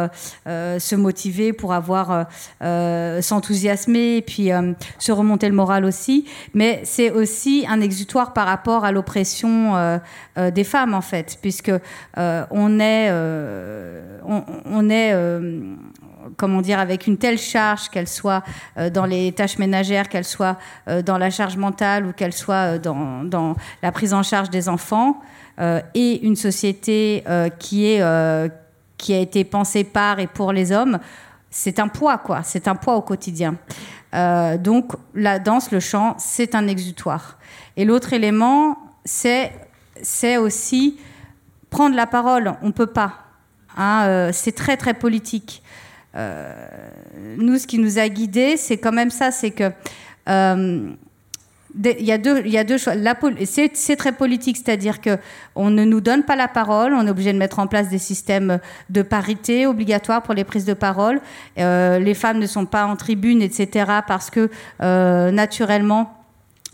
se 0.46 0.94
motiver, 0.94 1.52
pour 1.52 1.72
avoir 1.72 2.26
s'enthousiasmer, 2.60 4.16
et 4.16 4.22
puis 4.22 4.50
se 4.98 5.12
remonter 5.12 5.48
le 5.48 5.54
moral 5.54 5.84
aussi. 5.84 6.26
Mais 6.54 6.80
c'est 6.84 7.10
aussi 7.10 7.66
un 7.68 7.80
exutoire 7.80 8.32
par 8.32 8.46
rapport 8.46 8.84
à 8.84 8.92
l'oppression 8.92 10.00
des 10.36 10.64
femmes, 10.64 10.94
en 10.94 11.00
fait, 11.00 11.38
puisque 11.40 11.72
on 12.16 12.80
est, 12.80 13.10
on, 14.24 14.42
on 14.70 14.90
est 14.90 15.12
euh, 15.12 15.74
comment 16.36 16.60
dire, 16.60 16.78
avec 16.78 17.06
une 17.06 17.16
telle 17.16 17.38
charge, 17.38 17.88
qu'elle 17.88 18.08
soit 18.08 18.42
euh, 18.76 18.90
dans 18.90 19.06
les 19.06 19.32
tâches 19.32 19.58
ménagères, 19.58 20.08
qu'elle 20.08 20.24
soit 20.24 20.58
euh, 20.88 21.02
dans 21.02 21.18
la 21.18 21.30
charge 21.30 21.56
mentale 21.56 22.06
ou 22.06 22.12
qu'elle 22.12 22.32
soit 22.32 22.78
dans, 22.78 23.56
la 23.82 23.92
prise 23.92 24.14
en 24.14 24.22
charge 24.22 24.50
des 24.50 24.68
enfants, 24.68 25.20
et 25.92 26.24
une 26.24 26.36
société 26.36 27.24
qui, 27.58 27.86
est, 27.86 28.00
qui 28.96 29.12
a 29.12 29.18
été 29.18 29.42
pensée 29.42 29.82
par 29.82 30.20
et 30.20 30.28
pour 30.28 30.52
les 30.52 30.70
hommes, 30.70 31.00
c'est 31.50 31.80
un 31.80 31.88
poids, 31.88 32.16
quoi. 32.18 32.44
C'est 32.44 32.68
un 32.68 32.76
poids 32.76 32.94
au 32.94 33.02
quotidien. 33.02 33.56
Donc, 34.12 34.92
la 35.16 35.40
danse, 35.40 35.72
le 35.72 35.80
chant, 35.80 36.14
c'est 36.18 36.54
un 36.54 36.68
exutoire. 36.68 37.38
Et 37.76 37.84
l'autre 37.84 38.12
élément, 38.12 38.78
c'est 39.04 40.36
aussi 40.36 41.00
prendre 41.70 41.96
la 41.96 42.06
parole. 42.06 42.54
On 42.62 42.70
peut 42.70 42.86
pas. 42.86 43.27
Hein, 43.78 44.06
euh, 44.06 44.30
c'est 44.32 44.52
très 44.52 44.76
très 44.76 44.92
politique. 44.92 45.62
Euh, 46.16 46.52
nous, 47.38 47.58
ce 47.58 47.66
qui 47.66 47.78
nous 47.78 47.98
a 47.98 48.08
guidés, 48.08 48.56
c'est 48.56 48.76
quand 48.76 48.92
même 48.92 49.10
ça, 49.10 49.30
c'est 49.30 49.52
que 49.52 49.70
euh, 50.28 50.90
il 51.74 52.04
y 52.04 52.10
a 52.10 52.18
deux, 52.18 52.42
il 52.44 53.14
pol- 53.20 53.36
C'est 53.44 53.96
très 53.96 54.10
politique, 54.10 54.56
c'est-à-dire 54.56 55.00
que 55.00 55.16
on 55.54 55.70
ne 55.70 55.84
nous 55.84 56.00
donne 56.00 56.24
pas 56.24 56.34
la 56.34 56.48
parole, 56.48 56.92
on 56.92 57.06
est 57.06 57.10
obligé 57.10 57.32
de 57.32 57.38
mettre 57.38 57.60
en 57.60 57.68
place 57.68 57.88
des 57.88 57.98
systèmes 57.98 58.58
de 58.90 59.02
parité 59.02 59.66
obligatoires 59.66 60.22
pour 60.22 60.34
les 60.34 60.44
prises 60.44 60.64
de 60.64 60.74
parole. 60.74 61.20
Les 61.56 62.14
femmes 62.14 62.38
ne 62.38 62.46
sont 62.46 62.66
pas 62.66 62.84
en 62.86 62.96
tribune, 62.96 63.42
etc., 63.42 64.00
parce 64.08 64.30
que 64.30 64.50
naturellement 65.30 66.17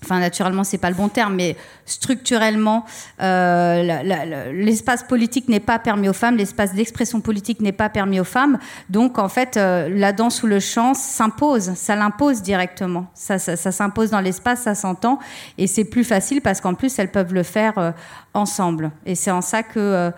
enfin 0.02 0.20
naturellement 0.20 0.64
c'est 0.64 0.78
pas 0.78 0.90
le 0.90 0.96
bon 0.96 1.08
terme, 1.08 1.34
mais 1.34 1.56
structurellement, 1.86 2.84
euh, 3.20 4.52
l'espace 4.52 5.02
politique 5.02 5.48
n'est 5.48 5.60
pas 5.60 5.78
permis 5.78 6.08
aux 6.08 6.14
femmes, 6.14 6.36
l'espace 6.36 6.74
d'expression 6.74 7.20
politique 7.20 7.60
n'est 7.60 7.72
pas 7.72 7.88
permis 7.88 8.20
aux 8.20 8.24
femmes. 8.24 8.58
Donc 8.90 9.18
en 9.18 9.28
fait, 9.28 9.56
euh, 9.56 9.88
la 9.90 10.12
danse 10.12 10.42
ou 10.42 10.46
le 10.46 10.60
chant 10.60 10.94
s'impose, 10.94 11.74
ça 11.74 11.96
l'impose 11.96 12.42
directement. 12.42 13.06
Ça, 13.14 13.38
s'impose 13.38 14.10
dans 14.10 14.20
l'espace, 14.20 14.62
ça 14.62 14.74
s'entend, 14.74 15.18
et 15.58 15.66
c'est 15.66 15.84
plus 15.84 16.04
facile 16.04 16.40
parce 16.40 16.60
qu'en 16.60 16.74
plus 16.74 16.98
elles 16.98 17.10
peuvent 17.10 17.34
le 17.34 17.42
faire 17.42 17.78
euh, 17.78 17.90
ensemble. 18.32 18.90
Et 19.06 19.14
c'est 19.14 19.30
en 19.30 19.42
ça 19.42 19.62
que 19.62 20.10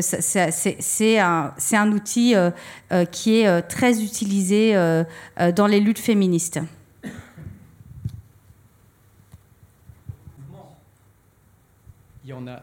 c'est 0.00 1.18
un, 1.18 1.92
outil 1.92 2.34
qui 3.10 3.40
est 3.40 3.62
très 3.62 4.02
utilisé 4.02 4.74
dans 5.54 5.66
les 5.66 5.80
luttes 5.80 5.98
féministes. 5.98 6.60
Il 12.24 12.30
y 12.30 12.32
en 12.32 12.46
a. 12.46 12.62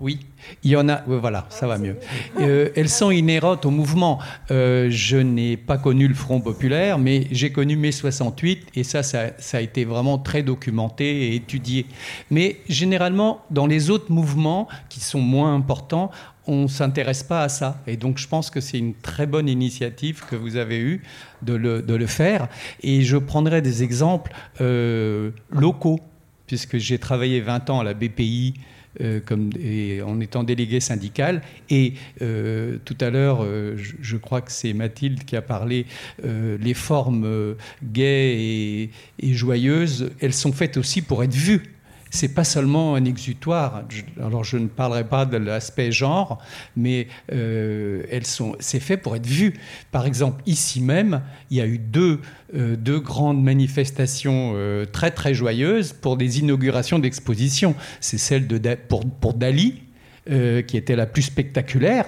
Oui, 0.00 0.20
il 0.64 0.70
y 0.70 0.76
en 0.76 0.88
a. 0.88 1.02
oui, 1.06 1.18
voilà, 1.20 1.44
ça 1.50 1.66
va 1.66 1.76
mieux. 1.76 1.98
Euh, 2.40 2.70
elles 2.74 2.88
sont 2.88 3.10
inhérentes 3.10 3.66
au 3.66 3.70
mouvement. 3.70 4.18
Euh, 4.50 4.88
je 4.88 5.18
n'ai 5.18 5.58
pas 5.58 5.76
connu 5.76 6.08
le 6.08 6.14
Front 6.14 6.40
populaire, 6.40 6.98
mais 6.98 7.26
j'ai 7.32 7.52
connu 7.52 7.76
mai 7.76 7.92
68 7.92 8.68
et 8.76 8.82
ça, 8.82 9.02
ça, 9.02 9.32
ça 9.38 9.58
a 9.58 9.60
été 9.60 9.84
vraiment 9.84 10.16
très 10.16 10.42
documenté 10.42 11.26
et 11.26 11.34
étudié. 11.34 11.84
Mais 12.30 12.60
généralement, 12.66 13.44
dans 13.50 13.66
les 13.66 13.90
autres 13.90 14.10
mouvements 14.10 14.68
qui 14.88 15.00
sont 15.00 15.20
moins 15.20 15.54
importants, 15.54 16.10
on 16.46 16.62
ne 16.62 16.68
s'intéresse 16.68 17.24
pas 17.24 17.42
à 17.42 17.50
ça. 17.50 17.82
Et 17.86 17.98
donc, 17.98 18.16
je 18.16 18.26
pense 18.26 18.48
que 18.48 18.60
c'est 18.62 18.78
une 18.78 18.94
très 18.94 19.26
bonne 19.26 19.50
initiative 19.50 20.24
que 20.30 20.36
vous 20.36 20.56
avez 20.56 20.78
eue 20.78 21.02
de 21.42 21.52
le, 21.52 21.82
de 21.82 21.94
le 21.94 22.06
faire. 22.06 22.48
Et 22.82 23.02
je 23.02 23.18
prendrai 23.18 23.60
des 23.60 23.82
exemples 23.82 24.32
euh, 24.62 25.32
locaux, 25.50 26.00
puisque 26.46 26.78
j'ai 26.78 26.98
travaillé 26.98 27.40
20 27.40 27.70
ans 27.70 27.80
à 27.80 27.84
la 27.84 27.94
BPI. 27.94 28.54
euh, 29.02 30.02
en 30.02 30.20
étant 30.20 30.42
délégué 30.42 30.80
syndical. 30.80 31.42
Et 31.68 31.94
euh, 32.22 32.78
tout 32.84 32.96
à 33.00 33.10
l'heure, 33.10 33.42
euh, 33.42 33.76
je, 33.76 34.16
crois 34.16 34.40
que 34.40 34.50
c'est 34.50 34.72
Mathilde 34.72 35.24
qui 35.24 35.36
a 35.36 35.42
parlé, 35.42 35.84
les 36.24 36.74
formes 36.74 37.56
gaies 37.82 38.90
et 39.18 39.34
joyeuses, 39.34 40.10
elles 40.20 40.32
sont 40.32 40.52
faites 40.52 40.78
aussi 40.78 41.02
pour 41.02 41.22
être 41.22 41.34
vues. 41.34 41.75
C'est 42.16 42.34
pas 42.34 42.44
seulement 42.44 42.94
un 42.94 43.04
exutoire. 43.04 43.84
Alors 44.18 44.42
je 44.42 44.56
ne 44.56 44.66
parlerai 44.66 45.04
pas 45.04 45.26
de 45.26 45.36
l'aspect 45.36 45.92
genre, 45.92 46.38
mais 46.74 47.08
euh, 47.32 48.02
elles 48.10 48.26
sont, 48.26 48.56
c'est 48.58 48.80
fait 48.80 48.96
pour 48.96 49.14
être 49.14 49.26
vu. 49.26 49.54
Par 49.92 50.06
exemple, 50.06 50.42
ici 50.46 50.80
même, 50.80 51.22
il 51.50 51.58
y 51.58 51.60
a 51.60 51.66
eu 51.66 51.78
deux, 51.78 52.20
euh, 52.54 52.74
deux 52.76 52.98
grandes 52.98 53.42
manifestations 53.42 54.54
euh, 54.56 54.86
très 54.86 55.10
très 55.10 55.34
joyeuses 55.34 55.92
pour 55.92 56.16
des 56.16 56.40
inaugurations 56.40 56.98
d'expositions. 56.98 57.74
C'est 58.00 58.18
celle 58.18 58.46
de 58.46 58.56
pour, 58.88 59.04
pour 59.04 59.34
Dali, 59.34 59.82
qui 60.26 60.76
était 60.76 60.96
la 60.96 61.06
plus 61.06 61.22
spectaculaire. 61.22 62.06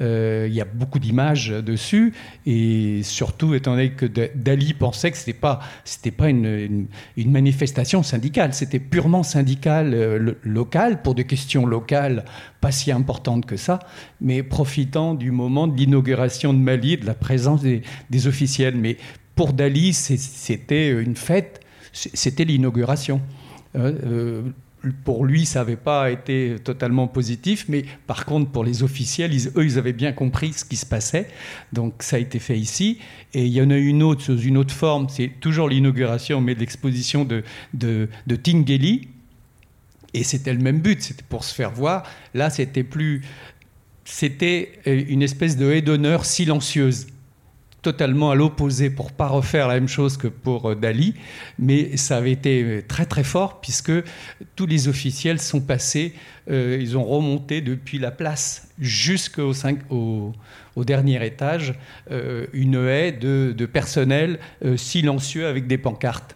Euh, 0.00 0.46
il 0.48 0.54
y 0.54 0.60
a 0.60 0.64
beaucoup 0.64 0.98
d'images 0.98 1.50
dessus 1.50 2.14
et 2.46 3.02
surtout 3.04 3.54
étant 3.54 3.72
donné 3.72 3.92
que 3.92 4.06
Da- 4.06 4.26
Dali 4.34 4.74
pensait 4.74 5.12
que 5.12 5.16
c'était 5.16 5.32
pas 5.32 5.60
c'était 5.84 6.10
pas 6.10 6.30
une, 6.30 6.88
manifestation 7.16 8.02
syndicale, 8.02 8.54
c'était 8.54 8.80
purement 8.80 9.22
syndical 9.22 9.94
euh, 9.94 10.18
lo- 10.18 10.34
local 10.42 11.00
pour 11.02 11.14
des 11.14 11.24
questions 11.24 11.64
locales 11.64 12.24
pas 12.60 12.72
si 12.72 12.90
importantes 12.90 13.46
que 13.46 13.56
ça, 13.56 13.78
mais 14.20 14.42
profitant 14.42 15.14
du 15.14 15.30
moment 15.30 15.66
de 15.68 15.76
l'inauguration 15.76 16.54
de 16.54 16.58
Mali, 16.58 16.96
de 16.96 17.04
la 17.04 17.14
présence 17.14 17.60
des, 17.62 17.82
officiels. 18.26 18.74
Mais 18.74 18.96
pour 19.34 19.52
Dali, 19.52 19.92
c'était 19.92 20.88
une 20.90 21.14
fête, 21.14 21.60
c'était 21.92 22.44
l'inauguration. 22.44 23.20
Euh, 23.76 24.42
pour 24.92 25.24
lui, 25.24 25.46
ça 25.46 25.60
n'avait 25.60 25.76
pas 25.76 26.10
été 26.10 26.56
totalement 26.62 27.06
positif, 27.06 27.66
mais 27.68 27.84
par 28.06 28.24
contre, 28.24 28.50
pour 28.50 28.64
les 28.64 28.82
officiels, 28.82 29.32
eux, 29.56 29.64
ils 29.64 29.78
avaient 29.78 29.92
bien 29.92 30.12
compris 30.12 30.52
ce 30.52 30.64
qui 30.64 30.76
se 30.76 30.86
passait. 30.86 31.28
Donc, 31.72 32.02
ça 32.02 32.16
a 32.16 32.18
été 32.18 32.38
fait 32.38 32.58
ici. 32.58 32.98
Et 33.32 33.44
il 33.44 33.52
y 33.52 33.62
en 33.62 33.70
a 33.70 33.76
une 33.76 34.02
autre, 34.02 34.22
sous 34.22 34.38
une 34.40 34.56
autre 34.56 34.74
forme, 34.74 35.08
c'est 35.08 35.30
toujours 35.40 35.68
l'inauguration, 35.68 36.40
mais 36.40 36.54
de 36.54 36.60
l'exposition 36.60 37.24
de, 37.24 37.42
de, 37.72 38.08
de 38.26 38.36
Tingeli. 38.36 39.08
Et 40.12 40.22
c'était 40.22 40.52
le 40.52 40.60
même 40.60 40.80
but, 40.80 41.02
c'était 41.02 41.24
pour 41.28 41.44
se 41.44 41.54
faire 41.54 41.72
voir. 41.72 42.04
Là, 42.34 42.50
c'était 42.50 42.84
plus. 42.84 43.22
C'était 44.04 44.72
euh, 44.86 45.02
une 45.08 45.22
espèce 45.22 45.56
de 45.56 45.70
haie 45.72 45.82
d'honneur 45.82 46.24
silencieuse 46.24 47.06
totalement 47.84 48.30
à 48.30 48.34
l'opposé 48.34 48.88
pour 48.88 49.12
pas 49.12 49.28
refaire 49.28 49.68
la 49.68 49.74
même 49.74 49.88
chose 49.88 50.16
que 50.16 50.26
pour 50.26 50.70
euh, 50.70 50.74
Dali, 50.74 51.14
mais 51.58 51.96
ça 51.96 52.16
avait 52.16 52.32
été 52.32 52.82
très 52.88 53.04
très 53.04 53.22
fort 53.22 53.60
puisque 53.60 53.92
tous 54.56 54.66
les 54.66 54.88
officiels 54.88 55.38
sont 55.38 55.60
passés, 55.60 56.14
euh, 56.50 56.78
ils 56.80 56.96
ont 56.96 57.04
remonté 57.04 57.60
depuis 57.60 57.98
la 57.98 58.10
place 58.10 58.68
jusqu'au 58.80 59.52
dernier 60.78 61.24
étage 61.24 61.74
euh, 62.10 62.46
une 62.54 62.86
haie 62.88 63.12
de, 63.12 63.66
personnel 63.66 64.38
silencieux 64.76 65.46
avec 65.46 65.66
des 65.66 65.78
pancartes. 65.78 66.34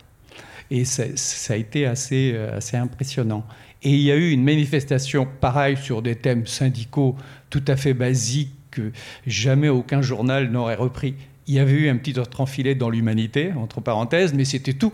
Et 0.70 0.84
ça, 0.84 1.04
ça 1.14 1.54
a 1.54 1.56
été 1.56 1.86
assez, 1.86 2.36
assez 2.36 2.76
impressionnant. 2.76 3.46
Et 3.82 3.94
il 3.94 4.00
y 4.00 4.10
a 4.10 4.16
eu 4.16 4.30
une 4.30 4.44
manifestation 4.44 5.26
pareille 5.40 5.76
sur 5.76 6.02
des 6.02 6.16
thèmes 6.16 6.46
syndicaux 6.46 7.16
tout 7.48 7.62
à 7.66 7.76
fait 7.76 7.94
basiques 7.94 8.52
que 8.70 8.92
jamais 9.26 9.68
aucun 9.68 10.02
journal 10.02 10.50
n'aurait 10.50 10.74
repris. 10.74 11.14
Il 11.48 11.54
y 11.54 11.58
avait 11.58 11.72
eu 11.72 11.88
un 11.88 11.96
petit 11.96 12.18
autre 12.20 12.42
enfilé 12.42 12.74
dans 12.74 12.90
l'humanité, 12.90 13.52
entre 13.54 13.80
parenthèses, 13.80 14.34
mais 14.34 14.44
c'était 14.44 14.74
tout 14.74 14.92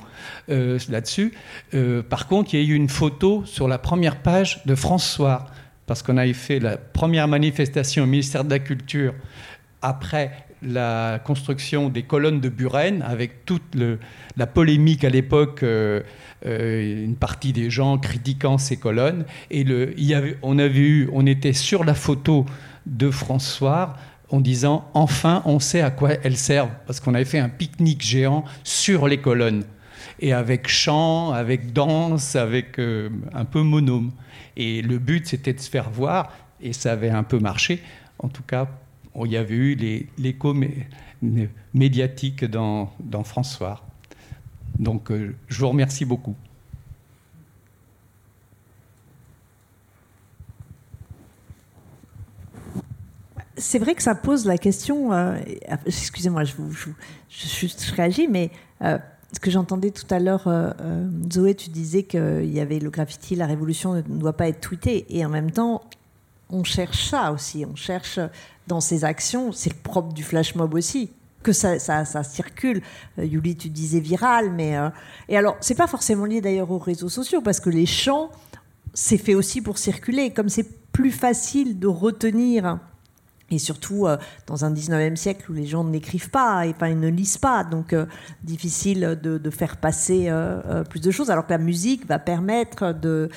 euh, 0.49 0.79
là-dessus. 0.89 1.35
Euh, 1.75 2.01
par 2.01 2.29
contre, 2.29 2.55
il 2.55 2.63
y 2.63 2.65
a 2.65 2.73
eu 2.73 2.75
une 2.75 2.89
photo 2.89 3.43
sur 3.45 3.67
la 3.67 3.77
première 3.77 4.23
page 4.23 4.65
de 4.65 4.77
France 4.77 5.05
Soir, 5.05 5.47
parce 5.87 6.05
qu'on 6.05 6.17
avait 6.17 6.33
fait 6.33 6.61
la 6.61 6.77
première 6.77 7.27
manifestation 7.27 8.05
au 8.05 8.07
ministère 8.07 8.45
de 8.45 8.51
la 8.51 8.61
Culture 8.61 9.15
après 9.83 10.31
la 10.63 11.21
construction 11.25 11.89
des 11.89 12.05
colonnes 12.05 12.41
de 12.41 12.49
Buren, 12.49 13.03
avec 13.03 13.45
toute 13.45 13.77
la 14.37 14.47
polémique 14.47 15.05
à 15.05 15.11
l'époque, 15.11 15.65
euh, 15.65 16.03
une 16.45 17.17
partie 17.17 17.53
des 17.53 17.69
gens 17.69 17.99
critiquant 17.99 18.59
ces 18.59 18.77
colonnes. 18.77 19.25
Et 19.51 19.67
on 20.43 21.27
était 21.27 21.53
sur 21.53 21.83
la 21.83 21.95
photo 21.95 22.47
de 22.87 23.11
François 23.11 23.97
en 24.35 24.41
disant 24.41 24.89
enfin 24.95 25.43
on 25.45 25.61
sait 25.61 25.81
à 25.81 25.91
quoi 25.91 26.11
elles 26.25 26.37
servent, 26.37 26.75
parce 26.87 26.99
qu'on 27.01 27.15
avait 27.15 27.25
fait 27.25 27.39
un 27.39 27.49
pique-nique 27.49 28.03
géant 28.03 28.45
sur 28.65 29.07
les 29.07 29.19
colonnes 29.19 29.65
et 30.19 30.33
avec 30.33 30.67
chant, 30.69 31.31
avec 31.31 31.73
danse, 31.73 32.35
avec 32.37 32.79
euh, 32.79 33.11
un 33.33 33.45
peu 33.45 33.63
monome. 33.63 34.11
Et 34.57 34.83
le 34.83 34.99
but, 34.99 35.27
c'était 35.27 35.53
de 35.53 35.61
se 35.61 35.69
faire 35.69 35.91
voir, 35.91 36.33
et 36.61 36.73
ça 36.73 36.93
avait 36.93 37.11
un 37.11 37.25
peu 37.25 37.39
marché. 37.39 37.83
En 38.19 38.29
tout 38.29 38.45
cas, 38.45 38.69
il 39.25 39.31
y 39.33 39.37
avait 39.37 39.55
eu 39.55 39.75
l'écho 40.19 40.55
mé- 40.55 40.85
mé- 41.23 41.49
médiatique 41.73 42.45
dans, 42.45 42.93
dans 43.01 43.25
François. 43.25 43.85
Donc, 44.79 45.11
euh, 45.11 45.35
je 45.49 45.59
vous 45.61 45.69
remercie 45.69 46.05
beaucoup. 46.05 46.37
C'est 53.57 53.79
vrai 53.79 53.95
que 53.95 54.03
ça 54.03 54.15
pose 54.15 54.47
la 54.47 54.59
question. 54.59 55.13
euh, 55.13 55.37
Excusez-moi, 55.87 56.45
je, 56.45 56.55
vous, 56.57 56.73
je, 56.73 56.89
je, 57.29 57.67
je- 57.69 57.95
réagis, 57.95 58.27
mais 58.29 58.51
euh, 58.83 58.99
ce 59.33 59.39
que 59.39 59.51
j'entendais 59.51 59.91
tout 59.91 60.07
à 60.11 60.19
l'heure, 60.19 60.49
euh, 60.49 60.71
euh, 60.81 61.09
Zoé, 61.33 61.55
tu 61.55 61.71
disais 61.71 62.03
qu'il 62.03 62.53
y 62.53 62.61
avait 62.61 62.79
le 62.81 62.91
graffiti, 62.91 63.37
la 63.37 63.47
révolution 63.47 63.95
ne 63.95 64.03
doit 64.03 64.33
pas 64.37 64.49
être 64.49 64.61
tweetée. 64.61 65.07
Et 65.09 65.25
en 65.25 65.29
même 65.29 65.51
temps, 65.53 65.83
on 66.51 66.65
cherche 66.65 67.09
ça 67.11 67.33
aussi. 67.33 67.65
On 67.71 67.77
cherche 67.77 68.19
dans 68.67 68.81
ces 68.81 69.05
actions, 69.05 69.53
c'est 69.53 69.71
le 69.71 69.79
propre 69.81 70.13
du 70.13 70.23
flash 70.25 70.55
mob 70.57 70.75
aussi, 70.75 71.11
que 71.43 71.53
ça, 71.53 71.79
ça, 71.79 72.05
ça 72.05 72.25
circule. 72.25 72.83
Euh, 73.19 73.25
Yuli, 73.25 73.55
tu 73.57 73.69
disais 73.69 74.01
viral, 74.01 74.51
mais. 74.51 74.77
euh, 74.77 74.89
et 75.29 75.37
alors, 75.37 75.57
c'est 75.61 75.77
pas 75.77 75.87
forcément 75.87 76.25
lié 76.25 76.41
d'ailleurs 76.41 76.71
aux 76.73 76.79
réseaux 76.79 77.09
sociaux, 77.09 77.41
parce 77.41 77.61
que 77.61 77.71
les 77.71 77.87
chants, 77.87 78.31
c'est 78.95 79.19
fait 79.19 79.35
aussi 79.35 79.61
pour 79.61 79.79
circuler. 79.79 80.31
Comme 80.33 80.49
c'est 80.49 80.67
plus 80.93 81.11
facile 81.13 81.79
de 81.79 81.87
retenir 81.87 82.79
et 83.51 83.59
surtout 83.59 84.07
euh, 84.07 84.17
dans 84.47 84.65
un 84.65 84.73
19e 84.73 85.17
siècle 85.17 85.51
où 85.51 85.55
les 85.55 85.67
gens 85.67 85.85
n'écrivent 85.85 86.31
pas, 86.31 86.67
et, 86.67 86.71
enfin 86.71 86.89
ils 86.89 87.01
ne 87.01 87.09
lisent 87.09 87.39
pas, 87.39 87.65
donc 87.65 87.93
euh, 87.93 88.07
difficile 88.43 89.19
de, 89.23 89.51
faire 89.51 89.77
passer 89.77 90.27
euh, 90.29 90.85
plus 90.85 91.01
de 91.01 91.11
choses, 91.11 91.31
alors 91.31 91.47
que 91.47 91.53
la 91.53 91.59
musique 91.59 92.07
va 92.07 92.19
permettre 92.19 92.93
de, 92.93 93.31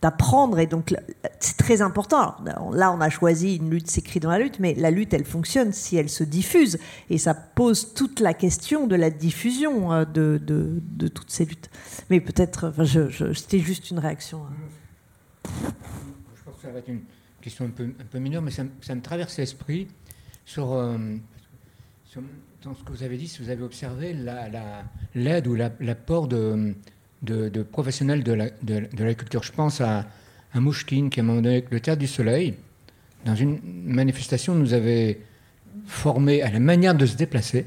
d'apprendre, 0.00 0.58
et 0.58 0.66
donc 0.66 0.94
c'est 1.40 1.56
très 1.56 1.82
important. 1.82 2.36
Là, 2.72 2.92
on 2.92 3.00
a 3.00 3.10
choisi 3.10 3.56
une 3.56 3.70
lutte 3.70 3.90
s'écrit 3.90 4.20
dans 4.20 4.30
la 4.30 4.38
lutte, 4.38 4.60
mais 4.60 4.74
la 4.74 4.90
lutte, 4.90 5.12
elle 5.14 5.24
fonctionne 5.24 5.72
si 5.72 5.96
elle 5.96 6.08
se 6.08 6.22
diffuse, 6.22 6.78
et 7.10 7.18
ça 7.18 7.34
pose 7.34 7.94
toute 7.94 8.20
la 8.20 8.34
question 8.34 8.86
de 8.86 8.94
la 8.94 9.10
diffusion 9.10 10.04
de, 10.04 10.40
toutes 11.12 11.30
ces 11.30 11.46
luttes. 11.46 11.70
Mais 12.10 12.20
peut-être, 12.20 12.68
enfin, 12.68 12.84
c'était 13.34 13.58
juste 13.58 13.90
une 13.90 13.98
réaction. 13.98 14.42
hein. 14.44 15.50
Je 16.36 16.42
pense 16.44 16.56
que 16.56 16.62
ça 16.62 16.70
va 16.70 16.80
une 16.86 17.00
question 17.48 17.64
un 17.64 17.70
peu, 17.70 17.84
un 17.84 18.04
peu 18.10 18.18
mineure, 18.18 18.42
mais 18.42 18.50
ça, 18.50 18.64
me- 18.64 19.00
traverse 19.00 19.38
l'esprit 19.38 19.88
sur, 20.44 20.72
euh, 20.72 20.98
dans 22.62 22.74
ce 22.74 22.82
que 22.84 22.92
vous 22.92 23.02
avez 23.02 23.16
dit, 23.16 23.26
si 23.26 23.42
vous 23.42 23.48
avez 23.48 23.62
observé 23.62 24.12
la- 24.12 24.48
la- 24.50 24.84
l'aide 25.14 25.46
ou 25.46 25.54
la- 25.54 25.72
l'apport 25.80 26.28
de, 26.28 26.74
de, 27.22 27.62
professionnels 27.62 28.22
de 28.22 28.32
la, 28.32 28.50
de, 28.62 28.80
de. 28.92 29.16
Je 29.42 29.52
pense 29.52 29.80
à, 29.80 30.06
à 30.52 30.60
Mouchkine, 30.60 31.08
qui 31.08 31.20
à 31.20 31.22
un 31.22 31.26
moment 31.26 31.40
donné, 31.40 31.64
le 31.70 31.80
Théâtre 31.80 32.00
du 32.00 32.06
Soleil, 32.06 32.54
dans 33.24 33.34
une 33.34 33.60
manifestation, 33.64 34.54
nous 34.54 34.74
avait 34.74 35.20
formé 35.86 36.42
à 36.42 36.50
la 36.50 36.60
manière 36.60 36.94
de 36.94 37.06
se 37.06 37.16
déplacer, 37.16 37.64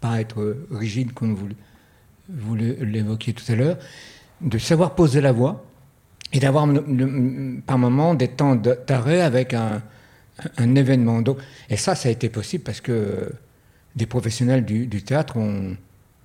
pas 0.00 0.20
être 0.20 0.56
rigide 0.70 1.12
comme 1.12 1.34
vous, 1.34 1.48
vous 2.28 2.54
l'évoquiez 2.54 3.32
tout 3.32 3.50
à 3.50 3.56
l'heure, 3.56 3.78
de 4.42 4.58
savoir 4.58 4.94
poser 4.94 5.20
la 5.20 5.32
voix 5.32 5.65
et 6.36 6.38
d'avoir 6.38 6.68
par 7.66 7.78
moment 7.78 8.14
des 8.14 8.28
temps 8.28 8.56
d'arrêt 8.56 9.22
avec 9.22 9.54
un, 9.54 9.82
événement. 10.58 11.22
Donc, 11.22 11.38
et 11.70 11.78
ça, 11.78 11.94
ça 11.94 12.10
a 12.10 12.12
été 12.12 12.28
possible 12.28 12.62
parce 12.62 12.82
que 12.82 13.30
des 13.94 14.04
professionnels 14.04 14.66
du, 14.66 14.86
du 14.86 15.02
théâtre 15.02 15.38
ont, 15.38 15.76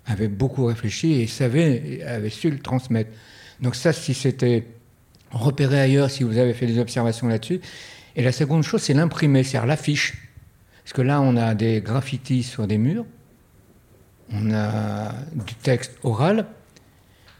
avaient 0.05 0.27
beaucoup 0.27 0.65
réfléchi 0.65 1.13
et 1.13 1.27
savaient, 1.27 2.03
avaient 2.05 2.29
su 2.29 2.49
le 2.49 2.59
transmettre. 2.59 3.09
Donc 3.61 3.75
ça, 3.75 3.93
si 3.93 4.13
c'était 4.13 4.67
repéré 5.31 5.79
ailleurs, 5.79 6.09
si 6.09 6.23
vous 6.23 6.37
avez 6.37 6.53
fait 6.53 6.65
des 6.65 6.77
observations 6.77 7.29
là-dessus. 7.29 7.61
Et 8.17 8.21
la 8.21 8.33
seconde 8.33 8.63
chose, 8.63 8.81
c'est 8.81 8.93
l'imprimer, 8.93 9.43
c'est-à-dire 9.43 9.67
l'affiche. 9.67 10.27
Parce 10.83 10.91
que 10.91 11.03
là, 11.03 11.21
on 11.21 11.37
a 11.37 11.55
des 11.55 11.79
graffitis 11.79 12.43
sur 12.43 12.67
des 12.67 12.77
murs, 12.77 13.05
on 14.33 14.51
a 14.51 15.13
du 15.33 15.55
texte 15.55 15.93
oral, 16.03 16.47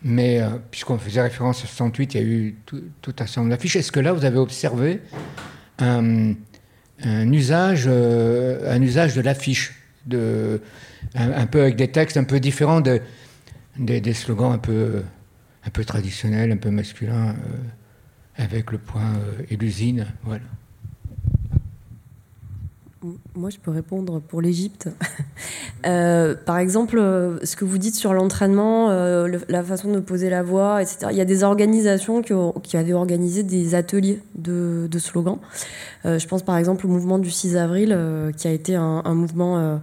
mais 0.04 0.42
euh, 0.42 0.50
puisqu'on 0.72 0.98
faisait 0.98 1.22
référence 1.22 1.64
à 1.64 1.68
68, 1.68 2.14
il 2.14 2.22
y 2.22 2.24
a 2.24 2.28
eu 2.28 2.56
tout, 2.66 2.82
un 3.08 3.26
certain 3.26 3.42
nombre 3.42 3.52
d'affiches. 3.52 3.76
Est-ce 3.76 3.92
que 3.92 4.00
là, 4.00 4.14
vous 4.14 4.26
avez 4.26 4.38
observé 4.38 5.02
un, 5.80 6.34
un 7.04 7.32
usage, 7.32 7.86
euh, 7.88 8.74
un 8.74 8.82
usage 8.82 9.16
de 9.16 9.22
l'affiche, 9.22 9.74
un, 11.16 11.46
peu 11.46 11.62
avec 11.62 11.76
des 11.76 11.90
textes 11.90 12.18
un 12.18 12.24
peu 12.24 12.40
différents, 12.40 12.82
de, 12.82 13.02
des, 13.78 14.14
slogans 14.14 14.54
un 14.54 14.58
peu, 14.58 15.04
traditionnels, 15.86 16.52
un 16.52 16.58
peu 16.58 16.70
masculins, 16.70 17.30
euh, 17.30 18.44
avec 18.44 18.72
le 18.72 18.78
point 18.78 19.14
euh, 19.16 19.44
et 19.50 19.58
l'usine, 19.58 20.08
voilà. 20.24 20.44
Moi, 23.36 23.50
je 23.50 23.58
peux 23.58 23.72
répondre 23.72 24.20
pour 24.22 24.42
l'Égypte. 24.42 24.90
Euh, 25.88 26.36
par 26.36 26.60
exemple, 26.60 27.00
euh, 27.00 27.44
ce 27.44 27.56
que 27.56 27.66
vous 27.66 27.80
dites 27.80 27.96
sur 27.96 28.14
l'entraînement, 28.14 28.92
euh, 28.92 29.40
la 29.50 29.64
façon 29.64 29.92
de 29.92 30.00
poser 30.00 30.30
la 30.30 30.44
voix, 30.44 30.80
etc. 30.80 31.08
Il 31.10 31.18
y 31.18 31.22
a 31.22 31.26
des 31.26 31.44
organisations 31.44 32.22
qui, 32.22 32.78
avaient 32.78 32.94
organisé 32.94 33.42
des 33.42 33.74
ateliers 33.74 34.22
de, 34.36 34.88
slogans. 35.00 35.40
Je 36.06 36.28
pense 36.28 36.44
par 36.44 36.58
exemple 36.58 36.86
au 36.86 36.90
mouvement 36.90 37.18
du 37.18 37.32
6 37.32 37.58
avril, 37.58 37.98
qui 38.38 38.48
a 38.48 38.52
été 38.52 38.76
un, 38.76 39.02
un 39.04 39.16
mouvement 39.16 39.82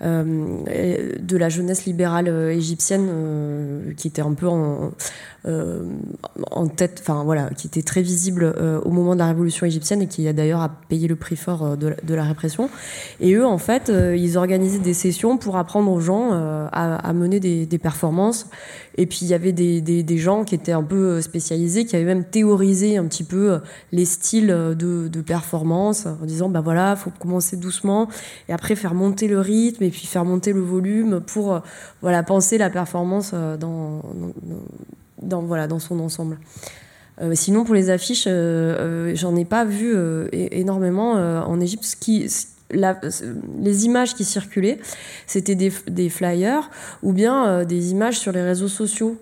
de 0.00 1.36
la 1.36 1.48
jeunesse 1.48 1.84
libérale 1.84 2.26
égyptienne, 2.50 3.94
qui 3.96 4.08
était 4.08 4.22
un 4.22 4.34
peu 4.34 4.48
en, 4.48 4.90
en 5.46 6.66
tête, 6.66 6.98
enfin 7.00 7.22
voilà, 7.24 7.50
qui 7.50 7.66
était 7.66 7.82
très 7.82 8.02
visible 8.02 8.54
euh, 8.56 8.80
au 8.80 8.90
moment 8.90 9.14
de 9.14 9.20
la 9.20 9.26
révolution 9.26 9.66
égyptienne 9.66 10.02
et 10.02 10.06
qui 10.06 10.26
a 10.26 10.32
d'ailleurs 10.32 10.60
a 10.60 10.68
payé 10.88 11.08
le 11.08 11.16
prix 11.16 11.36
fort 11.36 11.62
euh, 11.64 11.76
de, 11.76 12.14
la- 12.14 12.24
répression. 12.24 12.68
Et 13.20 13.34
eux, 13.34 13.46
en 13.46 13.58
fait, 13.58 13.88
euh, 13.88 14.16
ils 14.16 14.36
organisaient 14.36 14.78
des 14.78 14.94
sessions 14.94 15.36
pour 15.38 15.56
apprendre 15.56 15.90
aux 15.92 16.00
gens 16.00 16.30
euh, 16.32 16.66
à, 16.72 16.96
à 16.96 17.12
mener 17.12 17.40
des, 17.40 17.78
performances. 17.78 18.46
Et 18.98 19.06
puis 19.06 19.20
il 19.22 19.28
y 19.28 19.34
avait 19.34 19.52
des, 19.52 20.18
gens 20.18 20.44
qui 20.44 20.54
étaient 20.54 20.72
un 20.72 20.82
peu 20.82 20.96
euh, 20.96 21.20
spécialisés, 21.20 21.84
qui 21.84 21.96
avaient 21.96 22.04
même 22.04 22.24
théorisé 22.24 22.96
un 22.96 23.04
petit 23.04 23.24
peu 23.24 23.52
euh, 23.52 23.58
les 23.92 24.04
styles 24.04 24.50
euh, 24.50 24.74
de, 24.74 25.20
performance 25.20 26.06
en 26.06 26.24
disant 26.24 26.48
bah 26.48 26.60
voilà, 26.60 26.94
faut 26.94 27.10
commencer 27.10 27.56
doucement 27.56 28.08
et 28.48 28.52
après 28.52 28.76
faire 28.76 28.94
monter 28.94 29.26
le 29.28 29.40
rythme 29.40 29.82
et 29.82 29.90
puis 29.90 30.06
faire 30.06 30.24
monter 30.24 30.52
le 30.52 30.60
volume 30.60 31.20
pour 31.20 31.54
euh, 31.54 31.60
voilà 32.00 32.22
penser 32.22 32.58
la 32.58 32.70
performance 32.70 33.32
euh, 33.34 33.56
dans, 33.56 34.02
dans- 35.22 35.42
voilà 35.42 35.66
dans 35.66 35.78
son 35.78 36.00
ensemble. 36.00 36.38
Euh, 37.20 37.32
sinon, 37.34 37.64
pour 37.64 37.74
les 37.74 37.90
affiches, 37.90 38.26
euh, 38.26 38.30
euh, 39.10 39.12
j'en 39.14 39.36
ai 39.36 39.44
pas 39.44 39.64
vu 39.64 39.94
énormément 40.32 41.12
en 41.12 41.60
Égypte. 41.60 41.86
Les 42.70 43.84
images 43.84 44.14
qui 44.14 44.24
circulaient, 44.24 44.78
c'était 45.26 45.54
des, 45.54 46.08
flyers 46.10 46.70
ou 47.02 47.12
bien 47.12 47.64
des 47.64 47.90
images 47.92 48.18
sur 48.18 48.32
les 48.32 48.42
réseaux 48.42 48.68
sociaux. 48.68 49.20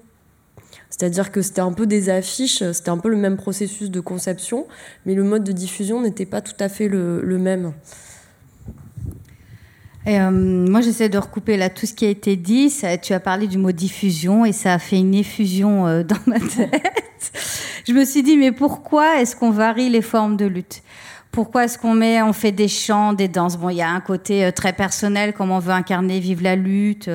C'est-à-dire 0.91 1.33
que 1.33 1.43
c'était 1.43 1.61
un 1.61 1.73
peu 1.73 1.87
des 1.87 2.09
affiches, 2.09 2.63
c'était 2.73 2.91
un 2.91 2.99
peu 2.99 3.09
le 3.09 3.17
même 3.17 3.37
processus 3.37 3.91
de 3.91 4.01
conception, 4.01 4.67
mais 5.07 5.15
le 5.15 5.25
mode 5.25 5.43
de 5.43 5.51
diffusion 5.51 6.01
n'était 6.01 6.27
pas 6.27 6.41
tout 6.41 6.55
à 6.61 6.69
fait 6.69 6.89
le 6.89 7.39
même. 7.39 7.73
Euh, 10.07 10.31
moi, 10.31 10.81
j'essaie 10.81 11.09
de 11.09 11.19
recouper 11.19 11.57
là 11.57 11.71
tout 11.71 11.87
ce 11.87 11.95
qui 11.95 12.05
a 12.05 12.11
été 12.11 12.37
dit. 12.37 12.73
Tu 13.03 13.13
as 13.13 13.21
parlé 13.21 13.47
du 13.47 13.59
mot 13.59 13.73
diffusion 13.73 14.45
et 14.45 14.53
ça 14.53 14.75
a 14.75 14.79
fait 14.79 14.99
une 14.99 15.15
effusion 15.15 15.87
euh, 15.87 16.03
dans 16.03 16.19
ma 16.27 16.39
tête. 16.41 17.33
Je 17.87 17.93
me 17.93 18.05
suis 18.05 18.23
dit, 18.23 18.37
mais 18.37 18.53
pourquoi 18.53 19.21
est-ce 19.21 19.35
qu'on 19.37 19.51
varie 19.51 19.89
les 19.89 20.03
formes 20.03 20.37
de 20.37 20.47
lutte? 20.47 20.83
Pourquoi 21.31 21.65
est-ce 21.65 21.79
qu'on 21.79 21.95
met, 21.95 22.23
on 22.23 22.33
fait 22.33 22.53
des 22.53 22.69
chants, 22.69 23.13
des 23.13 23.27
danses? 23.27 23.57
Bon, 23.57 23.69
il 23.69 23.77
y 23.77 23.83
a 23.83 23.91
un 23.91 24.01
côté 24.01 24.45
euh, 24.45 24.51
très 24.53 24.73
personnel, 24.73 25.33
comme 25.33 25.51
on 25.51 25.59
veut 25.59 25.73
incarner, 25.73 26.21
vive 26.21 26.43
la 26.43 26.55
lutte. 26.55 27.11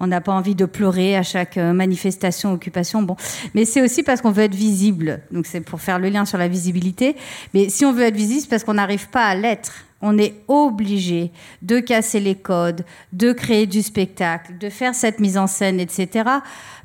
on 0.00 0.06
n'a 0.08 0.20
pas 0.20 0.32
envie 0.32 0.56
de 0.56 0.64
pleurer 0.64 1.16
à 1.16 1.22
chaque 1.22 1.58
manifestation, 1.58 2.52
occupation. 2.52 3.02
Bon, 3.02 3.16
mais 3.54 3.64
c'est 3.64 3.82
aussi 3.82 4.02
parce 4.02 4.20
qu'on 4.20 4.32
veut 4.32 4.44
être 4.44 4.54
visible. 4.54 5.20
Donc 5.30 5.46
c'est 5.46 5.60
pour 5.60 5.80
faire 5.80 5.98
le 5.98 6.08
lien 6.08 6.24
sur 6.24 6.38
la 6.38 6.48
visibilité. 6.48 7.14
Mais 7.54 7.68
si 7.68 7.84
on 7.84 7.92
veut 7.92 8.02
être 8.02 8.16
visible, 8.16 8.40
c'est 8.40 8.50
parce 8.50 8.64
qu'on 8.64 8.74
n'arrive 8.74 9.08
pas 9.10 9.26
à 9.26 9.34
l'être. 9.36 9.84
On 10.02 10.18
est 10.18 10.34
obligé 10.48 11.32
de 11.62 11.78
casser 11.80 12.20
les 12.20 12.34
codes, 12.34 12.84
de 13.12 13.32
créer 13.32 13.66
du 13.66 13.82
spectacle, 13.82 14.58
de 14.58 14.68
faire 14.68 14.94
cette 14.94 15.20
mise 15.20 15.38
en 15.38 15.46
scène, 15.46 15.80
etc. 15.80 16.28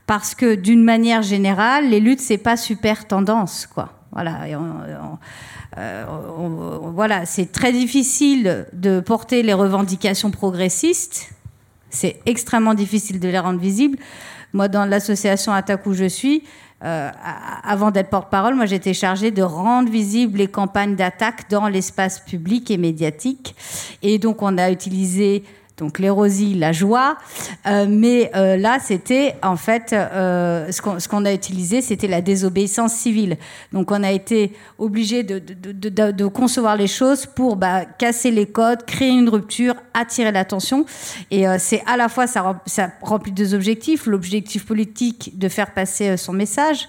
Parce 0.05 0.35
que 0.35 0.55
d'une 0.55 0.83
manière 0.83 1.23
générale, 1.23 1.89
les 1.89 1.99
luttes 1.99 2.21
c'est 2.21 2.37
pas 2.37 2.55
super 2.55 3.07
tendance, 3.07 3.67
quoi. 3.67 3.93
Voilà. 4.11 4.45
Euh, 5.77 6.05
voilà, 6.81 7.25
c'est 7.25 7.51
très 7.51 7.71
difficile 7.71 8.65
de 8.73 8.99
porter 8.99 9.43
les 9.43 9.53
revendications 9.53 10.31
progressistes. 10.31 11.31
C'est 11.89 12.19
extrêmement 12.25 12.73
difficile 12.73 13.19
de 13.19 13.27
les 13.27 13.39
rendre 13.39 13.59
visibles. 13.59 13.97
Moi, 14.53 14.69
dans 14.69 14.85
l'association 14.85 15.51
Attaque 15.51 15.85
où 15.85 15.93
je 15.93 16.05
suis, 16.05 16.43
euh, 16.83 17.09
avant 17.63 17.89
d'être 17.89 18.09
porte-parole, 18.09 18.53
moi 18.53 18.67
j'étais 18.67 18.93
chargée 18.93 19.31
de 19.31 19.41
rendre 19.41 19.89
visibles 19.89 20.37
les 20.37 20.47
campagnes 20.47 20.95
d'attaque 20.95 21.49
dans 21.49 21.67
l'espace 21.67 22.19
public 22.19 22.69
et 22.69 22.77
médiatique. 22.77 23.55
Et 24.03 24.19
donc 24.19 24.43
on 24.43 24.57
a 24.57 24.69
utilisé 24.69 25.43
donc 25.77 25.99
l'érosie, 25.99 26.53
la 26.55 26.71
joie, 26.71 27.17
Euh, 27.65 27.85
mais 27.89 28.31
euh, 28.35 28.55
là 28.57 28.77
c'était 28.79 29.35
en 29.43 29.57
fait 29.57 29.93
euh, 29.93 30.71
ce 30.71 30.81
qu'on 30.81 30.97
qu'on 31.09 31.25
a 31.25 31.33
utilisé, 31.33 31.81
c'était 31.81 32.07
la 32.07 32.21
désobéissance 32.21 32.93
civile. 32.93 33.37
Donc 33.73 33.91
on 33.91 34.03
a 34.03 34.11
été 34.11 34.53
obligé 34.77 35.23
de, 35.23 35.39
de, 35.39 35.71
de- 35.89 36.11
de- 36.11 36.27
concevoir 36.27 36.75
les 36.77 36.87
choses 36.87 37.25
pour 37.25 37.55
bah, 37.57 37.85
casser 37.85 38.31
les 38.31 38.45
codes, 38.45 38.85
créer 38.85 39.09
une 39.09 39.29
rupture, 39.29 39.75
attirer 39.93 40.31
l'attention. 40.31 40.85
Et 41.29 41.47
euh, 41.47 41.57
c'est 41.59 41.83
à 41.85 41.97
la 41.97 42.07
fois 42.09 42.25
ça, 42.27 42.41
rem- 42.41 42.59
ça 42.65 42.89
remplit 43.01 43.31
deux 43.33 43.53
objectifs, 43.53 44.05
l'objectif 44.07 44.65
politique 44.65 45.37
de 45.37 45.49
faire 45.49 45.73
passer 45.73 46.09
euh, 46.09 46.17
son 46.17 46.33
message. 46.33 46.87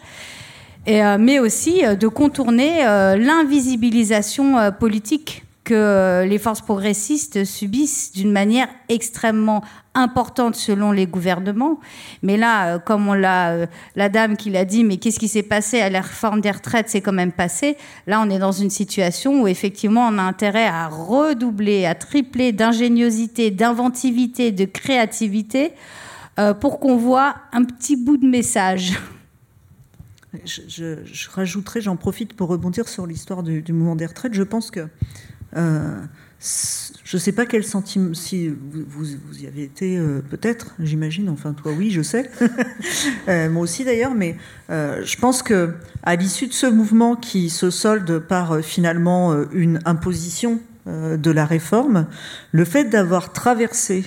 Et, 0.86 1.02
euh, 1.04 1.18
mais 1.18 1.38
aussi 1.40 1.82
de 1.82 2.08
contourner 2.08 2.82
l'invisibilisation 3.18 4.72
politique 4.78 5.44
que 5.68 5.74
euh, 5.74 6.24
les 6.24 6.38
forces 6.38 6.62
progressistes 6.62 7.44
subissent 7.44 8.12
d'une 8.12 8.32
manière 8.32 8.68
extrêmement 8.88 9.62
importante 9.94 10.54
selon 10.56 10.92
les 10.92 11.06
gouvernements. 11.06 11.78
Mais 12.22 12.36
là, 12.38 12.74
euh, 12.74 12.78
comme 12.78 13.08
euh, 13.10 13.66
la 13.94 14.08
dame 14.08 14.36
qui 14.38 14.48
l'a 14.50 14.64
dit, 14.64 14.82
mais 14.82 14.96
qu'est-ce 14.96 15.18
qui 15.18 15.28
s'est 15.28 15.42
passé 15.42 15.80
à 15.80 15.90
la 15.90 16.00
réforme 16.00 16.40
des 16.40 16.50
retraites 16.50 16.88
C'est 16.88 17.02
quand 17.02 17.12
même 17.12 17.32
passé. 17.32 17.76
Là, 18.06 18.20
on 18.24 18.30
est 18.30 18.38
dans 18.38 18.52
une 18.52 18.70
situation 18.70 19.42
où 19.42 19.46
effectivement, 19.46 20.08
on 20.08 20.16
a 20.18 20.22
intérêt 20.22 20.66
à 20.66 20.88
redoubler, 20.88 21.84
à 21.84 21.94
tripler 21.94 22.52
d'ingéniosité, 22.52 23.50
d'inventivité, 23.50 24.50
de 24.52 24.64
créativité 24.64 25.72
pour 26.60 26.78
qu'on 26.80 26.96
voit 26.96 27.34
un 27.52 27.64
petit 27.64 27.96
bout 27.96 28.16
de 28.16 28.26
message. 28.26 28.92
Je, 30.44 30.60
je- 30.68 31.04
je 31.04 31.30
rajouterai, 31.30 31.80
j'en 31.80 31.96
profite 31.96 32.34
pour 32.34 32.48
rebondir 32.48 32.86
sur 32.88 33.06
l'histoire 33.06 33.42
du, 33.42 33.62
du 33.62 33.72
mouvement 33.72 33.96
des 33.96 34.06
retraites. 34.06 34.34
Je 34.34 34.42
pense 34.42 34.70
que 34.70 34.86
euh, 35.56 35.96
je 37.04 37.16
ne 37.16 37.20
sais 37.20 37.32
pas 37.32 37.46
quel 37.46 37.64
sentiment, 37.64 38.14
si 38.14 38.48
vous, 38.48 38.56
vous- 38.88 39.38
y 39.40 39.46
avez 39.46 39.64
été 39.64 39.98
euh, 39.98 40.20
peut-être, 40.30 40.74
j'imagine, 40.78 41.28
enfin 41.30 41.52
toi 41.52 41.72
oui, 41.76 41.90
je 41.90 42.02
sais, 42.02 42.30
Euh, 43.28 43.50
moi 43.50 43.62
aussi 43.62 43.84
d'ailleurs, 43.84 44.14
mais 44.14 44.36
je 44.68 45.16
pense 45.18 45.42
que 45.42 45.74
à 46.02 46.16
l'issue 46.16 46.46
de 46.46 46.52
ce 46.52 46.66
mouvement 46.66 47.16
qui 47.16 47.50
se 47.50 47.70
solde 47.70 48.18
par 48.20 48.60
finalement 48.60 49.34
une 49.52 49.80
imposition 49.84 50.60
de 50.86 51.30
la 51.30 51.44
réforme, 51.44 52.06
le 52.52 52.64
fait 52.64 52.84
d'avoir 52.84 53.32
traversé 53.32 54.04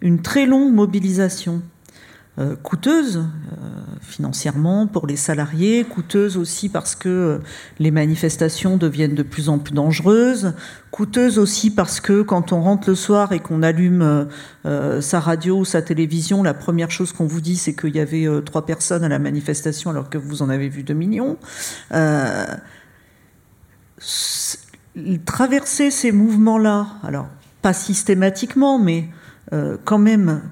une 0.00 0.22
très 0.22 0.46
longue 0.46 0.72
mobilisation 0.74 1.62
euh, 2.36 2.56
coûteuse 2.60 3.18
euh, 3.18 3.24
financièrement 4.00 4.88
pour 4.88 5.06
les 5.06 5.14
salariés, 5.14 5.84
coûteuse 5.84 6.36
aussi 6.36 6.68
parce 6.68 6.96
que 6.96 7.08
euh, 7.08 7.38
les 7.78 7.92
manifestations 7.92 8.76
deviennent 8.76 9.14
de 9.14 9.22
plus 9.22 9.48
en 9.48 9.60
plus 9.60 9.72
dangereuses, 9.72 10.52
coûteuse 10.90 11.38
aussi 11.38 11.70
parce 11.70 12.00
que 12.00 12.22
quand 12.22 12.52
on 12.52 12.60
rentre 12.60 12.88
le 12.88 12.96
soir 12.96 13.30
et 13.30 13.38
qu'on 13.38 13.62
allume 13.62 14.28
sa 15.00 15.20
radio 15.20 15.58
ou 15.58 15.64
sa 15.64 15.80
télévision, 15.80 16.42
la 16.42 16.54
première 16.54 16.90
chose 16.90 17.12
qu'on 17.12 17.26
vous 17.26 17.40
dit 17.40 17.56
c'est 17.56 17.74
qu'il 17.74 17.94
y 17.94 18.00
avait 18.00 18.26
trois 18.44 18.66
personnes 18.66 19.04
à 19.04 19.08
la 19.08 19.20
manifestation 19.20 19.90
alors 19.90 20.10
que 20.10 20.18
vous 20.18 20.42
en 20.42 20.48
avez 20.48 20.68
vu 20.68 20.82
deux 20.82 20.94
millions. 20.94 21.36
Traverser 25.24 25.90
ces 25.90 26.12
mouvements-là, 26.12 26.86
alors 27.04 27.28
pas 27.62 27.72
systématiquement, 27.72 28.78
mais 28.78 29.08
quand 29.84 29.98
même 29.98 30.42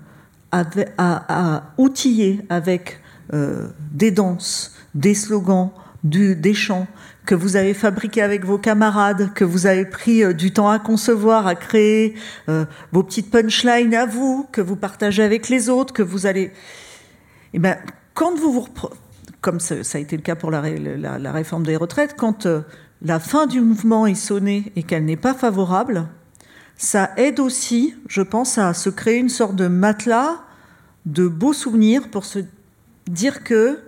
à, 0.52 1.62
outiller 1.78 2.40
avec 2.48 3.00
euh, 3.32 3.68
des 3.92 4.10
danses, 4.10 4.74
des 4.94 5.14
slogans, 5.14 5.70
des 6.04 6.54
chants 6.54 6.86
que 7.24 7.34
vous 7.34 7.56
avez 7.56 7.74
fabriqués 7.74 8.22
avec 8.22 8.44
vos 8.44 8.58
camarades, 8.58 9.32
que 9.34 9.44
vous 9.44 9.66
avez 9.66 9.84
pris 9.84 10.24
euh, 10.24 10.32
du 10.32 10.52
temps 10.52 10.68
à 10.68 10.78
concevoir, 10.78 11.46
à 11.46 11.54
créer, 11.54 12.14
euh, 12.48 12.64
vos 12.90 13.02
petites 13.02 13.30
punchlines 13.30 13.94
à 13.94 14.06
vous, 14.06 14.46
que 14.52 14.60
vous 14.60 14.76
partagez 14.76 15.22
avec 15.22 15.48
les 15.48 15.68
autres, 15.68 15.94
que 15.94 16.02
vous 16.02 16.26
allez... 16.26 16.52
Eh 17.54 17.58
ben, 17.58 17.76
quand 18.14 18.34
vous 18.36 18.52
vous 18.52 18.68
comme 19.40 19.60
ça, 19.60 19.74
a 19.94 19.98
été 19.98 20.16
le 20.16 20.22
cas 20.22 20.36
pour 20.36 20.50
la, 20.50 20.62
la- 21.18 21.32
réforme 21.32 21.64
des 21.64 21.76
retraites, 21.76 22.14
quand 22.16 22.46
la 23.02 23.18
fin 23.18 23.46
du 23.46 23.60
mouvement 23.60 24.06
est 24.06 24.14
sonnée 24.14 24.72
et 24.76 24.84
qu'elle 24.84 25.04
n'est 25.04 25.16
pas 25.16 25.34
favorable, 25.34 26.06
ça 26.76 27.12
aide 27.16 27.40
aussi, 27.40 27.94
je 28.08 28.22
pense, 28.22 28.58
à 28.58 28.74
se 28.74 28.90
créer 28.90 29.18
une 29.18 29.28
sorte 29.28 29.56
de 29.56 29.68
matelas 29.68 30.42
de 31.06 31.26
beaux 31.28 31.52
souvenirs 31.52 32.10
pour 32.10 32.24
se 32.24 32.40
dire 33.06 33.42
que 33.44 33.78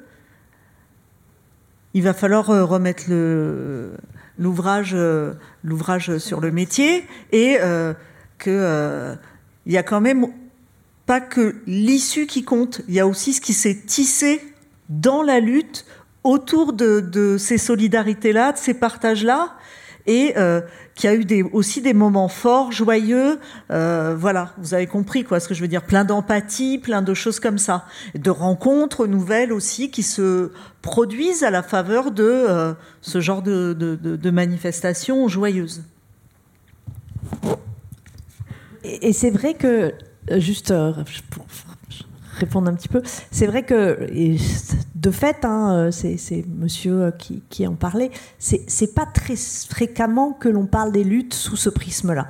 il 1.95 2.03
va 2.03 2.13
falloir 2.13 2.51
euh, 2.51 2.65
remettre 2.65 3.05
euh, 3.11 3.95
l'ouvrage 4.39 6.19
sur 6.19 6.41
le 6.41 6.51
métier 6.51 7.05
et 7.31 7.59
euh, 7.61 7.95
que 8.39 8.51
euh, 8.51 9.15
a 9.73 9.83
quand 9.85 10.01
même 10.01 10.27
pas 11.07 11.21
que 11.21 11.55
l'issue 11.67 12.27
qui 12.27 12.45
compte, 12.45 12.81
il 12.89 12.95
y 12.95 13.01
a 13.01 13.07
aussi 13.07 13.33
ce 13.33 13.41
qui 13.41 13.53
s'est 13.53 13.83
tissé 13.87 14.41
dans 14.89 15.23
la 15.23 15.39
lutte 15.39 15.85
autour 16.25 16.73
de 16.73 17.37
ces 17.39 17.59
solidarités-là, 17.59 18.53
de 18.53 18.59
ces 18.59 18.75
partages-là, 18.75 19.55
et 20.07 20.35
euh, 20.37 20.61
qui 20.95 21.09
a 21.09 21.15
eu 21.15 21.25
aussi 21.53 21.81
des 21.81 21.95
moments 21.95 22.29
forts, 22.29 22.73
joyeux. 22.73 23.39
Euh, 23.71 24.15
voilà, 24.17 24.53
vous 24.59 24.75
avez 24.75 24.87
compris 24.87 25.25
quoi 25.25 25.41
ce 25.41 25.49
que 25.49 25.55
je 25.55 25.61
veux 25.61 25.69
dire. 25.69 25.83
Plein 25.83 26.05
d'empathie, 26.05 26.79
plein 26.79 27.03
de 27.03 27.15
choses 27.15 27.41
comme 27.41 27.59
ça, 27.59 27.87
de 28.15 28.31
rencontres 28.31 29.07
nouvelles 29.07 29.53
aussi 29.53 29.91
qui 29.91 30.03
se 30.03 30.53
produisent 30.83 31.43
à 31.43 31.51
la 31.51 31.63
faveur 31.63 32.11
de 32.11 32.25
euh, 32.25 32.75
ce 33.01 33.21
genre 33.21 33.43
de, 33.43 34.31
manifestations 34.31 35.27
joyeuses. 35.29 35.83
Et, 38.85 39.13
c'est 39.13 39.31
vrai 39.31 39.55
que, 39.55 39.95
euh, 40.31 40.41
juste 40.41 40.73
pour 41.31 41.47
répondre 42.35 42.69
un 42.69 42.75
petit 42.75 42.89
peu, 42.89 43.03
c'est 43.31 43.47
vrai 43.47 43.63
que, 43.63 44.09
de 44.95 45.11
fait, 45.11 45.45
hein, 45.45 45.75
euh, 45.75 45.91
c'est 45.91 46.45
monsieur 46.49 47.03
euh, 47.05 47.11
qui, 47.51 47.67
en 47.67 47.75
parlait, 47.75 48.11
c'est 48.39 48.95
pas 48.95 49.07
très 49.07 49.37
fréquemment 49.37 50.33
que 50.33 50.49
l'on 50.49 50.67
parle 50.67 50.93
des 50.93 51.05
luttes 51.05 51.35
sous 51.35 51.57
ce 51.57 51.69
prisme-là. 51.69 52.29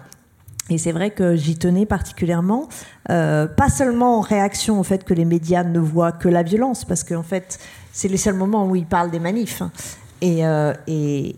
Et 0.71 0.79
c'est 0.79 0.93
vrai 0.93 1.11
que 1.11 1.37
j'y 1.37 1.57
tenais 1.59 1.85
particulièrement, 1.85 2.69
euh, 3.11 3.47
pas 3.47 3.69
seulement 3.69 4.19
en 4.19 4.21
réaction 4.23 4.81
au 4.81 4.83
fait 4.83 5.05
que 5.05 5.13
les 5.13 5.27
médias 5.27 5.63
ne 5.63 5.79
voient 5.79 6.13
que 6.13 6.29
la 6.29 6.43
violence, 6.43 6.87
parce 6.87 7.05
qu'en 7.05 7.23
fait, 7.23 7.59
c'est 7.93 8.09
les 8.09 8.17
seuls 8.17 8.35
moments 8.35 8.67
où 8.67 8.75
ils 8.75 8.87
parlent 8.87 9.11
des 9.11 9.21
manifs. 9.21 9.63
Et, 10.25 10.47
euh, 10.47 10.73
et, 10.87 11.37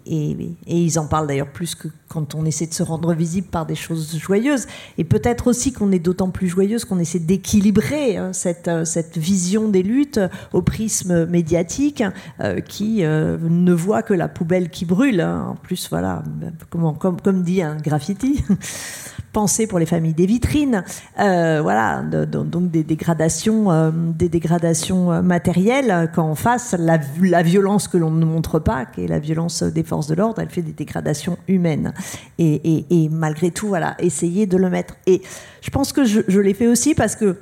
ils 0.69 0.99
en 1.01 1.09
parlent 1.09 1.27
d'ailleurs 1.27 1.51
plus 1.51 1.75
que 1.75 1.89
quand 2.09 2.37
on 2.37 2.45
essaie 2.45 2.69
de 2.69 2.73
se 2.73 2.85
rendre 2.85 3.15
visible 3.15 3.49
par 3.49 3.67
des 3.67 3.75
choses 3.75 4.17
joyeuses. 4.17 4.69
Et 4.97 5.03
peut-être 5.03 5.49
aussi 5.49 5.73
qu'on 5.73 5.91
est 5.91 5.99
d'autant 5.99 6.31
plus 6.31 6.47
joyeuse 6.47 6.85
qu'on 6.85 7.01
essaie 7.01 7.19
d'équilibrer 7.19 8.17
hein, 8.17 8.33
cette, 8.33 8.69
euh, 8.69 8.85
cette 8.85 9.19
vision 9.19 9.69
des 9.69 9.83
luttes 9.83 10.21
au 10.53 10.63
prisme 10.63 11.27
médiatique 11.27 12.05
euh, 12.41 12.61
qui 12.61 13.05
euh, 13.05 13.37
ne 13.43 13.73
voit 13.73 14.05
que 14.05 14.15
la 14.15 14.29
poubelle 14.29 14.71
qui 14.71 14.85
brûle. 14.85 15.21
hein. 15.21 15.49
En 15.51 15.57
plus, 15.57 15.89
voilà, 15.91 16.23
comme 16.71 17.43
dit 17.43 17.63
un 17.63 17.79
graffiti. 17.79 18.45
Pensée 19.37 19.67
pour 19.67 19.79
les 19.79 19.85
familles 19.85 20.15
des 20.15 20.25
vitrines, 20.25 20.83
Euh, 21.21 21.61
voilà, 21.61 22.03
donc 22.03 22.71
des 22.71 22.83
dégradations, 22.83 23.71
euh, 23.71 23.91
des 23.93 24.31
dégradations 24.31 25.13
euh, 25.13 25.21
matérielles. 25.21 26.11
Quand 26.15 26.31
en 26.31 26.35
face, 26.35 26.75
la, 26.79 26.97
violence 27.43 27.87
que 27.87 27.99
l'on 27.99 28.11
ne 28.11 28.25
montre 28.25 28.59
pas, 28.59 28.87
qui 28.87 29.05
est 29.05 29.07
la 29.07 29.19
violence 29.19 29.63
des 29.63 29.83
forces 29.83 30.07
de 30.07 30.15
l'ordre, 30.15 30.41
elle 30.41 30.49
fait 30.49 30.63
des 30.63 30.73
dégradations 30.73 31.37
humaines. 31.49 31.93
Et, 32.39 33.11
malgré 33.11 33.51
tout, 33.51 33.69
voilà, 33.69 33.95
essayer 33.99 34.47
de 34.47 34.57
le 34.57 34.71
mettre. 34.71 34.95
Et 35.07 35.21
je 35.61 35.69
pense 35.69 35.93
que 35.93 36.07
je 36.07 36.41
l'ai 36.41 36.55
fait 36.55 36.67
aussi 36.67 36.95
parce 36.95 37.15
que 37.15 37.37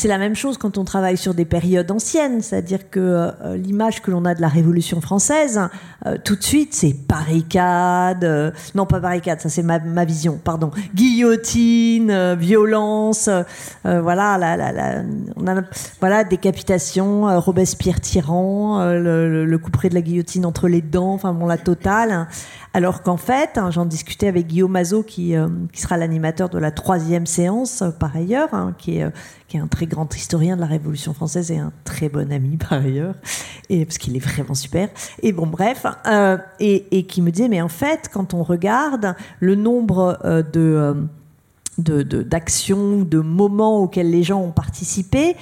c'est 0.00 0.08
la 0.08 0.16
même 0.16 0.34
chose 0.34 0.56
quand 0.56 0.78
on 0.78 0.84
travaille 0.84 1.18
sur 1.18 1.34
des 1.34 1.44
périodes 1.44 1.90
anciennes, 1.90 2.40
c'est-à-dire 2.40 2.88
que 2.88 3.00
euh, 3.00 3.56
l'image 3.58 4.00
que 4.00 4.10
l'on 4.10 4.24
a 4.24 4.34
de 4.34 4.40
la 4.40 4.48
Révolution 4.48 5.02
française, 5.02 5.60
euh, 6.06 6.16
tout 6.24 6.36
de 6.36 6.42
suite, 6.42 6.72
c'est 6.72 6.96
barricade, 7.06 8.24
euh, 8.24 8.50
non 8.74 8.86
pas 8.86 8.98
barricade, 8.98 9.42
ça 9.42 9.50
c'est 9.50 9.62
ma, 9.62 9.78
vision, 10.06 10.40
pardon, 10.42 10.70
guillotine, 10.94 12.34
violence, 12.34 13.28
voilà, 13.84 14.38
décapitation, 16.24 17.38
Robespierre 17.38 18.00
tyran, 18.00 18.82
le, 18.82 19.28
le, 19.28 19.44
le 19.44 19.58
couperet 19.58 19.90
de 19.90 19.94
la 19.94 20.00
guillotine 20.00 20.46
entre 20.46 20.68
les 20.68 20.80
dents, 20.80 21.12
enfin 21.12 21.34
bon, 21.34 21.44
la 21.44 21.58
totale. 21.58 22.26
Alors 22.72 23.02
qu'en 23.02 23.16
fait, 23.16 23.58
hein, 23.58 23.70
j'en 23.70 23.84
discutais 23.84 24.28
avec 24.28 24.46
Guillaume 24.46 24.70
Mazot, 24.70 25.02
qui, 25.02 25.34
euh, 25.34 25.48
qui 25.72 25.80
sera 25.80 25.96
l'animateur 25.96 26.48
de 26.48 26.58
la 26.58 26.70
troisième 26.70 27.26
séance, 27.26 27.82
euh, 27.82 27.90
par 27.90 28.14
ailleurs, 28.14 28.54
hein, 28.54 28.74
qui, 28.78 28.98
est, 28.98 29.02
euh, 29.02 29.10
qui 29.48 29.56
est 29.56 29.60
un 29.60 29.66
très 29.66 29.86
grand 29.86 30.14
historien 30.14 30.54
de 30.54 30.60
la 30.60 30.68
Révolution 30.68 31.12
française 31.12 31.50
et 31.50 31.58
un 31.58 31.72
très 31.82 32.08
bon 32.08 32.30
ami, 32.32 32.56
par 32.68 32.74
ailleurs, 32.74 33.14
et, 33.70 33.84
parce 33.84 33.98
qu'il 33.98 34.16
est 34.16 34.20
vraiment 34.20 34.54
super. 34.54 34.88
Et 35.22 35.32
bon, 35.32 35.48
bref, 35.48 35.84
et, 36.60 36.86
et 36.96 37.06
qui 37.06 37.22
me 37.22 37.30
disait, 37.30 37.48
mais 37.48 37.60
en 37.60 37.68
fait, 37.68 38.08
quand 38.12 38.34
on 38.34 38.44
regarde 38.44 39.14
le 39.40 39.56
nombre 39.56 40.18
de- 40.52 41.08
d'actions, 41.78 43.02
de, 43.02 43.18
moments 43.18 43.78
auxquels 43.78 44.10
les 44.10 44.22
gens 44.22 44.40
ont 44.40 44.52
participé, 44.52 45.36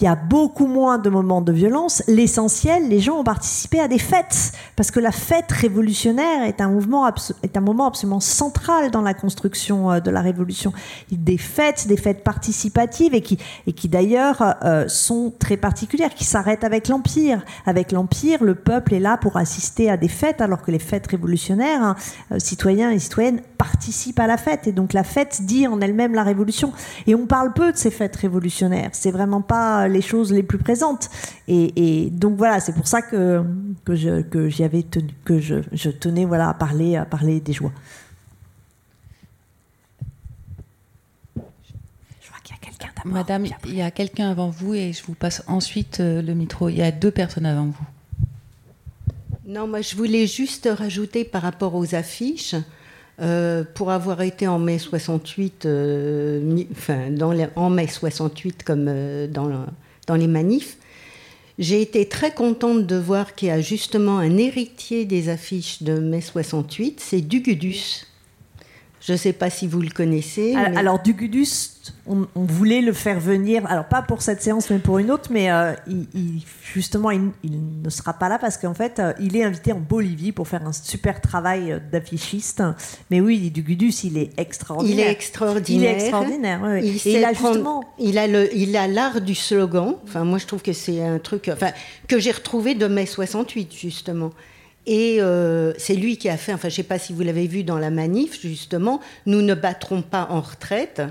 il 0.00 0.04
y 0.04 0.08
a 0.08 0.16
beaucoup 0.16 0.66
moins 0.66 0.98
de 0.98 1.08
moments 1.08 1.40
de 1.40 1.52
violence. 1.52 2.02
L'essentiel, 2.08 2.88
les 2.88 2.98
gens 2.98 3.18
ont 3.18 3.24
participé 3.24 3.78
à 3.78 3.86
des 3.86 4.00
fêtes, 4.00 4.52
parce 4.74 4.90
que 4.90 4.98
la 4.98 5.12
fête 5.12 5.52
révolutionnaire 5.52 6.42
est 6.44 6.60
un 6.60 6.68
mouvement, 6.68 7.08
est 7.42 7.56
un 7.56 7.60
moment 7.60 7.86
absolument 7.86 8.20
central 8.20 8.90
dans 8.90 9.02
la 9.02 9.14
construction 9.14 9.92
euh, 9.92 10.00
de 10.00 10.10
la 10.10 10.20
révolution. 10.20 10.72
Des 11.12 11.38
fêtes, 11.38 11.86
des 11.86 11.96
fêtes 11.96 12.24
participatives 12.24 13.14
et 13.14 13.20
qui, 13.20 13.38
et 13.68 13.72
qui 13.72 13.88
d'ailleurs 13.88 14.56
euh, 14.64 14.88
sont 14.88 15.32
très 15.38 15.56
particulières, 15.56 16.14
qui 16.14 16.24
s'arrêtent 16.24 16.64
avec 16.64 16.88
l'empire. 16.88 17.44
Avec 17.64 17.92
l'empire, 17.92 18.42
le 18.42 18.56
peuple 18.56 18.94
est 18.94 19.00
là 19.00 19.16
pour 19.16 19.36
assister 19.36 19.90
à 19.90 19.96
des 19.96 20.08
fêtes, 20.08 20.40
alors 20.40 20.62
que 20.62 20.72
les 20.72 20.80
fêtes 20.80 21.06
révolutionnaires, 21.06 21.82
hein, 21.82 21.96
euh, 22.32 22.40
citoyens 22.40 22.90
et 22.90 22.98
citoyennes 22.98 23.40
participent 23.58 24.18
à 24.18 24.26
la 24.26 24.38
fête. 24.38 24.66
Et 24.66 24.72
donc 24.72 24.92
la 24.92 25.04
fête 25.04 25.42
dit 25.42 25.68
en 25.68 25.80
elle-même 25.80 26.14
la 26.14 26.24
révolution. 26.24 26.72
Et 27.06 27.14
on 27.14 27.26
parle 27.26 27.52
peu 27.52 27.70
de 27.70 27.76
ces 27.76 27.92
fêtes 27.92 28.16
révolutionnaires. 28.16 28.90
C'est 28.92 29.12
vraiment 29.12 29.40
pas 29.40 29.83
les 29.88 30.02
choses 30.02 30.32
les 30.32 30.42
plus 30.42 30.58
présentes. 30.58 31.10
Et, 31.48 32.04
et 32.04 32.10
donc 32.10 32.36
voilà, 32.36 32.60
c'est 32.60 32.74
pour 32.74 32.86
ça 32.86 33.02
que, 33.02 33.42
que 33.84 33.94
je, 33.94 34.22
que 34.22 34.48
j'y 34.48 34.64
avais 34.64 34.82
tenu, 34.82 35.10
que 35.24 35.38
je, 35.38 35.56
je 35.72 35.90
tenais 35.90 36.24
voilà, 36.24 36.48
à 36.48 36.54
parler, 36.54 36.96
à 36.96 37.04
parler 37.04 37.40
des 37.40 37.52
joies. 37.52 37.72
Madame, 43.04 43.44
il 43.66 43.74
y 43.74 43.82
a 43.82 43.90
quelqu'un 43.90 44.30
avant 44.30 44.48
vous 44.48 44.72
et 44.72 44.94
je 44.94 45.04
vous 45.04 45.12
passe 45.12 45.44
ensuite 45.46 46.00
euh, 46.00 46.22
le 46.22 46.32
micro. 46.32 46.70
Il 46.70 46.78
y 46.78 46.82
a 46.82 46.90
deux 46.90 47.10
personnes 47.10 47.44
avant 47.44 47.66
vous. 47.66 47.86
Non, 49.46 49.66
moi 49.66 49.82
je 49.82 49.94
voulais 49.94 50.26
juste 50.26 50.66
rajouter 50.72 51.24
par 51.24 51.42
rapport 51.42 51.74
aux 51.74 51.94
affiches, 51.94 52.54
euh, 53.20 53.62
pour 53.74 53.90
avoir 53.92 54.22
été 54.22 54.48
en 54.48 54.58
mai 54.58 54.78
68, 54.78 55.66
euh, 55.66 56.64
enfin 56.72 57.10
en 57.54 57.70
mai 57.70 57.86
68 57.86 58.64
comme 58.64 58.86
euh, 58.88 59.28
dans 59.28 60.16
les 60.16 60.26
manifs, 60.26 60.78
j'ai 61.58 61.80
été 61.80 62.08
très 62.08 62.32
contente 62.32 62.86
de 62.86 62.96
voir 62.96 63.36
qu'il 63.36 63.48
y 63.48 63.50
a 63.52 63.60
justement 63.60 64.18
un 64.18 64.36
héritier 64.36 65.04
des 65.04 65.28
affiches 65.28 65.84
de 65.84 65.98
mai 65.98 66.20
68, 66.20 66.98
c'est 67.00 67.20
Dugudus. 67.20 68.06
Je 69.06 69.12
ne 69.12 69.18
sais 69.18 69.34
pas 69.34 69.50
si 69.50 69.66
vous 69.66 69.82
le 69.82 69.90
connaissez. 69.90 70.54
Alors, 70.54 70.70
mais- 70.70 70.76
alors, 70.78 71.02
Dugudus, 71.02 71.46
on, 72.06 72.26
on 72.34 72.44
voulait 72.44 72.80
le 72.80 72.94
faire 72.94 73.20
venir, 73.20 73.66
alors 73.70 73.84
pas 73.84 74.00
pour 74.00 74.22
cette 74.22 74.40
séance, 74.42 74.70
mais 74.70 74.78
pour 74.78 74.98
une 74.98 75.10
autre, 75.10 75.28
mais 75.30 75.50
euh, 75.52 75.74
il, 75.86 76.06
il- 76.14 76.42
justement, 76.72 77.10
il, 77.10 77.30
il 77.42 77.82
ne 77.82 77.90
sera 77.90 78.14
pas 78.14 78.30
là 78.30 78.38
parce 78.38 78.56
qu'en 78.56 78.72
fait, 78.72 78.98
euh, 79.00 79.12
il 79.20 79.36
est 79.36 79.44
invité 79.44 79.72
en 79.74 79.78
Bolivie 79.78 80.32
pour 80.32 80.48
faire 80.48 80.66
un 80.66 80.72
super 80.72 81.20
travail 81.20 81.72
euh, 81.72 81.78
d'affichiste. 81.92 82.62
Mais 83.10 83.20
oui, 83.20 83.50
Dugudus, 83.50 83.92
il 84.04 84.16
est 84.16 84.30
extraordinaire. 84.40 84.96
Il 84.96 85.00
est 85.06 85.12
extraordinaire. 85.12 85.80
Il 85.82 85.84
est 85.84 86.00
extraordinaire, 86.00 86.60
oui. 86.64 86.80
Il, 86.82 86.94
Et 86.94 86.98
sait 86.98 87.12
il 87.12 87.24
a 87.26 87.32
prendre- 87.32 87.48
justement. 87.54 87.84
il 87.98 88.16
a 88.16 88.26
le, 88.26 88.56
il 88.56 88.74
a 88.74 88.88
l'art 88.88 89.20
du 89.20 89.34
slogan. 89.34 89.96
Enfin, 90.04 90.24
moi, 90.24 90.38
je 90.38 90.46
trouve 90.46 90.62
que 90.62 90.72
c'est 90.72 91.02
un 91.02 91.18
truc, 91.18 91.50
enfin, 91.52 91.72
que 92.08 92.18
j'ai 92.18 92.30
retrouvé 92.32 92.74
de 92.74 92.86
mai 92.86 93.04
68 93.04 93.70
justement. 93.74 94.30
Et 94.86 95.16
euh, 95.20 95.72
c'est 95.78 95.94
lui 95.94 96.18
qui 96.18 96.28
a 96.28 96.36
fait. 96.36 96.52
Enfin, 96.52 96.68
je 96.68 96.74
sais 96.74 96.82
pas 96.82 96.98
si 96.98 97.12
vous 97.12 97.22
l'avez 97.22 97.46
vu 97.46 97.64
dans 97.64 97.78
la 97.78 97.90
manif 97.90 98.40
justement. 98.42 99.00
Nous 99.26 99.40
ne 99.42 99.54
battrons 99.54 100.02
pas 100.02 100.26
en 100.30 100.40
retraite. 100.40 101.02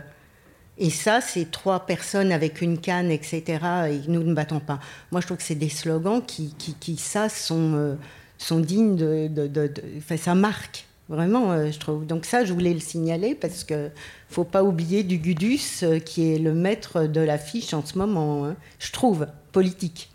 Et 0.80 0.90
ça, 0.90 1.22
c'est 1.22 1.52
trois 1.52 1.86
personnes 1.86 2.32
avec 2.32 2.62
une 2.62 2.80
canne, 2.80 3.12
etc. 3.12 3.44
Et 3.92 4.00
nous 4.10 4.24
ne 4.24 4.34
battons 4.34 4.60
pas. 4.60 4.80
Moi, 5.12 5.22
je 5.22 5.28
trouve 5.28 5.38
que 5.38 5.44
c'est 5.44 5.54
des 5.56 5.70
slogans 5.70 6.22
qui, 6.26 6.54
qui, 6.58 6.74
qui, 6.74 6.98
ça, 6.98 7.30
sont, 7.30 7.74
euh, 7.76 7.96
sont 8.40 8.60
dignes 8.60 8.96
de, 8.96 9.28
de, 9.28 9.48
de- 9.48 9.68
de- 9.68 9.84
Enfin, 10.00 10.18
ça 10.18 10.34
marque 10.34 10.86
vraiment, 11.10 11.52
euh, 11.52 11.70
je 11.72 11.78
trouve. 11.80 12.08
Donc 12.08 12.26
ça, 12.26 12.44
je 12.44 12.54
voulais 12.54 12.74
le 12.74 12.80
signaler 12.80 13.36
parce 13.36 13.64
que 13.64 13.90
faut 14.30 14.44
pas 14.46 14.64
oublier 14.64 15.04
du 15.04 15.18
Gudus, 15.20 15.60
euh, 15.84 16.00
qui 16.00 16.34
est 16.34 16.40
le 16.40 16.54
maître 16.56 17.04
de 17.04 17.22
l'affiche 17.22 17.74
en 17.76 17.86
ce 17.86 17.98
moment. 18.00 18.46
hein. 18.46 18.56
je 18.80 18.92
trouve 18.92 19.28
politique. 19.52 20.10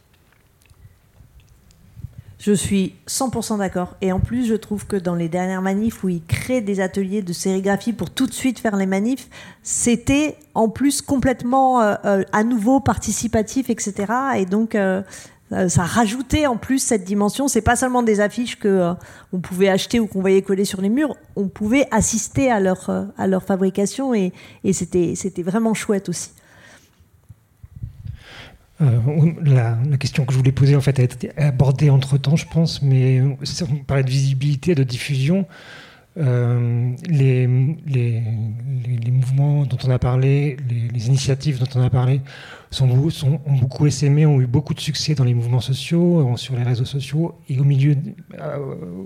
Je 2.38 2.52
suis 2.52 2.94
100% 3.08 3.58
d'accord. 3.58 3.96
Et 4.00 4.12
en 4.12 4.20
plus, 4.20 4.46
je 4.46 4.54
trouve 4.54 4.86
que 4.86 4.96
dans 4.96 5.16
les 5.16 5.28
dernières 5.28 5.62
manifs 5.62 6.04
où 6.04 6.08
ils 6.08 6.24
créent 6.24 6.60
des 6.60 6.78
ateliers 6.78 7.20
de 7.20 7.32
sérigraphie 7.32 7.92
pour 7.92 8.10
tout 8.10 8.26
de 8.26 8.32
suite 8.32 8.60
faire 8.60 8.76
les 8.76 8.86
manifs, 8.86 9.28
c'était 9.64 10.36
en 10.54 10.68
plus 10.68 11.02
complètement 11.02 11.82
euh, 11.82 11.94
euh, 12.04 12.22
à 12.32 12.44
nouveau 12.44 12.78
participatif, 12.78 13.70
etc. 13.70 14.12
Et 14.36 14.46
donc, 14.46 14.76
euh, 14.76 15.02
ça 15.50 15.82
rajoutait 15.82 16.46
en 16.46 16.56
plus 16.56 16.78
cette 16.78 17.02
dimension. 17.02 17.48
C'est 17.48 17.60
pas 17.60 17.74
seulement 17.74 18.04
des 18.04 18.20
affiches 18.20 18.56
que 18.58 18.92
on 19.32 19.40
pouvait 19.40 19.68
acheter 19.68 19.98
ou 19.98 20.06
qu'on 20.06 20.20
voyait 20.20 20.42
coller 20.42 20.64
sur 20.64 20.80
les 20.80 20.90
murs. 20.90 21.16
On 21.34 21.48
pouvait 21.48 21.88
assister 21.90 22.52
à 22.52 22.60
leur 22.60 23.42
fabrication 23.42 24.14
et, 24.14 24.32
et 24.62 24.72
c'était 24.74 25.42
vraiment 25.42 25.74
chouette 25.74 26.08
aussi. 26.10 26.30
Euh, 28.80 29.00
la, 29.42 29.76
question 29.98 30.24
que 30.24 30.32
je 30.32 30.38
voulais 30.38 30.52
poser 30.52 30.76
en 30.76 30.80
fait 30.80 31.00
a 31.00 31.02
été 31.02 31.30
abordée 31.36 31.90
entre 31.90 32.16
temps, 32.16 32.36
je 32.36 32.46
pense, 32.46 32.80
mais 32.82 33.20
si 33.42 33.64
on 33.64 33.76
parlait 33.84 34.04
de 34.04 34.10
visibilité, 34.10 34.74
de 34.74 34.84
diffusion. 34.84 35.46
Euh, 36.18 36.90
les, 37.08 37.46
mouvements 39.12 39.64
dont 39.64 39.76
on 39.84 39.90
a 39.90 39.98
parlé, 39.98 40.56
les, 40.68 41.06
initiatives 41.06 41.60
dont 41.60 41.68
on 41.76 41.82
a 41.82 41.90
parlé, 41.90 42.20
sont, 42.70 42.88
ont 42.90 43.54
beaucoup 43.60 43.86
essaimé, 43.86 44.26
ont 44.26 44.40
eu 44.40 44.46
beaucoup 44.46 44.74
de 44.74 44.80
succès 44.80 45.14
dans 45.14 45.24
les 45.24 45.34
mouvements 45.34 45.60
sociaux, 45.60 46.32
euh, 46.32 46.36
sur 46.36 46.56
les 46.56 46.64
réseaux 46.64 46.84
sociaux 46.84 47.34
et 47.48 47.60
au 47.60 47.64
milieu, 47.64 47.96
euh, 48.40 49.04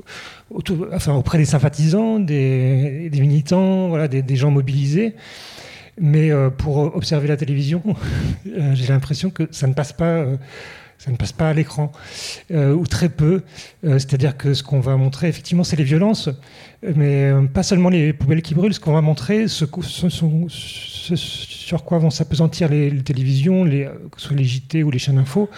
auprès 0.50 1.38
des 1.38 1.44
sympathisants, 1.44 2.18
des, 2.18 3.10
militants, 3.12 3.88
voilà, 3.88 4.08
des 4.08 4.36
gens 4.36 4.50
mobilisés. 4.50 5.14
Mais 6.01 6.31
euh, 6.31 6.51
pour 6.51 6.78
observer 6.97 7.28
la 7.28 7.36
télévision, 7.36 7.82
euh, 8.47 8.74
j'ai 8.74 8.86
l'impression 8.89 9.31
que 9.31 9.48
ça 9.51 9.66
ne 9.66 9.74
passe 9.74 9.93
pas. 9.93 10.05
euh, 10.05 10.36
ça 10.98 11.10
ne 11.10 11.16
passe 11.16 11.32
pas 11.32 11.48
à 11.48 11.52
l'écran, 11.52 11.90
ou 12.55 12.86
très 12.86 13.09
peu. 13.09 13.43
C'est-à-dire 13.82 14.36
que 14.36 14.55
ce 14.55 14.62
qu'on 14.62 14.78
va 14.78 14.97
montrer, 14.97 15.27
effectivement, 15.27 15.64
c'est 15.64 15.74
les 15.74 15.82
violences, 15.82 16.28
mais 16.94 17.32
pas 17.52 17.64
seulement 17.64 17.89
les 17.89 18.12
poubelles 18.12 18.40
qui 18.40 18.55
brûlent. 18.55 18.73
Ce 18.73 18.78
qu'on 18.78 18.93
va 18.93 19.01
montrer, 19.01 19.48
ce, 19.48 19.64
ce 19.66 20.06
sur 21.62 21.84
quoi 21.84 21.98
vont 21.98 22.10
s'apesantir 22.10 22.68
les, 22.68 22.90
télévisions, 23.02 23.64
euh, 23.66 23.86
que 24.10 24.20
ce 24.20 24.28
soit 24.28 24.36
les 24.36 24.44
JT 24.44 24.82
ou 24.82 24.90
les 24.90 24.98
chaînes 24.98 25.18
info, 25.18 25.48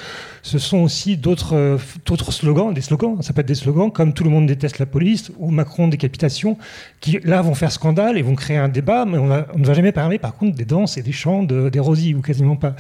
ce 0.42 0.58
sont 0.58 0.78
aussi 0.78 1.16
d'autres 1.16 1.54
euh, 1.56 1.78
d'autres 2.06 2.32
slogans, 2.32 2.72
des 2.72 2.80
slogans. 2.80 3.20
Ça 3.22 3.32
peut 3.32 3.40
être 3.40 3.48
des 3.48 3.54
slogans 3.54 3.90
comme 3.90 4.12
Tout 4.12 4.24
le 4.24 4.30
monde 4.30 4.46
déteste 4.46 4.78
la 4.78 4.86
police 4.86 5.32
ou 5.38 5.50
Macron 5.50 5.88
décapitation, 5.88 6.56
qui 7.00 7.18
là 7.24 7.42
vont 7.42 7.54
faire 7.54 7.72
scandale 7.72 8.18
et 8.18 8.22
vont 8.22 8.34
créer 8.34 8.56
un 8.56 8.68
débat, 8.68 9.04
mais 9.06 9.18
on, 9.18 9.26
ne 9.26 9.64
va 9.66 9.74
jamais 9.74 9.92
parler 9.92 10.18
par 10.18 10.34
contre 10.36 10.56
des 10.56 10.64
danses 10.64 10.96
et 10.98 11.02
des 11.02 11.12
chants 11.12 11.42
de- 11.42 11.68
des 11.68 11.80
Rosy, 11.80 12.14
ou 12.14 12.20
quasiment 12.20 12.56
pas. 12.56 12.74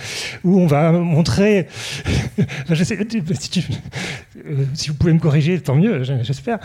Où 0.44 0.60
on 0.60 0.66
va 0.66 0.92
montrer. 0.92 1.66
Euh, 4.46 4.64
si 4.74 4.88
vous 4.90 4.94
pouvez 4.96 5.12
me 5.12 5.18
corriger, 5.18 5.58
tant 5.60 5.74
mieux, 5.74 6.02
j'espère. 6.02 6.58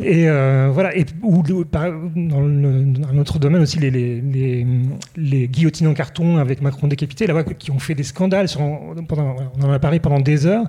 Et 0.00 0.26
voilà. 0.72 0.96
Et 0.96 1.04
ou, 1.22 1.42
dans, 1.42 2.40
le- 2.40 2.84
dans 2.84 3.08
un 3.08 3.18
autre 3.18 3.38
domaine 3.38 3.62
aussi, 3.62 3.78
les, 3.78 3.90
les, 3.90 4.20
les, 4.20 4.66
les 5.16 5.48
guillotines 5.48 5.86
en 5.88 5.94
carton 5.94 6.05
avec 6.38 6.60
Macron 6.60 6.86
décapité, 6.86 7.26
là-bas, 7.26 7.44
qui 7.44 7.70
ont 7.70 7.78
fait 7.78 7.94
des 7.94 8.02
scandales. 8.02 8.46
On 8.58 8.94
en 9.62 9.72
a 9.72 9.78
parlé 9.78 10.00
pendant 10.00 10.20
des 10.20 10.46
heures. 10.46 10.66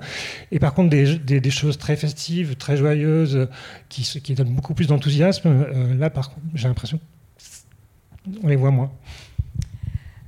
Et 0.51 0.59
par 0.59 0.73
contre, 0.73 0.89
des, 0.89 1.49
choses 1.49 1.77
très 1.77 1.95
festives, 1.95 2.55
très 2.55 2.77
joyeuses, 2.77 3.47
qui, 3.89 4.34
donnent 4.35 4.53
beaucoup 4.53 4.73
plus 4.73 4.88
d'enthousiasme, 4.88 5.47
euh, 5.47 5.95
là, 5.95 6.09
par 6.09 6.30
contre, 6.30 6.45
j'ai 6.53 6.68
l'impression 6.68 6.99
qu'on 8.41 8.47
les 8.47 8.55
voit 8.55 8.72
moins. 8.72 8.91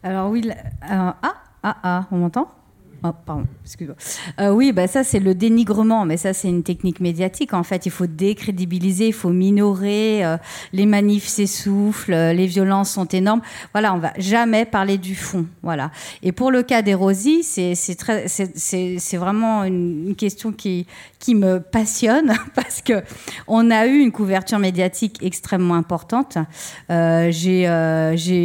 Alors 0.04 0.30
oui, 0.30 0.50
euh, 0.50 0.54
ah, 0.82 1.16
ah, 1.64 1.78
ah, 1.84 2.08
on 2.12 2.18
m'entend? 2.18 2.48
Oh, 3.02 3.12
pardon, 3.26 3.46
excuse-moi. 3.64 3.96
Euh, 4.42 4.52
oui, 4.52 4.74
bah 4.74 4.88
ça 4.88 5.06
c'est 5.06 5.22
le 5.22 5.34
dénigrement, 5.34 6.04
mais 6.04 6.18
ça 6.18 6.34
c'est 6.34 6.50
une 6.50 6.64
technique 6.64 7.00
médiatique. 7.00 7.54
En 7.54 7.64
fait, 7.64 7.86
il 7.86 7.92
faut 7.92 8.08
décrédibiliser, 8.08 9.08
il 9.08 9.14
faut 9.14 9.30
minorer. 9.30 10.26
euh, 10.26 10.38
les 10.74 10.86
manifs 10.86 11.28
s'essoufflent, 11.28 12.12
euh, 12.12 12.34
les 12.34 12.46
violences 12.46 12.92
sont 12.92 13.06
énormes. 13.06 13.42
Voilà, 13.72 13.94
on 13.94 14.00
va 14.00 14.12
jamais 14.18 14.66
parler 14.66 14.98
du 14.98 15.16
fond. 15.16 15.46
Voilà. 15.64 15.92
Et 16.24 16.34
pour 16.34 16.52
le 16.52 16.62
cas 16.62 16.82
des 16.82 16.94
Rosy, 16.94 17.44
c'est 17.44 19.18
vraiment 19.18 19.64
une, 19.64 20.16
question 20.18 20.52
qui 20.52 20.86
qui 21.20 21.36
me 21.36 21.60
passionne 21.60 22.34
parce 22.56 22.82
que 22.82 23.04
on 23.48 23.72
a 23.72 23.88
eu 23.88 24.00
une 24.00 24.12
couverture 24.12 24.60
médiatique 24.60 25.20
extrêmement 25.22 25.76
importante. 25.76 26.38
J'ai 26.90 27.64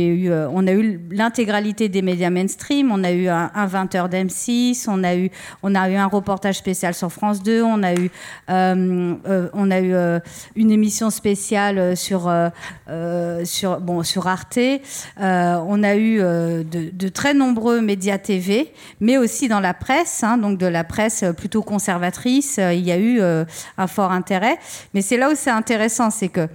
eu, 0.07 0.31
on 0.33 0.67
a 0.67 0.73
eu 0.73 1.01
l'intégralité 1.11 1.89
des 1.89 2.03
médias 2.03 2.31
mainstream. 2.31 2.93
On 2.93 3.03
a 3.03 3.11
eu 3.11 3.27
un, 3.29 3.51
un 3.55 3.67
20h 3.67 4.09
d'M6. 4.47 4.87
On 4.89 5.05
a 5.05 5.15
eu, 5.15 5.31
on 5.63 5.75
a 5.75 5.89
eu 5.91 5.97
un 5.97 6.07
reportage 6.07 6.57
spécial 6.57 6.95
sur 6.95 7.11
France 7.11 7.43
2. 7.43 7.63
On 7.63 7.83
a 7.83 7.95
eu, 7.95 8.11
euh, 8.51 9.15
euh, 9.27 9.49
on 9.53 9.71
a 9.71 9.81
eu 9.81 9.95
euh, 9.95 10.19
une 10.57 10.71
émission 10.71 11.11
spéciale 11.11 11.97
sur, 11.97 12.33
sur, 13.45 13.81
bon, 13.81 14.03
sur 14.03 14.27
Arte. 14.27 14.59
On 15.19 15.83
a 15.83 15.97
eu 15.97 16.19
de, 16.19 17.09
très 17.09 17.35
nombreux 17.35 17.81
médias 17.81 18.19
TV, 18.19 18.73
mais 19.01 19.19
aussi 19.19 19.49
dans 19.49 19.61
la 19.61 19.75
presse, 19.75 20.23
hein, 20.23 20.39
donc 20.39 20.59
de 20.59 20.67
la 20.67 20.85
presse 20.85 21.25
plutôt 21.37 21.63
conservatrice. 21.63 22.59
Il 22.59 22.81
y 22.81 22.93
a 22.93 22.99
eu 22.99 23.21
un 23.21 23.87
fort 23.87 24.13
intérêt. 24.13 24.59
Mais 24.95 25.03
c'est 25.03 25.17
là 25.17 25.31
où 25.31 25.35
c'est 25.35 25.51
intéressant, 25.51 26.11
c'est 26.11 26.29
que 26.29 26.49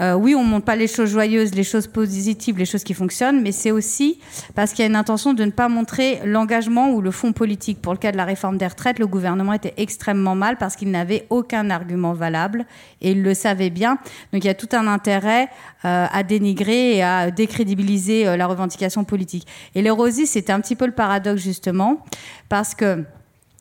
euh, 0.00 0.14
oui, 0.14 0.34
on 0.34 0.44
ne 0.44 0.48
montre 0.48 0.64
pas 0.64 0.76
les 0.76 0.86
choses 0.86 1.10
joyeuses, 1.10 1.54
les 1.54 1.64
choses 1.64 1.86
positives, 1.86 2.58
les 2.58 2.64
choses 2.64 2.84
qui 2.84 2.94
fonctionnent, 2.94 3.42
mais 3.42 3.52
c'est 3.52 3.70
aussi 3.70 4.18
parce 4.54 4.72
qu'il 4.72 4.82
y 4.82 4.86
a 4.86 4.90
une 4.90 4.96
intention 4.96 5.34
de 5.34 5.44
ne 5.44 5.50
pas 5.50 5.68
montrer 5.68 6.20
l'engagement 6.24 6.90
ou 6.90 7.00
le 7.00 7.10
fond 7.10 7.32
politique. 7.32 7.82
Pour 7.82 7.92
le 7.92 7.98
cas 7.98 8.12
de 8.12 8.16
la 8.16 8.24
réforme 8.24 8.56
des 8.56 8.66
retraites, 8.66 8.98
le 8.98 9.06
gouvernement 9.06 9.52
était 9.52 9.74
extrêmement 9.76 10.34
mal 10.34 10.56
parce 10.56 10.76
qu'il 10.76 10.90
n'avait 10.90 11.26
aucun 11.30 11.70
argument 11.70 12.14
valable 12.14 12.64
et 13.00 13.12
il 13.12 13.22
le 13.22 13.34
savait 13.34 13.70
bien. 13.70 13.98
Donc 14.32 14.44
il 14.44 14.46
y 14.46 14.50
a 14.50 14.54
tout 14.54 14.68
un 14.72 14.86
intérêt 14.86 15.48
euh, 15.84 16.06
à 16.10 16.22
dénigrer 16.22 16.96
et 16.96 17.02
à 17.02 17.30
décrédibiliser 17.30 18.26
euh, 18.26 18.36
la 18.36 18.46
revendication 18.46 19.04
politique. 19.04 19.46
Et 19.74 19.82
les 19.82 19.90
Rosy, 19.90 20.26
c'était 20.26 20.52
un 20.52 20.60
petit 20.60 20.76
peu 20.76 20.86
le 20.86 20.92
paradoxe 20.92 21.42
justement 21.42 22.04
parce 22.48 22.74
que 22.74 23.04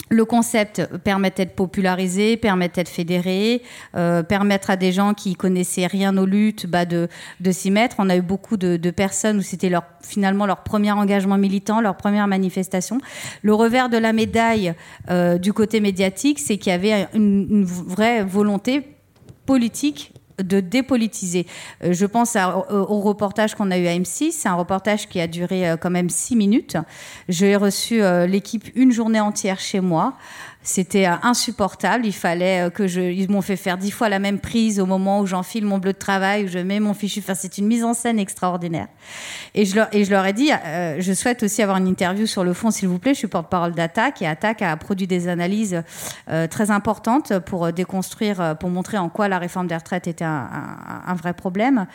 le 0.10 0.26
concept 0.26 0.86
permettait 1.04 1.46
de 1.46 1.52
populariser, 1.52 2.36
permettait 2.36 2.84
de 2.84 2.90
fédérer, 2.90 3.62
euh, 3.96 4.24
permettre 4.24 4.70
à 4.72 4.76
des 4.76 4.92
gens 4.92 5.14
qui 5.14 5.36
connaissaient 5.36 5.86
rien 5.86 6.18
aux 6.18 6.26
luttes 6.26 6.66
bah, 6.66 6.86
de, 6.86 7.08
de 7.40 7.52
s'y 7.52 7.72
mettre. 7.72 7.98
On 8.00 8.10
a 8.10 8.18
eu 8.18 8.22
beaucoup 8.22 8.58
de, 8.58 8.78
de 8.78 8.92
personnes 8.92 9.38
où 9.38 9.42
c'était 9.42 9.70
leur, 9.70 9.84
finalement 10.02 10.46
leur 10.46 10.64
premier 10.64 10.92
engagement 10.92 11.38
militant, 11.38 11.80
leur 11.80 11.96
première 11.96 12.28
manifestation. 12.28 13.00
Le 13.44 13.54
revers 13.54 13.90
de 13.90 13.98
la 13.98 14.14
médaille 14.14 14.74
euh, 15.10 15.38
du 15.38 15.54
côté 15.54 15.80
médiatique, 15.80 16.40
c'est 16.40 16.58
qu'il 16.58 16.72
y 16.72 16.76
avait 16.76 17.08
une, 17.14 17.48
une 17.50 17.66
vraie 17.66 18.24
volonté 18.24 18.96
politique 19.46 20.14
de 20.42 20.60
dépolitiser. 20.60 21.46
Euh, 21.84 21.94
je 21.94 22.06
pense 22.06 22.36
au, 22.36 22.76
au 22.76 23.00
reportage 23.02 23.56
qu'on 23.56 23.72
a 23.72 23.78
eu 23.78 23.88
à 23.88 23.92
M6. 23.92 24.32
C'est 24.32 24.50
un 24.50 24.56
reportage 24.56 25.08
qui 25.08 25.20
a 25.20 25.28
duré 25.28 25.70
euh, 25.70 25.78
quand 25.78 25.90
même 25.90 26.10
six 26.10 26.36
minutes. 26.36 26.78
J'ai 27.28 27.56
reçu 27.56 28.02
euh, 28.02 28.28
l'équipe 28.28 28.70
une 28.76 28.92
journée 28.92 29.20
entière 29.20 29.60
chez 29.60 29.80
moi. 29.80 30.14
C'était 30.70 31.08
euh, 31.08 31.16
insupportable. 31.24 32.06
Il 32.06 32.14
fallait 32.14 32.68
euh, 32.68 32.70
que 32.70 32.86
je. 32.86 33.02
Ils 33.02 33.32
m'ont 33.32 33.42
fait 33.42 33.56
faire 33.56 33.76
dix 33.76 33.90
fois 33.90 34.08
la 34.08 34.20
même 34.20 34.40
prise 34.40 34.80
au 34.80 34.86
moment 34.86 35.20
où 35.20 35.26
j'enfile 35.26 35.66
mon 35.66 35.80
bleu 35.80 35.94
de 35.94 35.98
travail, 35.98 36.46
où 36.46 36.48
je 36.48 36.60
mets 36.60 36.80
mon 36.80 36.94
fichu. 36.94 37.22
Enfin, 37.22 37.34
c'est 37.34 37.58
une 37.58 37.66
mise 37.66 37.84
en 37.84 37.96
scène 37.96 38.20
extraordinaire. 38.20 38.88
Et 39.56 39.66
je 39.66 39.76
leur, 39.76 39.88
et 39.94 40.06
je 40.06 40.12
leur 40.12 40.24
ai 40.28 40.34
dit, 40.34 40.52
euh, 40.52 40.98
je 41.00 41.12
souhaite 41.14 41.42
aussi 41.42 41.64
avoir 41.64 41.80
une 41.80 41.88
interview 41.88 42.28
sur 42.28 42.44
le 42.44 42.54
fond, 42.54 42.70
s'il 42.70 42.88
vous 42.88 43.00
plaît. 43.00 43.16
Je 43.16 43.18
suis 43.18 43.28
porte-parole 43.28 43.72
d'Attaque 43.72 44.22
et 44.22 44.28
Attaque 44.28 44.62
a 44.62 44.78
produit 44.78 45.08
des 45.08 45.28
analyses 45.28 45.82
très 46.50 46.70
importantes 46.70 47.40
pour 47.40 47.74
déconstruire, 47.74 48.56
pour 48.60 48.70
montrer 48.70 48.98
en 48.98 49.10
quoi 49.10 49.28
la 49.28 49.40
réforme 49.40 49.66
des 49.66 49.76
retraites 49.76 50.08
était 50.08 50.26
un, 50.26 51.16
vrai 51.16 51.34
problème. 51.34 51.88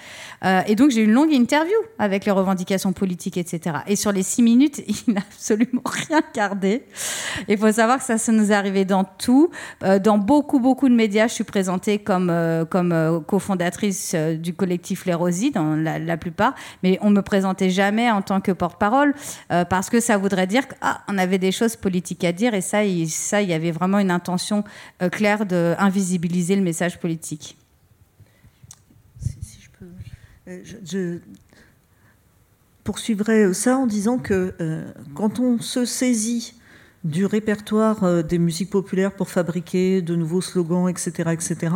Et 0.66 0.74
donc 0.74 0.90
j'ai 0.90 1.02
eu 1.02 1.04
une 1.04 1.12
longue 1.12 1.32
interview 1.32 1.76
avec 1.98 2.24
les 2.24 2.32
revendications 2.32 2.92
politiques, 2.92 3.36
etc. 3.36 3.76
Et 3.86 3.96
sur 3.96 4.10
les 4.12 4.22
six 4.22 4.42
minutes, 4.42 4.82
il 5.06 5.14
n'a 5.14 5.20
absolument 5.20 5.82
rien 5.84 6.20
gardé. 6.34 6.82
Il 7.48 7.58
faut 7.58 7.70
savoir 7.70 7.98
que 7.98 8.04
ça, 8.04 8.18
ça 8.18 8.32
nous 8.32 8.50
est 8.50 8.63
arrivé 8.64 8.86
dans 8.86 9.04
tout. 9.04 9.50
Euh, 9.82 9.98
dans 9.98 10.16
beaucoup, 10.16 10.58
beaucoup 10.58 10.88
de 10.88 10.94
médias, 10.94 11.28
je 11.28 11.34
suis 11.34 11.44
présentée 11.44 11.98
comme, 11.98 12.30
euh, 12.30 12.64
comme 12.64 12.92
euh, 12.92 13.20
cofondatrice 13.20 14.14
du 14.14 14.54
collectif 14.54 15.04
Les 15.04 15.50
dans 15.50 15.76
la, 15.76 16.16
plupart. 16.16 16.54
Mais 16.82 16.98
on 17.02 17.10
me 17.10 17.20
présentait 17.20 17.68
jamais 17.68 18.10
en 18.10 18.22
tant 18.22 18.40
que 18.40 18.52
porte-parole 18.52 19.14
parce 19.48 19.90
que 19.90 20.00
ça 20.00 20.16
voudrait 20.16 20.46
dire 20.46 20.64
qu'on 20.68 21.18
avait 21.18 21.38
des 21.38 21.52
choses 21.52 21.76
politiques 21.76 22.24
à 22.24 22.32
dire. 22.32 22.54
Et 22.54 22.60
ça, 22.60 22.84
il, 22.84 23.08
ça, 23.08 23.42
y 23.42 23.52
avait 23.52 23.70
vraiment 23.70 23.98
une 23.98 24.10
intention 24.10 24.64
claire 25.12 25.44
d'invisibiliser 25.44 26.56
le 26.56 26.62
message 26.62 26.98
politique. 26.98 27.56
Euh, 30.48 30.60
je, 30.64 30.76
je 30.84 31.18
poursuivrai 32.84 33.52
ça 33.54 33.76
en 33.78 33.86
disant 33.86 34.18
que 34.18 34.54
quand 35.14 35.40
on 35.40 35.58
se 35.58 35.84
saisit 35.84 36.54
du 37.04 37.26
répertoire 37.26 38.02
euh, 38.02 38.22
des 38.22 38.38
musiques 38.38 38.70
populaires 38.70 39.12
pour 39.12 39.28
fabriquer 39.28 40.02
de 40.02 40.16
nouveaux 40.16 40.40
slogans, 40.40 40.88
etc., 40.88 41.30
etc., 41.32 41.74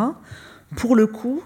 pour 0.77 0.97
le 0.97 1.07
coup, 1.07 1.43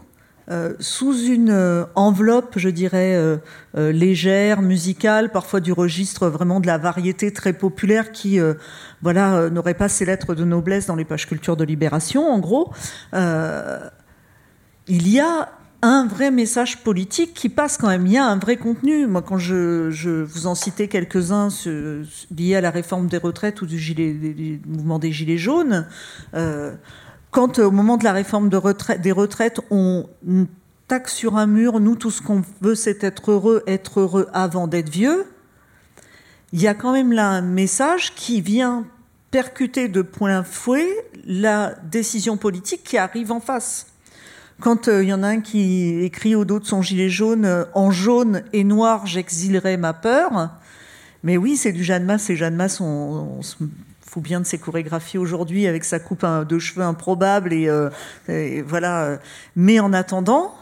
euh, 0.50 0.74
sous 0.80 1.16
une 1.26 1.50
euh, 1.50 1.84
enveloppe, 1.94 2.54
je 2.56 2.68
dirais, 2.68 3.38
légère, 3.74 4.62
musicale, 4.62 5.30
parfois 5.30 5.60
du 5.60 5.72
registre 5.72 6.28
vraiment 6.28 6.60
de 6.60 6.66
la 6.66 6.78
variété 6.78 7.32
très 7.32 7.52
populaire 7.52 8.12
qui, 8.12 8.40
voilà, 9.02 9.50
n'aurait 9.50 9.74
pas 9.74 9.88
ses 9.88 10.04
lettres 10.04 10.34
de 10.34 10.44
noblesse 10.44 10.86
dans 10.86 10.96
les 10.96 11.04
pages 11.04 11.26
culture 11.26 11.56
de 11.56 11.64
Libération, 11.64 12.28
en 12.28 12.38
gros, 12.38 12.72
il 14.88 15.08
y 15.08 15.20
a 15.20 15.48
un 15.82 16.06
vrai 16.06 16.30
message 16.30 16.84
politique 16.84 17.34
qui 17.34 17.48
passe 17.48 17.76
quand 17.76 17.88
même. 17.88 18.06
Il 18.06 18.12
y 18.12 18.18
a 18.18 18.24
un 18.24 18.38
vrai 18.38 18.56
contenu. 18.56 19.06
Moi, 19.06 19.20
quand 19.20 19.36
je, 19.36 20.22
vous 20.22 20.46
en 20.46 20.54
citais 20.54 20.86
quelques-uns 20.86 21.48
liés 22.36 22.54
à 22.54 22.60
la 22.60 22.70
réforme 22.70 23.08
des 23.08 23.16
retraites 23.16 23.60
ou 23.62 23.66
du, 23.66 24.60
mouvement 24.66 25.00
des 25.00 25.10
Gilets 25.10 25.38
jaunes, 25.38 25.86
euh, 26.34 26.74
quand 27.32 27.58
euh, 27.58 27.64
au 27.64 27.70
moment 27.72 27.96
de 27.96 28.04
la 28.04 28.12
réforme 28.12 28.48
des 28.48 29.12
retraites, 29.12 29.60
on 29.70 30.08
taque 30.86 31.08
sur 31.08 31.36
un 31.36 31.46
mur, 31.46 31.80
nous, 31.80 31.96
tout 31.96 32.12
ce 32.12 32.22
qu'on 32.22 32.42
veut, 32.60 32.76
c'est 32.76 33.02
être 33.02 33.32
heureux, 33.32 33.64
être 33.66 34.00
heureux 34.00 34.28
avant 34.32 34.68
d'être 34.68 34.90
vieux, 34.90 35.24
il 36.52 36.60
y 36.60 36.68
a 36.68 36.74
quand 36.74 36.92
même 36.92 37.12
là 37.12 37.28
un 37.28 37.40
message 37.40 38.14
qui 38.14 38.40
vient 38.40 38.84
percuter 39.30 39.88
de 39.88 40.02
plein 40.02 40.44
fouet 40.44 40.86
la 41.24 41.74
décision 41.90 42.36
politique 42.36 42.84
qui 42.84 42.98
arrive 42.98 43.32
en 43.32 43.40
face. 43.40 43.91
Quand 44.60 44.88
il 44.88 45.08
y 45.08 45.12
en 45.12 45.22
a 45.22 45.28
un 45.28 45.40
qui 45.40 46.00
écrit 46.02 46.34
au 46.34 46.44
dos 46.44 46.60
de 46.60 46.64
son 46.64 46.82
gilet 46.82 47.08
jaune 47.08 47.66
En 47.74 47.90
jaune 47.90 48.42
et 48.52 48.64
noir, 48.64 49.06
j'exilerai 49.06 49.76
ma 49.76 49.92
peur. 49.92 50.50
Mais 51.24 51.36
oui, 51.36 51.56
c'est 51.56 51.72
du 51.72 51.84
Jeanne 51.84 52.04
Masse, 52.04 52.30
et 52.30 52.36
Jeanne 52.36 52.56
Masse, 52.56 52.80
on, 52.80 53.42
se 53.42 53.56
fout 54.00 54.22
bien 54.22 54.40
de 54.40 54.46
ses 54.46 54.58
chorégraphies 54.58 55.18
aujourd'hui 55.18 55.66
avec 55.66 55.84
sa 55.84 55.98
coupe 55.98 56.26
de 56.26 56.58
cheveux 56.58 56.84
improbable, 56.84 57.52
et, 57.52 57.68
et 58.28 58.62
voilà. 58.62 59.18
Mais 59.56 59.80
en 59.80 59.92
attendant, 59.92 60.54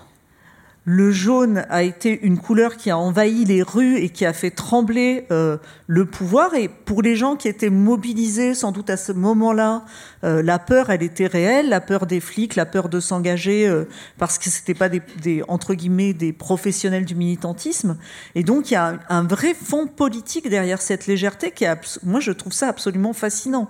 le 0.84 1.10
jaune 1.10 1.66
a 1.68 1.82
été 1.82 2.18
une 2.22 2.38
couleur 2.38 2.78
qui 2.78 2.90
a 2.90 2.96
envahi 2.96 3.44
les 3.44 3.62
rues 3.62 3.98
et 3.98 4.08
qui 4.08 4.24
a 4.24 4.32
fait 4.32 4.50
trembler 4.50 5.26
euh, 5.30 5.58
le 5.86 6.06
pouvoir. 6.06 6.54
Et 6.54 6.68
pour 6.68 7.02
les 7.02 7.16
gens 7.16 7.36
qui 7.36 7.48
étaient 7.48 7.68
mobilisés, 7.68 8.54
sans 8.54 8.72
doute 8.72 8.88
à 8.88 8.96
ce 8.96 9.12
moment-là, 9.12 9.84
euh, 10.24 10.42
la 10.42 10.58
peur, 10.58 10.88
elle 10.88 11.02
était 11.02 11.26
réelle, 11.26 11.68
la 11.68 11.82
peur 11.82 12.06
des 12.06 12.20
flics, 12.20 12.56
la 12.56 12.64
peur 12.64 12.88
de 12.88 12.98
s'engager 12.98 13.68
euh, 13.68 13.84
parce 14.16 14.38
que 14.38 14.48
c'était 14.48 14.74
pas 14.74 14.88
des, 14.88 15.02
des, 15.20 15.42
entre 15.48 15.74
guillemets 15.74 16.14
des 16.14 16.32
professionnels 16.32 17.04
du 17.04 17.14
militantisme. 17.14 17.98
Et 18.34 18.42
donc 18.42 18.70
il 18.70 18.74
y 18.74 18.76
a 18.76 18.98
un, 19.10 19.22
vrai 19.24 19.52
fond 19.52 19.86
politique 19.86 20.48
derrière 20.48 20.80
cette 20.80 21.06
légèreté 21.06 21.50
qui, 21.50 21.64
est, 21.64 22.00
moi, 22.02 22.20
je 22.20 22.32
trouve 22.32 22.54
ça 22.54 22.68
absolument 22.68 23.12
fascinant. 23.12 23.68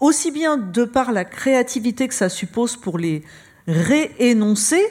Aussi 0.00 0.32
bien 0.32 0.56
de 0.56 0.84
par 0.84 1.12
la 1.12 1.24
créativité 1.24 2.08
que 2.08 2.14
ça 2.14 2.28
suppose 2.28 2.76
pour 2.76 2.98
les 2.98 3.22
réénoncer 3.68 4.82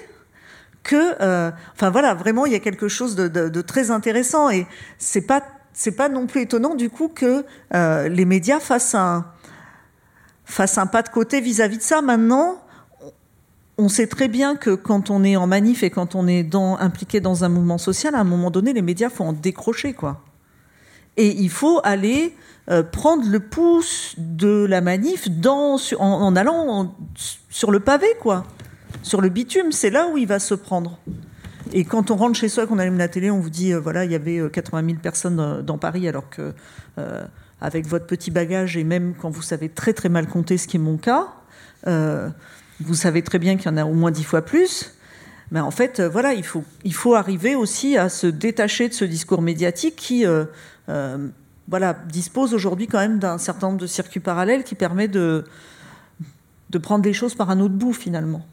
que, 0.83 1.21
euh, 1.21 1.51
enfin 1.73 1.89
voilà, 1.89 2.13
vraiment, 2.13 2.45
il 2.45 2.53
y 2.53 2.55
a 2.55 2.59
quelque 2.59 2.87
chose 2.87 3.15
de, 3.15 3.61
très 3.61 3.91
intéressant 3.91 4.49
et 4.49 4.65
c'est 4.97 5.21
pas 5.21 5.43
c'est 5.73 5.95
pas 5.95 6.09
non 6.09 6.27
plus 6.27 6.41
étonnant 6.41 6.75
du 6.75 6.89
coup 6.89 7.07
que 7.07 7.45
euh, 7.73 8.09
les 8.09 8.25
médias 8.25 8.59
fassent 8.59 8.93
un 8.93 9.25
fassent 10.43 10.77
un 10.77 10.85
pas 10.85 11.01
de 11.01 11.07
côté 11.07 11.39
vis-à-vis 11.39 11.77
-vis 11.77 11.79
de 11.79 11.83
ça. 11.83 12.01
Maintenant, 12.01 12.61
on 13.77 13.89
sait 13.89 14.07
très 14.07 14.27
bien 14.27 14.55
que 14.55 14.71
quand 14.75 15.09
on 15.09 15.23
est 15.23 15.35
en 15.35 15.47
manif 15.47 15.83
et 15.83 15.89
quand 15.89 16.15
on 16.15 16.27
est 16.27 16.43
dans, 16.43 16.77
impliqué 16.77 17.19
dans 17.19 17.43
un 17.43 17.49
mouvement 17.49 17.77
social, 17.77 18.15
à 18.15 18.19
un 18.19 18.23
moment 18.23 18.51
donné, 18.51 18.73
les 18.73 18.81
médias 18.81 19.09
faut 19.09 19.23
en 19.23 19.33
décrocher 19.33 19.93
quoi. 19.93 20.21
Et 21.17 21.27
il 21.27 21.49
faut 21.49 21.81
aller 21.83 22.35
euh, 22.69 22.83
prendre 22.83 23.27
le 23.27 23.39
pouce 23.39 24.13
de 24.17 24.65
la 24.65 24.81
manif 24.81 25.29
dans, 25.29 25.77
en, 25.99 26.35
allant 26.35 26.95
sur 27.49 27.71
le 27.71 27.79
pavé 27.79 28.07
quoi 28.19 28.45
sur 29.03 29.21
le 29.21 29.29
bitume, 29.29 29.71
c'est 29.71 29.89
là 29.89 30.07
où 30.07 30.17
il 30.17 30.27
va 30.27 30.39
se 30.39 30.53
prendre. 30.53 30.99
Et 31.73 31.85
quand 31.85 32.11
on 32.11 32.15
rentre 32.15 32.37
chez 32.37 32.49
soi, 32.49 32.67
qu'on 32.67 32.79
allume 32.79 32.97
la 32.97 33.07
télé, 33.07 33.31
on 33.31 33.39
vous 33.39 33.49
dit, 33.49 33.73
euh, 33.73 33.79
voilà, 33.79 34.05
il 34.05 34.11
y 34.11 34.15
avait 34.15 34.41
80 34.51 34.85
000 34.85 34.97
personnes 35.01 35.61
dans, 35.61 35.77
Paris, 35.77 36.07
alors 36.07 36.29
que 36.29 36.53
euh, 36.97 37.23
avec 37.61 37.85
votre 37.85 38.07
petit 38.07 38.31
bagage, 38.31 38.75
et 38.75 38.83
même 38.83 39.13
quand 39.13 39.29
vous 39.29 39.43
savez 39.43 39.69
très 39.69 39.93
très 39.93 40.09
mal 40.09 40.27
compter, 40.27 40.57
ce 40.57 40.67
qui 40.67 40.77
est 40.77 40.79
mon 40.79 40.97
cas, 40.97 41.27
euh, 41.87 42.29
vous 42.79 42.95
savez 42.95 43.21
très 43.21 43.39
bien 43.39 43.57
qu'il 43.57 43.67
y 43.67 43.73
en 43.73 43.77
a 43.77 43.85
au 43.85 43.93
moins 43.93 44.11
dix 44.11 44.23
fois 44.23 44.41
plus. 44.41 44.95
Mais 45.51 45.59
en 45.59 45.71
fait, 45.71 45.99
euh, 45.99 46.09
voilà, 46.09 46.33
il 46.33 46.43
faut, 46.43 47.13
arriver 47.13 47.55
aussi 47.55 47.97
à 47.97 48.09
se 48.09 48.27
détacher 48.27 48.89
de 48.89 48.93
ce 48.93 49.05
discours 49.05 49.41
médiatique 49.41 49.95
qui, 49.95 50.25
euh, 50.25 50.45
voilà, 51.67 51.93
dispose 51.93 52.53
aujourd'hui 52.53 52.87
quand 52.87 52.99
même 52.99 53.19
d'un 53.19 53.37
certain 53.37 53.67
nombre 53.67 53.79
de 53.79 53.87
circuits 53.87 54.19
parallèles 54.19 54.63
qui 54.63 54.75
permet 54.75 55.07
de 55.07 55.45
prendre 56.81 57.05
les 57.05 57.13
choses 57.13 57.35
par 57.35 57.49
un 57.49 57.59
autre 57.59 57.75
bout 57.75 57.93
finalement. 57.93 58.45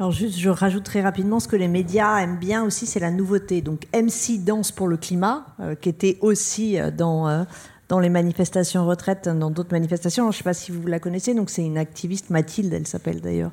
Alors 0.00 0.10
juste, 0.10 0.38
je 0.38 0.50
rajouterai 0.50 1.02
rapidement 1.02 1.38
ce 1.38 1.46
que 1.46 1.54
les 1.54 1.68
médias 1.68 2.18
aiment 2.18 2.38
bien 2.38 2.64
aussi, 2.64 2.84
c'est 2.84 2.98
la 2.98 3.12
nouveauté. 3.12 3.62
Donc 3.62 3.86
MC 3.94 4.42
Danse 4.44 4.72
pour 4.72 4.88
le 4.88 4.96
climat, 4.96 5.46
euh, 5.60 5.76
qui 5.76 5.88
était 5.88 6.18
aussi 6.20 6.80
euh, 6.80 6.90
dans, 6.90 7.28
euh, 7.28 7.44
dans 7.88 8.00
les 8.00 8.08
manifestations 8.08 8.84
retraite, 8.86 9.28
dans 9.28 9.52
d'autres 9.52 9.70
manifestations. 9.70 10.24
je 10.24 10.28
ne 10.28 10.32
sais 10.38 10.42
pas 10.42 10.52
si 10.52 10.72
vous 10.72 10.84
la 10.88 10.98
connaissez, 10.98 11.32
donc 11.32 11.48
c'est 11.48 11.64
une 11.64 11.78
activiste, 11.78 12.30
Mathilde, 12.30 12.72
elle 12.72 12.88
s'appelle 12.88 13.20
d'ailleurs, 13.20 13.52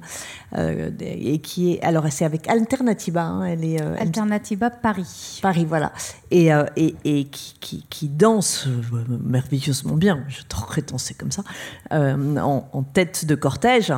euh, 0.57 0.89
et 0.99 1.37
qui 1.41 1.73
est, 1.73 1.83
alors 1.83 2.07
c'est 2.09 2.25
avec 2.25 2.49
Alternativa, 2.49 3.23
hein, 3.23 3.45
elle 3.45 3.63
est... 3.63 3.79
Alternativa 3.79 4.71
Paris. 4.71 5.37
Paris, 5.43 5.65
voilà. 5.65 5.93
Et, 6.31 6.47
et, 6.75 6.95
et 7.05 7.25
qui, 7.25 7.53
qui, 7.59 7.85
qui, 7.87 8.09
danse 8.09 8.67
merveilleusement 9.07 9.93
bien, 9.93 10.23
je 10.27 10.41
trouverais 10.49 10.81
danser 10.81 11.13
comme 11.13 11.31
ça, 11.31 11.43
en, 11.91 12.67
en 12.71 12.81
tête 12.81 13.25
de 13.25 13.35
cortège. 13.35 13.93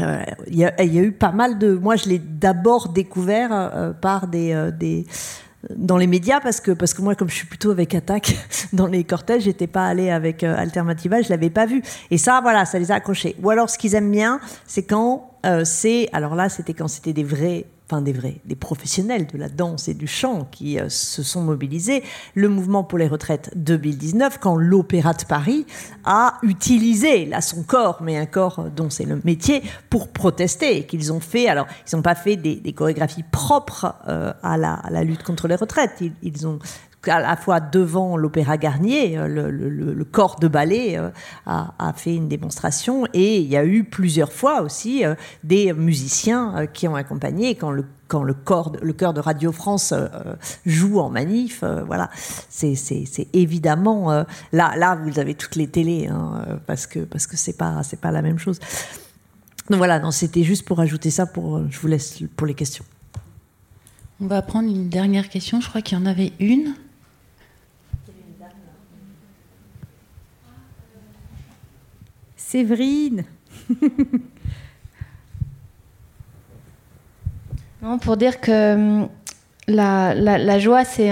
Euh, 0.00 0.22
il, 0.46 0.56
y 0.58 0.64
a, 0.64 0.84
eu 0.84 1.12
pas 1.12 1.32
mal 1.32 1.58
de. 1.58 1.74
Moi, 1.74 1.96
je 1.96 2.08
l'ai 2.08 2.18
d'abord 2.18 2.88
découvert 2.88 3.50
euh, 3.52 3.92
par 3.92 4.26
euh, 4.34 4.70
des, 4.70 5.06
dans 5.76 5.96
les 5.96 6.06
médias 6.06 6.40
parce 6.40 6.60
que 6.60 6.72
parce 6.72 6.94
que 6.94 7.02
moi, 7.02 7.14
comme 7.14 7.28
je 7.28 7.34
suis 7.34 7.46
plutôt 7.46 7.70
avec 7.70 7.94
Attaque 7.94 8.36
dans 8.72 8.86
les 8.86 9.04
cortèges, 9.04 9.42
j'étais 9.42 9.66
pas 9.66 9.86
allée 9.86 10.10
avec 10.10 10.42
Alternativa, 10.42 11.20
je 11.22 11.28
l'avais 11.28 11.50
pas 11.50 11.66
vu. 11.66 11.82
Et 12.10 12.18
ça, 12.18 12.40
voilà, 12.42 12.64
ça 12.64 12.78
les 12.78 12.90
a 12.90 12.96
accrochés. 12.96 13.36
Ou 13.42 13.50
alors, 13.50 13.70
ce 13.70 13.78
qu'ils 13.78 13.94
aiment 13.94 14.10
bien, 14.10 14.40
c'est 14.66 14.84
quand 14.84 15.30
c'est. 15.64 16.08
Alors 16.12 16.34
là, 16.34 16.48
c'était 16.48 16.74
quand 16.74 16.88
c'était 16.88 17.12
des 17.12 17.24
vrais 17.24 17.66
des 18.00 18.12
vrais, 18.12 18.40
des 18.44 18.54
professionnels 18.54 19.26
de 19.26 19.36
la 19.36 19.48
danse 19.48 19.88
et 19.88 19.94
du 19.94 20.06
chant 20.06 20.46
qui 20.50 20.78
euh, 20.78 20.88
se 20.88 21.22
sont 21.22 21.42
mobilisés. 21.42 22.04
Le 22.34 22.48
mouvement 22.48 22.84
pour 22.84 22.98
les 22.98 23.08
retraites 23.08 23.50
2019, 23.56 24.38
quand 24.38 24.56
l'Opéra 24.56 25.12
de 25.12 25.24
Paris 25.24 25.66
a 26.04 26.38
utilisé 26.42 27.26
là 27.26 27.40
son 27.40 27.64
corps, 27.64 28.00
mais 28.02 28.16
un 28.16 28.26
corps 28.26 28.66
dont 28.74 28.90
c'est 28.90 29.04
le 29.04 29.20
métier, 29.24 29.62
pour 29.90 30.08
protester 30.08 30.86
qu'ils 30.86 31.12
ont 31.12 31.20
fait. 31.20 31.48
Alors, 31.48 31.66
ils 31.90 31.96
n'ont 31.96 32.02
pas 32.02 32.14
fait 32.14 32.36
des, 32.36 32.72
chorégraphies 32.72 33.24
propres 33.24 33.94
euh, 34.08 34.32
à, 34.42 34.56
la, 34.56 35.04
lutte 35.04 35.24
contre 35.24 35.48
les 35.48 35.56
retraites. 35.56 36.02
Ils 36.22 36.46
ont 36.46 36.60
à 37.06 37.20
la 37.20 37.36
fois 37.36 37.60
devant 37.60 38.16
l'Opéra 38.16 38.56
Garnier, 38.56 39.16
le, 39.16 39.50
le, 39.50 40.04
corps 40.04 40.38
de 40.38 40.48
ballet 40.48 40.98
euh, 40.98 41.10
a, 41.46 41.92
fait 41.94 42.14
une 42.14 42.28
démonstration 42.28 43.06
et 43.14 43.38
il 43.38 43.46
y 43.46 43.56
a 43.56 43.64
eu 43.64 43.84
plusieurs 43.84 44.32
fois 44.32 44.62
aussi 44.62 45.04
euh, 45.04 45.14
des 45.44 45.72
musiciens 45.72 46.56
euh, 46.56 46.66
qui 46.66 46.88
ont 46.88 46.96
accompagné 46.96 47.54
quand 47.54 47.70
le 47.70 47.84
quand 48.10 48.24
le 48.24 48.34
corps, 48.34 48.72
le 48.82 48.92
chœur 48.92 49.14
de 49.14 49.20
Radio 49.20 49.52
France 49.52 49.92
euh, 49.92 50.08
joue 50.66 50.98
en 50.98 51.10
manif, 51.10 51.62
euh, 51.62 51.84
voilà, 51.84 52.10
c'est 52.48 52.74
évidemment 53.32 54.10
euh, 54.10 54.24
là, 54.52 54.74
là 54.76 54.96
vous 54.96 55.20
avez 55.20 55.34
toutes 55.34 55.54
les 55.54 55.68
télés, 55.68 56.08
hein, 56.08 56.58
parce 56.66 56.88
que 56.88 56.98
parce 56.98 57.28
que 57.28 57.36
c'est 57.36 57.56
pas 57.56 57.82
c'est 57.84 58.00
pas 58.00 58.10
la 58.10 58.20
même 58.20 58.38
chose. 58.38 58.58
Donc 59.70 59.78
voilà, 59.78 60.00
non, 60.00 60.10
c'était 60.10 60.42
juste 60.42 60.64
pour 60.66 60.80
ajouter 60.80 61.10
ça. 61.10 61.26
Pour, 61.26 61.62
je 61.70 61.78
vous 61.78 61.86
laisse 61.86 62.18
pour 62.36 62.48
les 62.48 62.54
questions. 62.54 62.84
On 64.20 64.26
va 64.26 64.42
prendre 64.42 64.68
une 64.68 64.88
dernière 64.88 65.28
question. 65.28 65.60
Je 65.60 65.68
crois 65.68 65.80
qu'il 65.80 65.96
y 65.96 66.00
en 66.00 66.06
avait 66.06 66.32
une. 66.40 66.74
Séverine. 72.50 73.24
Non, 77.82 77.98
pour 77.98 78.18
dire 78.18 78.40
que 78.42 78.74
hum, 78.74 79.08
la, 79.68 80.58
joie, 80.58 80.84
c'est 80.84 81.06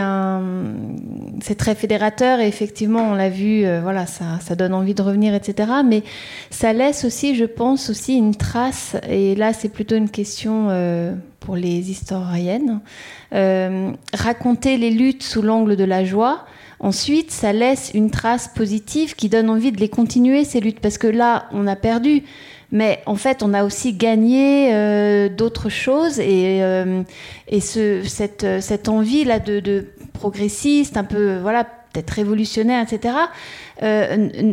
très 1.56 1.74
fédérateur 1.74 2.40
et 2.40 2.48
effectivement, 2.48 3.12
on 3.12 3.14
l'a 3.14 3.30
vu, 3.30 3.64
euh, 3.64 3.80
voilà, 3.80 4.04
ça, 4.06 4.38
ça 4.40 4.54
donne 4.54 4.74
envie 4.74 4.94
de 4.94 5.00
revenir, 5.00 5.32
etc. 5.32 5.70
Mais 5.86 6.02
ça 6.50 6.72
laisse 6.72 7.04
aussi, 7.04 7.36
je 7.36 7.44
pense, 7.44 7.88
aussi 7.88 8.16
une 8.16 8.34
trace. 8.34 8.96
Et 9.08 9.34
là, 9.34 9.52
c'est 9.52 9.68
plutôt 9.68 9.94
une 9.94 10.10
question 10.10 10.66
euh, 10.70 11.14
pour 11.40 11.56
les 11.56 11.90
historiennes. 11.90 12.80
Euh, 13.32 13.92
raconter 14.12 14.76
les 14.76 14.90
luttes 14.90 15.22
sous 15.22 15.40
l'angle 15.40 15.76
de 15.76 15.84
la 15.84 16.04
joie. 16.04 16.44
Ensuite, 16.80 17.30
ça 17.30 17.52
laisse 17.52 17.90
une 17.94 18.10
trace 18.10 18.48
positive 18.48 19.14
qui 19.16 19.28
donne 19.28 19.50
envie 19.50 19.72
de 19.72 19.80
les 19.80 19.88
continuer, 19.88 20.44
ces 20.44 20.60
luttes. 20.60 20.80
Parce 20.80 20.98
que 20.98 21.08
là, 21.08 21.48
on 21.52 21.66
a 21.66 21.76
perdu. 21.76 22.22
Mais 22.70 23.02
en 23.06 23.16
fait, 23.16 23.42
on 23.42 23.54
a 23.54 23.64
aussi 23.64 23.94
gagné 23.94 24.74
euh, 24.74 25.28
d'autres 25.28 25.70
choses 25.70 26.20
et, 26.20 26.62
euh, 26.62 27.02
et 27.48 27.60
ce, 27.60 28.02
cette, 28.04 28.46
cette 28.60 28.88
envie-là 28.88 29.38
de, 29.38 29.60
de, 29.60 29.86
progressiste, 30.12 30.96
un 30.96 31.04
peu, 31.04 31.38
voilà, 31.38 31.64
peut-être 31.64 32.10
révolutionnaire, 32.10 32.82
etc., 32.82 33.14
euh, 33.82 34.52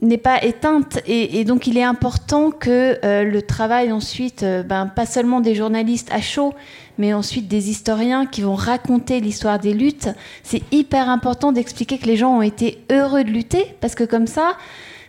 n'est 0.00 0.18
pas 0.18 0.42
éteinte. 0.44 1.00
Et, 1.06 1.40
et, 1.40 1.44
donc, 1.44 1.66
il 1.66 1.76
est 1.76 1.82
important 1.82 2.50
que 2.50 2.98
euh, 3.04 3.24
le 3.24 3.42
travail 3.42 3.90
ensuite, 3.92 4.42
euh, 4.42 4.62
ben, 4.62 4.86
pas 4.86 5.06
seulement 5.06 5.40
des 5.40 5.54
journalistes 5.54 6.08
à 6.12 6.20
chaud, 6.20 6.54
mais 6.98 7.12
ensuite 7.12 7.48
des 7.48 7.70
historiens 7.70 8.26
qui 8.26 8.42
vont 8.42 8.54
raconter 8.54 9.20
l'histoire 9.20 9.58
des 9.58 9.74
luttes. 9.74 10.08
C'est 10.42 10.62
hyper 10.72 11.08
important 11.08 11.52
d'expliquer 11.52 11.98
que 11.98 12.06
les 12.06 12.16
gens 12.16 12.36
ont 12.36 12.42
été 12.42 12.78
heureux 12.90 13.24
de 13.24 13.30
lutter, 13.30 13.66
parce 13.80 13.94
que 13.94 14.04
comme 14.04 14.26
ça, 14.26 14.56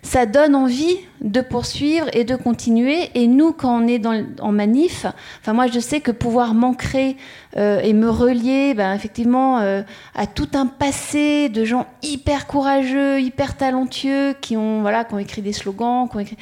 ça 0.01 0.25
donne 0.25 0.55
envie 0.55 0.97
de 1.21 1.41
poursuivre 1.41 2.07
et 2.13 2.23
de 2.23 2.35
continuer. 2.35 3.09
Et 3.15 3.27
nous, 3.27 3.51
quand 3.51 3.83
on 3.83 3.87
est 3.87 4.01
en 4.39 4.51
manif, 4.51 5.05
enfin 5.41 5.53
moi 5.53 5.67
je 5.67 5.79
sais 5.79 5.99
que 5.99 6.11
pouvoir 6.11 6.53
m'ancrer 6.53 7.17
euh, 7.57 7.79
et 7.81 7.93
me 7.93 8.09
relier, 8.09 8.73
ben, 8.73 8.93
effectivement, 8.93 9.59
euh, 9.59 9.81
à 10.15 10.27
tout 10.27 10.49
un 10.53 10.65
passé 10.65 11.49
de 11.49 11.65
gens 11.65 11.87
hyper 12.01 12.47
courageux, 12.47 13.19
hyper 13.21 13.57
talentueux, 13.57 14.33
qui 14.41 14.57
ont 14.57 14.81
voilà, 14.81 15.03
qui 15.03 15.13
ont 15.13 15.19
écrit 15.19 15.41
des 15.41 15.53
slogans, 15.53 16.07
qui 16.09 16.15
ont 16.15 16.19
écrit... 16.19 16.37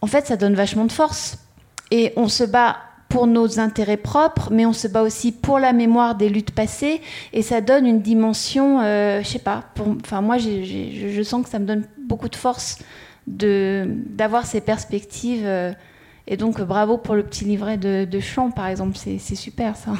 en 0.00 0.06
fait, 0.06 0.26
ça 0.26 0.36
donne 0.36 0.54
vachement 0.54 0.84
de 0.84 0.92
force. 0.92 1.38
Et 1.90 2.12
on 2.16 2.28
se 2.28 2.44
bat 2.44 2.76
pour 3.08 3.26
nos 3.26 3.58
intérêts 3.58 3.96
propres, 3.96 4.50
mais 4.52 4.64
on 4.64 4.72
se 4.72 4.86
bat 4.86 5.02
aussi 5.02 5.32
pour 5.32 5.58
la 5.58 5.72
mémoire 5.72 6.14
des 6.14 6.28
luttes 6.28 6.52
passées, 6.52 7.02
et 7.32 7.42
ça 7.42 7.60
donne 7.60 7.84
une 7.84 8.00
dimension, 8.00 8.80
euh, 8.80 9.20
je 9.22 9.26
sais 9.26 9.40
pas, 9.40 9.64
enfin 10.00 10.20
moi 10.20 10.38
je 10.38 11.22
sens 11.24 11.42
que 11.42 11.50
ça 11.50 11.58
me 11.58 11.66
donne 11.66 11.84
beaucoup 12.10 12.28
de 12.28 12.36
force 12.36 12.78
d'avoir 13.26 14.44
ces 14.44 14.60
perspectives 14.60 15.46
euh, 15.46 15.72
Et 16.26 16.36
donc, 16.36 16.60
bravo 16.60 16.98
pour 16.98 17.14
le 17.14 17.22
petit 17.22 17.44
livret 17.44 17.78
de, 17.78 18.20
chant, 18.20 18.50
par 18.50 18.66
exemple. 18.66 18.96
C'est 18.96 19.18
super, 19.36 19.76
ça. 19.76 19.92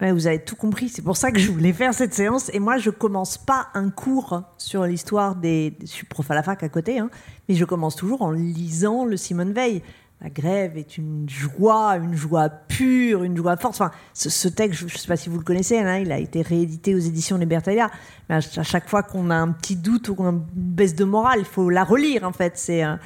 Vous 0.00 0.26
avez 0.26 0.38
tout 0.38 0.56
compris. 0.56 0.90
C'est 0.90 1.00
pour 1.00 1.16
ça 1.16 1.32
que 1.32 1.38
je 1.38 1.50
voulais 1.50 1.72
faire 1.72 1.94
cette 1.94 2.12
séance. 2.12 2.50
Et 2.52 2.58
moi, 2.58 2.76
je 2.76 2.90
commence 2.90 3.38
pas 3.38 3.68
un 3.72 3.88
cours 3.88 4.42
sur 4.58 4.84
l'histoire 4.84 5.34
des. 5.34 5.78
Je 5.80 5.86
suis 5.86 6.06
prof 6.06 6.30
à 6.30 6.34
la 6.34 6.42
fac 6.42 6.62
à 6.62 6.68
côté, 6.68 6.98
hein, 6.98 7.08
mais 7.48 7.54
je 7.54 7.64
commence 7.64 7.96
toujours 7.96 8.20
en 8.20 8.30
lisant 8.30 9.06
le 9.06 9.16
Simone 9.16 9.52
Veil. 9.52 9.82
La 10.20 10.30
grève 10.30 10.78
est 10.78 10.96
une 10.96 11.28
joie, 11.28 11.96
une 11.96 12.14
joie 12.14 12.48
pure, 12.48 13.24
une 13.24 13.36
joie 13.36 13.56
forte. 13.56 13.74
Enfin, 13.74 13.90
ce, 14.14 14.48
texte, 14.48 14.80
je 14.80 14.84
ne 14.84 14.90
sais 14.90 15.06
pas 15.06 15.16
si 15.16 15.28
vous 15.28 15.38
le 15.38 15.44
connaissez, 15.44 15.78
hein, 15.78 15.98
il 15.98 16.10
a 16.12 16.18
été 16.18 16.40
réédité 16.40 16.94
aux 16.94 16.98
éditions 16.98 17.36
Libertalia. 17.36 17.90
Mais 18.28 18.36
à, 18.36 18.40
chaque 18.40 18.88
fois 18.88 19.02
qu'on 19.02 19.28
a 19.30 19.34
un 19.34 19.52
petit 19.52 19.76
doute 19.76 20.08
ou 20.08 20.14
qu'on 20.14 20.26
a 20.26 20.30
une 20.30 20.44
baisse 20.54 20.94
de 20.94 21.04
morale, 21.04 21.40
il 21.40 21.44
faut 21.44 21.68
la 21.68 21.84
relire. 21.84 22.24
En 22.24 22.32
fait, 22.32 22.52
c'est 22.56 22.84
euh, 22.84 22.96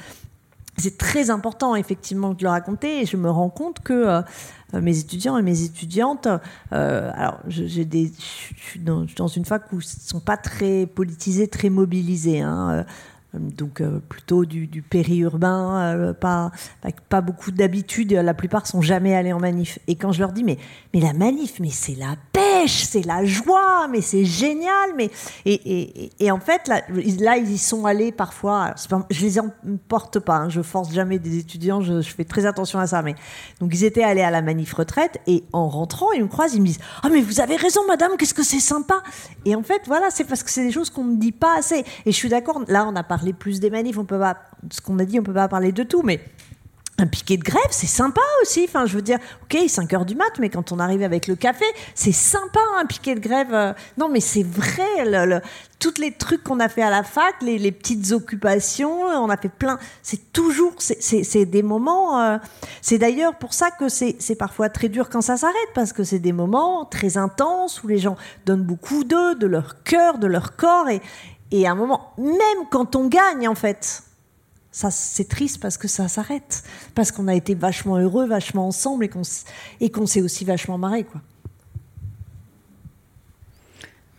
c'est 0.79 0.97
très 0.97 1.29
important 1.29 1.75
effectivement 1.75 2.33
de 2.33 2.43
le 2.43 2.49
raconter. 2.49 3.01
Et 3.01 3.05
je 3.05 3.17
me 3.17 3.29
rends 3.29 3.49
compte 3.49 3.81
que 3.81 3.93
euh, 3.93 4.21
mes 4.73 4.97
étudiants 4.97 5.37
et 5.37 5.41
mes 5.41 5.63
étudiantes, 5.63 6.27
euh, 6.73 7.11
alors 7.13 7.39
je- 7.47 7.65
suis 7.65 8.79
dans, 8.79 9.05
une 9.27 9.45
fac 9.45 9.71
où 9.73 9.79
ils 9.79 9.83
sont 9.83 10.19
pas 10.19 10.37
très 10.37 10.85
politisés, 10.85 11.47
très 11.47 11.69
mobilisés. 11.69 12.41
hein, 12.41 12.69
euh, 12.71 12.83
donc 13.33 13.79
euh, 13.79 13.99
plutôt 14.09 14.43
du, 14.43 14.81
périurbain, 14.81 15.93
euh, 15.95 16.13
pas, 16.13 16.51
pas 17.09 17.21
beaucoup 17.21 17.51
d'habitude. 17.51 18.11
La 18.11 18.33
plupart 18.33 18.65
sont 18.65 18.81
jamais 18.81 19.15
allés 19.15 19.33
en 19.33 19.39
manif. 19.39 19.77
Et 19.87 19.95
quand 19.95 20.11
je 20.11 20.19
leur 20.19 20.31
dis 20.31 20.43
mais 20.43 20.57
mais 20.93 20.99
la 20.99 21.13
manif, 21.13 21.59
mais 21.59 21.69
c'est 21.69 21.93
la 21.93 22.15
pêche, 22.33 22.83
c'est 22.83 23.05
la 23.05 23.23
joie, 23.25 23.87
mais 23.87 24.01
c'est 24.01 24.25
génial, 24.25 24.91
mais 24.95 25.11
et, 25.45 26.09
et, 26.19 26.31
en 26.31 26.39
fait 26.39 26.67
là, 26.67 26.81
là 27.19 27.37
ils 27.37 27.51
y 27.51 27.57
sont 27.59 27.85
allés 27.85 28.11
parfois. 28.11 28.73
pas- 28.89 29.05
je 29.11 29.21
les 29.21 29.39
emporte 29.39 30.19
pas, 30.19 30.37
hein, 30.37 30.49
je 30.49 30.61
force 30.61 30.91
jamais 30.91 31.19
des 31.19 31.37
étudiants, 31.37 31.81
je, 31.81 32.01
fais 32.01 32.25
très 32.25 32.47
attention 32.47 32.79
à 32.79 32.87
ça. 32.87 33.03
Mais 33.03 33.13
donc 33.61 33.71
ils 33.73 33.83
étaient 33.83 34.03
allés 34.03 34.23
à 34.23 34.31
la 34.31 34.41
manif 34.41 34.73
retraite 34.73 35.19
et 35.27 35.43
en 35.53 35.69
rentrant 35.69 36.11
ils 36.13 36.23
me 36.23 36.27
croisent, 36.27 36.55
ils 36.55 36.61
me 36.61 36.65
disent 36.65 36.79
ah 37.03 37.09
mais 37.09 37.21
vous 37.21 37.41
avez 37.41 37.57
raison 37.57 37.81
madame, 37.87 38.13
qu'est-ce 38.17 38.33
que 38.33 38.43
c'est 38.43 38.59
sympa. 38.59 39.03
Et 39.45 39.55
en 39.55 39.61
fait 39.61 39.83
voilà 39.85 40.09
c'est 40.09 40.23
parce 40.23 40.41
que 40.41 40.49
c'est 40.49 40.63
des 40.63 40.71
choses 40.71 40.89
qu'on 40.89 41.03
ne 41.03 41.17
dit 41.17 41.31
pas 41.31 41.59
assez. 41.59 41.85
Et 42.05 42.11
je 42.11 42.15
suis 42.15 42.29
d'accord. 42.29 42.63
Là 42.67 42.87
on 42.87 42.95
a 42.95 43.03
parlé 43.19 43.33
plus 43.33 43.59
des 43.59 43.69
manifs, 43.69 43.97
on 43.97 44.05
peut 44.05 44.17
pas 44.19 44.37
ce 44.71 44.79
qu'on 44.79 44.97
a 44.99 45.03
dit, 45.05 45.19
on 45.19 45.23
peut 45.23 45.33
pas 45.33 45.49
parler 45.49 45.73
de 45.73 45.83
tout, 45.83 46.03
mais 46.03 46.21
un 47.01 47.07
piquet 47.07 47.37
de 47.37 47.43
grève, 47.43 47.61
c'est 47.71 47.87
sympa 47.87 48.19
aussi. 48.41 48.65
Enfin, 48.67 48.85
je 48.85 48.93
veux 48.95 49.01
dire, 49.01 49.19
ok, 49.43 49.57
5 49.69 49.93
heures 49.93 50.05
du 50.05 50.15
mat, 50.15 50.31
mais 50.39 50.49
quand 50.49 50.71
on 50.73 50.79
arrive 50.79 51.01
avec 51.01 51.27
le 51.27 51.35
café, 51.35 51.63
c'est 51.95 52.11
sympa 52.13 52.59
un 52.77 52.85
piquet 52.85 53.15
de 53.15 53.21
grève. 53.21 53.53
euh, 53.53 53.73
Non, 53.97 54.09
mais 54.09 54.19
c'est 54.19 54.43
vrai. 54.43 55.41
Tous 55.79 55.93
les 55.97 56.11
trucs 56.11 56.43
qu'on 56.43 56.59
a 56.59 56.67
fait 56.67 56.81
à 56.81 56.89
la 56.89 57.03
fac, 57.03 57.35
les, 57.41 57.71
petites 57.71 58.11
occupations, 58.11 59.01
on 59.03 59.29
a 59.29 59.37
fait 59.37 59.47
plein. 59.49 59.79
C'est 60.01 60.33
toujours, 60.33 60.73
c'est- 60.79 61.45
des 61.45 61.63
moments. 61.63 62.21
euh, 62.21 62.37
c'est 62.81 62.97
d'ailleurs 62.97 63.35
pour 63.35 63.53
ça 63.53 63.71
que 63.71 63.87
c'est 63.87 64.15
c'est 64.19 64.35
parfois 64.35 64.67
très 64.69 64.89
dur 64.89 65.09
quand 65.09 65.21
ça 65.21 65.37
s'arrête, 65.37 65.55
parce 65.73 65.93
que 65.93 66.03
c'est 66.03 66.19
des 66.19 66.33
moments 66.33 66.83
très 66.85 67.17
intenses 67.17 67.81
où 67.83 67.87
les 67.87 67.97
gens 67.97 68.17
donnent 68.45 68.63
beaucoup 68.63 69.05
d'eux, 69.05 69.35
de 69.35 69.47
leur 69.47 69.83
cœur, 69.83 70.17
de 70.17 70.27
leur 70.27 70.57
corps, 70.57 70.89
et, 70.89 71.01
et 71.51 71.67
à 71.67 71.71
un 71.71 71.75
moment, 71.75 72.13
même 72.17 72.67
quand 72.69 72.95
on 72.95 73.07
gagne, 73.07 73.47
en 73.47 73.55
fait 73.55 74.03
ça 74.71 74.91
c'est 74.91 75.27
triste 75.27 75.59
parce 75.59 75.77
que 75.77 75.87
ça 75.87 76.07
s'arrête. 76.07 76.63
Parce 76.93 77.11
qu'on 77.11 77.27
a 77.27 77.33
été 77.33 77.55
vachement 77.55 77.97
heureux 77.97 78.27
vachement 78.27 78.67
ensemble 78.67 79.05
et 79.05 79.09
qu'on 79.09 79.21
s- 79.21 79.45
et 79.79 79.89
qu'on 79.89 80.05
s'est 80.05 80.21
aussi 80.21 80.45
vachement 80.45 80.77
marré 80.77 81.03
quoi. 81.03 81.21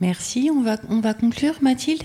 Merci. 0.00 0.50
On 0.54 0.62
va, 0.62 0.76
on 0.88 1.00
va 1.00 1.14
conclure, 1.14 1.54
Mathilde? 1.60 2.02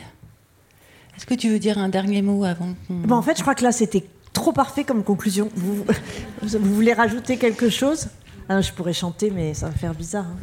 Est-ce 1.16 1.26
que 1.26 1.34
tu 1.34 1.50
veux 1.50 1.60
dire 1.60 1.78
un 1.78 1.88
dernier 1.90 2.22
mot 2.22 2.44
avant 2.44 2.76
Bon, 2.90 3.16
en 3.16 3.22
fait 3.22 3.38
je 3.38 3.42
crois 3.42 3.56
que 3.56 3.64
là 3.64 3.72
c'était 3.72 4.04
trop 4.34 4.52
parfait 4.52 4.84
comme 4.84 5.04
conclusion. 5.04 5.50
Vous, 5.56 5.86
vous 6.44 6.76
voulez 6.76 6.94
rajouter 6.94 7.38
quelque 7.38 7.70
chose? 7.70 8.10
Ah, 8.50 8.60
je 8.62 8.72
pourrais 8.74 8.94
chanter 8.94 9.32
mais 9.32 9.54
ça 9.54 9.68
va 9.68 9.72
faire 9.72 9.94
bizarre 9.96 10.26
hein. 10.26 10.38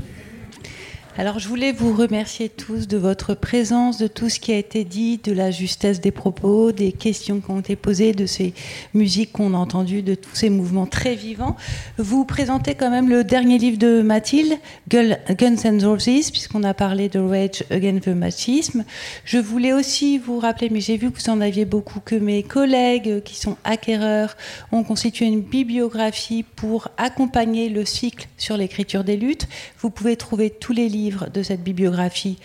Alors, 1.19 1.39
je 1.39 1.47
voulais 1.47 1.73
vous 1.73 1.93
remercier 1.93 2.49
tous 2.49 2.89
de 2.89 2.97
votre 2.97 3.35
présence, 3.35 3.99
de 3.99 4.07
tout 4.07 4.31
ce 4.31 4.41
qui 4.41 4.51
a 4.51 4.57
été 4.57 4.83
dit, 4.83 5.19
de 5.19 5.33
la 5.33 5.51
justesse 5.51 6.01
des 6.01 6.11
propos, 6.11 6.73
des 6.73 6.91
questions 6.91 7.41
qui 7.41 7.51
ont 7.51 7.61
été 7.61 7.77
posées, 7.77 8.15
de 8.15 8.25
ces 8.25 8.55
musiques 8.95 9.31
qu'on 9.31 9.53
a 9.53 9.59
entendues, 9.59 10.01
de 10.01 10.15
tous 10.15 10.35
ces 10.35 10.49
mouvements 10.49 10.87
très 10.87 11.15
vivants. 11.15 11.55
Vous 11.99 12.25
présentez 12.25 12.75
quand 12.75 12.89
même 12.89 13.11
le 13.11 13.25
dernier 13.25 13.59
livre 13.59 13.77
de 13.77 14.01
Mathilde, 14.01 14.55
Guns 14.89 15.57
and 15.67 15.81
Roses, 15.83 16.31
puisqu'on 16.31 16.63
a 16.63 16.73
parlé 16.73 17.11
de 17.11 17.19
Rage 17.19 17.63
Against 17.69 18.05
the 18.05 18.09
Machisme. 18.09 18.87
Je 19.27 19.37
voulais 19.37 19.75
aussi 19.75 20.17
vous 20.17 20.39
rappeler, 20.39 20.71
mais 20.71 20.81
j'ai 20.81 20.97
vu 20.97 21.11
que 21.11 21.21
vous 21.21 21.29
en 21.29 21.43
aviez 21.43 21.67
beaucoup, 21.67 22.01
que 22.01 22.15
mes 22.15 22.43
collègues 22.43 23.23
qui 23.23 23.37
sont 23.37 23.59
acquéreurs 23.65 24.35
ont 24.73 24.83
constitué 24.83 25.27
une 25.27 25.43
bibliographie 25.43 26.43
pour 26.43 26.89
accompagner 26.97 27.69
le 27.69 27.85
cycle 27.85 28.29
sur 28.39 28.57
l'écriture 28.57 29.05
des 29.05 29.19
luttes. 29.19 29.47
Vous 29.79 29.91
pouvez 29.91 30.17
trouver 30.17 30.49
tous 30.49 30.73
les 30.73 30.89
livres 30.89 31.02
de 31.11 31.43
cette 31.43 31.63
bibliographie 31.63 32.39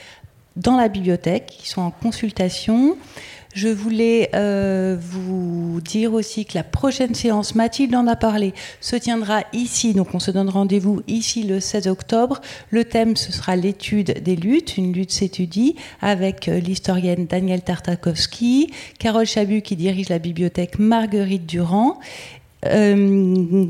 dans 0.58 0.76
la 0.76 0.88
bibliothèque, 0.90 1.54
qui 1.60 1.70
sont 1.70 1.82
en 1.82 1.92
consultation. 1.92 2.98
Je 3.54 3.70
voulais 3.70 4.30
euh, 4.36 4.98
vous 5.00 5.80
dire 5.82 6.14
aussi 6.14 6.46
que 6.46 6.56
la 6.56 6.64
prochaine 6.64 7.16
séance, 7.16 7.56
Mathilde 7.56 7.96
en 7.96 8.06
a 8.06 8.16
parlé, 8.16 8.54
se 8.82 8.96
tiendra 8.96 9.44
ici. 9.54 9.94
Donc 9.94 10.14
on 10.14 10.20
se 10.20 10.30
donne 10.32 10.50
rendez-vous 10.50 11.02
ici 11.08 11.44
le 11.44 11.60
16 11.60 11.88
octobre. 11.88 12.42
Le 12.70 12.86
thème, 12.86 13.16
ce 13.16 13.32
sera 13.32 13.56
l'étude 13.56 14.22
des 14.22 14.36
luttes. 14.36 14.78
Une 14.78 14.94
lutte 14.94 15.12
s'étudie 15.12 15.76
avec 16.02 16.48
euh, 16.50 16.60
l'historienne 16.60 17.26
Danielle 17.26 17.62
Tartakovsky, 17.62 18.72
Carole 19.00 19.26
Chabu 19.26 19.62
qui 19.62 19.76
dirige 19.76 20.10
la 20.10 20.20
bibliothèque 20.20 20.78
Marguerite 20.78 21.46
Durand. 21.46 22.00
Euh, 22.66 23.66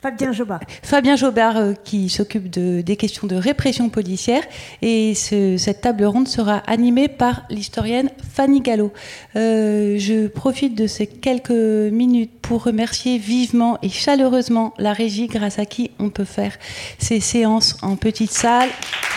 Fabien 0.00 0.30
Jobard. 0.32 0.60
Fabien 0.84 1.16
Jobard 1.16 1.56
euh, 1.56 1.72
qui 1.84 2.08
s'occupe 2.08 2.48
de- 2.50 2.82
des 2.82 2.96
questions 2.96 3.26
de 3.26 3.34
répression 3.34 3.88
policière. 3.88 4.42
Et 4.80 5.14
ce- 5.16 5.56
cette 5.56 5.80
table 5.80 6.04
ronde 6.04 6.28
sera 6.28 6.58
animée 6.68 7.08
par 7.08 7.42
l'historienne 7.50 8.10
Fanny 8.32 8.60
Gallo. 8.60 8.92
Euh, 9.34 9.96
je 9.98 10.28
profite 10.28 10.76
de 10.76 10.86
ces 10.86 11.08
quelques 11.08 11.50
minutes 11.50 12.30
pour 12.40 12.62
remercier 12.62 13.18
vivement 13.18 13.76
et 13.82 13.88
chaleureusement 13.88 14.72
la 14.78 14.92
régie 14.92 15.26
grâce 15.26 15.58
à 15.58 15.66
qui 15.66 15.90
on 15.98 16.10
peut 16.10 16.24
faire 16.24 16.52
ces 16.98 17.18
séances 17.18 17.76
en 17.82 17.96
petite 17.96 18.30
salle. 18.32 18.68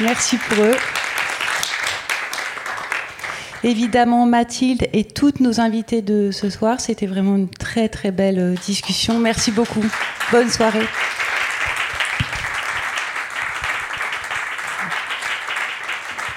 Merci 0.02 0.38
pour 0.38 0.64
eux. 0.64 0.76
Évidemment, 3.64 4.26
Mathilde 4.26 4.88
et 4.92 5.04
toutes 5.04 5.40
nos 5.40 5.60
invitées 5.60 6.02
de 6.02 6.32
ce 6.32 6.50
soir, 6.50 6.80
c'était 6.80 7.06
vraiment 7.06 7.36
une 7.36 7.50
très 7.50 7.90
très 7.90 8.12
belle 8.12 8.40
euh, 8.40 8.56
discussion. 8.66 9.20
Merci 9.20 9.52
beaucoup. 9.52 9.86
Bonne 10.32 10.50
soirée. 10.50 10.88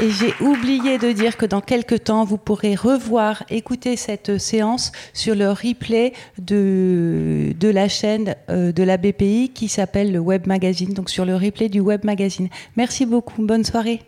Et 0.00 0.10
j'ai 0.10 0.34
oublié 0.40 0.98
de 0.98 1.12
dire 1.12 1.36
que 1.38 1.46
dans 1.46 1.62
quelques 1.62 2.04
temps, 2.04 2.24
vous 2.24 2.36
pourrez 2.36 2.74
revoir, 2.74 3.44
écouter 3.48 3.96
cette 3.96 4.38
séance 4.38 4.92
sur 5.14 5.34
le 5.34 5.50
replay 5.50 6.12
de, 6.38 7.54
de 7.58 7.68
la 7.68 7.88
chaîne 7.88 8.34
euh, 8.50 8.72
de 8.72 8.82
la 8.82 8.98
BPI 8.98 9.52
qui 9.54 9.68
s'appelle 9.68 10.12
le 10.12 10.18
Web 10.18 10.46
Magazine, 10.46 10.92
donc 10.92 11.08
sur 11.08 11.24
le 11.24 11.36
replay 11.36 11.70
du 11.70 11.80
Web 11.80 12.04
Magazine. 12.04 12.48
Merci 12.76 13.06
beaucoup. 13.06 13.46
Bonne 13.46 13.64
soirée. 13.64 14.00